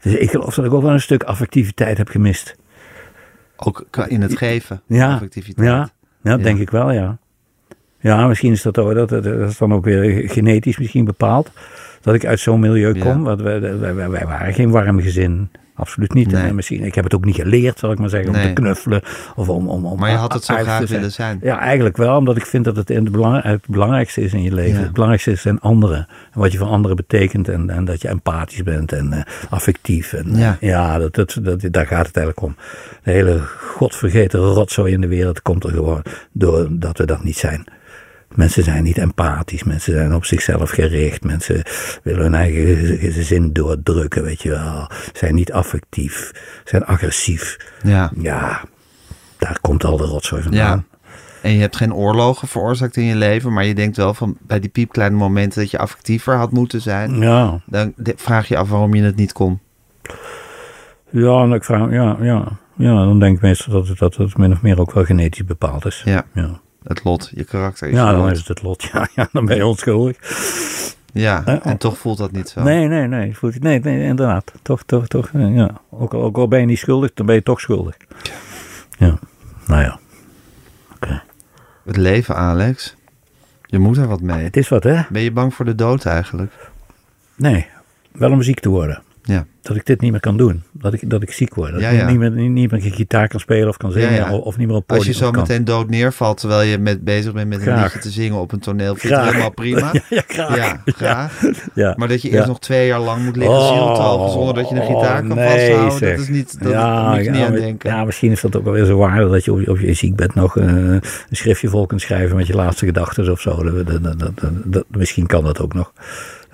Dus 0.01 0.13
ik 0.13 0.29
geloof 0.29 0.55
dat 0.55 0.65
ik 0.65 0.73
ook 0.73 0.81
wel 0.81 0.91
een 0.91 1.01
stuk 1.01 1.23
affectiviteit 1.23 1.97
heb 1.97 2.07
gemist. 2.09 2.55
Ook 3.57 3.85
in 4.07 4.21
het 4.21 4.37
geven. 4.37 4.81
Ja, 4.87 5.13
Affectiviteit. 5.13 5.67
ja, 5.67 5.89
ja, 6.23 6.31
Ja. 6.31 6.37
denk 6.37 6.59
ik 6.59 6.69
wel, 6.69 6.91
ja. 6.91 7.17
Ja, 8.05 8.27
misschien 8.27 8.51
is 8.51 8.61
dat, 8.61 8.77
ook, 8.77 8.93
dat, 8.93 9.09
dat, 9.09 9.23
dat 9.23 9.49
is 9.49 9.57
dan 9.57 9.73
ook 9.73 9.85
weer 9.85 10.29
genetisch 10.29 10.77
misschien 10.77 11.05
bepaald. 11.05 11.51
Dat 12.01 12.13
ik 12.15 12.25
uit 12.25 12.39
zo'n 12.39 12.59
milieu 12.59 12.93
Ja. 12.93 13.01
kom. 13.01 13.23
Want 13.23 13.41
wij, 13.41 13.61
wij, 13.61 13.95
wij, 13.95 14.09
wij 14.09 14.25
waren 14.25 14.53
geen 14.53 14.69
warm 14.71 15.01
gezin. 15.01 15.49
Absoluut 15.75 16.13
niet. 16.13 16.31
Nee. 16.31 16.43
En 16.43 16.55
misschien, 16.55 16.83
ik 16.83 16.95
heb 16.95 17.03
het 17.03 17.15
ook 17.15 17.25
niet 17.25 17.35
geleerd, 17.35 17.79
zal 17.79 17.91
ik 17.91 17.99
maar 17.99 18.09
zeggen, 18.09 18.29
om 18.29 18.35
Nee. 18.35 18.47
te 18.53 18.61
knuffelen. 18.61 19.01
Of 19.35 19.49
om, 19.49 19.69
om, 19.69 19.85
om 19.85 19.99
Maar 19.99 20.09
je 20.09 20.15
had 20.15 20.33
het 20.33 20.43
zo 20.43 20.55
graag 20.55 20.87
willen 20.89 21.11
zijn. 21.11 21.39
Ja, 21.41 21.59
eigenlijk 21.59 21.97
wel, 21.97 22.17
omdat 22.17 22.37
ik 22.37 22.45
vind 22.45 22.65
dat 22.65 22.75
het 22.75 22.89
het, 22.89 23.11
belang, 23.11 23.43
het 23.43 23.67
belangrijkste 23.67 24.21
is 24.21 24.33
in 24.33 24.41
je 24.43 24.53
leven. 24.53 24.77
Ja. 24.77 24.81
Het 24.83 24.91
belangrijkste 24.93 25.35
zijn 25.35 25.59
anderen. 25.59 26.07
En 26.33 26.39
wat 26.39 26.51
je 26.51 26.57
voor 26.57 26.67
anderen 26.67 26.97
betekent. 26.97 27.49
En, 27.49 27.69
en 27.69 27.85
dat 27.85 28.01
je 28.01 28.07
empathisch 28.07 28.63
bent 28.63 28.91
en 28.91 29.13
eh, 29.13 29.21
affectief. 29.49 30.13
En, 30.13 30.31
eh, 30.33 30.39
Ja. 30.39 30.57
ja, 30.59 30.97
dat, 30.99 31.15
dat, 31.15 31.37
dat, 31.41 31.61
daar 31.71 31.87
gaat 31.87 32.07
het 32.07 32.17
eigenlijk 32.17 32.47
om. 32.47 32.55
De 33.03 33.11
hele 33.11 33.39
godvergeten 33.75 34.39
rotzooi 34.39 34.93
in 34.93 35.01
de 35.01 35.07
wereld 35.07 35.41
komt 35.41 35.63
er 35.63 35.69
gewoon 35.71 36.01
doordat 36.31 36.97
we 36.97 37.05
dat 37.05 37.23
niet 37.23 37.37
zijn. 37.37 37.63
Mensen 38.35 38.63
zijn 38.63 38.83
niet 38.83 38.97
empathisch, 38.97 39.63
mensen 39.63 39.93
zijn 39.93 40.13
op 40.15 40.25
zichzelf 40.25 40.69
gericht, 40.69 41.23
mensen 41.23 41.61
willen 42.03 42.21
hun 42.21 42.33
eigen 42.33 43.23
zin 43.23 43.53
doordrukken, 43.53 44.23
weet 44.23 44.41
je 44.41 44.49
wel. 44.49 44.89
Zijn 45.13 45.35
niet 45.35 45.51
affectief, 45.51 46.31
zijn 46.63 46.85
agressief. 46.85 47.57
Ja. 47.83 48.11
Ja, 48.17 48.61
daar 49.37 49.57
komt 49.61 49.83
al 49.83 49.97
de 49.97 50.03
rotzooi 50.03 50.41
ja. 50.41 50.47
vandaan. 50.47 50.85
En 51.41 51.51
je 51.51 51.59
hebt 51.59 51.75
geen 51.75 51.93
oorlogen 51.93 52.47
veroorzaakt 52.47 52.97
in 52.97 53.03
je 53.03 53.15
leven, 53.15 53.53
maar 53.53 53.65
je 53.65 53.75
denkt 53.75 53.97
wel 53.97 54.13
van 54.13 54.37
bij 54.41 54.59
die 54.59 54.69
piepkleine 54.69 55.15
momenten 55.15 55.61
dat 55.61 55.71
je 55.71 55.77
affectiever 55.77 56.35
had 56.35 56.51
moeten 56.51 56.81
zijn. 56.81 57.17
Ja, 57.19 57.61
Dan 57.65 57.93
vraag 58.15 58.47
je 58.47 58.57
af 58.57 58.69
waarom 58.69 58.93
je 58.93 59.03
het 59.03 59.15
niet 59.15 59.33
kon. 59.33 59.59
ja, 61.09 61.41
en 61.41 61.51
ik 61.51 61.63
vraag, 61.63 61.91
ja, 61.91 62.17
ja, 62.21 62.47
ja, 62.75 63.05
dan 63.05 63.19
denk 63.19 63.35
ik 63.35 63.41
meestal 63.41 63.73
dat 63.73 63.87
het, 63.87 63.97
dat 63.97 64.15
het 64.15 64.37
min 64.37 64.51
of 64.51 64.61
meer 64.61 64.79
ook 64.79 64.91
wel 64.91 65.03
genetisch 65.03 65.45
bepaald 65.45 65.85
is. 65.85 66.01
Ja, 66.05 66.25
Ja, 66.33 66.59
het 66.87 67.03
lot, 67.03 67.31
je 67.35 67.43
karakter 67.43 67.87
is 67.87 67.95
ja 67.95 68.11
dan 68.11 68.31
is 68.31 68.37
het 68.37 68.47
het 68.47 68.61
lot. 68.61 68.83
Ja, 68.93 69.07
ja, 69.15 69.27
dan 69.31 69.45
ben 69.45 69.55
je 69.55 69.65
onschuldig. 69.65 70.17
Ja, 71.13 71.45
en 71.63 71.77
toch 71.77 71.97
voelt 71.97 72.17
dat 72.17 72.31
niet 72.31 72.49
zo. 72.49 72.63
Nee, 72.63 72.87
nee, 72.87 73.07
nee, 73.07 73.37
voelt- 73.37 73.59
nee, 73.59 73.79
nee, 73.79 74.03
inderdaad. 74.03 74.51
Toch, 74.61 74.83
toch, 74.83 75.07
toch, 75.07 75.29
eh, 75.33 75.55
ja. 75.55 75.81
Ook 75.89 76.13
al, 76.13 76.21
ook 76.23 76.37
al 76.37 76.47
ben 76.47 76.59
je 76.59 76.65
niet 76.65 76.77
schuldig, 76.77 77.13
dan 77.13 77.25
ben 77.25 77.35
je 77.35 77.43
toch 77.43 77.59
schuldig. 77.59 77.97
Ja, 78.97 79.17
nou 79.67 79.81
ja. 79.81 79.99
Oké. 80.95 81.21
Het 81.85 81.97
leven, 81.97 82.35
Alex. 82.35 82.95
Je 83.65 83.79
moet 83.79 83.97
er 83.97 84.07
wat 84.07 84.21
mee. 84.21 84.43
Het 84.43 84.57
is 84.57 84.69
wat, 84.69 84.83
hè? 84.83 85.01
Ben 85.09 85.21
je 85.21 85.31
bang 85.31 85.53
voor 85.53 85.65
de 85.65 85.75
dood 85.75 86.05
eigenlijk? 86.05 86.53
Nee, 87.35 87.67
wel 88.11 88.31
om 88.31 88.41
ziek 88.41 88.59
te 88.59 88.69
worden. 88.69 89.01
Ja. 89.23 89.45
Dat 89.67 89.75
ik 89.75 89.85
dit 89.85 90.01
niet 90.01 90.11
meer 90.11 90.19
kan 90.19 90.37
doen. 90.37 90.63
Dat 90.71 90.93
ik, 90.93 91.09
dat 91.09 91.21
ik 91.21 91.31
ziek 91.31 91.55
word. 91.55 91.71
Dat 91.71 91.81
Ja, 91.81 91.89
ik 91.89 91.99
ja. 91.99 92.09
Niet, 92.09 92.17
meer, 92.19 92.31
niet, 92.31 92.51
niet 92.51 92.71
meer 92.71 92.81
gitaar 92.81 93.27
kan 93.27 93.39
spelen 93.39 93.67
of 93.67 93.77
kan 93.77 93.91
zingen. 93.91 94.11
Ja, 94.11 94.15
ja. 94.15 94.33
Of, 94.33 94.43
of 94.43 94.57
niet 94.57 94.67
meer 94.67 94.75
op 94.75 94.89
Als 94.89 94.97
podium 94.97 95.13
je 95.17 95.19
zo 95.25 95.31
meteen 95.31 95.65
dood 95.65 95.89
neervalt 95.89 96.37
terwijl 96.39 96.61
je 96.69 96.77
met, 96.77 97.03
bezig 97.03 97.33
bent 97.33 97.47
met 97.49 97.67
een 97.67 97.81
liedje 97.81 97.99
te 97.99 98.09
zingen 98.09 98.39
op 98.39 98.51
een 98.51 98.59
toneel, 98.59 98.95
vind 98.95 99.13
je 99.13 99.19
het 99.19 99.25
helemaal 99.29 99.51
prima. 99.51 99.91
Ja, 99.93 100.01
ja, 100.09 100.23
graag. 100.27 100.55
Ja, 100.55 100.81
graag. 100.85 101.41
Ja. 101.73 101.93
Maar 101.97 102.07
dat 102.07 102.21
je 102.21 102.29
Ja. 102.29 102.35
eerst 102.35 102.47
nog 102.47 102.59
twee 102.59 102.87
jaar 102.87 102.99
lang 102.99 103.23
moet 103.25 103.35
liggen 103.35 103.55
Oh, 103.57 104.31
zonder 104.31 104.53
dat 104.53 104.69
je 104.69 104.75
een 104.75 104.85
gitaar 104.85 105.23
kan 105.27 105.35
nee, 105.37 105.49
vasthouden. 105.49 105.97
zeg. 105.97 106.11
Dat 106.15 106.19
is 106.19 106.27
niet, 106.29 106.63
dat, 106.63 106.71
daar 106.71 107.09
moet 107.15 107.23
je 107.23 107.29
niet 107.31 107.39
ja, 107.39 107.45
aan 107.45 107.53
denken. 107.53 107.89
Ja, 107.89 108.03
misschien 108.05 108.31
is 108.31 108.41
dat 108.41 108.55
ook 108.55 108.63
wel 108.63 108.73
weer 108.73 108.85
zo 108.85 108.97
waar 108.97 109.19
dat 109.27 109.45
je 109.45 109.51
op, 109.51 109.59
je- 109.59 109.69
op 109.71 109.79
je 109.79 109.93
ziek 109.93 110.15
bent 110.15 110.35
nog 110.35 110.57
eh, 110.57 110.65
een 110.65 111.01
schriftje 111.31 111.67
vol 111.67 111.85
kunt 111.85 112.01
schrijven 112.01 112.35
met 112.35 112.47
je 112.47 112.53
laatste 112.55 112.85
gedachten 112.85 113.31
of 113.31 113.41
zo. 113.41 113.63
Dat, 113.63 113.87
dat, 113.87 114.03
dat, 114.03 114.19
dat- 114.19 114.51
dat- 114.63 114.85
misschien 114.89 115.25
kan 115.25 115.43
dat 115.43 115.59
ook 115.61 115.73
nog. 115.73 115.93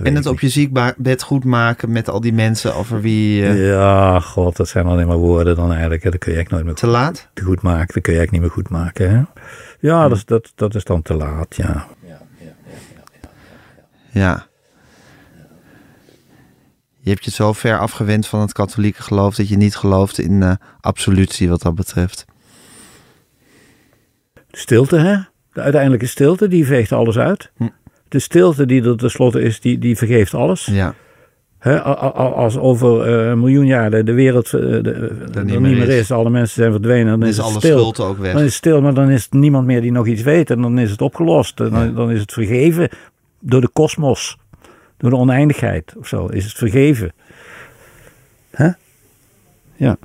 En 0.03 0.15
het 0.15 0.25
op 0.25 0.39
je 0.39 0.49
ziekbed 0.49 1.23
goed 1.23 1.43
maken 1.43 1.91
met 1.91 2.09
al 2.09 2.21
die 2.21 2.33
mensen 2.33 2.75
over 2.75 3.00
wie 3.01 3.43
niet. 3.43 3.57
Ja, 3.57 4.19
god, 4.19 4.55
dat 4.55 4.67
zijn 4.67 4.85
alleen 4.85 5.07
maar 5.07 5.17
woorden 5.17 5.55
dan 5.55 5.71
eigenlijk. 5.71 6.03
hè. 6.03 6.09
Dat 6.09 6.19
kun 6.19 6.31
je 6.31 6.37
eigenlijk 6.37 6.65
nooit 6.65 6.77
Te 6.79 6.85
meer 6.85 6.95
laat? 6.95 7.29
goed 7.43 7.61
maken. 7.61 7.93
Dat 7.93 8.03
kun 8.03 8.13
je 8.13 8.19
eigenlijk 8.19 8.31
niet 8.31 8.41
meer 8.41 8.49
goed 8.51 8.69
maken. 8.69 9.09
Hè? 9.11 9.23
Ja, 9.79 10.07
dat, 10.07 10.17
is, 10.17 10.25
dat, 10.25 10.51
dat 10.55 10.75
is 10.75 10.83
dan 10.83 11.01
te 11.01 11.13
laat, 11.13 11.55
ja. 11.55 11.87
Ja. 14.11 14.47
Je 16.99 17.09
hebt 17.09 17.25
je 17.25 17.31
zo 17.31 17.53
ver 17.53 17.79
afgewend 17.79 18.27
van 18.27 18.39
het 18.39 18.51
katholieke 18.53 19.01
geloof 19.01 19.35
dat 19.35 19.49
je 19.49 19.57
niet 19.57 19.75
gelooft 19.75 20.17
in 20.19 20.43
eh, 20.43 20.51
absolutie 20.81 21.49
wat 21.49 21.61
dat 21.61 21.75
betreft. 21.75 22.25
De 24.33 24.57
stilte, 24.57 24.97
hè? 24.97 25.17
De 25.53 25.61
uiteindelijke 25.61 26.05
stilte, 26.05 26.47
die 26.47 26.65
veegt 26.65 26.91
alles 26.91 27.17
uit. 27.17 27.51
Hm. 27.57 27.67
De 28.07 28.19
stilte 28.19 28.65
die 28.65 28.83
er 28.83 28.97
tenslotte 28.97 29.41
is, 29.41 29.59
die, 29.59 29.77
die 29.77 29.97
vergeeft 29.97 30.33
alles. 30.33 30.65
Ja, 30.65 30.95
Als 31.61 32.57
over 32.57 33.07
eh, 33.07 33.29
een 33.29 33.39
miljoen 33.39 33.65
jaar 33.65 33.91
de, 33.91 34.03
de 34.03 34.13
wereld 34.13 34.45
eh, 34.45 34.51
de, 34.61 35.29
er 35.33 35.45
niet 35.45 35.59
meer, 35.59 35.89
is. 35.89 36.11
alle 36.11 36.29
mensen 36.29 36.55
zijn 36.55 36.71
verdwenen, 36.71 37.19
dan 37.19 37.23
is, 37.23 37.29
is 37.29 37.37
het 37.37 37.45
alle 37.45 37.59
stil. 37.59 37.77
schuld 37.77 37.99
ook 37.99 38.17
weg. 38.17 38.33
Dan 38.33 38.41
is 38.41 38.47
het 38.47 38.55
stil, 38.55 38.81
maar 38.81 38.93
dan 38.93 39.09
is 39.09 39.23
het 39.23 39.33
niemand 39.33 39.65
meer 39.65 39.81
die 39.81 39.91
nog 39.91 40.07
iets 40.07 40.21
weet. 40.21 40.49
En 40.49 40.61
dan 40.61 40.79
is 40.79 40.91
het 40.91 41.01
opgelost. 41.01 41.59
En 41.59 41.69
dan, 41.69 41.95
dan 41.95 42.11
is 42.11 42.19
het 42.19 42.33
vergeven 42.33 42.89
door 43.39 43.61
de 43.61 43.69
kosmos. 43.73 44.37
Door 44.97 45.09
de 45.09 45.15
oneindigheid 45.15 45.93
of 45.97 46.07
zo. 46.07 46.25
Is 46.25 46.43
het 46.43 46.53
vergeven. 46.53 47.13
Hè? 48.51 48.69
Ja. 49.75 49.97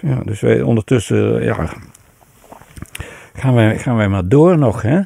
Ja, 0.00 0.20
dus 0.24 0.40
wij 0.40 0.62
ondertussen, 0.62 1.42
ja. 1.42 1.68
Gaan 3.34 3.54
wij, 3.54 3.78
gaan 3.78 3.96
wij 3.96 4.08
maar 4.08 4.28
door 4.28 4.58
nog, 4.58 4.82
hè? 4.82 5.00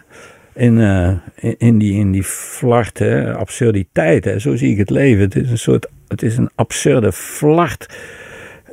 In, 0.54 0.80
eh, 0.80 1.12
in, 1.34 1.54
in 1.58 1.78
die, 1.78 1.98
in 1.98 2.12
die 2.12 2.24
flart, 2.24 2.98
hè? 2.98 3.34
absurditeit, 3.34 4.24
hè? 4.24 4.38
zo 4.38 4.56
zie 4.56 4.72
ik 4.72 4.78
het 4.78 4.90
leven. 4.90 5.22
Het 5.22 5.36
is 5.36 5.50
een 5.50 5.58
soort, 5.58 5.88
het 6.08 6.22
is 6.22 6.36
een 6.36 6.50
absurde 6.54 7.12
flart 7.12 7.96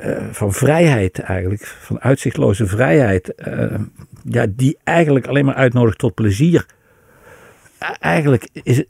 eh, 0.00 0.16
van 0.30 0.52
vrijheid 0.52 1.18
eigenlijk, 1.18 1.66
van 1.66 2.00
uitzichtloze 2.00 2.66
vrijheid, 2.66 3.34
eh, 3.34 3.74
ja, 4.24 4.46
die 4.50 4.78
eigenlijk 4.84 5.26
alleen 5.26 5.44
maar 5.44 5.54
uitnodigt 5.54 5.98
tot 5.98 6.14
plezier. 6.14 6.66
Eigenlijk 7.98 8.48
is 8.52 8.76
het, 8.76 8.86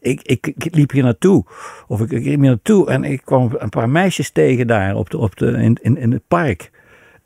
ik, 0.00 0.22
ik, 0.22 0.46
ik 0.46 0.74
liep 0.74 0.90
hier 0.90 1.02
naartoe, 1.02 1.44
of 1.86 2.00
ik, 2.00 2.10
ik 2.10 2.24
liep 2.24 2.40
hier 2.40 2.48
naartoe 2.48 2.90
en 2.90 3.04
ik 3.04 3.20
kwam 3.24 3.54
een 3.58 3.68
paar 3.68 3.88
meisjes 3.88 4.30
tegen 4.30 4.66
daar 4.66 4.94
op 4.94 5.10
de, 5.10 5.18
op 5.18 5.36
de, 5.36 5.46
in, 5.46 5.78
in, 5.82 5.96
in 5.96 6.12
het 6.12 6.22
park. 6.28 6.70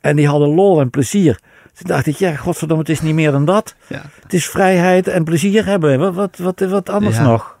En 0.01 0.15
die 0.15 0.27
hadden 0.27 0.49
lol 0.49 0.79
en 0.79 0.89
plezier. 0.89 1.39
Toen 1.73 1.87
dacht 1.87 2.05
ik, 2.07 2.15
ja, 2.15 2.35
godverdomme, 2.35 2.83
het 2.83 2.91
is 2.91 3.01
niet 3.01 3.13
meer 3.13 3.31
dan 3.31 3.45
dat. 3.45 3.75
Ja. 3.87 4.01
Het 4.23 4.33
is 4.33 4.49
vrijheid 4.49 5.07
en 5.07 5.23
plezier 5.23 5.65
hebben. 5.65 5.99
Wat, 5.99 6.13
wat, 6.15 6.37
wat, 6.37 6.59
wat 6.69 6.89
anders 6.89 7.17
Ja. 7.17 7.23
nog? 7.23 7.51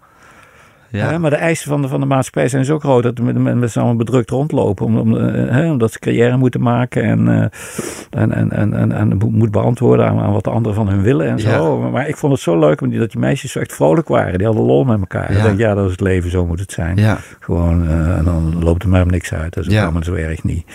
Ja. 0.89 1.17
Maar 1.17 1.29
de 1.29 1.35
eisen 1.35 1.69
van 1.69 1.81
de, 1.81 1.87
van 1.87 1.99
de 1.99 2.05
maatschappij 2.05 2.47
zijn 2.47 2.65
zo 2.65 2.79
groot 2.79 3.03
dat 3.03 3.19
men- 3.19 3.41
men- 3.41 3.59
mensen 3.59 3.81
allemaal 3.81 3.97
bedrukt 4.05 4.29
rondlopen. 4.29 4.85
Om, 4.85 4.97
om, 4.97 5.17
eh, 5.17 5.71
omdat 5.71 5.91
ze 5.91 5.99
carrière 5.99 6.37
moeten 6.37 6.61
maken 6.61 7.03
en, 7.03 7.27
eh, 7.27 8.21
en, 8.21 8.31
en, 8.33 8.51
en, 8.51 8.73
en, 8.73 8.91
en 8.91 9.17
mo- 9.17 9.29
moet 9.29 9.51
beantwoorden 9.51 10.07
aan, 10.07 10.19
aan 10.19 10.33
wat 10.33 10.43
de 10.43 10.49
anderen 10.49 10.75
van 10.75 10.89
hun 10.89 11.01
willen 11.01 11.27
en 11.29 11.39
zo. 11.39 11.79
Maar, 11.79 11.91
maar 11.91 12.07
ik 12.07 12.17
vond 12.17 12.33
het 12.33 12.41
zo 12.41 12.59
leuk 12.59 12.69
omdat 12.81 12.89
die- 12.89 12.99
dat 12.99 13.11
die 13.11 13.19
meisjes 13.19 13.51
zo 13.51 13.59
echt 13.59 13.73
vrolijk 13.73 14.07
waren. 14.07 14.37
Die 14.37 14.47
hadden 14.47 14.65
lol 14.65 14.83
met 14.83 14.99
elkaar. 14.99 15.31
Ja. 15.31 15.37
Ik 15.37 15.43
denk, 15.43 15.59
ja, 15.59 15.73
dat 15.73 15.85
is 15.85 15.91
het 15.91 16.01
leven, 16.01 16.29
zo 16.31 16.45
moet 16.45 16.59
het 16.59 16.71
zijn. 16.71 16.97
Ja. 16.97 17.17
Gewoon, 17.39 17.87
eh, 17.87 18.17
en 18.17 18.23
dan 18.23 18.63
loopt 18.63 18.83
er 18.83 18.89
maar 18.89 19.05
niks 19.05 19.33
uit. 19.33 19.53
Dat 19.53 19.65
is 19.67 19.75
ook 19.77 19.83
allemaal 19.83 20.03
zo 20.03 20.13
erg 20.13 20.43
niet. 20.43 20.65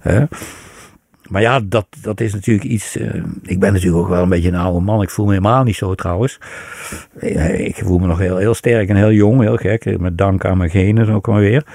Hè? 0.00 0.24
Maar 1.28 1.42
ja, 1.42 1.60
dat, 1.60 1.86
dat 2.02 2.20
is 2.20 2.32
natuurlijk 2.32 2.66
iets. 2.68 2.96
eh, 2.96 3.14
ik 3.42 3.60
ben 3.60 3.72
natuurlijk 3.72 4.02
ook 4.02 4.08
wel 4.08 4.22
een 4.22 4.28
beetje 4.28 4.48
een 4.48 4.54
oude 4.54 4.80
man. 4.80 5.02
Ik 5.02 5.10
voel 5.10 5.24
me 5.26 5.30
helemaal 5.32 5.62
niet 5.64 5.76
zo 5.76 5.94
trouwens. 5.94 6.38
Eh, 7.20 7.66
Ik 7.66 7.76
voel 7.76 7.98
me 7.98 8.06
nog 8.06 8.18
heel, 8.18 8.36
heel 8.36 8.54
sterk 8.54 8.88
en 8.88 8.96
heel 8.96 9.12
jong, 9.12 9.40
heel 9.40 9.56
gek. 9.56 9.98
Met 9.98 10.18
dank 10.18 10.44
aan 10.44 10.56
mijn 10.58 10.70
genen 10.70 11.08
ook 11.08 11.26
maar 11.26 11.40
weer. 11.40 11.66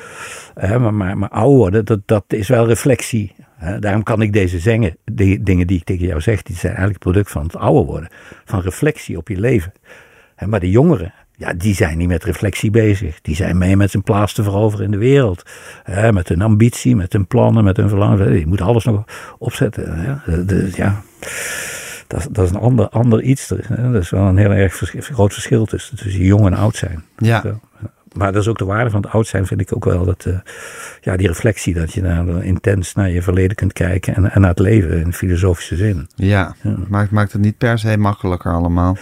Eh, 0.56 0.92
maar, 0.92 1.18
maar, 1.18 1.30
ouder 1.30 1.58
worden, 1.58 1.86
dat, 1.86 2.00
dat 2.06 2.24
is 2.28 2.48
wel 2.48 2.68
reflectie. 2.68 3.36
Daarom 3.80 4.04
kan 4.04 4.22
ik 4.22 4.34
deze 4.34 4.60
zengen, 4.60 4.98
die 5.06 5.44
dingen 5.44 5.68
die 5.68 5.78
ik 5.78 5.84
tegen 5.84 6.08
jou 6.08 6.22
zeg, 6.22 6.42
die 6.42 6.56
zijn 6.56 6.72
eigenlijk 6.72 7.04
product 7.04 7.32
van 7.32 7.44
het 7.44 7.56
ouder 7.56 7.86
worden. 7.86 8.10
Van 8.46 8.62
reflectie 8.62 9.18
op 9.18 9.28
je 9.28 9.40
leven. 9.40 9.72
Maar 10.46 10.60
de 10.60 10.70
jongeren, 10.70 11.14
ja, 11.42 11.54
die 11.54 11.76
zijn 11.76 11.98
niet 11.98 12.08
met 12.08 12.24
reflectie 12.24 12.72
bezig. 12.72 13.22
Die 13.22 13.36
zijn 13.36 13.58
mee 13.58 13.78
met 13.78 13.92
zijn 13.92 14.04
plaats 14.04 14.34
te 14.34 14.44
veroveren 14.44 14.86
in 14.86 14.92
de 14.92 14.98
wereld. 14.98 15.44
Hè, 15.84 16.12
met 16.14 16.28
hun 16.30 16.42
ambitie, 16.42 16.96
met 16.96 17.14
hun 17.14 17.28
plannen, 17.28 17.64
met 17.64 17.78
hun 17.78 17.90
verlangen. 17.90 18.40
Je 18.40 18.48
moet 18.48 18.62
alles 18.62 18.84
nog 18.86 19.04
opzetten. 19.38 20.22
De- 20.46 20.70
ja. 20.76 21.02
dat, 22.08 22.20
is- 22.20 22.28
dat 22.32 22.46
is 22.46 22.50
een 22.52 22.60
ander, 22.60 22.90
ander 22.90 23.22
iets. 23.22 23.50
Hè. 23.50 23.92
Dat 23.92 24.02
is 24.02 24.10
wel 24.10 24.24
een 24.26 24.38
heel 24.38 24.52
erg 24.52 24.82
groot 25.00 25.34
verschil 25.34 25.66
tussen, 25.66 25.98
tussen 25.98 26.22
jong 26.24 26.46
en 26.46 26.54
oud 26.54 26.76
zijn. 26.76 27.04
Ja. 27.18 27.42
Zo. 27.42 27.60
Maar 28.12 28.32
dat 28.32 28.42
is 28.42 28.48
ook 28.48 28.58
de 28.58 28.66
waarde 28.66 28.90
van 28.90 29.02
het 29.02 29.12
oud 29.12 29.28
zijn, 29.28 29.46
vind 29.48 29.62
ik 29.62 29.76
ook 29.76 29.86
wel. 29.86 30.06
Dat, 30.06 30.26
eh, 30.26 30.34
ja, 31.02 31.18
die 31.18 31.28
reflectie, 31.28 31.74
dat 31.74 31.94
je 31.94 32.02
daar 32.02 32.44
intens 32.44 32.94
naar 32.94 33.10
je 33.10 33.22
verleden 33.22 33.56
kunt 33.56 33.74
kijken. 33.74 34.16
En, 34.16 34.32
en 34.32 34.42
naar 34.42 34.50
het 34.50 34.60
leven 34.60 35.00
in 35.00 35.14
filosofische 35.14 35.76
zin. 35.76 36.08
Ja, 36.16 36.56
maakt, 36.88 37.12
maakt 37.12 37.32
het 37.32 37.42
niet 37.42 37.58
per 37.58 37.80
se 37.80 37.98
makkelijker 37.98 38.52
allemaal. 38.54 38.98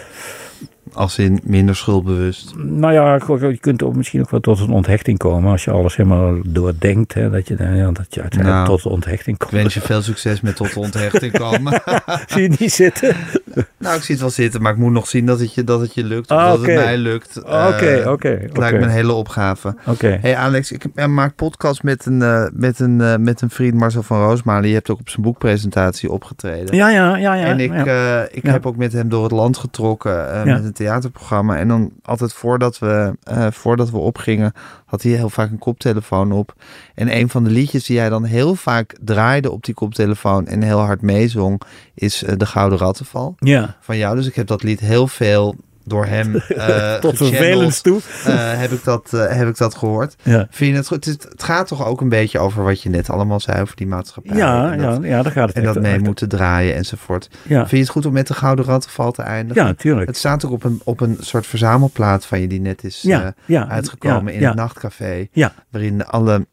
Als 0.93 1.17
in 1.17 1.39
minder 1.43 1.75
schuldbewust. 1.75 2.53
Nou 2.57 2.93
ja, 2.93 3.19
je 3.49 3.57
kunt 3.59 3.83
ook 3.83 3.95
misschien 3.95 4.21
ook 4.21 4.29
wel 4.29 4.39
tot 4.39 4.59
een 4.59 4.69
onthechting 4.71 5.17
komen. 5.17 5.51
Als 5.51 5.63
je 5.63 5.71
alles 5.71 5.95
helemaal 5.95 6.35
doordenkt. 6.45 7.13
Hè, 7.13 7.29
dat, 7.29 7.47
je, 7.47 7.55
ja, 7.59 7.91
dat 7.91 8.05
je 8.09 8.21
uiteindelijk 8.21 8.43
Nou, 8.65 8.65
tot 8.67 8.83
de 8.83 8.89
onthechting 8.89 9.35
Ik 9.35 9.39
komt. 9.47 9.51
wens 9.61 9.73
je 9.73 9.81
veel 9.81 10.01
succes 10.01 10.41
met 10.41 10.55
tot 10.55 10.73
de 10.73 10.79
onthechting 10.79 11.31
komen. 11.37 11.81
Zie 12.27 12.41
je 12.41 12.51
niet 12.59 12.71
zitten? 12.71 13.15
nou, 13.77 13.95
ik 13.95 14.01
zie 14.03 14.11
het 14.15 14.19
wel 14.19 14.29
zitten, 14.29 14.61
maar 14.61 14.71
ik 14.71 14.77
moet 14.77 14.91
nog 14.91 15.07
zien 15.07 15.25
dat 15.25 15.39
het 15.39 15.53
je, 15.53 15.63
dat 15.63 15.81
het 15.81 15.93
je 15.93 16.03
lukt. 16.03 16.31
Of 16.31 16.37
Ah, 16.37 16.47
dat 16.49 16.57
het 16.65 16.75
mij 16.75 16.97
lukt. 16.97 17.37
Oké, 17.43 17.51
Eh, 17.85 18.11
oké, 18.11 18.27
Het 18.29 18.57
lijkt 18.57 18.77
me 18.77 18.83
een 18.83 18.89
hele 18.89 19.13
opgave. 19.13 19.75
Oké. 19.85 20.17
Hey 20.21 20.35
Alex, 20.35 20.71
ik 20.71 21.07
maak 21.07 21.35
podcast 21.35 21.83
met 21.83 22.05
een, 22.05 22.21
eh, 22.21 22.45
met, 22.53 22.79
een, 22.79 23.01
eh, 23.01 23.15
met 23.17 23.41
een 23.41 23.49
vriend, 23.49 23.73
Marcel 23.73 24.03
van 24.03 24.21
Roosmalen. 24.21 24.67
Je 24.69 24.73
hebt 24.75 24.89
ook 24.89 24.99
op 24.99 25.09
zijn 25.09 25.21
boekpresentatie 25.21 26.11
opgetreden. 26.11 26.75
Ja, 26.75 26.89
ja, 26.89 27.17
ja. 27.17 27.33
ja 27.33 27.45
en 27.45 27.59
ik, 27.59 27.73
ja. 27.73 28.27
ik 28.31 28.45
Ja. 28.45 28.51
heb 28.51 28.65
ook 28.65 28.75
met 28.77 28.93
hem 28.93 29.09
door 29.09 29.23
het 29.23 29.31
land 29.31 29.57
getrokken 29.57 30.11
Ja. 30.11 30.43
met 30.43 30.63
een 30.63 30.73
theaterprogramma. 30.79 31.57
En 31.57 31.67
dan 31.67 31.91
altijd 32.03 32.33
voordat 32.33 32.79
we, 32.79 33.17
eh, 33.23 33.47
voordat 33.51 33.89
we 33.89 33.97
opgingen, 33.97 34.53
had 34.85 35.01
hij 35.01 35.11
heel 35.11 35.29
vaak 35.29 35.51
een 35.51 35.57
koptelefoon 35.57 36.31
op. 36.31 36.55
En 36.95 37.15
een 37.15 37.29
van 37.29 37.43
de 37.43 37.49
liedjes 37.49 37.85
die 37.85 37.99
hij 37.99 38.09
dan 38.09 38.23
heel 38.23 38.55
vaak 38.55 38.95
draaide 39.01 39.51
op 39.51 39.63
die 39.65 39.73
koptelefoon 39.73 40.47
en 40.47 40.61
heel 40.61 40.79
hard 40.79 41.01
meezong, 41.01 41.61
is 41.93 42.23
eh, 42.23 42.37
De 42.37 42.45
Gouden 42.45 42.77
Rattenval 42.77 43.35
ja. 43.37 43.75
van 43.79 43.97
jou. 43.97 44.15
Dus 44.15 44.27
ik 44.27 44.35
heb 44.35 44.47
dat 44.47 44.63
lied 44.63 44.79
heel 44.79 45.07
veel 45.07 45.55
door 45.83 46.05
hem 46.05 46.35
eh 46.47 46.93
Tot 46.95 47.17
vervelend 47.17 47.83
toe. 47.83 47.99
eh, 48.25 48.59
heb, 48.59 48.71
ik 48.71 48.83
dat, 48.83 49.13
eh, 49.13 49.27
heb 49.37 49.47
ik 49.47 49.57
dat 49.57 49.75
gehoord. 49.75 50.15
Ja. 50.23 50.47
Vind 50.49 50.71
je 50.71 50.77
het 50.77 50.87
goed? 50.87 51.05
Het, 51.05 51.23
het 51.29 51.43
gaat 51.43 51.67
toch 51.67 51.85
ook 51.85 52.01
een 52.01 52.09
beetje 52.09 52.39
over 52.39 52.63
wat 52.63 52.81
je 52.81 52.89
net 52.89 53.09
allemaal 53.09 53.39
zei 53.39 53.61
over 53.61 53.75
die 53.75 53.87
maatschappij. 53.87 54.37
Ja, 54.37 54.75
dat, 54.75 55.01
ja, 55.01 55.07
ja, 55.07 55.21
daar 55.23 55.31
gaat 55.31 55.47
het 55.47 55.57
en 55.57 55.63
dat 55.63 55.79
mee 55.81 55.99
moeten 55.99 56.29
draaien 56.29 56.75
enzovoort. 56.75 57.29
Ja, 57.43 57.57
Vind 57.59 57.69
je 57.71 57.77
het 57.77 57.89
goed 57.89 58.05
om 58.05 58.13
met 58.13 58.27
de 58.27 58.33
Gouden 58.33 58.65
Rattenval 58.65 59.11
te 59.11 59.21
eindigen? 59.21 59.61
ja, 59.61 59.67
natuurlijk. 59.67 60.07
Het 60.07 60.17
staat 60.17 60.45
ook 60.45 60.51
op 60.51 60.63
een, 60.63 60.81
op 60.83 60.99
een 61.01 61.17
soort 61.19 61.47
verzamelplaat 61.47 62.25
van 62.25 62.41
je 62.41 62.47
die 62.47 62.61
net 62.61 62.83
is 62.83 63.01
Ja, 63.01 63.33
uitgekomen 63.69 64.33
in 64.33 64.43
het 64.45 64.55
nachtcafé. 64.55 65.27
Ja. 65.31 65.53
Waarin 65.71 66.05
alle 66.05 66.47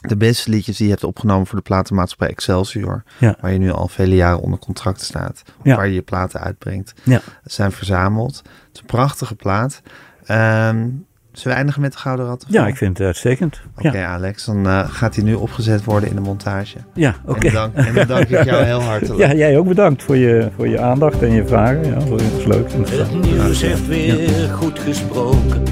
de 0.00 0.16
beste 0.16 0.50
liedjes 0.50 0.76
die 0.76 0.86
je 0.86 0.92
hebt 0.92 1.04
opgenomen 1.04 1.46
voor 1.46 1.56
de 1.58 1.64
platenmaatschappij 1.64 2.28
Excelsior. 2.28 3.02
Ja. 3.18 3.36
Waar 3.40 3.52
je 3.52 3.58
nu 3.58 3.70
al 3.70 3.88
vele 3.88 4.14
jaren 4.14 4.40
onder 4.40 4.58
contract 4.58 5.00
staat. 5.00 5.42
Of 5.46 5.64
Ja. 5.64 5.76
waar 5.76 5.86
je 5.88 5.94
je 5.94 6.02
platen 6.02 6.40
uitbrengt. 6.40 6.92
Ja. 7.04 7.20
Zijn 7.44 7.72
verzameld. 7.72 8.36
Het 8.36 8.44
is 8.72 8.80
een 8.80 8.86
prachtige 8.86 9.34
plaat. 9.34 9.82
Ehm, 10.24 10.88
zullen 11.32 11.48
we 11.48 11.50
eindigen 11.52 11.80
met 11.80 11.92
de 11.92 11.98
Gouden 11.98 12.26
Rattenval? 12.26 12.60
Ja, 12.60 12.66
ik 12.68 12.76
vind 12.76 12.98
het 12.98 13.06
uitstekend. 13.06 13.60
Oké 13.78 13.90
Ja, 13.98 14.06
Alex, 14.12 14.44
dan 14.44 14.66
eh, 14.66 14.88
gaat 14.88 15.14
hij 15.14 15.24
nu 15.24 15.34
opgezet 15.34 15.84
worden 15.84 16.08
in 16.08 16.14
de 16.14 16.20
montage. 16.20 16.76
ja 16.94 17.14
oké. 17.26 17.46
En, 17.46 17.52
dan 17.52 17.70
dank, 17.74 17.86
en 17.86 17.94
dan 17.94 18.06
dank 18.06 18.28
ik 18.28 18.44
jou 18.44 18.64
heel 18.64 18.82
hartelijk. 18.82 19.18
Ja, 19.30 19.34
jij 19.34 19.58
ook 19.58 19.66
bedankt 19.68 20.02
voor 20.02 20.16
je, 20.16 20.50
voor 20.56 20.68
je 20.68 20.80
aandacht 20.80 21.22
en 21.22 21.32
je 21.32 21.46
vragen. 21.46 21.84
Ja, 21.86 21.94
dat 22.04 22.20
is 22.20 22.44
leuk. 22.44 22.70
interessant. 22.72 23.12
Het 23.12 23.32
nieuws 23.32 23.60
heeft 23.62 23.86
weer 23.86 24.48
goed 24.52 24.78
gesproken. 24.78 25.62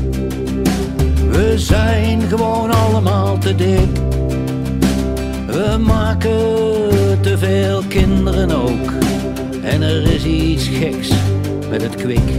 We 1.30 1.52
zijn 1.56 2.20
gewoon 2.20 2.70
allemaal 2.70 3.38
te 3.38 3.54
dik. 3.54 3.88
We 5.58 5.76
maken 5.78 7.20
te 7.20 7.38
veel 7.38 7.82
kinderen 7.88 8.50
ook. 8.50 8.92
En 9.62 9.82
er 9.82 10.12
is 10.12 10.24
iets 10.24 10.68
geks 10.68 11.10
met 11.70 11.82
het 11.82 11.94
kwik. 11.94 12.30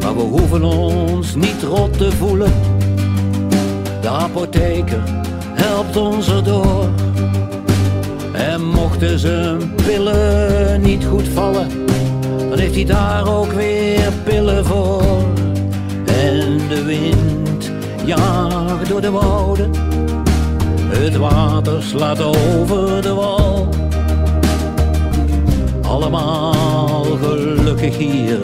Maar 0.00 0.16
we 0.16 0.22
hoeven 0.22 0.62
ons 0.62 1.34
niet 1.34 1.62
rot 1.62 1.98
te 1.98 2.12
voelen. 2.12 2.52
De 4.00 4.08
apotheker 4.08 5.02
helpt 5.54 5.96
ons 5.96 6.28
erdoor. 6.28 6.88
En 8.32 8.64
mochten 8.64 9.18
zijn 9.18 9.74
pillen 9.74 10.80
niet 10.80 11.04
goed 11.04 11.28
vallen, 11.28 11.68
dan 12.48 12.58
heeft 12.58 12.74
hij 12.74 12.84
daar 12.84 13.28
ook 13.28 13.52
weer 13.52 14.12
pillen 14.24 14.64
voor. 14.64 15.22
En 16.06 16.58
de 16.68 16.82
wind 16.84 17.70
jaagt 18.04 18.88
door 18.88 19.00
de 19.00 19.10
wouden, 19.10 19.70
het 20.90 21.16
water 21.16 21.82
slaat 21.82 22.20
over 22.20 23.02
de 23.02 23.14
wal. 23.14 23.68
Allemaal 25.82 27.04
gelukkig 27.04 27.96
hier 27.96 28.38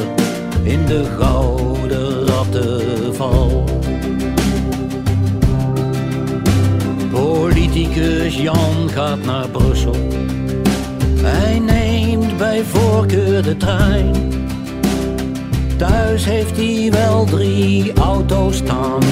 in 0.62 0.86
de 0.86 1.04
gouden 1.18 2.26
rattenval. 2.26 3.64
Politicus 7.10 8.36
Jan 8.36 8.90
gaat 8.90 9.24
naar 9.24 9.48
Brussel. 9.48 9.96
Hij 11.20 11.58
neemt 11.58 12.36
bij 12.36 12.62
voorkeur 12.64 13.42
de 13.42 13.56
trein. 13.56 14.14
Thuis 15.76 16.24
heeft 16.24 16.56
hij 16.56 16.88
wel 16.90 17.24
drie 17.24 17.92
auto's 17.92 18.56
staan, 18.56 19.02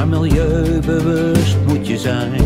maar 0.00 0.08
milieubewust 0.08 1.56
moet 1.66 1.86
je 1.86 1.98
zijn. 1.98 2.40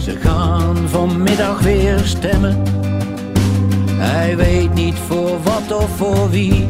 Ze 0.00 0.16
gaan 0.16 0.76
vanmiddag 0.88 1.60
weer 1.60 1.98
stemmen. 1.98 2.62
Hij 3.90 4.36
weet 4.36 4.74
niet 4.74 4.94
voor 4.94 5.42
wat 5.42 5.76
of 5.76 5.96
voor 5.96 6.30
wie. 6.30 6.66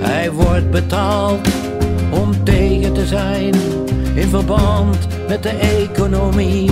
Hij 0.00 0.32
wordt 0.32 0.70
betaald 0.70 1.48
om 2.10 2.44
tegen 2.44 2.92
te 2.92 3.06
zijn 3.06 3.54
in 4.14 4.28
verband 4.28 5.06
met 5.28 5.42
de 5.42 5.56
economie. 5.82 6.70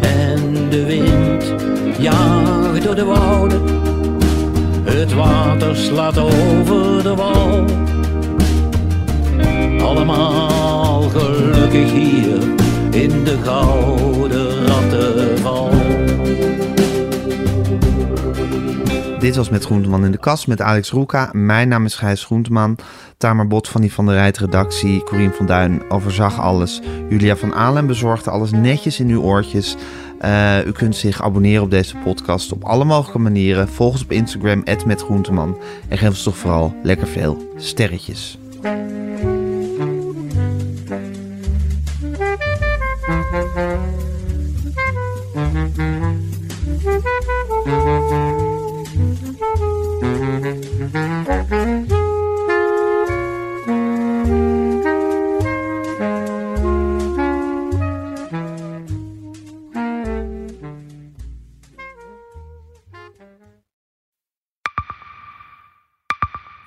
En 0.00 0.68
de 0.70 0.84
wind 0.84 1.54
jaagt 1.98 2.82
door 2.84 2.94
de 2.94 3.04
wouden, 3.04 3.62
het 4.84 5.14
water 5.14 5.76
slaat 5.76 6.18
over 6.18 7.02
de 7.02 7.14
wal. 7.14 7.64
Allemaal 9.84 11.02
gelukkig 11.02 11.92
hier 11.92 12.42
in 12.90 13.24
de 13.24 13.38
gouden 13.42 14.66
rattenval. 14.66 15.70
Dit 19.18 19.36
was 19.36 19.50
met 19.50 19.64
Groenteman 19.64 20.04
in 20.04 20.10
de 20.10 20.18
kast 20.18 20.46
met 20.46 20.60
Alex 20.60 20.90
Roeka. 20.90 21.30
Mijn 21.32 21.68
naam 21.68 21.84
is 21.84 21.94
Gijs 21.94 22.24
Groenteman. 22.24 22.76
Tamer 23.16 23.46
Bot 23.46 23.68
van 23.68 23.80
die 23.80 23.92
van 23.92 24.06
de 24.06 24.12
Rijt 24.12 24.38
redactie. 24.38 25.02
Corien 25.02 25.32
van 25.32 25.46
Duin 25.46 25.90
overzag 25.90 26.40
alles. 26.40 26.80
Julia 27.08 27.36
van 27.36 27.54
Aalen 27.54 27.86
bezorgde 27.86 28.30
alles 28.30 28.50
netjes 28.50 29.00
in 29.00 29.08
uw 29.08 29.22
oortjes. 29.22 29.76
Eh, 30.18 30.66
u 30.66 30.72
kunt 30.72 30.96
zich 30.96 31.22
abonneren 31.22 31.62
op 31.62 31.70
deze 31.70 31.96
podcast 31.96 32.52
op 32.52 32.64
alle 32.64 32.84
mogelijke 32.84 33.18
manieren. 33.18 33.68
Volg 33.68 33.92
ons 33.92 34.02
op 34.02 34.12
Instagram, 34.12 34.62
@metgroenteman 34.86 35.58
En 35.88 35.98
geef 35.98 36.08
ons 36.08 36.22
toch 36.22 36.36
vooral 36.36 36.74
lekker 36.82 37.06
veel 37.06 37.52
sterretjes. 37.56 38.38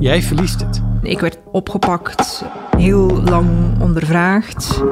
jij 0.00 0.22
verliest 0.22 0.60
het. 0.60 0.82
Ik 1.02 1.20
werd 1.20 1.38
opgepakt, 1.52 2.44
heel 2.76 3.22
lang 3.22 3.48
ondervraagd. 3.80 4.82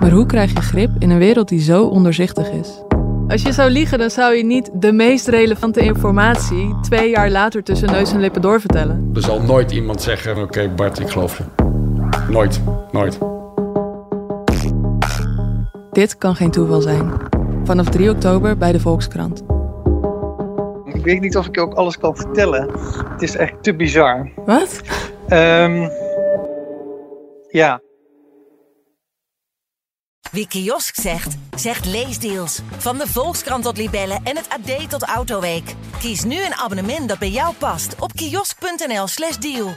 Maar 0.00 0.10
hoe 0.10 0.26
krijg 0.26 0.52
je 0.52 0.60
grip 0.60 0.90
in 0.98 1.10
een 1.10 1.18
wereld 1.18 1.48
die 1.48 1.60
zo 1.60 1.84
onderzichtig 1.84 2.50
is? 2.50 2.82
Als 3.28 3.42
je 3.42 3.52
zou 3.52 3.70
liegen, 3.70 3.98
dan 3.98 4.10
zou 4.10 4.34
je 4.34 4.44
niet 4.44 4.70
de 4.74 4.92
meest 4.92 5.28
relevante 5.28 5.80
informatie 5.80 6.74
twee 6.80 7.10
jaar 7.10 7.30
later 7.30 7.62
tussen 7.62 7.90
neus 7.90 8.12
en 8.12 8.20
lippen 8.20 8.42
doorvertellen. 8.42 9.10
Er 9.14 9.22
zal 9.22 9.42
nooit 9.42 9.70
iemand 9.70 10.02
zeggen, 10.02 10.42
oké 10.42 10.68
Bart, 10.68 11.00
ik 11.00 11.08
geloof 11.08 11.38
je. 11.38 11.44
Nooit, 12.32 12.60
nooit. 12.92 13.18
Dit 15.92 16.18
kan 16.18 16.34
geen 16.34 16.50
toeval 16.50 16.80
zijn. 16.80 17.10
Vanaf 17.64 17.88
3 17.88 18.10
oktober 18.10 18.56
bij 18.56 18.72
de 18.72 18.80
Volkskrant. 18.80 19.49
Ik 21.00 21.06
weet 21.06 21.20
niet 21.20 21.36
of 21.36 21.46
ik 21.46 21.60
ook 21.60 21.74
alles 21.74 21.98
kan 21.98 22.16
vertellen. 22.16 22.70
Het 23.12 23.22
is 23.22 23.36
echt 23.36 23.62
te 23.62 23.76
bizar. 23.76 24.30
Wat? 24.36 24.80
Ehm, 25.28 25.88
ja. 27.48 27.80
Wie 30.32 30.48
kiosk 30.48 30.94
zegt, 30.94 31.36
zegt 31.56 31.86
leesdeals. 31.86 32.60
Van 32.78 32.98
de 32.98 33.06
Volkskrant 33.06 33.64
tot 33.64 33.76
Libellen 33.76 34.20
en 34.24 34.36
het 34.36 34.48
AD 34.48 34.90
tot 34.90 35.02
Autoweek. 35.02 35.74
Kies 35.98 36.24
nu 36.24 36.44
een 36.44 36.54
abonnement 36.54 37.08
dat 37.08 37.18
bij 37.18 37.30
jou 37.30 37.54
past 37.54 37.94
op 38.00 38.12
kiosk.nl/slash 38.12 39.36
deal. 39.36 39.68